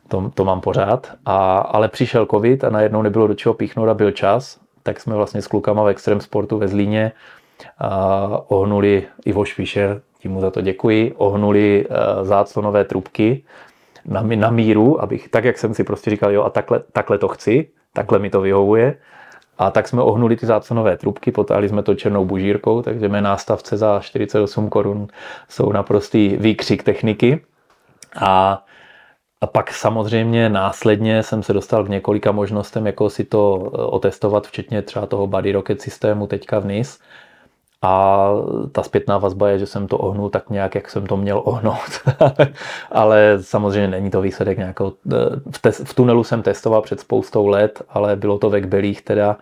To, 0.08 0.30
to 0.34 0.44
mám 0.44 0.60
pořád. 0.60 1.12
A, 1.26 1.58
ale 1.58 1.88
přišel 1.88 2.26
covid 2.26 2.64
a 2.64 2.70
najednou 2.70 3.02
nebylo 3.02 3.26
do 3.26 3.34
čeho 3.34 3.54
píchnout 3.54 3.88
a 3.88 3.94
byl 3.94 4.10
čas 4.10 4.66
tak 4.86 5.00
jsme 5.00 5.14
vlastně 5.14 5.42
s 5.42 5.46
klukama 5.46 5.82
v 5.84 5.88
Extreme 5.88 6.20
Sportu 6.20 6.58
ve 6.58 6.68
Zlíně 6.68 7.12
a 7.78 8.28
ohnuli 8.48 9.02
Ivo 9.24 9.44
Švíšer, 9.44 10.00
tím 10.18 10.32
mu 10.32 10.40
za 10.40 10.50
to 10.50 10.60
děkuji, 10.60 11.12
ohnuli 11.16 11.86
e, 11.90 12.24
záclonové 12.24 12.84
trubky 12.84 13.44
na, 14.04 14.22
na 14.22 14.50
míru, 14.50 15.02
abych, 15.02 15.28
tak 15.28 15.44
jak 15.44 15.58
jsem 15.58 15.74
si 15.74 15.84
prostě 15.84 16.10
říkal, 16.10 16.32
jo 16.32 16.42
a 16.42 16.50
takhle, 16.50 16.80
takhle 16.92 17.18
to 17.18 17.28
chci, 17.28 17.68
takhle 17.92 18.18
mi 18.18 18.30
to 18.30 18.40
vyhovuje. 18.40 18.98
A 19.58 19.70
tak 19.70 19.88
jsme 19.88 20.02
ohnuli 20.02 20.36
ty 20.36 20.46
záclonové 20.46 20.96
trubky, 20.96 21.32
potáhli 21.32 21.68
jsme 21.68 21.82
to 21.82 21.94
černou 21.94 22.24
bužírkou, 22.24 22.82
takže 22.82 23.08
mé 23.08 23.20
nástavce 23.20 23.76
za 23.76 24.00
48 24.00 24.68
korun 24.68 25.08
jsou 25.48 25.72
naprostý 25.72 26.36
výkřik 26.36 26.82
techniky. 26.82 27.40
A 28.20 28.64
a 29.40 29.46
pak 29.46 29.72
samozřejmě 29.72 30.48
následně 30.48 31.22
jsem 31.22 31.42
se 31.42 31.52
dostal 31.52 31.84
k 31.84 31.88
několika 31.88 32.32
možnostem, 32.32 32.86
jako 32.86 33.10
si 33.10 33.24
to 33.24 33.70
eh, 33.74 33.76
otestovat, 33.78 34.46
včetně 34.46 34.82
třeba 34.82 35.06
toho 35.06 35.26
Body 35.26 35.52
Rocket 35.52 35.80
systému 35.80 36.26
teďka 36.26 36.58
v 36.58 36.66
NIS. 36.66 37.00
A 37.86 38.28
ta 38.72 38.82
zpětná 38.82 39.18
vazba 39.18 39.48
je, 39.48 39.58
že 39.58 39.66
jsem 39.66 39.86
to 39.86 39.98
ohnul 39.98 40.30
tak 40.30 40.50
nějak, 40.50 40.74
jak 40.74 40.90
jsem 40.90 41.06
to 41.06 41.16
měl 41.16 41.42
ohnout. 41.44 42.00
ale 42.92 43.38
samozřejmě 43.40 43.88
není 43.88 44.10
to 44.10 44.20
výsledek 44.20 44.58
nějakou... 44.58 44.92
Eh, 45.12 45.70
v, 45.70 45.84
v 45.84 45.94
tunelu 45.94 46.24
jsem 46.24 46.42
testoval 46.42 46.82
před 46.82 47.00
spoustou 47.00 47.46
let, 47.46 47.82
ale 47.88 48.16
bylo 48.16 48.38
to 48.38 48.50
ve 48.50 48.60
Kbelích 48.60 49.02
teda 49.02 49.36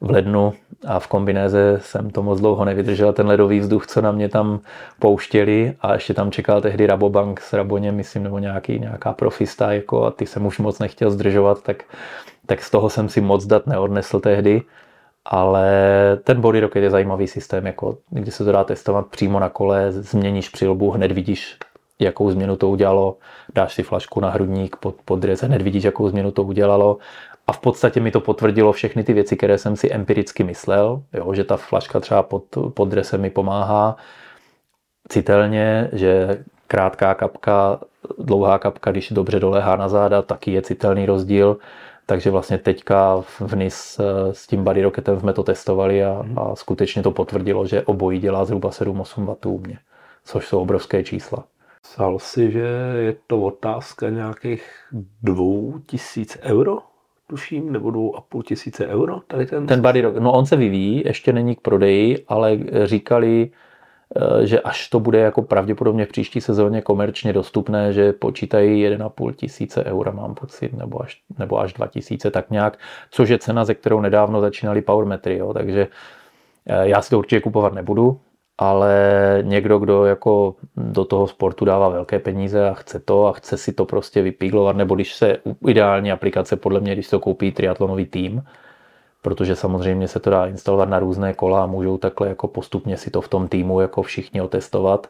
v 0.00 0.10
lednu 0.10 0.52
a 0.86 0.98
v 0.98 1.06
kombinéze 1.06 1.78
jsem 1.82 2.10
to 2.10 2.22
moc 2.22 2.40
dlouho 2.40 2.64
nevydržel, 2.64 3.12
ten 3.12 3.26
ledový 3.26 3.60
vzduch, 3.60 3.86
co 3.86 4.00
na 4.00 4.12
mě 4.12 4.28
tam 4.28 4.60
pouštěli 4.98 5.74
a 5.80 5.94
ještě 5.94 6.14
tam 6.14 6.30
čekal 6.30 6.60
tehdy 6.60 6.86
Rabobank 6.86 7.40
s 7.40 7.52
Raboněm, 7.52 7.96
myslím, 7.96 8.22
nebo 8.22 8.38
nějaký, 8.38 8.78
nějaká 8.78 9.12
profista 9.12 9.72
jako 9.72 10.04
a 10.04 10.10
ty 10.10 10.26
jsem 10.26 10.46
už 10.46 10.58
moc 10.58 10.78
nechtěl 10.78 11.10
zdržovat, 11.10 11.62
tak, 11.62 11.84
tak 12.46 12.62
z 12.62 12.70
toho 12.70 12.90
jsem 12.90 13.08
si 13.08 13.20
moc 13.20 13.46
dat 13.46 13.66
neodnesl 13.66 14.20
tehdy. 14.20 14.62
Ale 15.24 15.70
ten 16.24 16.40
Body 16.40 16.60
Rocket 16.60 16.82
je 16.82 16.90
zajímavý 16.90 17.26
systém, 17.26 17.66
jako, 17.66 17.98
kdy 18.10 18.30
se 18.30 18.44
to 18.44 18.52
dá 18.52 18.64
testovat 18.64 19.06
přímo 19.06 19.40
na 19.40 19.48
kole, 19.48 19.92
změníš 19.92 20.48
přilbu, 20.48 20.90
hned 20.90 21.12
vidíš, 21.12 21.56
jakou 21.98 22.30
změnu 22.30 22.56
to 22.56 22.68
udělalo, 22.68 23.16
dáš 23.54 23.74
si 23.74 23.82
flašku 23.82 24.20
na 24.20 24.30
hrudník 24.30 24.76
pod, 24.76 24.94
pod 25.04 25.16
dres, 25.16 25.42
hned 25.42 25.62
vidíš, 25.62 25.84
jakou 25.84 26.08
změnu 26.08 26.30
to 26.30 26.42
udělalo 26.42 26.98
a 27.46 27.52
v 27.52 27.58
podstatě 27.58 28.00
mi 28.00 28.10
to 28.10 28.20
potvrdilo 28.20 28.72
všechny 28.72 29.04
ty 29.04 29.12
věci, 29.12 29.36
které 29.36 29.58
jsem 29.58 29.76
si 29.76 29.92
empiricky 29.92 30.44
myslel, 30.44 31.02
jo, 31.12 31.34
že 31.34 31.44
ta 31.44 31.56
flaška 31.56 32.00
třeba 32.00 32.22
pod, 32.22 32.44
pod 32.74 32.88
dresem 32.88 33.20
mi 33.20 33.30
pomáhá 33.30 33.96
citelně, 35.08 35.90
že 35.92 36.44
krátká 36.66 37.14
kapka, 37.14 37.80
dlouhá 38.18 38.58
kapka, 38.58 38.90
když 38.90 39.12
dobře 39.12 39.40
doléhá 39.40 39.76
na 39.76 39.88
záda, 39.88 40.22
taky 40.22 40.52
je 40.52 40.62
citelný 40.62 41.06
rozdíl. 41.06 41.56
Takže 42.08 42.30
vlastně 42.30 42.58
teďka 42.58 43.20
v 43.20 43.56
NIS 43.56 44.00
eh, 44.00 44.34
s 44.34 44.46
tím 44.46 44.64
Body 44.64 44.82
Rocketem 44.82 45.20
jsme 45.20 45.32
to 45.32 45.42
testovali 45.42 46.04
a, 46.04 46.24
a 46.36 46.56
skutečně 46.56 47.02
to 47.02 47.10
potvrdilo, 47.10 47.66
že 47.66 47.82
obojí 47.82 48.20
dělá 48.20 48.44
zhruba 48.44 48.70
7-8 48.70 49.36
W 49.42 49.46
u 49.46 49.58
mě, 49.58 49.78
což 50.24 50.48
jsou 50.48 50.60
obrovské 50.60 51.04
čísla. 51.04 51.44
Psal 51.82 52.18
si, 52.18 52.50
že 52.50 52.68
je 52.98 53.16
to 53.26 53.40
otázka 53.40 54.08
nějakých 54.10 54.62
dvou 55.22 55.78
tisíc 55.86 56.38
euro? 56.42 56.78
tuším, 57.26 57.72
nebo 57.72 57.90
dvou 57.90 58.16
a 58.16 58.20
půl 58.20 58.42
tisíce 58.42 58.86
euro. 58.86 59.20
Tady 59.26 59.46
ten... 59.46 59.66
ten 59.66 59.82
Body 59.82 60.00
Rock, 60.00 60.16
no 60.16 60.32
on 60.32 60.46
se 60.46 60.56
vyvíjí, 60.56 61.02
ještě 61.06 61.32
není 61.32 61.56
k 61.56 61.60
prodeji, 61.60 62.24
ale 62.28 62.58
říkali, 62.84 63.50
že 64.44 64.60
až 64.60 64.88
to 64.88 65.00
bude 65.00 65.18
jako 65.18 65.42
pravděpodobně 65.42 66.06
v 66.06 66.08
příští 66.08 66.40
sezóně 66.40 66.82
komerčně 66.82 67.32
dostupné, 67.32 67.92
že 67.92 68.12
počítají 68.12 68.86
1,5 68.86 69.32
tisíce 69.32 69.84
eura, 69.84 70.12
mám 70.12 70.34
pocit, 70.34 70.72
nebo 70.72 71.02
až, 71.02 71.20
nebo 71.38 71.60
až 71.60 71.72
2 71.72 71.86
tisíce, 71.86 72.30
tak 72.30 72.50
nějak, 72.50 72.78
což 73.10 73.28
je 73.28 73.38
cena, 73.38 73.64
ze 73.64 73.74
kterou 73.74 74.00
nedávno 74.00 74.40
začínali 74.40 74.82
Powermetry, 74.82 75.36
jo, 75.36 75.54
takže 75.54 75.88
eh, 76.66 76.88
já 76.88 77.02
si 77.02 77.10
to 77.10 77.18
určitě 77.18 77.40
kupovat 77.40 77.72
nebudu, 77.74 78.20
ale 78.58 78.98
někdo, 79.42 79.78
kdo 79.78 80.04
jako 80.04 80.54
do 80.76 81.04
toho 81.04 81.26
sportu 81.26 81.64
dává 81.64 81.88
velké 81.88 82.18
peníze 82.18 82.68
a 82.68 82.74
chce 82.74 83.00
to 83.00 83.26
a 83.26 83.32
chce 83.32 83.56
si 83.56 83.72
to 83.72 83.84
prostě 83.84 84.22
vypíglovat, 84.22 84.76
nebo 84.76 84.94
když 84.94 85.14
se 85.14 85.36
ideální 85.66 86.12
aplikace 86.12 86.56
podle 86.56 86.80
mě, 86.80 86.92
když 86.92 87.08
to 87.08 87.20
koupí 87.20 87.52
triatlonový 87.52 88.06
tým, 88.06 88.42
protože 89.22 89.56
samozřejmě 89.56 90.08
se 90.08 90.20
to 90.20 90.30
dá 90.30 90.46
instalovat 90.46 90.88
na 90.88 90.98
různé 90.98 91.32
kola 91.34 91.62
a 91.62 91.66
můžou 91.66 91.98
takhle 91.98 92.28
jako 92.28 92.48
postupně 92.48 92.96
si 92.96 93.10
to 93.10 93.20
v 93.20 93.28
tom 93.28 93.48
týmu 93.48 93.80
jako 93.80 94.02
všichni 94.02 94.40
otestovat, 94.40 95.06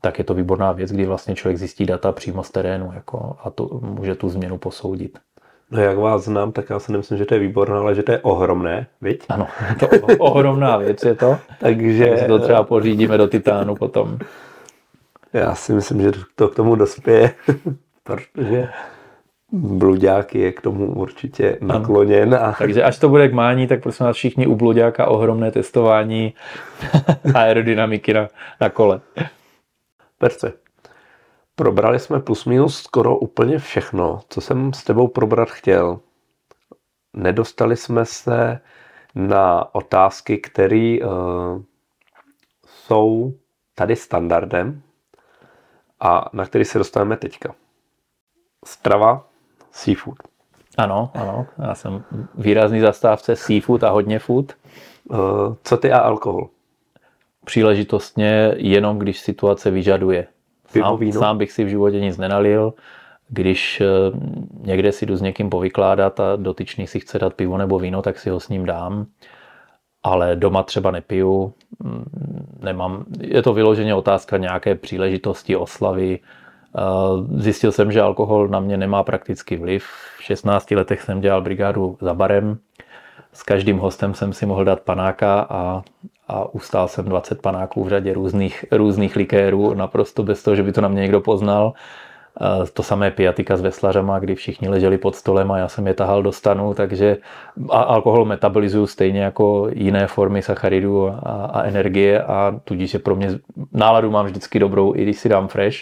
tak 0.00 0.18
je 0.18 0.24
to 0.24 0.34
výborná 0.34 0.72
věc, 0.72 0.92
kdy 0.92 1.06
vlastně 1.06 1.34
člověk 1.34 1.58
zjistí 1.58 1.86
data 1.86 2.12
přímo 2.12 2.42
z 2.42 2.50
terénu 2.50 2.92
jako, 2.94 3.36
a 3.44 3.50
to 3.50 3.68
může 3.82 4.14
tu 4.14 4.28
změnu 4.28 4.58
posoudit. 4.58 5.18
No 5.70 5.82
jak 5.82 5.98
vás 5.98 6.24
znám, 6.24 6.52
tak 6.52 6.70
já 6.70 6.78
si 6.78 6.92
nemyslím, 6.92 7.18
že 7.18 7.24
to 7.24 7.34
je 7.34 7.40
výborné, 7.40 7.76
ale 7.76 7.94
že 7.94 8.02
to 8.02 8.12
je 8.12 8.18
ohromné, 8.20 8.86
viď? 9.00 9.24
Ano, 9.28 9.46
to 9.80 9.88
ohromná 10.18 10.76
věc 10.76 11.02
je 11.04 11.14
to. 11.14 11.38
Takže 11.60 12.06
Tak 12.06 12.18
si 12.18 12.26
to 12.26 12.38
třeba 12.38 12.62
pořídíme 12.62 13.18
do 13.18 13.26
titánu 13.28 13.74
potom. 13.76 14.18
já 15.32 15.54
si 15.54 15.72
myslím, 15.72 16.00
že 16.02 16.12
to 16.34 16.48
k 16.48 16.54
tomu 16.54 16.74
dospěje, 16.74 17.34
protože 18.04 18.68
Bluďák 19.52 20.34
je 20.34 20.52
k 20.52 20.60
tomu 20.60 20.94
určitě 20.94 21.58
nakloněn. 21.60 22.34
A 22.34 22.52
Takže 22.58 22.82
až 22.82 22.98
to 22.98 23.08
bude 23.08 23.28
k 23.28 23.32
mání, 23.32 23.66
tak 23.66 23.82
prosím 23.82 24.06
vás 24.06 24.16
všichni 24.16 24.46
u 24.46 24.54
Bluďáka 24.54 25.06
ohromné 25.06 25.50
testování 25.50 26.34
aerodynamiky 27.34 28.14
na, 28.14 28.28
na 28.60 28.70
kole. 28.70 29.00
Perce, 30.18 30.52
probrali 31.54 31.98
jsme 31.98 32.20
plus 32.20 32.44
minus 32.44 32.82
skoro 32.82 33.16
úplně 33.16 33.58
všechno, 33.58 34.20
co 34.28 34.40
jsem 34.40 34.72
s 34.72 34.84
tebou 34.84 35.08
probrat 35.08 35.50
chtěl. 35.50 36.00
Nedostali 37.12 37.76
jsme 37.76 38.04
se 38.04 38.60
na 39.14 39.74
otázky, 39.74 40.38
které 40.38 40.96
uh, 41.04 41.62
jsou 42.66 43.34
tady 43.74 43.96
standardem 43.96 44.82
a 46.00 46.30
na 46.32 46.46
který 46.46 46.64
se 46.64 46.78
dostaneme 46.78 47.16
teďka. 47.16 47.54
Strava, 48.64 49.31
seafood. 49.72 50.18
Ano, 50.78 51.10
ano, 51.14 51.46
já 51.58 51.74
jsem 51.74 52.04
výrazný 52.34 52.80
zastávce 52.80 53.36
seafood 53.36 53.84
a 53.84 53.90
hodně 53.90 54.18
food. 54.18 54.52
Uh, 55.10 55.18
co 55.64 55.76
ty 55.76 55.92
a 55.92 55.98
alkohol? 55.98 56.48
Příležitostně 57.44 58.54
jenom, 58.56 58.98
když 58.98 59.20
situace 59.20 59.70
vyžaduje. 59.70 60.26
Sám, 60.68 61.12
sám 61.12 61.38
bych 61.38 61.52
si 61.52 61.64
v 61.64 61.68
životě 61.68 62.00
nic 62.00 62.18
nenalil. 62.18 62.74
Když 63.28 63.80
eh, 63.80 63.86
někde 64.60 64.92
si 64.92 65.06
jdu 65.06 65.16
s 65.16 65.22
někým 65.22 65.50
povykládat 65.50 66.20
a 66.20 66.36
dotyčný 66.36 66.86
si 66.86 67.00
chce 67.00 67.18
dát 67.18 67.34
pivo 67.34 67.58
nebo 67.58 67.78
víno, 67.78 68.02
tak 68.02 68.18
si 68.18 68.30
ho 68.30 68.40
s 68.40 68.48
ním 68.48 68.66
dám. 68.66 69.06
Ale 70.02 70.36
doma 70.36 70.62
třeba 70.62 70.90
nepiju, 70.90 71.54
mm, 71.78 72.04
nemám, 72.62 73.04
je 73.20 73.42
to 73.42 73.52
vyloženě 73.52 73.94
otázka 73.94 74.36
nějaké 74.36 74.74
příležitosti, 74.74 75.56
oslavy. 75.56 76.18
Zjistil 77.36 77.72
jsem, 77.72 77.92
že 77.92 78.00
alkohol 78.00 78.48
na 78.48 78.60
mě 78.60 78.76
nemá 78.76 79.02
prakticky 79.02 79.56
vliv. 79.56 79.84
V 80.18 80.22
16 80.22 80.70
letech 80.70 81.02
jsem 81.02 81.20
dělal 81.20 81.42
brigádu 81.42 81.96
za 82.00 82.14
barem. 82.14 82.58
S 83.32 83.42
každým 83.42 83.78
hostem 83.78 84.14
jsem 84.14 84.32
si 84.32 84.46
mohl 84.46 84.64
dát 84.64 84.80
panáka 84.80 85.46
a, 85.50 85.82
a 86.28 86.54
ustál 86.54 86.88
jsem 86.88 87.04
20 87.04 87.42
panáků 87.42 87.84
v 87.84 87.88
řadě 87.88 88.12
různých, 88.12 88.64
různých 88.72 89.16
likérů, 89.16 89.74
naprosto 89.74 90.22
bez 90.22 90.42
toho, 90.42 90.56
že 90.56 90.62
by 90.62 90.72
to 90.72 90.80
na 90.80 90.88
mě 90.88 91.02
někdo 91.02 91.20
poznal. 91.20 91.72
To 92.72 92.82
samé 92.82 93.10
pijatika 93.10 93.56
s 93.56 93.60
veslařama, 93.60 94.18
kdy 94.18 94.34
všichni 94.34 94.68
leželi 94.68 94.98
pod 94.98 95.16
stolem 95.16 95.52
a 95.52 95.58
já 95.58 95.68
jsem 95.68 95.86
je 95.86 95.94
tahal 95.94 96.22
do 96.22 96.32
stanu, 96.32 96.74
takže 96.74 97.16
a 97.70 97.80
alkohol 97.80 98.24
metabolizuju 98.24 98.86
stejně 98.86 99.20
jako 99.20 99.68
jiné 99.72 100.06
formy 100.06 100.42
sacharidů 100.42 101.08
a, 101.08 101.12
a 101.52 101.62
energie 101.62 102.22
a 102.22 102.60
tudíž 102.64 102.94
je 102.94 103.00
pro 103.00 103.16
mě, 103.16 103.28
náladu 103.72 104.10
mám 104.10 104.26
vždycky 104.26 104.58
dobrou, 104.58 104.94
i 104.94 105.02
když 105.02 105.18
si 105.18 105.28
dám 105.28 105.48
fresh. 105.48 105.76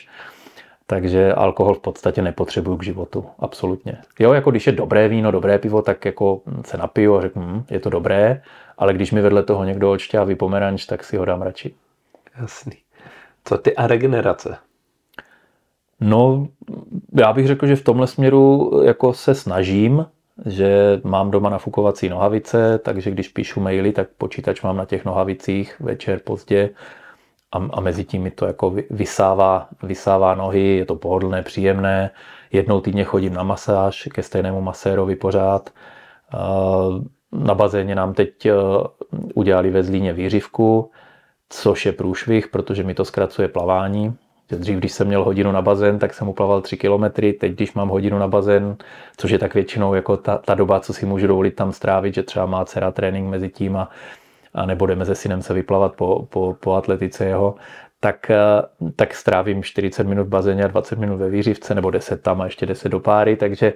Takže 0.91 1.35
alkohol 1.35 1.75
v 1.75 1.79
podstatě 1.79 2.23
nepotřebuju 2.23 2.77
k 2.77 2.85
životu, 2.85 3.27
absolutně. 3.39 3.99
Jo, 4.19 4.33
jako 4.33 4.51
když 4.51 4.67
je 4.67 4.73
dobré 4.73 5.09
víno, 5.09 5.31
dobré 5.31 5.59
pivo, 5.59 5.83
tak 5.83 6.05
jako 6.05 6.41
se 6.65 6.77
napiju 6.77 7.17
a 7.17 7.21
řeknu, 7.21 7.43
hm, 7.43 7.65
je 7.71 7.81
to 7.81 7.91
dobré, 7.91 8.43
ale 8.79 8.95
když 8.95 9.12
mi 9.12 9.21
vedle 9.21 9.43
toho 9.43 9.65
někdo 9.65 9.91
odšťáví 9.91 10.35
pomeranč, 10.35 10.87
tak 10.87 11.05
si 11.05 11.17
ho 11.17 11.25
dám 11.25 11.43
radši. 11.43 11.75
Jasný. 12.41 12.73
Co 13.45 13.59
ty 13.59 13.77
a 13.77 13.87
regenerace? 13.87 14.57
No, 16.01 16.49
já 17.15 17.33
bych 17.33 17.47
řekl, 17.47 17.67
že 17.67 17.77
v 17.77 17.85
tomhle 17.85 18.07
směru 18.07 18.71
jako 18.85 19.12
se 19.12 19.35
snažím, 19.35 20.07
že 20.47 21.01
mám 21.05 21.31
doma 21.31 21.51
nafukovací 21.51 22.09
nohavice, 22.09 22.79
takže 22.79 23.11
když 23.11 23.29
píšu 23.29 23.61
maily, 23.61 23.93
tak 23.93 24.09
počítač 24.19 24.62
mám 24.62 24.77
na 24.77 24.85
těch 24.85 25.05
nohavicích 25.05 25.81
večer 25.81 26.21
pozdě 26.25 26.71
a, 27.53 27.59
a 27.73 27.81
mezi 27.81 28.05
tím 28.05 28.23
mi 28.23 28.31
to 28.31 28.47
jako 28.47 28.71
vy- 28.71 28.87
vysává, 28.91 29.69
vysává 29.83 30.35
nohy, 30.35 30.77
je 30.77 30.85
to 30.85 30.97
pohodlné, 30.97 31.43
příjemné. 31.43 32.11
Jednou 32.53 32.81
týdně 32.81 33.05
chodím 33.05 33.35
na 33.35 33.43
masáž 33.43 34.09
ke 34.15 34.23
stejnému 34.23 34.61
masérovi 34.61 35.17
pořád. 35.17 35.71
Na 37.33 37.55
bazéně 37.55 37.95
nám 37.95 38.15
teď 38.15 38.47
eh, 38.47 38.53
udělali 39.35 39.71
ve 39.71 39.83
Zlíně 39.83 40.13
výřivku, 40.13 40.91
což 41.49 41.87
je 41.87 41.93
průšvih, 41.93 42.49
protože 42.49 42.83
mi 42.83 42.95
to 42.95 43.05
zkracuje 43.05 43.49
plavání. 43.49 44.17
Dřív, 44.49 44.79
když 44.79 44.93
jsem 44.93 45.07
měl 45.07 45.25
hodinu 45.25 45.53
na 45.53 45.63
bazén, 45.63 45.99
tak 45.99 46.15
jsem 46.15 46.29
uplaval 46.29 46.61
3 46.61 46.77
kilometry. 46.77 47.33
Teď, 47.33 47.53
když 47.53 47.75
mám 47.75 47.89
hodinu 47.89 48.19
na 48.19 48.29
bazén, 48.29 48.77
což 49.17 49.31
je 49.31 49.39
tak 49.39 49.55
většinou 49.55 49.95
jako 49.95 50.17
ta, 50.17 50.39
ta 50.39 50.55
doba, 50.55 50.81
co 50.81 50.93
si 50.93 51.07
můžu 51.07 51.27
dovolit 51.27 51.51
tam 51.51 51.73
strávit, 51.73 52.15
že 52.15 52.23
třeba 52.23 52.47
má 52.47 52.65
dcera 52.65 52.91
trénink 52.91 53.29
mezi 53.29 53.49
tím 53.49 53.77
a, 53.77 53.91
a 54.55 54.67
nebo 54.67 54.87
jdeme 54.87 55.05
se 55.05 55.15
synem 55.15 55.43
se 55.43 55.55
vyplavat 55.55 55.95
po, 55.95 56.27
po, 56.31 56.57
po 56.61 56.75
atletice 56.75 57.25
jeho, 57.25 57.55
tak, 58.01 58.31
eh, 58.31 58.37
tak 58.97 59.15
strávím 59.15 59.63
40 59.63 60.07
minut 60.07 60.25
v 60.25 60.29
bazéně 60.29 60.65
a 60.65 60.69
20 60.69 60.99
minut 60.99 61.17
ve 61.17 61.31
výřivce, 61.31 61.75
nebo 61.75 61.91
10 61.91 62.23
tam 62.23 62.41
a 62.41 62.45
ještě 62.45 62.67
10 62.67 62.89
do 62.89 63.01
páry, 63.01 63.37
takže 63.37 63.73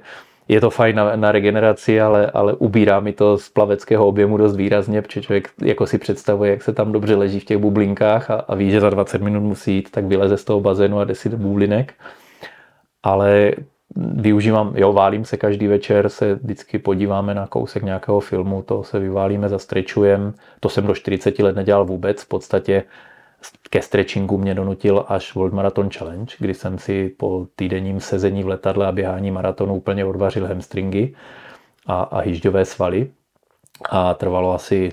je 0.49 0.61
to 0.61 0.71
fajn 0.71 0.97
na, 0.97 1.17
na 1.17 1.33
regeneraci, 1.33 2.01
ale, 2.01 2.31
ale 2.31 2.53
ubírá 2.53 3.01
mi 3.01 3.13
to 3.13 3.39
z 3.39 3.49
plaveckého 3.49 4.07
objemu 4.07 4.37
dost 4.37 4.57
výrazně, 4.57 5.03
protože 5.03 5.23
člověk 5.23 5.51
jako 5.63 5.87
si 5.87 5.99
představuje, 5.99 6.51
jak 6.51 6.63
se 6.63 6.73
tam 6.73 6.93
dobře 6.93 7.15
leží 7.15 7.41
v 7.41 7.45
těch 7.45 7.59
bublinkách 7.59 8.31
a, 8.31 8.35
a 8.35 8.55
ví, 8.55 8.71
že 8.71 8.81
za 8.81 8.91
20 8.91 9.23
minut 9.23 9.41
musí 9.41 9.75
jít, 9.75 9.91
tak 9.91 10.05
vyleze 10.05 10.37
z 10.37 10.45
toho 10.45 10.61
bazénu 10.61 10.99
a 10.99 11.05
jde 11.05 11.15
si 11.15 11.29
do 11.29 11.37
bublinek. 11.37 11.95
Ale 13.03 13.53
využívám, 13.97 14.77
jo, 14.77 14.93
válím 14.93 15.25
se 15.25 15.37
každý 15.37 15.67
večer, 15.67 16.09
se 16.09 16.35
vždycky 16.35 16.79
podíváme 16.79 17.35
na 17.35 17.47
kousek 17.47 17.83
nějakého 17.83 18.21
filmu, 18.21 18.63
to 18.63 18.83
se 18.83 18.99
vyválíme, 18.99 19.49
zastrečujem. 19.49 20.35
To 20.61 20.69
jsem 20.69 20.87
do 20.87 20.95
40 20.95 21.39
let 21.39 21.57
nedělal 21.57 21.85
vůbec, 21.85 22.23
v 22.23 22.29
podstatě 22.29 22.85
ke 23.71 23.83
stretchingu 23.83 24.39
mě 24.39 24.55
donutil 24.55 25.05
až 25.09 25.35
World 25.35 25.53
Marathon 25.53 25.91
Challenge, 25.91 26.35
kdy 26.39 26.55
jsem 26.55 26.79
si 26.79 27.09
po 27.09 27.47
týdenním 27.57 28.01
sezení 28.01 28.45
v 28.45 28.49
letadle 28.49 28.87
a 28.87 28.93
běhání 28.93 29.31
maratonu 29.31 29.75
úplně 29.75 30.05
odvařil 30.05 30.47
hamstringy 30.47 31.15
a, 31.87 32.03
a 32.03 32.21
hýžďové 32.21 32.65
svaly. 32.65 33.11
A 33.91 34.15
trvalo 34.15 34.55
asi, 34.55 34.93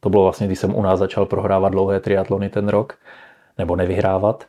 to 0.00 0.10
bylo 0.10 0.22
vlastně, 0.22 0.46
když 0.46 0.58
jsem 0.58 0.74
u 0.74 0.82
nás 0.82 0.98
začal 0.98 1.26
prohrávat 1.26 1.72
dlouhé 1.72 2.00
triatlony 2.00 2.48
ten 2.48 2.68
rok, 2.68 2.98
nebo 3.58 3.76
nevyhrávat. 3.76 4.46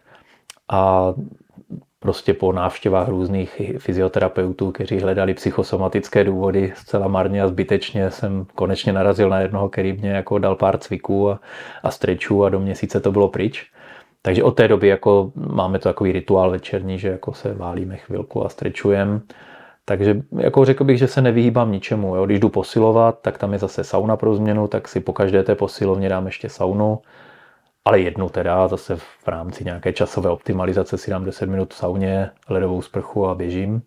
A 0.69 1.13
prostě 2.01 2.33
po 2.33 2.51
návštěvách 2.51 3.07
různých 3.07 3.61
fyzioterapeutů, 3.77 4.71
kteří 4.71 4.99
hledali 4.99 5.33
psychosomatické 5.33 6.23
důvody, 6.23 6.73
zcela 6.75 7.07
marně 7.07 7.41
a 7.41 7.47
zbytečně 7.47 8.11
jsem 8.11 8.45
konečně 8.55 8.93
narazil 8.93 9.29
na 9.29 9.39
jednoho, 9.39 9.69
který 9.69 9.93
mě 9.93 10.09
jako 10.09 10.37
dal 10.37 10.55
pár 10.55 10.77
cviků 10.77 11.29
a, 11.29 11.39
a 11.83 11.91
strečů 11.91 12.43
a 12.43 12.49
do 12.49 12.59
měsíce 12.59 12.99
to 12.99 13.11
bylo 13.11 13.27
pryč. 13.27 13.71
Takže 14.21 14.43
od 14.43 14.51
té 14.51 14.67
doby 14.67 14.87
jako 14.87 15.31
máme 15.35 15.79
to 15.79 15.89
takový 15.89 16.11
rituál 16.11 16.51
večerní, 16.51 16.99
že 16.99 17.07
jako 17.07 17.33
se 17.33 17.53
válíme 17.53 17.97
chvilku 17.97 18.45
a 18.45 18.49
strečujem. 18.49 19.21
Takže 19.85 20.21
jako 20.37 20.65
řekl 20.65 20.83
bych, 20.83 20.97
že 20.97 21.07
se 21.07 21.21
nevyhýbám 21.21 21.71
ničemu. 21.71 22.15
Jo. 22.15 22.25
Když 22.25 22.39
jdu 22.39 22.49
posilovat, 22.49 23.21
tak 23.21 23.37
tam 23.37 23.53
je 23.53 23.59
zase 23.59 23.83
sauna 23.83 24.17
pro 24.17 24.35
změnu, 24.35 24.67
tak 24.67 24.87
si 24.87 24.99
po 24.99 25.13
každé 25.13 25.43
té 25.43 25.55
posilovně 25.55 26.09
dám 26.09 26.25
ještě 26.25 26.49
saunu 26.49 26.99
ale 27.85 27.99
jednu 27.99 28.29
teda, 28.29 28.67
zase 28.67 28.95
v 28.95 29.27
rámci 29.27 29.65
nějaké 29.65 29.93
časové 29.93 30.29
optimalizace 30.29 30.97
si 30.97 31.11
dám 31.11 31.25
10 31.25 31.49
minut 31.49 31.73
v 31.73 31.77
sauně, 31.77 32.29
ledovou 32.49 32.81
sprchu 32.81 33.27
a 33.27 33.35
běžím. 33.35 33.81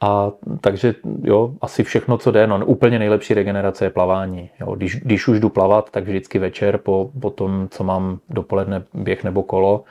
A 0.00 0.32
takže 0.60 0.94
jo, 1.22 1.52
asi 1.60 1.84
všechno, 1.84 2.18
co 2.18 2.30
jde, 2.30 2.46
no 2.46 2.66
úplně 2.66 2.98
nejlepší 2.98 3.34
regenerace 3.34 3.84
je 3.84 3.90
plavání. 3.90 4.50
Jo. 4.60 4.74
Když, 4.74 4.96
když 4.96 5.28
už 5.28 5.40
jdu 5.40 5.48
plavat, 5.48 5.90
tak 5.90 6.04
vždycky 6.04 6.38
večer 6.38 6.78
po, 6.78 7.10
po 7.20 7.30
tom, 7.30 7.68
co 7.70 7.84
mám 7.84 8.18
dopoledne 8.28 8.82
běh 8.94 9.24
nebo 9.24 9.42
kolo 9.42 9.84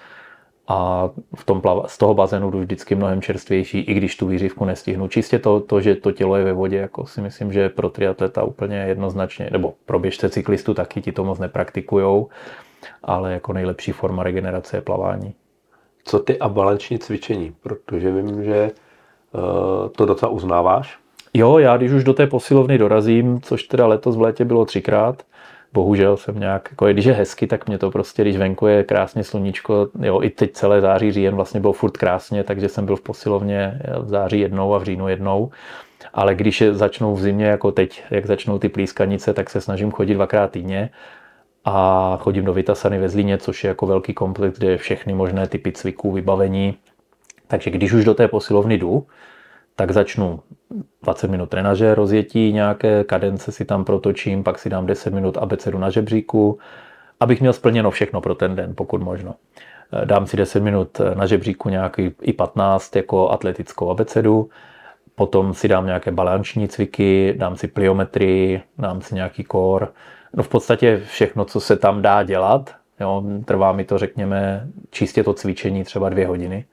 a 0.67 1.09
v 1.35 1.43
tom 1.43 1.61
plava, 1.61 1.87
z 1.87 1.97
toho 1.97 2.13
bazénu 2.13 2.51
jdu 2.51 2.59
vždycky 2.59 2.95
mnohem 2.95 3.21
čerstvější, 3.21 3.79
i 3.79 3.93
když 3.93 4.17
tu 4.17 4.27
výřivku 4.27 4.65
nestihnu. 4.65 5.07
Čistě 5.07 5.39
to, 5.39 5.59
to, 5.59 5.81
že 5.81 5.95
to 5.95 6.11
tělo 6.11 6.35
je 6.35 6.43
ve 6.43 6.53
vodě, 6.53 6.77
jako 6.77 7.05
si 7.05 7.21
myslím, 7.21 7.53
že 7.53 7.69
pro 7.69 7.89
triatleta 7.89 8.43
úplně 8.43 8.77
jednoznačně, 8.77 9.49
nebo 9.51 9.73
pro 9.85 9.99
běžce 9.99 10.29
cyklistu 10.29 10.73
taky 10.73 11.01
ti 11.01 11.11
to 11.11 11.23
moc 11.23 11.39
nepraktikujou, 11.39 12.29
ale 13.03 13.33
jako 13.33 13.53
nejlepší 13.53 13.91
forma 13.91 14.23
regenerace 14.23 14.77
je 14.77 14.81
plavání. 14.81 15.33
Co 16.03 16.19
ty 16.19 16.39
a 16.39 16.49
balanční 16.49 16.99
cvičení? 16.99 17.55
Protože 17.61 18.11
vím, 18.11 18.43
že 18.43 18.71
uh, 19.33 19.89
to 19.89 20.05
docela 20.05 20.31
uznáváš. 20.31 20.99
Jo, 21.33 21.57
já 21.57 21.77
když 21.77 21.91
už 21.91 22.03
do 22.03 22.13
té 22.13 22.27
posilovny 22.27 22.77
dorazím, 22.77 23.41
což 23.41 23.63
teda 23.63 23.87
letos 23.87 24.15
v 24.15 24.21
létě 24.21 24.45
bylo 24.45 24.65
třikrát, 24.65 25.23
bohužel 25.73 26.17
jsem 26.17 26.39
nějak, 26.39 26.67
jako 26.71 26.87
když 26.87 27.05
je 27.05 27.13
hezky, 27.13 27.47
tak 27.47 27.67
mě 27.67 27.77
to 27.77 27.91
prostě, 27.91 28.21
když 28.21 28.37
venku 28.37 28.67
je 28.67 28.83
krásně 28.83 29.23
sluníčko, 29.23 29.87
jo, 30.01 30.21
i 30.21 30.29
teď 30.29 30.51
celé 30.51 30.81
září, 30.81 31.11
říjen 31.11 31.35
vlastně 31.35 31.59
bylo 31.59 31.73
furt 31.73 31.97
krásně, 31.97 32.43
takže 32.43 32.69
jsem 32.69 32.85
byl 32.85 32.95
v 32.95 33.01
posilovně 33.01 33.81
v 33.99 34.07
září 34.07 34.39
jednou 34.39 34.75
a 34.75 34.77
v 34.77 34.83
říjnu 34.83 35.07
jednou. 35.07 35.51
Ale 36.13 36.35
když 36.35 36.61
je, 36.61 36.73
začnou 36.73 37.15
v 37.15 37.21
zimě, 37.21 37.45
jako 37.45 37.71
teď, 37.71 38.03
jak 38.11 38.25
začnou 38.25 38.59
ty 38.59 38.69
plískanice, 38.69 39.33
tak 39.33 39.49
se 39.49 39.61
snažím 39.61 39.91
chodit 39.91 40.13
dvakrát 40.13 40.51
týdně 40.51 40.89
a 41.71 42.17
chodím 42.21 42.45
do 42.45 42.53
Vitasany 42.53 42.99
ve 42.99 43.09
Zlíně, 43.09 43.37
což 43.37 43.63
je 43.63 43.67
jako 43.67 43.85
velký 43.85 44.13
komplex, 44.13 44.57
kde 44.57 44.71
je 44.71 44.77
všechny 44.77 45.13
možné 45.13 45.47
typy 45.47 45.71
cviků, 45.71 46.11
vybavení. 46.11 46.77
Takže 47.47 47.69
když 47.69 47.93
už 47.93 48.05
do 48.05 48.13
té 48.13 48.27
posilovny 48.27 48.77
jdu, 48.77 49.07
tak 49.75 49.91
začnu 49.91 50.39
20 51.03 51.31
minut 51.31 51.49
trenaže, 51.49 51.95
rozjetí, 51.95 52.53
nějaké 52.53 53.03
kadence 53.03 53.51
si 53.51 53.65
tam 53.65 53.85
protočím, 53.85 54.43
pak 54.43 54.59
si 54.59 54.69
dám 54.69 54.85
10 54.85 55.13
minut 55.13 55.37
abecedu 55.37 55.77
na 55.77 55.89
žebříku, 55.89 56.59
abych 57.19 57.39
měl 57.39 57.53
splněno 57.53 57.91
všechno 57.91 58.21
pro 58.21 58.35
ten 58.35 58.55
den, 58.55 58.75
pokud 58.75 59.01
možno. 59.01 59.35
Dám 60.05 60.27
si 60.27 60.37
10 60.37 60.63
minut 60.63 61.01
na 61.13 61.25
žebříku 61.25 61.69
nějaký 61.69 62.11
i 62.21 62.33
15 62.33 62.95
jako 62.95 63.29
atletickou 63.29 63.89
abecedu, 63.89 64.49
potom 65.15 65.53
si 65.53 65.67
dám 65.67 65.85
nějaké 65.85 66.11
balanční 66.11 66.67
cviky, 66.67 67.33
dám 67.37 67.55
si 67.55 67.67
pliometrii, 67.67 68.61
dám 68.77 69.01
si 69.01 69.15
nějaký 69.15 69.43
kor, 69.43 69.93
no 70.33 70.43
v 70.43 70.47
podstatě 70.47 71.01
všechno, 71.05 71.45
co 71.45 71.59
se 71.59 71.75
tam 71.75 72.01
dá 72.01 72.23
dělat, 72.23 72.75
jo, 72.99 73.23
trvá 73.45 73.71
mi 73.71 73.83
to, 73.83 73.97
řekněme, 73.97 74.67
čistě 74.89 75.23
to 75.23 75.33
cvičení 75.33 75.83
třeba 75.83 76.09
dvě 76.09 76.27
hodiny, 76.27 76.65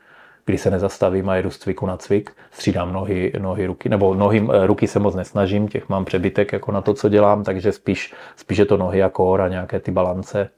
kdy 0.47 0.59
se 0.59 0.71
nezastavím 0.71 1.29
a 1.29 1.37
jedu 1.37 1.51
z 1.51 1.59
cviku 1.59 1.87
na 1.87 1.97
cvik, 1.97 2.31
střídám 2.51 2.93
nohy, 2.93 3.33
nohy 3.39 3.67
ruky, 3.67 3.89
nebo 3.89 4.15
nohy, 4.15 4.49
eh, 4.53 4.67
ruky 4.67 4.87
se 4.87 4.99
moc 4.99 5.15
nesnažím, 5.15 5.69
těch 5.69 5.89
mám 5.89 6.05
přebytek 6.05 6.53
jako 6.53 6.73
na 6.73 6.81
to, 6.81 6.95
co 6.95 7.09
dělám, 7.09 7.45
takže 7.45 7.73
spíš, 7.73 8.15
spíš 8.37 8.59
je 8.59 8.65
to 8.65 8.77
nohy 8.77 9.03
a 9.03 9.09
kor 9.09 9.41
a 9.41 9.49
nějaké 9.49 9.81
ty 9.81 9.91
balance. 9.91 10.51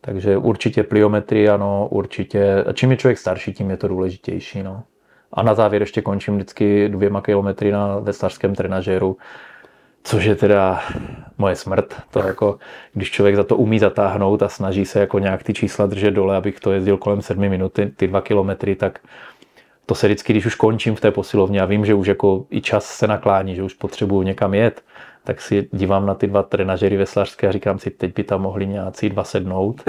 Takže 0.00 0.36
určitě 0.36 0.82
pliometrie, 0.82 1.50
ano, 1.50 1.88
určitě. 1.90 2.64
A 2.64 2.72
čím 2.72 2.90
je 2.90 2.96
člověk 2.96 3.18
starší, 3.18 3.52
tím 3.52 3.70
je 3.70 3.76
to 3.76 3.88
důležitější. 3.88 4.62
No. 4.62 4.82
A 5.32 5.42
na 5.42 5.54
závěr 5.54 5.82
ještě 5.82 6.02
končím 6.02 6.34
vždycky 6.34 6.88
dvěma 6.88 7.20
kilometry 7.20 7.72
na 7.72 7.98
veslařském 7.98 8.54
trenažéru, 8.54 9.16
což 10.04 10.24
je 10.24 10.34
teda 10.34 10.82
moje 11.38 11.56
smrt. 11.56 12.02
To 12.10 12.18
jako, 12.18 12.58
když 12.92 13.10
člověk 13.10 13.36
za 13.36 13.44
to 13.44 13.56
umí 13.56 13.78
zatáhnout 13.78 14.42
a 14.42 14.48
snaží 14.48 14.84
se 14.84 15.00
jako 15.00 15.18
nějak 15.18 15.42
ty 15.42 15.54
čísla 15.54 15.86
držet 15.86 16.10
dole, 16.10 16.36
abych 16.36 16.60
to 16.60 16.72
jezdil 16.72 16.96
kolem 16.96 17.22
sedmi 17.22 17.48
minuty, 17.48 17.92
ty 17.96 18.06
dva 18.06 18.20
kilometry, 18.20 18.74
tak 18.74 18.98
to 19.86 19.94
se 19.94 20.06
vždycky, 20.06 20.32
když 20.32 20.46
už 20.46 20.54
končím 20.54 20.94
v 20.94 21.00
té 21.00 21.10
posilovně 21.10 21.60
a 21.60 21.64
vím, 21.64 21.86
že 21.86 21.94
už 21.94 22.06
jako 22.06 22.46
i 22.50 22.60
čas 22.60 22.84
se 22.84 23.06
naklání, 23.06 23.54
že 23.54 23.62
už 23.62 23.74
potřebuju 23.74 24.22
někam 24.22 24.54
jet, 24.54 24.84
tak 25.24 25.40
si 25.40 25.68
dívám 25.72 26.06
na 26.06 26.14
ty 26.14 26.26
dva 26.26 26.42
trenažery 26.42 26.96
veslařské 26.96 27.48
a 27.48 27.52
říkám 27.52 27.78
si, 27.78 27.90
teď 27.90 28.14
by 28.14 28.24
tam 28.24 28.42
mohli 28.42 28.66
nějací 28.66 29.10
dva 29.10 29.24
sednout. 29.24 29.82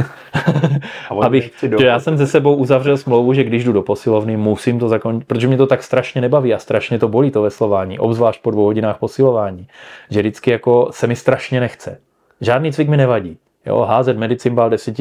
Abych, 1.21 1.51
že 1.79 1.85
já 1.85 1.99
jsem 1.99 2.17
se 2.17 2.27
sebou 2.27 2.55
uzavřel 2.55 2.97
smlouvu, 2.97 3.33
že 3.33 3.43
když 3.43 3.63
jdu 3.63 3.73
do 3.73 3.81
posilovny, 3.81 4.37
musím 4.37 4.79
to 4.79 4.87
zakončit, 4.87 5.27
protože 5.27 5.47
mě 5.47 5.57
to 5.57 5.67
tak 5.67 5.83
strašně 5.83 6.21
nebaví 6.21 6.53
a 6.53 6.59
strašně 6.59 6.99
to 6.99 7.07
bolí 7.07 7.31
to 7.31 7.41
veslování, 7.41 7.99
obzvlášť 7.99 8.41
po 8.41 8.51
dvou 8.51 8.65
hodinách 8.65 8.97
posilování, 8.97 9.67
že 10.09 10.19
vždycky 10.19 10.51
jako 10.51 10.87
se 10.91 11.07
mi 11.07 11.15
strašně 11.15 11.59
nechce. 11.59 11.99
Žádný 12.41 12.71
cvik 12.71 12.89
mi 12.89 12.97
nevadí. 12.97 13.37
Jo, 13.65 13.79
házet 13.79 14.17
medicimbal 14.17 14.69
10 14.69 14.95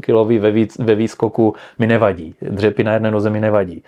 kilový 0.00 0.38
ve, 0.38 0.50
vý, 0.50 0.68
ve 0.78 0.94
výskoku 0.94 1.54
mi 1.78 1.86
nevadí. 1.86 2.34
Dřepy 2.42 2.84
na 2.84 2.92
jedné 2.92 3.10
noze 3.10 3.30
mi 3.30 3.40
nevadí. 3.40 3.82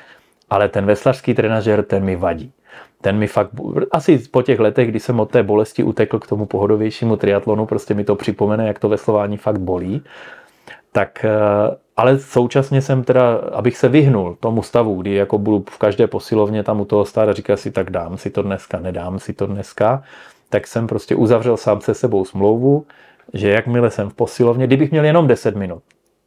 Ale 0.50 0.68
ten 0.68 0.86
veslařský 0.86 1.34
trenažer, 1.34 1.82
ten 1.82 2.04
mi 2.04 2.16
vadí 2.16 2.52
ten 3.00 3.18
mi 3.18 3.26
fakt, 3.26 3.50
asi 3.92 4.18
po 4.18 4.42
těch 4.42 4.60
letech, 4.60 4.88
kdy 4.88 5.00
jsem 5.00 5.20
od 5.20 5.30
té 5.30 5.42
bolesti 5.42 5.82
utekl 5.82 6.18
k 6.18 6.26
tomu 6.26 6.46
pohodovějšímu 6.46 7.16
triatlonu, 7.16 7.66
prostě 7.66 7.94
mi 7.94 8.04
to 8.04 8.16
připomene, 8.16 8.66
jak 8.66 8.78
to 8.78 8.88
veslování 8.88 9.36
fakt 9.36 9.58
bolí. 9.58 10.02
Tak, 10.92 11.24
eh, 11.24 11.30
ale 11.96 12.18
současně 12.18 12.82
jsem 12.82 13.04
teda, 13.04 13.34
abych 13.52 13.76
se 13.76 13.88
vyhnul 13.88 14.36
tomu 14.40 14.62
stavu, 14.62 15.02
kdy 15.02 15.14
jako 15.14 15.38
budu 15.38 15.64
v 15.70 15.78
každé 15.78 16.06
posilovně 16.06 16.62
tam 16.62 16.80
u 16.80 16.84
toho 16.84 17.04
stát 17.04 17.28
a 17.28 17.32
říkat 17.32 17.56
si, 17.56 17.70
tak 17.70 17.90
dám 17.90 18.18
si 18.18 18.30
to 18.30 18.42
dneska, 18.42 18.80
nedám 18.80 19.18
si 19.18 19.32
to 19.32 19.46
dneska, 19.46 20.02
tak 20.50 20.66
jsem 20.66 20.86
prostě 20.86 21.16
uzavřel 21.16 21.56
sám 21.56 21.80
se 21.80 21.94
sebou 21.94 22.24
smlouvu, 22.24 22.86
že 23.32 23.50
jakmile 23.50 23.90
jsem 23.90 24.10
v 24.10 24.14
posilovně, 24.14 24.66
kdybych 24.66 24.90
měl 24.90 25.04
jenom 25.04 25.26
10 25.26 25.56
minut, 25.56 25.82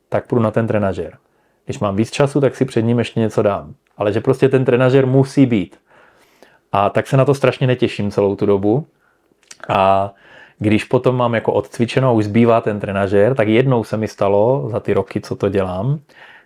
tak 0.09 0.27
půjdu 0.27 0.43
na 0.43 0.51
ten 0.51 0.67
trenažer. 0.67 1.17
Když 1.65 1.79
mám 1.79 1.95
víc 1.95 2.11
času, 2.11 2.41
tak 2.41 2.55
si 2.55 2.65
před 2.65 2.81
ním 2.81 2.99
ještě 2.99 3.19
něco 3.19 3.41
dám. 3.41 3.73
Ale 3.97 4.13
že 4.13 4.21
prostě 4.21 4.49
ten 4.49 4.65
trenažer 4.65 5.05
musí 5.05 5.45
být. 5.45 5.77
A 6.71 6.89
tak 6.89 7.07
se 7.07 7.17
na 7.17 7.25
to 7.25 7.33
strašně 7.33 7.67
netěším 7.67 8.11
celou 8.11 8.35
tu 8.35 8.45
dobu. 8.45 8.85
A 9.69 10.11
když 10.59 10.83
potom 10.83 11.15
mám 11.15 11.35
jako 11.35 11.53
odcvičeno 11.53 12.09
a 12.09 12.11
už 12.11 12.25
zbývá 12.25 12.61
ten 12.61 12.79
trenažér, 12.79 13.35
tak 13.35 13.47
jednou 13.47 13.83
se 13.83 13.97
mi 13.97 14.07
stalo 14.07 14.69
za 14.71 14.79
ty 14.79 14.93
roky, 14.93 15.21
co 15.21 15.35
to 15.35 15.49
dělám, 15.49 15.99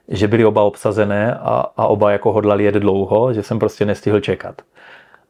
že 0.07 0.27
byly 0.27 0.45
oba 0.45 0.64
obsazené 0.64 1.34
a, 1.34 1.65
a 1.77 1.88
oba 1.88 2.11
jako 2.11 2.31
hodlali 2.31 2.64
jet 2.64 2.76
dlouho, 2.76 3.34
že 3.34 3.43
jsem 3.43 3.60
prostě 3.60 3.85
nestihl 3.85 4.19
čekat. 4.19 4.61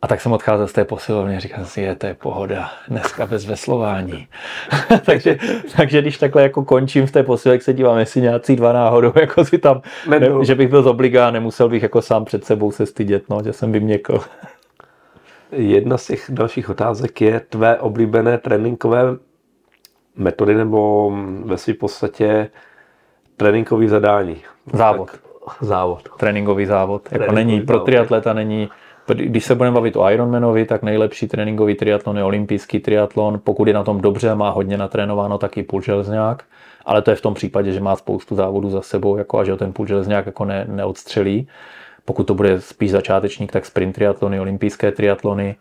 A 0.02 0.08
tak 0.08 0.22
jsem 0.22 0.32
odcházel 0.32 0.68
z 0.68 0.74
té 0.74 0.86
posilovny 0.86 1.38
a 1.38 1.40
říkal 1.40 1.66
si, 1.66 1.82
je, 1.82 1.96
to 1.96 2.08
je 2.08 2.14
pohoda, 2.14 2.72
dneska 2.88 3.26
bez 3.26 3.46
veslování. 3.46 4.28
takže, 5.06 5.38
takže 5.78 6.02
když 6.02 6.18
takhle 6.18 6.44
jako 6.44 6.66
končím 6.66 7.08
v 7.08 7.12
té 7.12 7.24
posilovně, 7.24 7.62
se 7.62 7.74
dívám, 7.74 7.98
jestli 7.98 8.22
nějací 8.22 8.56
dva 8.56 8.74
náhodou, 8.74 9.14
jako 9.22 9.46
si 9.46 9.58
tam, 9.58 9.82
ne, 10.10 10.20
že 10.42 10.56
bych 10.56 10.68
byl 10.68 10.84
z 10.84 10.88
obliga, 10.88 11.32
nemusel 11.32 11.70
bych 11.70 11.84
jako 11.84 12.02
sám 12.02 12.26
před 12.26 12.46
sebou 12.46 12.72
se 12.72 12.86
stydět, 12.86 13.30
no, 13.30 13.44
že 13.44 13.54
jsem 13.54 13.72
vyměkl. 13.72 14.22
Jedna 15.52 15.98
z 15.98 16.08
těch 16.08 16.26
dalších 16.30 16.70
otázek 16.70 17.22
je 17.22 17.40
tvé 17.40 17.80
oblíbené 17.80 18.38
tréninkové 18.38 19.04
metody 20.16 20.56
nebo 20.56 21.12
ve 21.46 21.58
své 21.58 21.74
podstatě 21.74 22.50
tréninkový 23.38 23.88
zadání. 23.88 24.38
Závod. 24.74 25.12
Tak, 25.12 25.22
závod. 25.62 26.10
Tréninkový 26.18 26.66
závod. 26.66 27.02
Tréninkový 27.02 27.26
jako 27.26 27.36
není, 27.36 27.54
závod. 27.54 27.68
pro 27.68 27.80
triatleta 27.80 28.34
není, 28.34 28.70
když 29.08 29.46
se 29.46 29.56
budeme 29.56 29.74
bavit 29.74 29.96
o 29.96 30.10
Ironmanovi, 30.10 30.66
tak 30.66 30.84
nejlepší 30.84 31.28
tréninkový 31.28 31.76
triatlon 31.76 32.18
je 32.18 32.24
olympijský 32.24 32.80
triatlon. 32.80 33.40
Pokud 33.44 33.68
je 33.68 33.74
na 33.74 33.84
tom 33.84 34.02
dobře 34.02 34.30
a 34.30 34.36
má 34.36 34.50
hodně 34.50 34.78
natrénováno, 34.78 35.38
tak 35.38 35.58
i 35.58 35.64
půl 35.64 35.82
železňák. 35.82 36.44
Ale 36.86 37.02
to 37.02 37.12
je 37.12 37.16
v 37.16 37.22
tom 37.22 37.34
případě, 37.34 37.72
že 37.72 37.80
má 37.80 37.96
spoustu 37.96 38.36
závodů 38.36 38.70
za 38.70 38.82
sebou 38.82 39.18
jako 39.18 39.40
a 39.40 39.44
že 39.44 39.52
ho 39.52 39.58
ten 39.58 39.74
půl 39.74 39.88
železňák 39.88 40.26
jako 40.26 40.46
ne, 40.46 40.66
neodstřelí. 40.70 41.48
Pokud 42.06 42.24
to 42.24 42.34
bude 42.34 42.62
spíš 42.62 42.92
začátečník, 42.92 43.52
tak 43.52 43.66
sprint 43.66 43.96
triatlony, 43.96 44.40
olympijské 44.40 44.92
triatlony. 44.92 45.56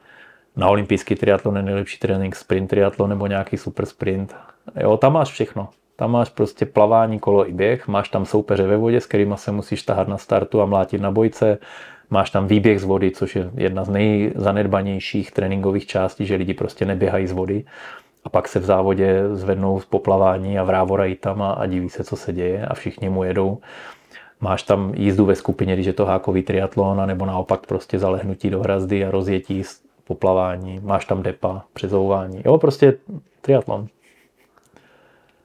Na 0.56 0.68
olympijský 0.68 1.14
triatlon 1.14 1.56
je 1.56 1.62
nejlepší 1.62 1.98
trénink 1.98 2.36
sprint 2.36 2.70
triatlon 2.70 3.10
nebo 3.10 3.26
nějaký 3.26 3.56
super 3.56 3.86
sprint. 3.86 4.36
Jo, 4.80 4.96
tam 4.96 5.12
máš 5.12 5.28
všechno. 5.28 5.68
Tam 5.96 6.10
máš 6.10 6.28
prostě 6.28 6.66
plavání, 6.66 7.18
kolo 7.18 7.48
i 7.48 7.52
běh, 7.52 7.88
máš 7.88 8.08
tam 8.08 8.26
soupeře 8.26 8.66
ve 8.66 8.76
vodě, 8.76 9.00
s 9.00 9.06
kterými 9.06 9.34
se 9.36 9.52
musíš 9.52 9.82
tahat 9.82 10.08
na 10.08 10.18
startu 10.18 10.62
a 10.62 10.66
mlátit 10.66 11.00
na 11.00 11.10
bojce, 11.10 11.58
máš 12.10 12.30
tam 12.30 12.46
výběh 12.46 12.80
z 12.80 12.84
vody, 12.84 13.10
což 13.10 13.36
je 13.36 13.50
jedna 13.54 13.84
z 13.84 13.88
nejzanedbanějších 13.88 15.32
tréninkových 15.32 15.86
částí, 15.86 16.26
že 16.26 16.36
lidi 16.36 16.54
prostě 16.54 16.84
neběhají 16.84 17.26
z 17.26 17.32
vody 17.32 17.64
a 18.24 18.28
pak 18.28 18.48
se 18.48 18.58
v 18.58 18.64
závodě 18.64 19.28
zvednou 19.32 19.80
z 19.80 19.84
poplavání 19.84 20.58
a 20.58 20.64
vrávorají 20.64 21.16
tam 21.16 21.42
a, 21.42 21.52
a 21.52 21.66
diví 21.66 21.88
se, 21.88 22.04
co 22.04 22.16
se 22.16 22.32
děje 22.32 22.66
a 22.66 22.74
všichni 22.74 23.08
mu 23.08 23.24
jedou 23.24 23.58
máš 24.40 24.62
tam 24.62 24.92
jízdu 24.94 25.24
ve 25.24 25.34
skupině, 25.34 25.74
když 25.74 25.86
je 25.86 25.92
to 25.92 26.06
hákový 26.06 26.42
triatlon, 26.42 27.06
nebo 27.06 27.26
naopak 27.26 27.66
prostě 27.66 27.98
zalehnutí 27.98 28.50
do 28.50 28.60
hrazdy 28.60 29.04
a 29.04 29.10
rozjetí 29.10 29.62
poplavání, 30.04 30.80
máš 30.82 31.04
tam 31.04 31.22
depa, 31.22 31.64
přezouvání. 31.72 32.42
Jo, 32.44 32.58
prostě 32.58 32.94
triatlon. 33.40 33.86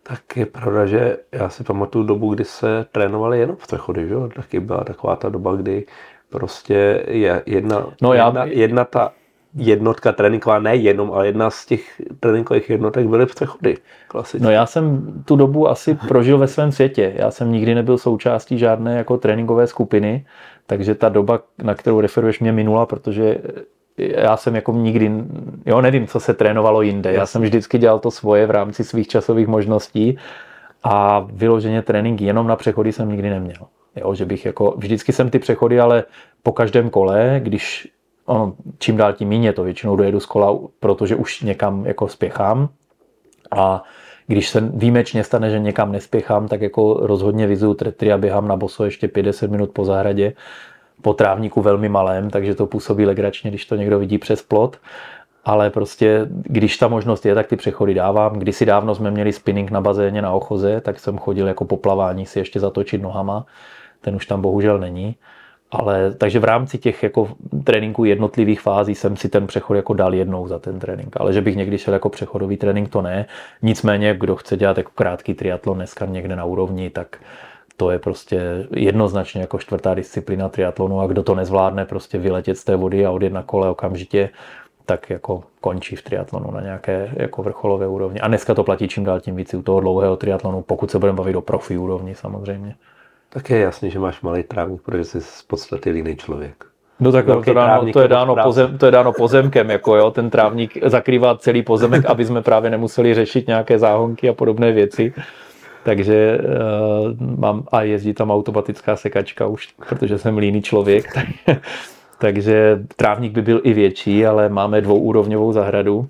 Tak 0.03 0.37
je 0.37 0.45
pravda, 0.45 0.85
že 0.85 1.17
já 1.31 1.49
si 1.49 1.63
pamatuju 1.63 2.05
dobu, 2.05 2.33
kdy 2.33 2.43
se 2.43 2.85
trénovali 2.91 3.39
jenom 3.39 3.55
v 3.55 3.67
přechody, 3.67 4.07
že 4.07 4.13
jo? 4.13 4.29
Taky 4.35 4.59
byla 4.59 4.83
taková 4.83 5.15
ta 5.15 5.29
doba, 5.29 5.55
kdy 5.55 5.85
prostě 6.29 7.05
je 7.07 7.43
jedna, 7.45 7.87
no 8.01 8.13
já... 8.13 8.25
jedna, 8.25 8.45
jedna 8.45 8.85
ta 8.85 9.11
jednotka 9.55 10.11
tréninková, 10.11 10.59
ne 10.59 10.75
jenom, 10.75 11.11
ale 11.11 11.25
jedna 11.27 11.49
z 11.49 11.65
těch 11.65 12.01
tréninkových 12.19 12.69
jednotek 12.69 13.07
byly 13.07 13.25
přechody. 13.25 13.77
Klasicky. 14.07 14.43
No 14.43 14.51
já 14.51 14.65
jsem 14.65 15.13
tu 15.25 15.35
dobu 15.35 15.69
asi 15.69 15.95
prožil 16.07 16.37
ve 16.37 16.47
svém 16.47 16.71
světě. 16.71 17.13
Já 17.15 17.31
jsem 17.31 17.51
nikdy 17.51 17.75
nebyl 17.75 17.97
součástí 17.97 18.57
žádné 18.57 18.97
jako 18.97 19.17
tréninkové 19.17 19.67
skupiny, 19.67 20.25
takže 20.67 20.95
ta 20.95 21.09
doba, 21.09 21.39
na 21.63 21.75
kterou 21.75 22.01
referuješ, 22.01 22.39
mě 22.39 22.51
minula, 22.51 22.85
protože 22.85 23.37
já 23.97 24.37
jsem 24.37 24.55
jako 24.55 24.71
nikdy, 24.71 25.11
jo, 25.65 25.81
nevím, 25.81 26.07
co 26.07 26.19
se 26.19 26.33
trénovalo 26.33 26.81
jinde. 26.81 27.13
Já 27.13 27.25
jsem 27.25 27.41
vždycky 27.41 27.77
dělal 27.77 27.99
to 27.99 28.11
svoje 28.11 28.47
v 28.47 28.51
rámci 28.51 28.83
svých 28.83 29.07
časových 29.07 29.47
možností 29.47 30.17
a 30.83 31.27
vyloženě 31.33 31.81
trénink 31.81 32.21
jenom 32.21 32.47
na 32.47 32.55
přechody 32.55 32.91
jsem 32.91 33.09
nikdy 33.09 33.29
neměl. 33.29 33.67
Jo, 33.95 34.15
že 34.15 34.25
bych 34.25 34.45
jako, 34.45 34.73
vždycky 34.77 35.13
jsem 35.13 35.29
ty 35.29 35.39
přechody, 35.39 35.79
ale 35.79 36.03
po 36.43 36.51
každém 36.51 36.89
kole, 36.89 37.39
když 37.43 37.87
ono, 38.25 38.53
čím 38.79 38.97
dál 38.97 39.13
tím 39.13 39.29
méně 39.29 39.53
to 39.53 39.63
většinou 39.63 39.95
dojedu 39.95 40.19
z 40.19 40.25
kola, 40.25 40.57
protože 40.79 41.15
už 41.15 41.41
někam 41.41 41.85
jako 41.85 42.07
spěchám 42.07 42.69
a 43.51 43.83
když 44.27 44.49
se 44.49 44.61
výjimečně 44.61 45.23
stane, 45.23 45.49
že 45.49 45.59
někam 45.59 45.91
nespěchám, 45.91 46.47
tak 46.47 46.61
jako 46.61 46.93
rozhodně 46.93 47.47
vizuju 47.47 47.73
tretry 47.73 48.11
a 48.11 48.17
běhám 48.17 48.47
na 48.47 48.55
boso 48.55 48.85
ještě 48.85 49.07
50 49.07 49.51
minut 49.51 49.69
po 49.71 49.85
zahradě, 49.85 50.33
po 51.01 51.13
trávníku 51.13 51.61
velmi 51.61 51.89
malém, 51.89 52.29
takže 52.29 52.55
to 52.55 52.65
působí 52.65 53.05
legračně, 53.05 53.49
když 53.49 53.65
to 53.65 53.75
někdo 53.75 53.99
vidí 53.99 54.17
přes 54.17 54.41
plot. 54.41 54.77
Ale 55.45 55.69
prostě, 55.69 56.27
když 56.29 56.77
ta 56.77 56.87
možnost 56.87 57.25
je, 57.25 57.35
tak 57.35 57.47
ty 57.47 57.55
přechody 57.55 57.93
dávám. 57.93 58.33
Kdysi 58.33 58.65
dávno 58.65 58.95
jsme 58.95 59.11
měli 59.11 59.33
spinning 59.33 59.71
na 59.71 59.81
bazéně 59.81 60.21
na 60.21 60.31
Ochoze, 60.31 60.81
tak 60.81 60.99
jsem 60.99 61.17
chodil 61.17 61.47
jako 61.47 61.65
po 61.65 61.77
plavání 61.77 62.25
si 62.25 62.39
ještě 62.39 62.59
zatočit 62.59 63.01
nohama. 63.01 63.45
Ten 64.01 64.15
už 64.15 64.25
tam 64.25 64.41
bohužel 64.41 64.79
není. 64.79 65.15
Ale 65.75 66.13
takže 66.13 66.39
v 66.39 66.43
rámci 66.43 66.77
těch 66.77 67.03
jako 67.03 67.27
tréninků 67.63 68.05
jednotlivých 68.05 68.61
fází 68.61 68.95
jsem 68.95 69.15
si 69.15 69.29
ten 69.29 69.47
přechod 69.47 69.73
jako 69.73 69.93
dal 69.93 70.13
jednou 70.13 70.47
za 70.47 70.59
ten 70.59 70.79
trénink. 70.79 71.17
Ale 71.19 71.33
že 71.33 71.41
bych 71.41 71.55
někdy 71.55 71.77
šel 71.77 71.93
jako 71.93 72.09
přechodový 72.09 72.57
trénink, 72.57 72.89
to 72.89 73.01
ne. 73.01 73.25
Nicméně, 73.61 74.15
kdo 74.17 74.35
chce 74.35 74.57
dělat 74.57 74.77
jako 74.77 74.91
krátký 74.95 75.33
triatlon 75.33 75.77
dneska 75.77 76.05
někde 76.05 76.35
na 76.35 76.45
úrovni, 76.45 76.89
tak 76.89 77.17
to 77.77 77.91
je 77.91 77.99
prostě 77.99 78.67
jednoznačně 78.75 79.41
jako 79.41 79.59
čtvrtá 79.59 79.93
disciplína 79.93 80.49
triatlonu 80.49 81.01
a 81.01 81.07
kdo 81.07 81.23
to 81.23 81.35
nezvládne 81.35 81.85
prostě 81.85 82.17
vyletět 82.17 82.57
z 82.57 82.63
té 82.63 82.75
vody 82.75 83.05
a 83.05 83.11
odjet 83.11 83.33
na 83.33 83.43
kole 83.43 83.69
okamžitě, 83.69 84.29
tak 84.85 85.09
jako 85.09 85.43
končí 85.61 85.95
v 85.95 86.01
triatlonu 86.01 86.51
na 86.51 86.61
nějaké 86.61 87.11
jako 87.13 87.43
vrcholové 87.43 87.87
úrovni. 87.87 88.19
A 88.19 88.27
dneska 88.27 88.53
to 88.53 88.63
platí 88.63 88.87
čím 88.87 89.03
dál 89.03 89.19
tím 89.19 89.35
víc 89.35 89.53
u 89.53 89.61
toho 89.61 89.79
dlouhého 89.79 90.17
triatlonu, 90.17 90.61
pokud 90.61 90.91
se 90.91 90.99
budeme 90.99 91.17
bavit 91.17 91.35
o 91.35 91.41
profi 91.41 91.77
úrovni 91.77 92.15
samozřejmě. 92.15 92.75
Tak 93.35 93.49
je 93.49 93.59
jasný, 93.59 93.91
že 93.91 93.99
máš 93.99 94.21
malý 94.21 94.43
trávník, 94.43 94.81
protože 94.81 95.03
jsi 95.03 95.21
z 95.21 95.41
podstaty 95.41 95.89
jiný 95.89 96.15
člověk. 96.15 96.65
No 96.99 97.11
tak 97.11 97.25
to, 97.25 97.53
dáno, 97.53 97.91
to, 97.93 98.01
je 98.01 98.07
dáno 98.07 98.35
pozem, 98.43 98.77
to 98.77 98.85
je 98.85 98.91
dáno 98.91 99.13
pozemkem, 99.13 99.69
jako 99.69 99.95
jo, 99.95 100.11
ten 100.11 100.29
trávník 100.29 100.77
zakrývá 100.85 101.37
celý 101.37 101.63
pozemek, 101.63 102.05
aby 102.05 102.25
jsme 102.25 102.41
právě 102.41 102.69
nemuseli 102.69 103.13
řešit 103.13 103.47
nějaké 103.47 103.79
záhonky 103.79 104.29
a 104.29 104.33
podobné 104.33 104.71
věci. 104.71 105.13
Takže 105.83 106.37
uh, 106.37 107.39
mám 107.39 107.63
a 107.71 107.81
jezdí 107.81 108.13
tam 108.13 108.31
automatická 108.31 108.95
sekačka 108.95 109.47
už, 109.47 109.67
protože 109.89 110.17
jsem 110.17 110.37
líný 110.37 110.61
člověk. 110.61 111.13
Tak, 111.13 111.27
takže 112.19 112.79
trávník 112.95 113.33
by 113.33 113.41
byl 113.41 113.61
i 113.63 113.73
větší, 113.73 114.25
ale 114.25 114.49
máme 114.49 114.81
dvouúrovňovou 114.81 115.53
zahradu, 115.53 116.07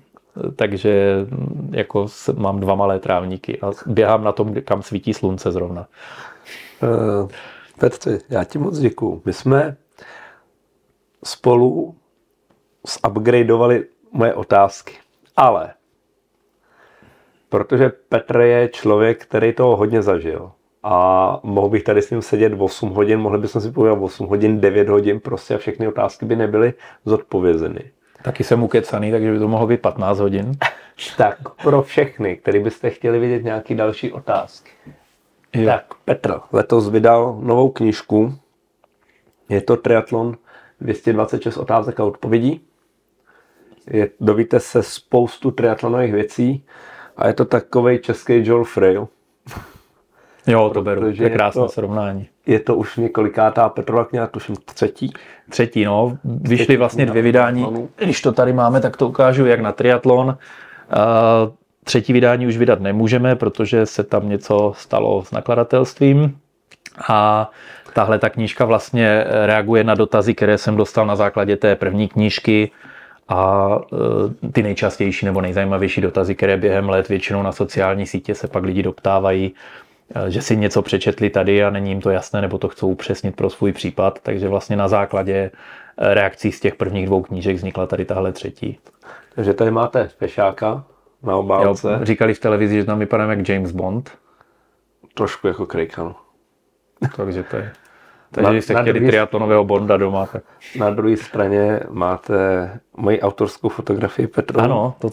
takže 0.56 1.26
jako 1.70 2.06
mám 2.36 2.60
dva 2.60 2.74
malé 2.74 2.98
trávníky 2.98 3.58
a 3.62 3.70
běhám 3.86 4.24
na 4.24 4.32
tom, 4.32 4.54
kam 4.64 4.82
svítí 4.82 5.14
slunce 5.14 5.52
zrovna. 5.52 5.86
Uh, 6.82 7.28
Petře, 7.78 8.18
já 8.28 8.44
ti 8.44 8.58
moc 8.58 8.78
děkuju. 8.78 9.22
My 9.24 9.32
jsme 9.32 9.76
spolu 11.24 11.94
zupgradeovali 12.86 13.84
moje 14.12 14.34
otázky. 14.34 14.94
Ale 15.36 15.74
protože 17.48 17.92
Petr 18.08 18.40
je 18.40 18.68
člověk, 18.68 19.22
který 19.22 19.52
to 19.52 19.76
hodně 19.76 20.02
zažil 20.02 20.52
a 20.82 21.40
mohl 21.42 21.68
bych 21.68 21.82
tady 21.82 22.02
s 22.02 22.10
ním 22.10 22.22
sedět 22.22 22.52
8 22.58 22.90
hodin, 22.90 23.20
mohli 23.20 23.38
bychom 23.38 23.60
si 23.60 23.70
povědět 23.70 24.02
8 24.02 24.26
hodin, 24.26 24.60
9 24.60 24.88
hodin 24.88 25.20
prostě 25.20 25.54
a 25.54 25.58
všechny 25.58 25.88
otázky 25.88 26.26
by 26.26 26.36
nebyly 26.36 26.74
zodpovězeny. 27.04 27.80
Taky 28.22 28.44
jsem 28.44 28.62
ukecaný, 28.62 29.10
takže 29.10 29.32
by 29.32 29.38
to 29.38 29.48
mohlo 29.48 29.66
být 29.66 29.80
15 29.80 30.18
hodin. 30.18 30.52
tak 31.16 31.38
pro 31.62 31.82
všechny, 31.82 32.36
který 32.36 32.60
byste 32.60 32.90
chtěli 32.90 33.18
vidět 33.18 33.44
nějaké 33.44 33.74
další 33.74 34.12
otázky. 34.12 34.70
Jo. 35.56 35.66
Tak 35.66 35.94
Petr 36.04 36.40
letos 36.52 36.88
vydal 36.88 37.38
novou 37.42 37.70
knížku. 37.70 38.34
Je 39.48 39.60
to 39.60 39.76
triatlon 39.76 40.36
226 40.80 41.56
otázek 41.56 42.00
a 42.00 42.04
odpovědí. 42.04 42.60
Je, 43.90 44.10
dovíte 44.20 44.60
se 44.60 44.82
spoustu 44.82 45.50
triatlonových 45.50 46.12
věcí 46.12 46.64
a 47.16 47.28
je 47.28 47.34
to 47.34 47.44
takový 47.44 47.98
český 47.98 48.46
Joel 48.46 48.64
Frail. 48.64 49.08
Jo, 50.48 50.70
to 50.74 50.82
beru, 50.82 51.00
to 51.00 51.22
je 51.22 51.30
krásné 51.30 51.62
je 51.62 51.66
to, 51.66 51.72
srovnání. 51.72 52.28
Je 52.46 52.60
to 52.60 52.76
už 52.76 52.96
několikátá 52.96 53.68
Petrova 53.68 54.04
kniha, 54.04 54.26
tuším 54.26 54.56
třetí. 54.56 55.12
Třetí, 55.50 55.84
no. 55.84 56.18
Vyšly 56.24 56.76
vlastně 56.76 57.06
dvě 57.06 57.22
vydání. 57.22 57.88
Když 57.96 58.22
to 58.22 58.32
tady 58.32 58.52
máme, 58.52 58.80
tak 58.80 58.96
to 58.96 59.08
ukážu 59.08 59.46
jak 59.46 59.60
na 59.60 59.72
triatlon. 59.72 60.38
Třetí 61.88 62.12
vydání 62.12 62.46
už 62.46 62.56
vydat 62.56 62.80
nemůžeme, 62.80 63.36
protože 63.36 63.86
se 63.86 64.04
tam 64.04 64.28
něco 64.28 64.72
stalo 64.76 65.24
s 65.24 65.30
nakladatelstvím. 65.30 66.38
A 67.08 67.50
tahle 67.94 68.18
ta 68.18 68.30
knížka 68.30 68.64
vlastně 68.64 69.24
reaguje 69.44 69.84
na 69.84 69.94
dotazy, 69.94 70.34
které 70.34 70.58
jsem 70.58 70.76
dostal 70.76 71.06
na 71.06 71.16
základě 71.16 71.56
té 71.56 71.76
první 71.76 72.08
knížky 72.08 72.70
a 73.28 73.68
e, 74.48 74.52
ty 74.52 74.62
nejčastější 74.62 75.26
nebo 75.26 75.40
nejzajímavější 75.40 76.00
dotazy, 76.00 76.34
které 76.34 76.56
během 76.56 76.88
let 76.88 77.08
většinou 77.08 77.42
na 77.42 77.52
sociální 77.52 78.06
sítě 78.06 78.34
se 78.34 78.48
pak 78.48 78.64
lidi 78.64 78.82
doptávají, 78.82 79.54
e, 80.14 80.30
že 80.30 80.42
si 80.42 80.56
něco 80.56 80.82
přečetli 80.82 81.30
tady 81.30 81.64
a 81.64 81.70
není 81.70 81.90
jim 81.90 82.00
to 82.00 82.10
jasné, 82.10 82.40
nebo 82.40 82.58
to 82.58 82.68
chcou 82.68 82.88
upřesnit 82.88 83.36
pro 83.36 83.50
svůj 83.50 83.72
případ. 83.72 84.18
Takže 84.22 84.48
vlastně 84.48 84.76
na 84.76 84.88
základě 84.88 85.50
reakcí 85.98 86.52
z 86.52 86.60
těch 86.60 86.74
prvních 86.74 87.06
dvou 87.06 87.22
knížek 87.22 87.56
vznikla 87.56 87.86
tady 87.86 88.04
tahle 88.04 88.32
třetí. 88.32 88.78
Takže 89.34 89.54
tady 89.54 89.70
máte 89.70 90.10
Pešáka 90.18 90.84
na 91.26 91.36
obálce. 91.36 91.92
Jo, 91.92 91.98
říkali 92.02 92.34
v 92.34 92.40
televizi, 92.40 92.76
že 92.76 92.84
tam 92.84 92.98
vypadám 92.98 93.30
jak 93.30 93.48
James 93.48 93.72
Bond. 93.72 94.10
Trošku 95.14 95.46
jako 95.46 95.66
Craig, 95.66 95.98
ano. 95.98 96.16
Takže 97.16 97.42
to 97.42 97.56
je... 97.56 97.72
Takže 98.30 98.50
když 98.52 98.64
jste 98.64 98.74
chtěli 98.74 98.92
druhý, 98.92 99.10
triatlonového 99.10 99.64
Bonda 99.64 99.96
doma, 99.96 100.26
tak... 100.26 100.42
Na 100.78 100.90
druhé 100.90 101.16
straně 101.16 101.80
máte 101.90 102.70
moji 102.96 103.20
autorskou 103.20 103.68
fotografii 103.68 104.26
Petru. 104.26 104.60
Ano, 104.60 104.94
to, 104.98 105.10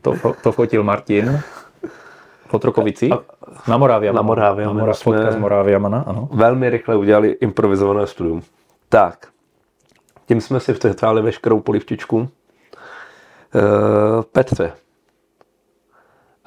to, 0.00 0.16
to, 0.22 0.34
to 0.42 0.52
fotil 0.52 0.82
Martin. 0.82 1.40
Fotrokovici? 2.46 3.10
Na 3.68 3.76
Moravě. 3.76 4.12
Na 4.12 4.22
Moravě. 4.22 4.66
Na 4.66 4.72
Moravě 4.72 4.94
fotka 4.94 5.30
z 5.30 5.36
Moraviamana, 5.36 6.04
ano. 6.06 6.28
Velmi 6.32 6.70
rychle 6.70 6.96
udělali 6.96 7.28
improvizované 7.28 8.06
studium. 8.06 8.42
Tak, 8.88 9.28
tím 10.26 10.40
jsme 10.40 10.60
si 10.60 10.74
vtřetali 10.74 11.22
veškerou 11.22 11.60
polivčičku. 11.60 12.16
Uh, 12.16 12.28
Petře, 14.32 14.72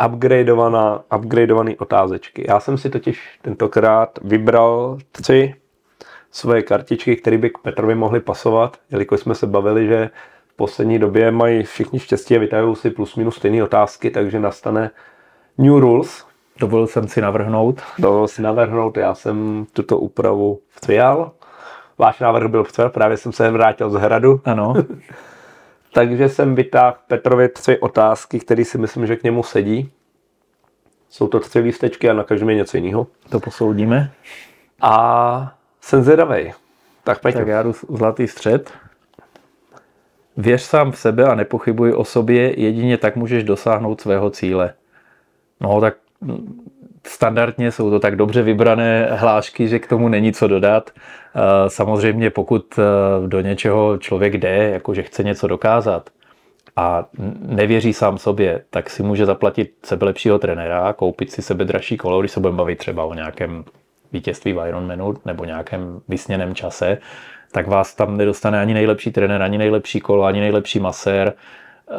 upgradeovaná, 0.06 1.03
upgradeovaný 1.15 1.78
otázečky. 1.78 2.45
Já 2.48 2.60
jsem 2.60 2.78
si 2.78 2.90
totiž 2.90 3.40
tentokrát 3.41 4.19
vybral 4.24 4.98
tři 5.11 5.56
svoje 6.32 6.61
kartičky, 6.61 7.15
které 7.15 7.38
by 7.38 7.49
k 7.49 7.57
Petrovi 7.57 7.95
mohly 7.95 8.19
pasovat, 8.19 8.78
jelikož 8.91 9.19
jsme 9.19 9.36
se 9.36 9.48
bavili, 9.48 9.88
že 9.88 10.10
v 10.48 10.56
poslední 10.56 10.99
době 10.99 11.32
mají 11.32 11.64
všichni 11.64 11.99
štěstí 11.99 12.36
a 12.36 12.40
vytahují 12.40 12.76
si 12.76 12.90
plus 12.90 13.15
minus 13.15 13.36
stejné 13.36 13.64
otázky, 13.64 14.10
takže 14.10 14.40
nastane 14.40 14.91
New 15.57 15.80
Rules. 15.80 16.26
Dovolil 16.60 16.88
jsem 16.88 17.07
si 17.07 17.22
navrhnout. 17.22 17.82
Dovolil 17.99 18.28
si 18.28 18.41
navrhnout, 18.41 18.98
já 18.98 19.15
jsem 19.15 19.65
tuto 19.74 19.98
úpravu 19.98 20.60
přijal. 20.82 21.32
Váš 21.98 22.19
návrh 22.19 22.52
byl 22.52 22.64
přijal, 22.64 22.90
právě 22.90 23.18
jsem 23.18 23.32
se 23.32 23.52
vrátil 23.52 23.90
z 23.90 23.94
hradu. 23.94 24.41
Ano. 24.45 24.74
takže 25.98 26.30
jsem 26.30 26.56
vytáhl 26.56 26.95
Petrovi 27.07 27.49
tři 27.49 27.80
otázky, 27.80 28.40
které 28.40 28.65
si 28.65 28.78
myslím, 28.78 29.07
že 29.07 29.15
k 29.15 29.24
němu 29.24 29.44
sedí. 29.44 29.91
Jsou 31.10 31.28
to 31.28 31.40
tři 31.40 31.60
lístečky 31.60 32.10
a 32.10 32.14
na 32.14 32.24
každém 32.24 32.49
je 32.49 32.56
něco 32.56 32.78
jiného. 32.78 33.07
To 33.30 33.40
posoudíme. 33.40 34.11
A 34.82 35.57
jsem 35.82 36.03
zvědavej. 36.03 36.53
Tak 37.03 37.22
pojď. 37.22 37.36
Tak 37.36 37.48
já 37.48 37.64
jdu 37.64 37.74
zlatý 37.90 38.28
střed. 38.28 38.72
Věř 40.38 40.61
sám 40.61 40.91
v 40.91 40.99
sebe 40.99 41.26
a 41.26 41.36
nepochybuj 41.36 41.94
o 41.94 42.03
sobě, 42.03 42.60
jedině 42.60 42.98
tak 42.98 43.15
můžeš 43.15 43.44
dosáhnout 43.44 44.02
svého 44.02 44.30
cíle. 44.30 44.74
No 45.61 45.82
tak 45.82 45.98
standardně 47.07 47.71
jsou 47.71 47.89
to 47.89 47.99
tak 47.99 48.15
dobře 48.15 48.41
vybrané 48.41 49.09
hlášky, 49.11 49.67
že 49.67 49.79
k 49.79 49.88
tomu 49.88 50.07
není 50.07 50.34
co 50.34 50.47
dodat. 50.47 50.91
Eh, 50.95 51.69
samozřejmě 51.69 52.29
pokud 52.29 52.79
eh, 52.79 53.27
do 53.27 53.41
něčeho 53.41 53.97
člověk 53.97 54.38
jde, 54.38 54.69
jakože 54.69 55.03
chce 55.03 55.23
něco 55.23 55.47
dokázat 55.47 56.09
a 56.75 57.05
nevěří 57.39 57.93
sám 57.93 58.17
sobě, 58.17 58.63
tak 58.69 58.89
si 58.89 59.03
může 59.03 59.25
zaplatit 59.25 59.73
sebe 59.84 60.05
lepšího 60.05 60.39
trenéra, 60.39 60.93
koupit 60.93 61.31
si 61.31 61.41
sebe 61.41 61.65
dražší 61.65 61.97
kolo, 61.97 62.19
když 62.19 62.31
se 62.31 62.39
budeme 62.39 62.57
bavit 62.57 62.77
třeba 62.77 63.03
o 63.03 63.13
nějakém 63.13 63.63
vítězství 64.11 64.53
v 64.53 64.67
Ironmanu 64.67 65.13
nebo 65.25 65.45
nějakém 65.45 66.01
vysněném 66.07 66.55
čase, 66.55 66.97
tak 67.51 67.67
vás 67.67 67.95
tam 67.95 68.17
nedostane 68.17 68.59
ani 68.61 68.73
nejlepší 68.73 69.11
trenér, 69.11 69.41
ani 69.41 69.57
nejlepší 69.57 69.99
kolo, 69.99 70.23
ani 70.23 70.39
nejlepší 70.39 70.79
masér. 70.79 71.34
Eh, 71.91 71.95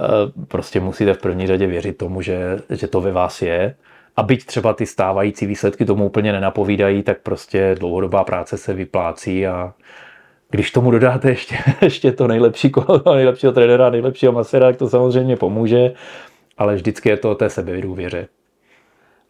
prostě 0.48 0.80
musíte 0.80 1.14
v 1.14 1.20
první 1.20 1.46
řadě 1.46 1.66
věřit 1.66 1.98
tomu, 1.98 2.22
že, 2.22 2.58
že 2.70 2.86
to 2.86 3.00
ve 3.00 3.12
vás 3.12 3.42
je. 3.42 3.74
A 4.18 4.22
byť 4.22 4.46
třeba 4.46 4.72
ty 4.72 4.86
stávající 4.86 5.46
výsledky 5.46 5.84
tomu 5.84 6.06
úplně 6.06 6.32
nenapovídají, 6.32 7.02
tak 7.02 7.20
prostě 7.20 7.76
dlouhodobá 7.78 8.24
práce 8.24 8.58
se 8.58 8.74
vyplácí 8.74 9.46
a 9.46 9.74
když 10.50 10.70
tomu 10.70 10.90
dodáte 10.90 11.28
ještě, 11.28 11.56
ještě 11.82 12.12
to 12.12 12.26
nejlepší 12.26 12.70
kolo, 12.70 13.02
nejlepšího 13.14 13.52
trenéra, 13.52 13.90
nejlepšího 13.90 14.32
maséra, 14.32 14.66
tak 14.66 14.76
to 14.76 14.88
samozřejmě 14.88 15.36
pomůže, 15.36 15.92
ale 16.58 16.74
vždycky 16.74 17.08
je 17.08 17.16
to 17.16 17.30
o 17.30 17.34
té 17.34 17.50
sebedůvěře. 17.50 18.28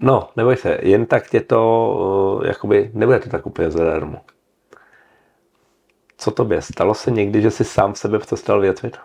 No, 0.01 0.28
neboj 0.36 0.56
se, 0.56 0.78
jen 0.82 1.06
tak 1.06 1.31
tě 1.31 1.40
to, 1.40 2.40
eh, 2.44 2.48
jakoby, 2.48 2.90
nebude 2.94 3.19
to 3.19 3.28
tak 3.28 3.47
úplně 3.47 3.70
zadarmo. 3.70 4.20
Co 6.19 6.31
tobě? 6.31 6.62
Stalo 6.62 6.94
se 6.94 7.10
někdy, 7.10 7.43
že 7.43 7.51
jsi 7.51 7.65
sám 7.65 7.94
sebe 7.94 8.19
přestal 8.19 8.60
větvit? 8.60 8.97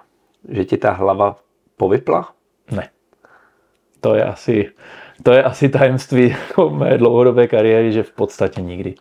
Že 0.49 0.65
ti 0.65 0.77
ta 0.77 0.91
hlava 0.91 1.35
povypla? 1.77 2.33
Ne. 2.71 2.89
To 4.01 4.15
je 4.15 4.23
asi, 4.23 4.71
to 5.23 5.31
je 5.31 5.43
asi 5.43 5.69
tajemství 5.69 6.29
jako 6.29 6.69
mé 6.69 6.97
dlouhodobé 6.97 7.47
kariéry, 7.47 7.91
že 7.91 8.03
v 8.03 8.11
podstatě 8.11 8.61
nikdy. 8.61 8.95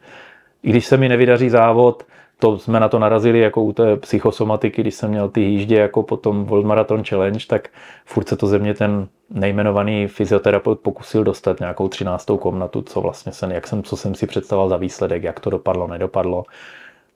Když 0.62 0.86
se 0.86 0.96
mi 0.96 1.08
nevydaří 1.08 1.50
závod, 1.50 2.02
to 2.38 2.58
jsme 2.58 2.80
na 2.80 2.88
to 2.88 2.98
narazili 2.98 3.38
jako 3.38 3.62
u 3.62 3.72
té 3.72 3.96
psychosomatiky, 3.96 4.82
když 4.82 4.94
jsem 4.94 5.10
měl 5.10 5.28
ty 5.28 5.40
jíždě 5.40 5.76
jako 5.76 6.02
potom 6.02 6.44
World 6.44 6.66
Marathon 6.66 7.04
Challenge, 7.04 7.46
tak 7.46 7.68
furt 8.04 8.28
se 8.28 8.36
to 8.36 8.46
ze 8.46 8.58
mě 8.58 8.74
ten 8.74 9.08
nejmenovaný 9.30 10.06
fyzioterapeut 10.06 10.80
pokusil 10.80 11.24
dostat 11.24 11.60
nějakou 11.60 11.88
třináctou 11.88 12.36
komnatu, 12.36 12.82
co 12.82 13.00
vlastně 13.00 13.32
jsem, 13.32 13.50
jak 13.50 13.66
jsem, 13.66 13.82
co 13.82 13.96
jsem 13.96 14.14
si 14.14 14.26
představoval 14.26 14.68
za 14.68 14.76
výsledek, 14.76 15.22
jak 15.22 15.40
to 15.40 15.50
dopadlo, 15.50 15.86
nedopadlo. 15.86 16.44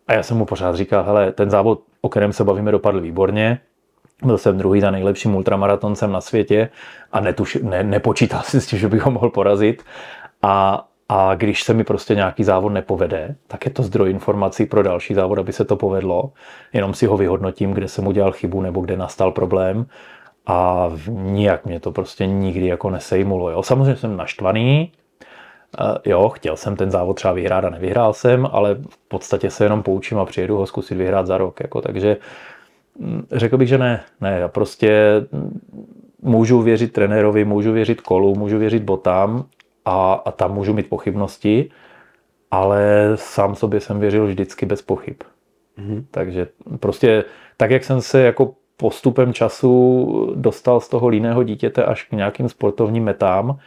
A 0.08 0.14
já 0.14 0.22
jsem 0.22 0.36
mu 0.36 0.44
pořád 0.44 0.76
říkal, 0.76 1.04
hele, 1.04 1.32
ten 1.32 1.50
závod, 1.50 1.80
o 2.00 2.08
kterém 2.08 2.32
se 2.32 2.44
bavíme, 2.44 2.72
dopadl 2.72 3.00
výborně, 3.00 3.60
byl 4.24 4.38
jsem 4.38 4.58
druhý 4.58 4.80
za 4.80 4.90
nejlepším 4.90 5.34
ultramaratoncem 5.34 6.12
na 6.12 6.20
světě 6.20 6.68
a 7.12 7.20
netuš, 7.20 7.58
ne, 7.62 7.82
nepočítal 7.82 8.42
si 8.42 8.60
s 8.60 8.66
tím, 8.66 8.78
že 8.78 8.88
bych 8.88 9.02
ho 9.02 9.10
mohl 9.10 9.30
porazit. 9.30 9.82
A 10.42 10.84
A 11.08 11.34
když 11.34 11.62
se 11.62 11.74
mi 11.74 11.84
prostě 11.84 12.14
nějaký 12.14 12.44
závod 12.44 12.72
nepovede, 12.72 13.36
tak 13.46 13.64
je 13.64 13.70
to 13.70 13.82
zdroj 13.82 14.10
informací 14.10 14.66
pro 14.66 14.82
další 14.82 15.14
závod, 15.14 15.38
aby 15.38 15.52
se 15.52 15.64
to 15.64 15.76
povedlo. 15.76 16.32
Jenom 16.72 16.94
si 16.94 17.06
ho 17.06 17.16
vyhodnotím, 17.16 17.72
kde 17.72 17.88
jsem 17.88 18.06
udělal 18.06 18.32
chybu 18.32 18.60
nebo 18.60 18.80
kde 18.80 18.96
nastal 18.96 19.30
problém. 19.30 19.86
A 20.46 20.90
nijak 21.08 21.64
mě 21.64 21.80
to 21.80 21.92
prostě 21.92 22.26
nikdy 22.26 22.66
jako 22.66 22.90
nesejmulo. 22.90 23.50
Jo. 23.50 23.62
Samozřejmě 23.62 23.96
jsem 23.96 24.16
naštvaný, 24.16 24.92
jo, 26.04 26.28
chtěl 26.28 26.56
jsem 26.56 26.76
ten 26.76 26.90
závod 26.90 27.16
třeba 27.16 27.34
vyhrát 27.34 27.64
a 27.64 27.70
nevyhrál 27.70 28.12
jsem, 28.12 28.48
ale 28.52 28.74
v 28.74 28.98
podstatě 29.08 29.50
se 29.50 29.64
jenom 29.64 29.82
poučím 29.82 30.18
a 30.18 30.24
přijedu 30.24 30.56
ho 30.56 30.66
zkusit 30.66 30.94
vyhrát 30.94 31.26
za 31.26 31.38
rok. 31.38 31.60
Jako, 31.60 31.82
takže 31.82 32.16
řekl 33.32 33.56
bych, 33.56 33.68
že 33.68 33.78
ne. 33.78 34.00
Ne, 34.20 34.38
já 34.38 34.48
prostě 34.48 35.12
mm, 35.32 35.60
můžu 36.22 36.62
věřit 36.62 36.92
trenérovi, 36.92 37.44
můžu 37.44 37.72
věřit 37.72 38.00
kolu, 38.00 38.34
můžu 38.34 38.58
věřit 38.58 38.82
botám 38.82 39.44
a, 39.84 40.12
a 40.12 40.30
tam 40.30 40.54
můžu 40.54 40.74
mít 40.74 40.88
pochybnosti, 40.88 41.70
ale 42.50 43.10
sám 43.14 43.54
sobě 43.54 43.80
jsem 43.80 44.00
věřil 44.00 44.26
vždycky 44.26 44.66
bez 44.66 44.82
pochyb. 44.82 45.16
Mm-hmm. 45.78 46.04
Takže 46.10 46.48
prostě 46.80 47.24
tak, 47.56 47.70
jak 47.70 47.84
jsem 47.84 48.00
se 48.00 48.20
jako 48.20 48.54
postupem 48.76 49.32
času 49.32 50.32
dostal 50.34 50.80
z 50.80 50.88
toho 50.88 51.08
líného 51.08 51.42
dítěte 51.42 51.84
až 51.84 52.02
k 52.02 52.12
nějakým 52.12 52.48
sportovním 52.48 53.04
metám, 53.04 53.58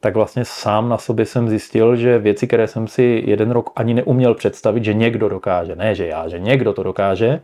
tak 0.00 0.14
vlastně 0.14 0.44
sám 0.44 0.88
na 0.88 0.98
sobě 0.98 1.26
jsem 1.26 1.48
zjistil, 1.48 1.96
že 1.96 2.18
věci, 2.18 2.46
které 2.46 2.66
jsem 2.66 2.88
si 2.88 3.22
jeden 3.26 3.50
rok 3.50 3.70
ani 3.76 3.94
neuměl 3.94 4.34
představit, 4.34 4.84
že 4.84 4.94
někdo 4.94 5.28
dokáže, 5.28 5.76
ne 5.76 5.94
že 5.94 6.06
já, 6.06 6.28
že 6.28 6.38
někdo 6.38 6.72
to 6.72 6.82
dokáže, 6.82 7.40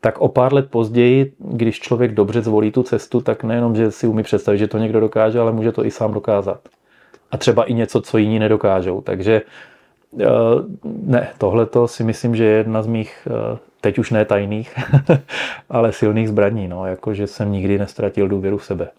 tak 0.00 0.18
o 0.18 0.28
pár 0.28 0.54
let 0.54 0.70
později, 0.70 1.32
když 1.38 1.80
člověk 1.80 2.14
dobře 2.14 2.42
zvolí 2.42 2.72
tu 2.72 2.82
cestu, 2.82 3.20
tak 3.20 3.44
nejenom, 3.44 3.76
že 3.76 3.90
si 3.90 4.06
umí 4.06 4.22
představit, 4.22 4.58
že 4.58 4.68
to 4.68 4.78
někdo 4.78 5.00
dokáže, 5.00 5.40
ale 5.40 5.52
může 5.52 5.72
to 5.72 5.84
i 5.84 5.90
sám 5.90 6.14
dokázat. 6.14 6.68
A 7.30 7.36
třeba 7.36 7.64
i 7.64 7.74
něco, 7.74 8.00
co 8.00 8.18
jiní 8.18 8.38
nedokážou. 8.38 9.00
Takže 9.00 9.42
eh, 10.20 10.26
ne, 10.84 11.28
tohle 11.38 11.66
to 11.66 11.88
si 11.88 12.04
myslím, 12.04 12.36
že 12.36 12.44
je 12.44 12.56
jedna 12.56 12.82
z 12.82 12.86
mých, 12.86 13.28
eh, 13.30 13.58
teď 13.80 13.98
už 13.98 14.10
ne 14.10 14.24
tajných, 14.24 14.74
ale 15.70 15.92
silných 15.92 16.28
zbraní. 16.28 16.68
No, 16.68 16.86
jako, 16.86 17.14
že 17.14 17.26
jsem 17.26 17.52
nikdy 17.52 17.78
nestratil 17.78 18.28
důvěru 18.28 18.58
v 18.58 18.64
sebe. 18.64 18.90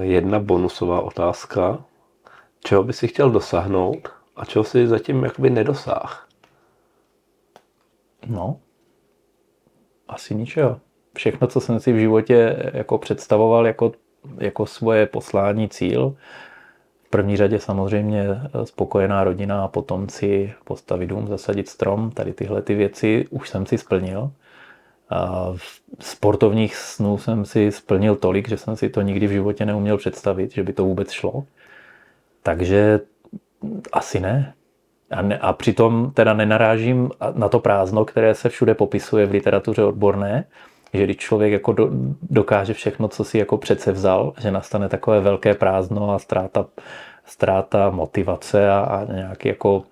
Jedna 0.00 0.40
bonusová 0.40 1.00
otázka. 1.00 1.78
Čeho 2.64 2.82
by 2.82 2.92
si 2.92 3.08
chtěl 3.08 3.30
dosáhnout 3.30 4.08
a 4.36 4.44
čeho 4.44 4.64
si 4.64 4.86
zatím 4.86 5.24
jakoby 5.24 5.50
nedosáh? 5.50 6.28
No, 8.26 8.56
asi 10.08 10.34
ničeho. 10.34 10.80
Všechno, 11.16 11.46
co 11.46 11.60
jsem 11.60 11.80
si 11.80 11.92
v 11.92 11.98
životě 11.98 12.56
jako 12.74 12.98
představoval 12.98 13.66
jako, 13.66 13.92
jako 14.38 14.66
svoje 14.66 15.06
poslání, 15.06 15.68
cíl, 15.68 16.16
v 17.06 17.10
první 17.10 17.36
řadě 17.36 17.58
samozřejmě 17.58 18.26
spokojená 18.64 19.24
rodina 19.24 19.64
a 19.64 19.68
potomci, 19.68 20.52
postavit 20.64 21.06
dům, 21.06 21.28
zasadit 21.28 21.68
strom, 21.68 22.10
tady 22.10 22.32
tyhle 22.32 22.62
ty 22.62 22.74
věci 22.74 23.26
už 23.30 23.48
jsem 23.48 23.66
si 23.66 23.78
splnil. 23.78 24.30
A 25.10 25.52
sportovních 26.00 26.76
snů 26.76 27.18
jsem 27.18 27.44
si 27.44 27.72
splnil 27.72 28.16
tolik, 28.16 28.48
že 28.48 28.56
jsem 28.56 28.76
si 28.76 28.88
to 28.88 29.00
nikdy 29.00 29.26
v 29.26 29.30
životě 29.30 29.66
neuměl 29.66 29.96
představit, 29.96 30.52
že 30.52 30.62
by 30.62 30.72
to 30.72 30.84
vůbec 30.84 31.10
šlo. 31.10 31.44
Takže 32.42 33.00
asi 33.92 34.20
ne. 34.20 34.54
A, 35.10 35.22
ne, 35.22 35.38
a 35.38 35.52
přitom 35.52 36.10
teda 36.14 36.34
nenarážím 36.34 37.10
na 37.34 37.48
to 37.48 37.60
prázdno, 37.60 38.04
které 38.04 38.34
se 38.34 38.48
všude 38.48 38.74
popisuje 38.74 39.26
v 39.26 39.30
literatuře 39.30 39.84
odborné, 39.84 40.44
že 40.94 41.04
když 41.04 41.16
člověk 41.16 41.52
jako 41.52 41.72
do, 41.72 41.88
dokáže 42.22 42.74
všechno, 42.74 43.08
co 43.08 43.24
si 43.24 43.38
jako 43.38 43.58
přece 43.58 43.92
vzal, 43.92 44.32
že 44.40 44.50
nastane 44.50 44.88
takové 44.88 45.20
velké 45.20 45.54
prázdno 45.54 46.14
a 46.14 46.18
ztráta, 46.18 46.66
ztráta 47.24 47.90
motivace 47.90 48.70
a, 48.70 48.78
a 48.78 49.12
nějaký 49.12 49.48
jako 49.48 49.82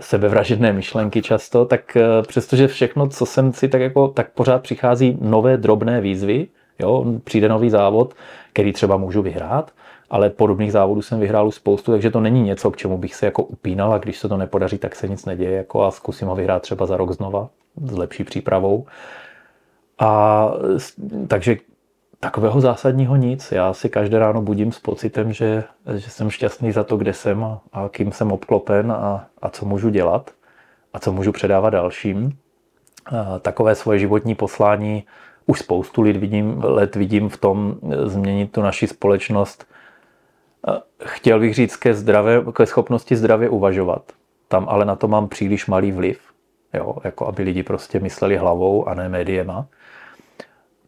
sebevražedné 0.00 0.72
myšlenky 0.72 1.22
často, 1.22 1.64
tak 1.64 1.96
eh, 1.96 2.02
přestože 2.28 2.68
všechno, 2.68 3.08
co 3.08 3.26
jsem 3.26 3.52
si 3.52 3.68
tak 3.68 3.80
jako, 3.80 4.08
tak 4.08 4.30
pořád 4.30 4.62
přichází 4.62 5.18
nové 5.20 5.56
drobné 5.56 6.00
výzvy, 6.00 6.46
jo, 6.78 7.04
přijde 7.24 7.48
nový 7.48 7.70
závod, 7.70 8.14
který 8.52 8.72
třeba 8.72 8.96
můžu 8.96 9.22
vyhrát, 9.22 9.72
ale 10.10 10.30
podobných 10.30 10.72
závodů 10.72 11.02
jsem 11.02 11.20
vyhrál 11.20 11.48
už 11.48 11.54
spoustu, 11.54 11.92
takže 11.92 12.10
to 12.10 12.20
není 12.20 12.42
něco, 12.42 12.70
k 12.70 12.76
čemu 12.76 12.98
bych 12.98 13.14
se 13.14 13.26
jako 13.26 13.42
upínal 13.42 13.92
a 13.92 13.98
když 13.98 14.18
se 14.18 14.28
to 14.28 14.36
nepodaří, 14.36 14.78
tak 14.78 14.96
se 14.96 15.08
nic 15.08 15.24
neděje 15.24 15.56
jako 15.56 15.84
a 15.84 15.90
zkusím 15.90 16.28
ho 16.28 16.34
vyhrát 16.34 16.62
třeba 16.62 16.86
za 16.86 16.96
rok 16.96 17.12
znova 17.12 17.48
s 17.84 17.96
lepší 17.96 18.24
přípravou. 18.24 18.86
A 19.98 20.50
takže 21.28 21.56
takového 22.20 22.60
zásadního 22.60 23.16
nic. 23.16 23.52
Já 23.52 23.72
si 23.72 23.88
každé 23.88 24.18
ráno 24.18 24.42
budím 24.42 24.72
s 24.72 24.78
pocitem, 24.78 25.32
že, 25.32 25.64
že 25.96 26.10
jsem 26.10 26.30
šťastný 26.30 26.72
za 26.72 26.84
to, 26.84 26.96
kde 26.96 27.12
jsem 27.12 27.44
a, 27.44 27.60
a 27.72 27.88
kým 27.88 28.12
jsem 28.12 28.32
obklopen 28.32 28.92
a, 28.92 29.26
a 29.42 29.48
co 29.48 29.66
můžu 29.66 29.88
dělat 29.88 30.30
a 30.92 30.98
co 30.98 31.12
můžu 31.12 31.32
předávat 31.32 31.70
dalším. 31.70 32.38
A 33.06 33.38
takové 33.38 33.74
svoje 33.74 33.98
životní 33.98 34.34
poslání 34.34 35.04
už 35.46 35.58
spoustu 35.58 36.02
let 36.02 36.16
vidím, 36.16 36.62
let 36.64 36.96
vidím 36.96 37.28
v 37.28 37.36
tom 37.36 37.74
změnit 38.04 38.52
tu 38.52 38.62
naši 38.62 38.86
společnost. 38.86 39.66
Chtěl 41.04 41.40
bych 41.40 41.54
říct 41.54 41.76
ke, 41.76 41.94
zdravé, 41.94 42.44
ke 42.52 42.66
schopnosti 42.66 43.16
zdravě 43.16 43.48
uvažovat. 43.48 44.12
Tam 44.48 44.66
ale 44.68 44.84
na 44.84 44.96
to 44.96 45.08
mám 45.08 45.28
příliš 45.28 45.66
malý 45.66 45.92
vliv. 45.92 46.20
Jo, 46.74 46.96
jako 47.04 47.26
aby 47.26 47.42
lidi 47.42 47.62
prostě 47.62 48.00
mysleli 48.00 48.36
hlavou 48.36 48.88
a 48.88 48.94
ne 48.94 49.08
médiema. 49.08 49.66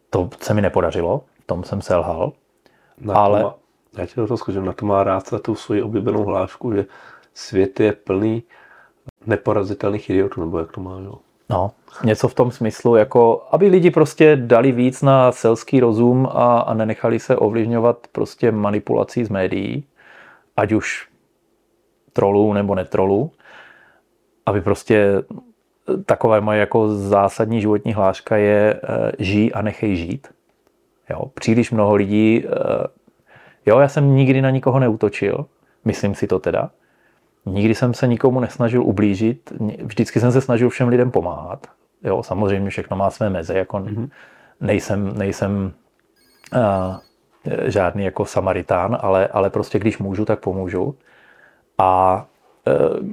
To 0.09 0.29
se 0.41 0.53
mi 0.53 0.61
nepodařilo, 0.61 1.23
v 1.43 1.45
tom 1.45 1.63
jsem 1.63 1.81
selhal. 1.81 2.31
Na 3.01 3.13
ale... 3.13 3.43
Má, 3.43 3.55
já 3.97 4.05
ti 4.05 4.13
to 4.15 4.37
zkusím, 4.37 4.65
na 4.65 4.73
to 4.73 4.85
má 4.85 5.03
rád 5.03 5.23
tu 5.41 5.55
svoji 5.55 5.81
oblíbenou 5.81 6.23
hlášku, 6.23 6.73
že 6.73 6.85
svět 7.33 7.79
je 7.79 7.93
plný 7.93 8.43
neporazitelných 9.25 10.09
idiotů, 10.09 10.41
nebo 10.41 10.59
jak 10.59 10.71
to 10.71 10.81
má, 10.81 10.99
jo? 10.99 11.13
No, 11.49 11.71
něco 12.03 12.27
v 12.27 12.33
tom 12.33 12.51
smyslu, 12.51 12.95
jako 12.95 13.47
aby 13.51 13.67
lidi 13.67 13.91
prostě 13.91 14.35
dali 14.35 14.71
víc 14.71 15.01
na 15.01 15.31
selský 15.31 15.79
rozum 15.79 16.27
a, 16.31 16.59
a 16.59 16.73
nenechali 16.73 17.19
se 17.19 17.37
ovlivňovat 17.37 18.07
prostě 18.11 18.51
manipulací 18.51 19.23
z 19.23 19.29
médií, 19.29 19.83
ať 20.57 20.71
už 20.71 21.07
trolů 22.13 22.53
nebo 22.53 22.75
netrolů, 22.75 23.31
aby 24.45 24.61
prostě 24.61 25.23
takové 26.05 26.41
moje 26.41 26.59
jako 26.59 26.95
zásadní 26.95 27.61
životní 27.61 27.93
hláška 27.93 28.37
je 28.37 28.81
uh, 28.83 28.89
žij 29.19 29.51
a 29.53 29.61
nechej 29.61 29.95
žít. 29.95 30.27
Jo, 31.09 31.25
příliš 31.33 31.71
mnoho 31.71 31.95
lidí, 31.95 32.43
uh, 32.45 32.51
jo, 33.65 33.79
já 33.79 33.87
jsem 33.87 34.15
nikdy 34.15 34.41
na 34.41 34.49
nikoho 34.49 34.79
neutočil, 34.79 35.45
myslím 35.85 36.15
si 36.15 36.27
to 36.27 36.39
teda. 36.39 36.69
Nikdy 37.45 37.75
jsem 37.75 37.93
se 37.93 38.07
nikomu 38.07 38.39
nesnažil 38.39 38.83
ublížit, 38.83 39.53
vždycky 39.83 40.19
jsem 40.19 40.31
se 40.31 40.41
snažil 40.41 40.69
všem 40.69 40.87
lidem 40.87 41.11
pomáhat. 41.11 41.67
Jo, 42.03 42.23
samozřejmě 42.23 42.69
všechno 42.69 42.97
má 42.97 43.09
své 43.09 43.29
meze, 43.29 43.57
jako 43.57 43.77
mm-hmm. 43.77 44.09
nejsem, 44.61 45.17
nejsem 45.17 45.73
uh, 46.53 46.95
žádný 47.65 48.03
jako 48.03 48.25
samaritán, 48.25 48.97
ale, 49.01 49.27
ale 49.27 49.49
prostě 49.49 49.79
když 49.79 49.97
můžu, 49.97 50.25
tak 50.25 50.39
pomůžu. 50.39 50.95
A 51.77 52.25
uh, 52.67 53.09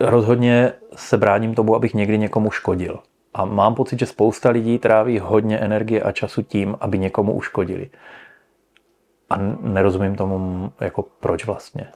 rozhodně 0.00 0.72
se 0.96 1.16
bráním 1.16 1.54
tomu, 1.54 1.74
abych 1.74 1.94
někdy 1.94 2.18
někomu 2.18 2.50
škodil. 2.50 2.98
A 3.34 3.44
mám 3.44 3.74
pocit, 3.74 3.98
že 3.98 4.06
spousta 4.06 4.50
lidí 4.50 4.78
tráví 4.78 5.18
hodně 5.18 5.58
energie 5.58 6.02
a 6.02 6.12
času 6.12 6.42
tím, 6.42 6.76
aby 6.80 6.98
někomu 6.98 7.32
uškodili. 7.32 7.90
A 9.30 9.36
nerozumím 9.60 10.16
tomu, 10.16 10.72
jako 10.80 11.02
proč 11.20 11.44
vlastně, 11.44 11.86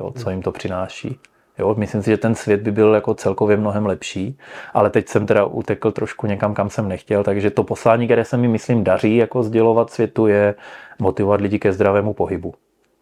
jo, 0.00 0.10
co 0.10 0.30
jim 0.30 0.42
to 0.42 0.52
přináší. 0.52 1.18
Jo, 1.58 1.74
myslím 1.78 2.02
si, 2.02 2.10
že 2.10 2.16
ten 2.16 2.34
svět 2.34 2.60
by 2.60 2.72
byl 2.72 2.94
jako 2.94 3.14
celkově 3.14 3.56
mnohem 3.56 3.86
lepší, 3.86 4.38
ale 4.74 4.90
teď 4.90 5.08
jsem 5.08 5.26
teda 5.26 5.44
utekl 5.44 5.92
trošku 5.92 6.26
někam, 6.26 6.54
kam 6.54 6.70
jsem 6.70 6.88
nechtěl, 6.88 7.24
takže 7.24 7.50
to 7.50 7.64
poslání, 7.64 8.06
které 8.06 8.24
se 8.24 8.36
mi, 8.36 8.48
myslím, 8.48 8.84
daří 8.84 9.16
jako 9.16 9.42
sdělovat 9.42 9.90
světu, 9.90 10.26
je 10.26 10.54
motivovat 10.98 11.40
lidi 11.40 11.58
ke 11.58 11.72
zdravému 11.72 12.12
pohybu. 12.12 12.54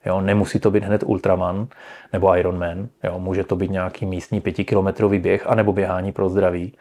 Jo, 0.07 0.21
nemusí 0.21 0.61
to 0.61 0.71
být 0.71 0.85
hned 0.85 1.03
Ultraman 1.07 1.67
nebo 2.13 2.37
Ironman, 2.37 2.89
jo, 3.05 3.19
může 3.19 3.45
to 3.45 3.57
být 3.57 3.71
nějaký 3.71 4.07
místní 4.07 4.41
pětikilometrový 4.41 5.19
běh 5.19 5.47
anebo 5.47 5.73
běhání 5.73 6.13
pro 6.13 6.29
zdraví, 6.29 6.73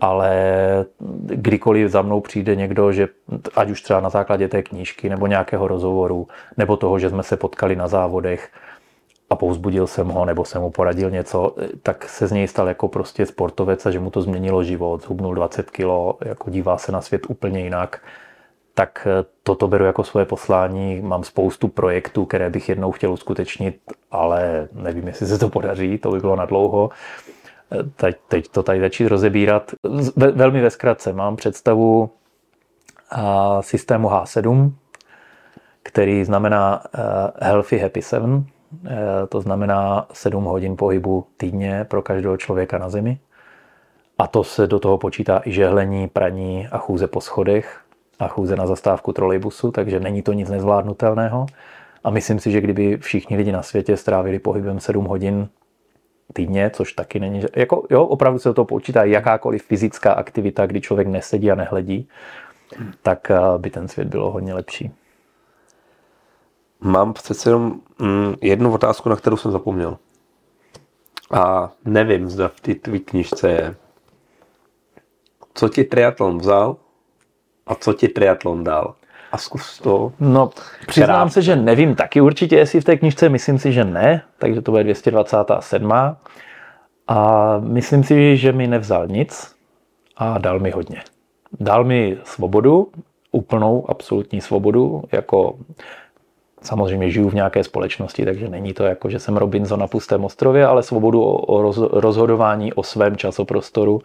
ale 0.00 0.34
kdykoliv 1.24 1.90
za 1.90 2.02
mnou 2.02 2.20
přijde 2.20 2.56
někdo, 2.56 2.92
že 2.92 3.08
ať 3.56 3.70
už 3.70 3.82
třeba 3.82 4.00
na 4.00 4.08
základě 4.08 4.48
té 4.48 4.62
knížky 4.62 5.08
nebo 5.08 5.26
nějakého 5.26 5.68
rozhovoru, 5.68 6.28
nebo 6.56 6.76
toho, 6.76 6.98
že 6.98 7.10
jsme 7.10 7.22
se 7.22 7.36
potkali 7.36 7.76
na 7.76 7.88
závodech 7.88 8.50
a 9.34 9.36
povzbudil 9.36 9.86
jsem 9.86 10.08
ho, 10.08 10.24
nebo 10.24 10.44
jsem 10.44 10.62
mu 10.62 10.70
poradil 10.70 11.10
něco, 11.10 11.54
tak 11.82 12.08
se 12.08 12.26
z 12.26 12.32
něj 12.32 12.48
stal 12.48 12.68
jako 12.68 12.88
prostě 12.88 13.26
sportovec 13.26 13.86
a 13.86 13.90
že 13.90 14.00
mu 14.00 14.10
to 14.10 14.22
změnilo 14.22 14.64
život, 14.64 15.02
zhubnul 15.02 15.34
20 15.34 15.70
kilo, 15.70 16.18
jako 16.24 16.50
dívá 16.50 16.78
se 16.78 16.92
na 16.92 17.00
svět 17.00 17.26
úplně 17.28 17.60
jinak 17.60 18.00
tak 18.74 19.06
eh, 19.10 19.24
toto 19.42 19.68
beru 19.68 19.84
jako 19.84 20.04
svoje 20.04 20.26
poslání. 20.26 21.00
Mám 21.00 21.24
spoustu 21.24 21.68
projektů, 21.68 22.24
které 22.24 22.50
bych 22.50 22.68
jednou 22.68 22.92
chtěl 22.92 23.12
uskutečnit, 23.12 23.80
ale 24.10 24.68
nevím, 24.72 25.06
jestli 25.06 25.26
se 25.26 25.38
to 25.38 25.48
podaří, 25.48 25.98
to 25.98 26.10
by 26.10 26.20
bylo 26.20 26.36
na 26.36 26.44
dlouho. 26.44 26.90
Eh, 27.72 27.82
teď, 27.96 28.16
teď 28.28 28.48
to 28.48 28.62
tady 28.62 28.80
začít 28.80 29.06
rozebírat. 29.06 29.72
Velmi 30.16 30.60
ve 30.60 30.70
zkratce 30.70 31.12
mám 31.12 31.36
představu 31.36 32.10
systému 33.60 34.08
H7, 34.08 34.72
který 35.82 36.24
znamená 36.24 36.82
eh, 36.84 37.46
Healthy 37.46 37.78
Happy 37.78 38.02
7. 38.02 38.46
Eh, 38.86 39.26
to 39.28 39.40
znamená 39.40 40.06
7 40.12 40.44
hodin 40.44 40.76
pohybu 40.76 41.26
týdně 41.36 41.84
pro 41.88 42.02
každého 42.02 42.36
člověka 42.36 42.78
na 42.78 42.88
zemi. 42.88 43.18
A 44.18 44.26
to 44.26 44.44
se 44.44 44.66
do 44.66 44.78
toho 44.78 44.98
počítá 44.98 45.42
i 45.44 45.52
žehlení, 45.52 46.08
praní 46.08 46.68
a 46.70 46.78
chůze 46.78 47.06
po 47.06 47.20
schodech 47.20 47.80
a 48.18 48.28
chůze 48.28 48.56
na 48.56 48.66
zastávku 48.66 49.12
trolejbusu, 49.12 49.70
takže 49.70 50.00
není 50.00 50.22
to 50.22 50.32
nic 50.32 50.50
nezvládnutelného. 50.50 51.46
A 52.04 52.10
myslím 52.10 52.38
si, 52.38 52.50
že 52.50 52.60
kdyby 52.60 52.96
všichni 52.96 53.36
lidi 53.36 53.52
na 53.52 53.62
světě 53.62 53.96
strávili 53.96 54.38
pohybem 54.38 54.80
7 54.80 55.04
hodin 55.04 55.48
týdně, 56.32 56.70
což 56.70 56.92
taky 56.92 57.20
není, 57.20 57.42
jako 57.56 57.86
jo, 57.90 58.04
opravdu 58.04 58.38
se 58.38 58.54
to 58.54 58.64
počítá 58.64 59.04
jakákoliv 59.04 59.62
fyzická 59.62 60.12
aktivita, 60.12 60.66
kdy 60.66 60.80
člověk 60.80 61.08
nesedí 61.08 61.50
a 61.50 61.54
nehledí, 61.54 62.08
tak 63.02 63.30
eh, 63.30 63.38
by 63.58 63.70
ten 63.70 63.88
svět 63.88 64.08
bylo 64.08 64.30
hodně 64.30 64.54
lepší. 64.54 64.90
Mám 66.84 67.12
přece 67.12 67.50
jenom 67.50 67.80
mm, 67.98 68.34
jednu 68.40 68.72
otázku, 68.72 69.08
na 69.08 69.16
kterou 69.16 69.36
jsem 69.36 69.52
zapomněl. 69.52 69.98
A 71.30 71.72
nevím, 71.84 72.30
zda 72.30 72.48
v 72.48 72.60
té 72.60 72.74
tvý 72.74 73.00
knižce 73.00 73.50
je. 73.50 73.74
Co 75.54 75.68
ti 75.68 75.84
triatlon 75.84 76.38
vzal 76.38 76.76
a 77.66 77.74
co 77.74 77.92
ti 77.92 78.08
triatlon 78.08 78.64
dal? 78.64 78.94
A 79.32 79.38
zkus 79.38 79.78
to. 79.78 80.12
No, 80.20 80.50
přiznám 80.86 81.30
se, 81.30 81.42
že 81.42 81.56
nevím 81.56 81.94
taky 81.94 82.20
určitě, 82.20 82.56
jestli 82.56 82.80
v 82.80 82.84
té 82.84 82.96
knižce, 82.96 83.28
myslím 83.28 83.58
si, 83.58 83.72
že 83.72 83.84
ne, 83.84 84.22
takže 84.38 84.62
to 84.62 84.70
bude 84.70 84.84
227. 84.84 85.92
A 87.08 87.58
myslím 87.58 88.04
si, 88.04 88.36
že 88.36 88.52
mi 88.52 88.66
nevzal 88.66 89.06
nic 89.06 89.54
a 90.16 90.38
dal 90.38 90.60
mi 90.60 90.70
hodně. 90.70 91.02
Dal 91.60 91.84
mi 91.84 92.18
svobodu, 92.24 92.90
úplnou, 93.32 93.90
absolutní 93.90 94.40
svobodu, 94.40 95.02
jako 95.12 95.58
samozřejmě 96.64 97.10
žiju 97.10 97.28
v 97.28 97.34
nějaké 97.34 97.64
společnosti, 97.64 98.24
takže 98.24 98.48
není 98.48 98.72
to 98.72 98.84
jako, 98.84 99.10
že 99.10 99.18
jsem 99.18 99.36
Robinson 99.36 99.80
na 99.80 99.86
pustém 99.86 100.24
ostrově, 100.24 100.66
ale 100.66 100.82
svobodu 100.82 101.22
o, 101.22 101.36
o 101.36 101.62
roz, 101.62 101.78
rozhodování 101.78 102.72
o 102.72 102.82
svém 102.82 103.16
časoprostoru, 103.16 104.00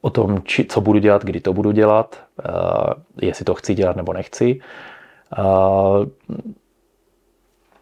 o 0.00 0.10
tom, 0.10 0.42
či, 0.44 0.64
co 0.64 0.80
budu 0.80 0.98
dělat, 0.98 1.24
kdy 1.24 1.40
to 1.40 1.52
budu 1.52 1.70
dělat, 1.70 2.22
uh, 2.48 2.92
jestli 3.22 3.44
to 3.44 3.54
chci 3.54 3.74
dělat 3.74 3.96
nebo 3.96 4.12
nechci. 4.12 4.60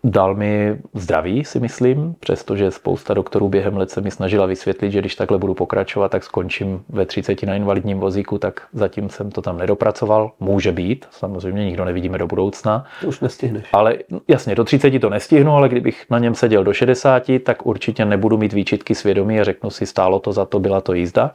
Dal 0.09 0.35
mi 0.35 0.77
zdraví, 0.95 1.45
si 1.45 1.61
myslím, 1.61 2.15
přestože 2.21 2.71
spousta 2.71 3.15
doktorů 3.15 3.49
během 3.49 3.77
let 3.77 3.91
se 3.91 4.01
mi 4.01 4.11
snažila 4.11 4.47
vysvětlit, 4.47 4.91
že 4.91 5.01
když 5.01 5.15
takhle 5.15 5.39
budu 5.39 5.55
pokračovat, 5.55 6.09
tak 6.09 6.25
skončím 6.25 6.85
ve 6.89 7.07
30 7.07 7.43
na 7.43 7.55
invalidním 7.55 7.99
vozíku, 7.99 8.39
tak 8.39 8.67
zatím 8.73 9.11
jsem 9.11 9.31
to 9.31 9.43
tam 9.43 9.59
nedopracoval. 9.59 10.33
Může 10.41 10.73
být, 10.73 11.07
samozřejmě 11.11 11.65
nikdo 11.65 11.85
nevidíme 11.85 12.19
do 12.19 12.27
budoucna. 12.27 12.85
To 13.01 13.07
už 13.07 13.21
nestihneš. 13.21 13.69
Ale 13.73 13.99
jasně, 14.29 14.55
do 14.55 14.65
30 14.65 14.99
to 15.01 15.11
nestihnu, 15.11 15.53
ale 15.53 15.69
kdybych 15.69 16.05
na 16.11 16.19
něm 16.19 16.35
seděl 16.35 16.65
do 16.65 16.73
60, 16.73 17.23
tak 17.43 17.67
určitě 17.67 18.05
nebudu 18.05 18.39
mít 18.39 18.53
výčitky 18.53 18.95
svědomí 18.95 19.41
a 19.41 19.45
řeknu 19.45 19.71
si, 19.71 19.87
stálo 19.87 20.19
to 20.19 20.33
za 20.33 20.45
to, 20.45 20.59
byla 20.59 20.81
to 20.81 20.95
jízda. 20.95 21.35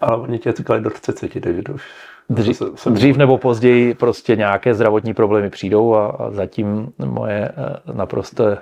Ale 0.00 0.16
oni 0.16 0.38
tě 0.38 0.52
říkali 0.52 0.80
do 0.80 0.90
30, 0.90 1.40
takže 1.40 1.62
to 1.62 1.72
už 1.72 1.82
Dřív, 2.30 2.62
dřív 2.90 3.16
nebo 3.16 3.38
později 3.38 3.94
prostě 3.94 4.36
nějaké 4.36 4.74
zdravotní 4.74 5.14
problémy 5.14 5.50
přijdou 5.50 5.94
a, 5.94 6.06
a 6.06 6.30
zatím 6.30 6.92
moje 6.98 7.48
eh, 7.48 7.92
naprosté 7.92 8.58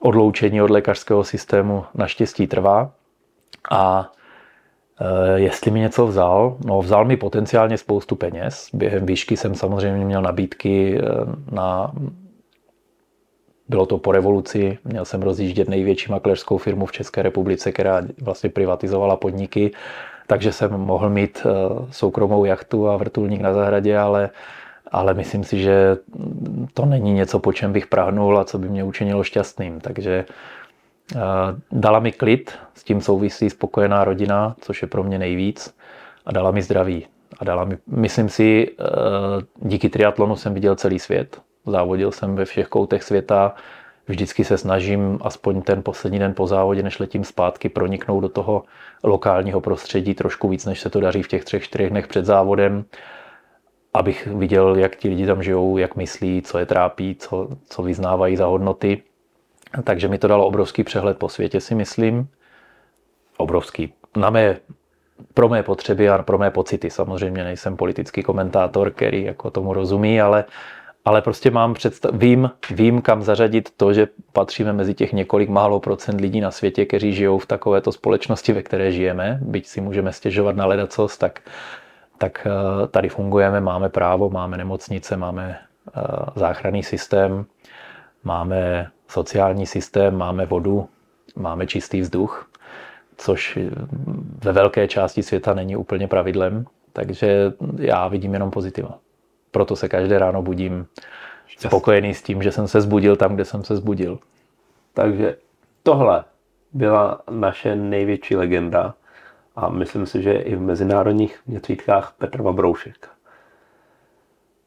odloučení 0.00 0.62
od 0.62 0.70
lékařského 0.70 1.24
systému 1.24 1.84
naštěstí 1.94 2.46
trvá. 2.46 2.92
A 3.70 4.12
e, 5.00 5.40
jestli 5.40 5.70
mi 5.70 5.80
něco 5.80 6.06
vzal, 6.06 6.56
no 6.64 6.82
vzal 6.82 7.04
mi 7.04 7.16
potenciálně 7.16 7.78
spoustu 7.78 8.16
peněz. 8.16 8.68
Během 8.72 9.06
výšky 9.06 9.36
jsem 9.36 9.54
samozřejmě 9.54 10.04
měl 10.04 10.22
nabídky 10.22 11.00
eh, 11.00 11.04
na 11.50 11.92
bylo 13.68 13.86
to 13.86 13.98
po 13.98 14.12
revoluci, 14.12 14.78
měl 14.84 15.04
jsem 15.04 15.22
rozjíždět 15.22 15.68
největší 15.68 16.10
makléřskou 16.10 16.58
firmu 16.58 16.86
v 16.86 16.92
České 16.92 17.22
republice, 17.22 17.72
která 17.72 18.02
vlastně 18.22 18.50
privatizovala 18.50 19.16
podniky 19.16 19.70
takže 20.30 20.52
jsem 20.52 20.70
mohl 20.70 21.10
mít 21.10 21.46
eh, 21.46 21.50
soukromou 21.90 22.44
jachtu 22.44 22.88
a 22.88 22.96
vrtulník 22.96 23.40
na 23.40 23.54
zahradě, 23.54 23.98
ale, 23.98 24.30
ale 24.90 25.14
myslím 25.14 25.44
si, 25.44 25.58
že 25.58 25.96
to 26.74 26.86
není 26.86 27.12
něco, 27.12 27.38
po 27.38 27.52
čem 27.52 27.72
bych 27.72 27.86
prahnul 27.86 28.38
a 28.38 28.44
co 28.44 28.58
by 28.58 28.68
mě 28.68 28.84
učinilo 28.84 29.24
šťastným. 29.24 29.80
Takže 29.80 30.24
eh, 30.24 31.18
dala 31.72 31.98
mi 31.98 32.12
klid, 32.12 32.54
s 32.74 32.84
tím 32.84 33.00
souvisí 33.00 33.50
spokojená 33.50 34.04
rodina, 34.04 34.54
což 34.60 34.82
je 34.82 34.88
pro 34.88 35.02
mě 35.02 35.18
nejvíc, 35.18 35.74
a 36.26 36.32
dala 36.32 36.50
mi 36.50 36.62
zdraví. 36.62 37.06
A 37.38 37.44
dala 37.44 37.64
mi, 37.64 37.78
myslím 37.86 38.28
si, 38.28 38.70
eh, 38.70 38.84
díky 39.56 39.88
triatlonu 39.88 40.36
jsem 40.36 40.54
viděl 40.54 40.76
celý 40.76 40.98
svět. 40.98 41.42
Závodil 41.66 42.12
jsem 42.12 42.36
ve 42.36 42.44
všech 42.44 42.68
koutech 42.68 43.02
světa, 43.02 43.54
vždycky 44.10 44.44
se 44.44 44.58
snažím 44.58 45.18
aspoň 45.22 45.62
ten 45.62 45.82
poslední 45.82 46.18
den 46.18 46.34
po 46.34 46.46
závodě, 46.46 46.82
než 46.82 46.98
letím 46.98 47.24
zpátky, 47.24 47.68
proniknout 47.68 48.20
do 48.20 48.28
toho 48.28 48.62
lokálního 49.04 49.60
prostředí 49.60 50.14
trošku 50.14 50.48
víc, 50.48 50.66
než 50.66 50.80
se 50.80 50.90
to 50.90 51.00
daří 51.00 51.22
v 51.22 51.28
těch 51.28 51.44
třech, 51.44 51.62
čtyřech 51.62 51.90
dnech 51.90 52.06
před 52.06 52.24
závodem, 52.24 52.84
abych 53.94 54.26
viděl, 54.26 54.76
jak 54.76 54.96
ti 54.96 55.08
lidi 55.08 55.26
tam 55.26 55.42
žijou, 55.42 55.78
jak 55.78 55.96
myslí, 55.96 56.42
co 56.42 56.58
je 56.58 56.66
trápí, 56.66 57.16
co, 57.16 57.48
co 57.68 57.82
vyznávají 57.82 58.36
za 58.36 58.46
hodnoty. 58.46 59.02
Takže 59.84 60.08
mi 60.08 60.18
to 60.18 60.28
dalo 60.28 60.46
obrovský 60.46 60.84
přehled 60.84 61.18
po 61.18 61.28
světě, 61.28 61.60
si 61.60 61.74
myslím. 61.74 62.28
Obrovský. 63.36 63.92
Na 64.16 64.30
mé, 64.30 64.56
pro 65.34 65.48
mé 65.48 65.62
potřeby 65.62 66.08
a 66.08 66.22
pro 66.22 66.38
mé 66.38 66.50
pocity. 66.50 66.90
Samozřejmě 66.90 67.44
nejsem 67.44 67.76
politický 67.76 68.22
komentátor, 68.22 68.90
který 68.90 69.22
jako 69.24 69.50
tomu 69.50 69.74
rozumí, 69.74 70.20
ale 70.20 70.44
ale 71.04 71.22
prostě 71.22 71.50
mám 71.50 71.74
představ, 71.74 72.14
vím, 72.14 72.50
vím, 72.70 73.02
kam 73.02 73.22
zařadit 73.22 73.70
to, 73.76 73.92
že 73.92 74.08
patříme 74.32 74.72
mezi 74.72 74.94
těch 74.94 75.12
několik 75.12 75.48
málo 75.48 75.80
procent 75.80 76.20
lidí 76.20 76.40
na 76.40 76.50
světě, 76.50 76.86
kteří 76.86 77.12
žijou 77.12 77.38
v 77.38 77.46
takovéto 77.46 77.92
společnosti, 77.92 78.52
ve 78.52 78.62
které 78.62 78.92
žijeme, 78.92 79.38
byť 79.42 79.66
si 79.66 79.80
můžeme 79.80 80.12
stěžovat 80.12 80.56
na 80.56 80.66
ledacos, 80.66 81.18
tak, 81.18 81.40
tak 82.18 82.46
eh, 82.46 82.86
tady 82.86 83.08
fungujeme, 83.08 83.60
máme 83.60 83.88
právo, 83.88 84.30
máme 84.30 84.56
nemocnice, 84.56 85.16
máme 85.16 85.58
eh, 85.58 86.00
záchranný 86.36 86.82
systém, 86.82 87.44
máme 88.24 88.90
sociální 89.08 89.66
systém, 89.66 90.16
máme 90.16 90.46
vodu, 90.46 90.88
máme 91.36 91.66
čistý 91.66 92.00
vzduch, 92.00 92.50
což 93.16 93.58
ve 94.44 94.52
velké 94.52 94.88
části 94.88 95.22
světa 95.22 95.54
není 95.54 95.76
úplně 95.76 96.08
pravidlem, 96.08 96.64
takže 96.92 97.52
já 97.78 98.08
vidím 98.08 98.32
jenom 98.34 98.50
pozitiva 98.50 98.98
proto 99.50 99.76
se 99.76 99.88
každé 99.88 100.18
ráno 100.18 100.42
budím 100.42 100.86
spokojený 101.58 102.14
s 102.14 102.22
tím, 102.22 102.42
že 102.42 102.52
jsem 102.52 102.68
se 102.68 102.80
zbudil 102.80 103.16
tam, 103.16 103.34
kde 103.34 103.44
jsem 103.44 103.64
se 103.64 103.76
zbudil. 103.76 104.18
Takže 104.94 105.36
tohle 105.82 106.24
byla 106.72 107.22
naše 107.30 107.76
největší 107.76 108.36
legenda 108.36 108.94
a 109.56 109.68
myslím 109.68 110.06
si, 110.06 110.22
že 110.22 110.32
i 110.32 110.56
v 110.56 110.60
mezinárodních 110.60 111.40
měřítkách 111.46 112.14
Petr 112.18 112.42
Vabroušek. 112.42 113.08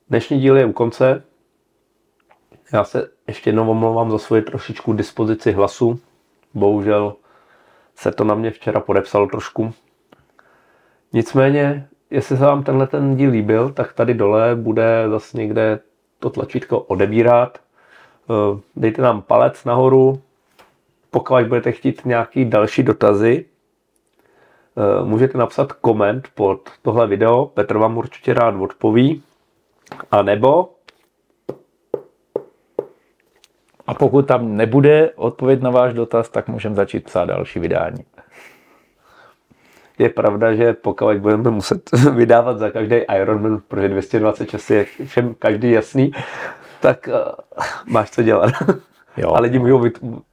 Dnešní 0.10 0.40
díl 0.40 0.58
je 0.58 0.66
u 0.66 0.74
konce. 0.74 1.24
Já 2.74 2.84
se 2.84 3.10
ještě 3.28 3.50
jednou 3.50 3.70
omlouvám 3.70 4.12
za 4.12 4.18
svoji 4.18 4.42
trošičku 4.42 4.94
dispozici 4.94 5.52
hlasu. 5.52 6.00
Bohužel 6.54 7.16
se 7.96 8.12
to 8.12 8.24
na 8.24 8.36
mě 8.36 8.52
včera 8.52 8.80
podepsalo 8.80 9.28
trošku. 9.28 9.74
Nicméně 11.14 11.88
jestli 12.14 12.38
se 12.38 12.46
vám 12.46 12.64
tenhle 12.64 12.88
ten 12.88 13.16
díl 13.16 13.30
líbil, 13.30 13.70
tak 13.70 13.94
tady 13.94 14.14
dole 14.14 14.56
bude 14.56 15.06
zase 15.10 15.38
někde 15.38 15.80
to 16.20 16.30
tlačítko 16.30 16.80
odebírat. 16.80 17.58
Eh, 17.58 18.60
dejte 18.76 19.02
nám 19.02 19.22
palec 19.22 19.66
nahoru, 19.66 20.22
pokud 21.12 21.48
budete 21.48 21.72
chtít 21.72 22.06
nějaký 22.06 22.46
další 22.46 22.84
dotazy, 22.84 23.46
eh, 24.78 25.06
můžete 25.06 25.38
napsat 25.38 25.74
koment 25.74 26.28
pod 26.36 26.70
tohle 26.82 27.08
video, 27.08 27.46
Petr 27.46 27.78
vám 27.78 27.98
určitě 27.98 28.34
rád 28.34 28.56
odpoví. 28.56 29.24
A 30.12 30.22
nebo 30.22 30.70
a 33.88 33.94
pokud 33.94 34.28
tam 34.28 34.58
nebude 34.58 35.12
odpověď 35.16 35.62
na 35.62 35.70
váš 35.70 35.94
dotaz, 35.94 36.30
tak 36.30 36.48
můžeme 36.48 36.76
začít 36.76 37.04
psát 37.04 37.26
další 37.26 37.60
vydání 37.60 38.13
je 40.00 40.10
pravda, 40.10 40.54
že 40.56 40.74
pokud 40.74 41.18
budeme 41.18 41.52
muset 41.52 41.90
vydávat 42.16 42.60
za 42.60 42.70
každý 42.70 42.96
Ironman, 42.96 43.62
protože 43.68 43.90
226 43.90 44.72
je 44.72 44.86
všem 45.06 45.36
každý 45.40 45.72
jasný, 45.72 46.12
tak 46.80 47.10
uh, 47.12 47.62
máš 47.86 48.12
co 48.12 48.24
dělat. 48.24 48.52
Jo. 49.18 49.32
A 49.34 49.40
lidi 49.40 49.60
můžou 49.60 49.84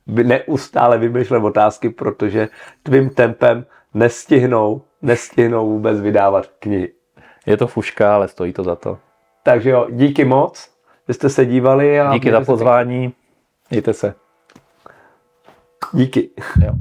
neustále 0.07 0.99
vymýšlet 0.99 1.39
otázky, 1.39 1.91
protože 1.91 2.49
tvým 2.83 3.11
tempem 3.11 3.65
nestihnou, 3.95 4.83
nestihnou 5.03 5.71
vůbec 5.71 6.01
vydávat 6.01 6.47
knihy. 6.59 6.93
Je 7.47 7.57
to 7.57 7.67
fuška, 7.67 8.15
ale 8.15 8.29
stojí 8.29 8.53
to 8.53 8.63
za 8.63 8.77
to. 8.77 8.99
Takže 9.43 9.71
jo, 9.71 9.87
díky 9.91 10.25
moc, 10.25 10.71
že 11.09 11.15
jste 11.15 11.29
se 11.29 11.47
dívali. 11.47 12.01
A 12.01 12.13
díky 12.13 12.31
za 12.31 12.41
pozvání. 12.41 13.13
Mějte 13.71 13.93
se. 13.93 14.15
Díky. 15.93 16.31
Jo. 16.65 16.73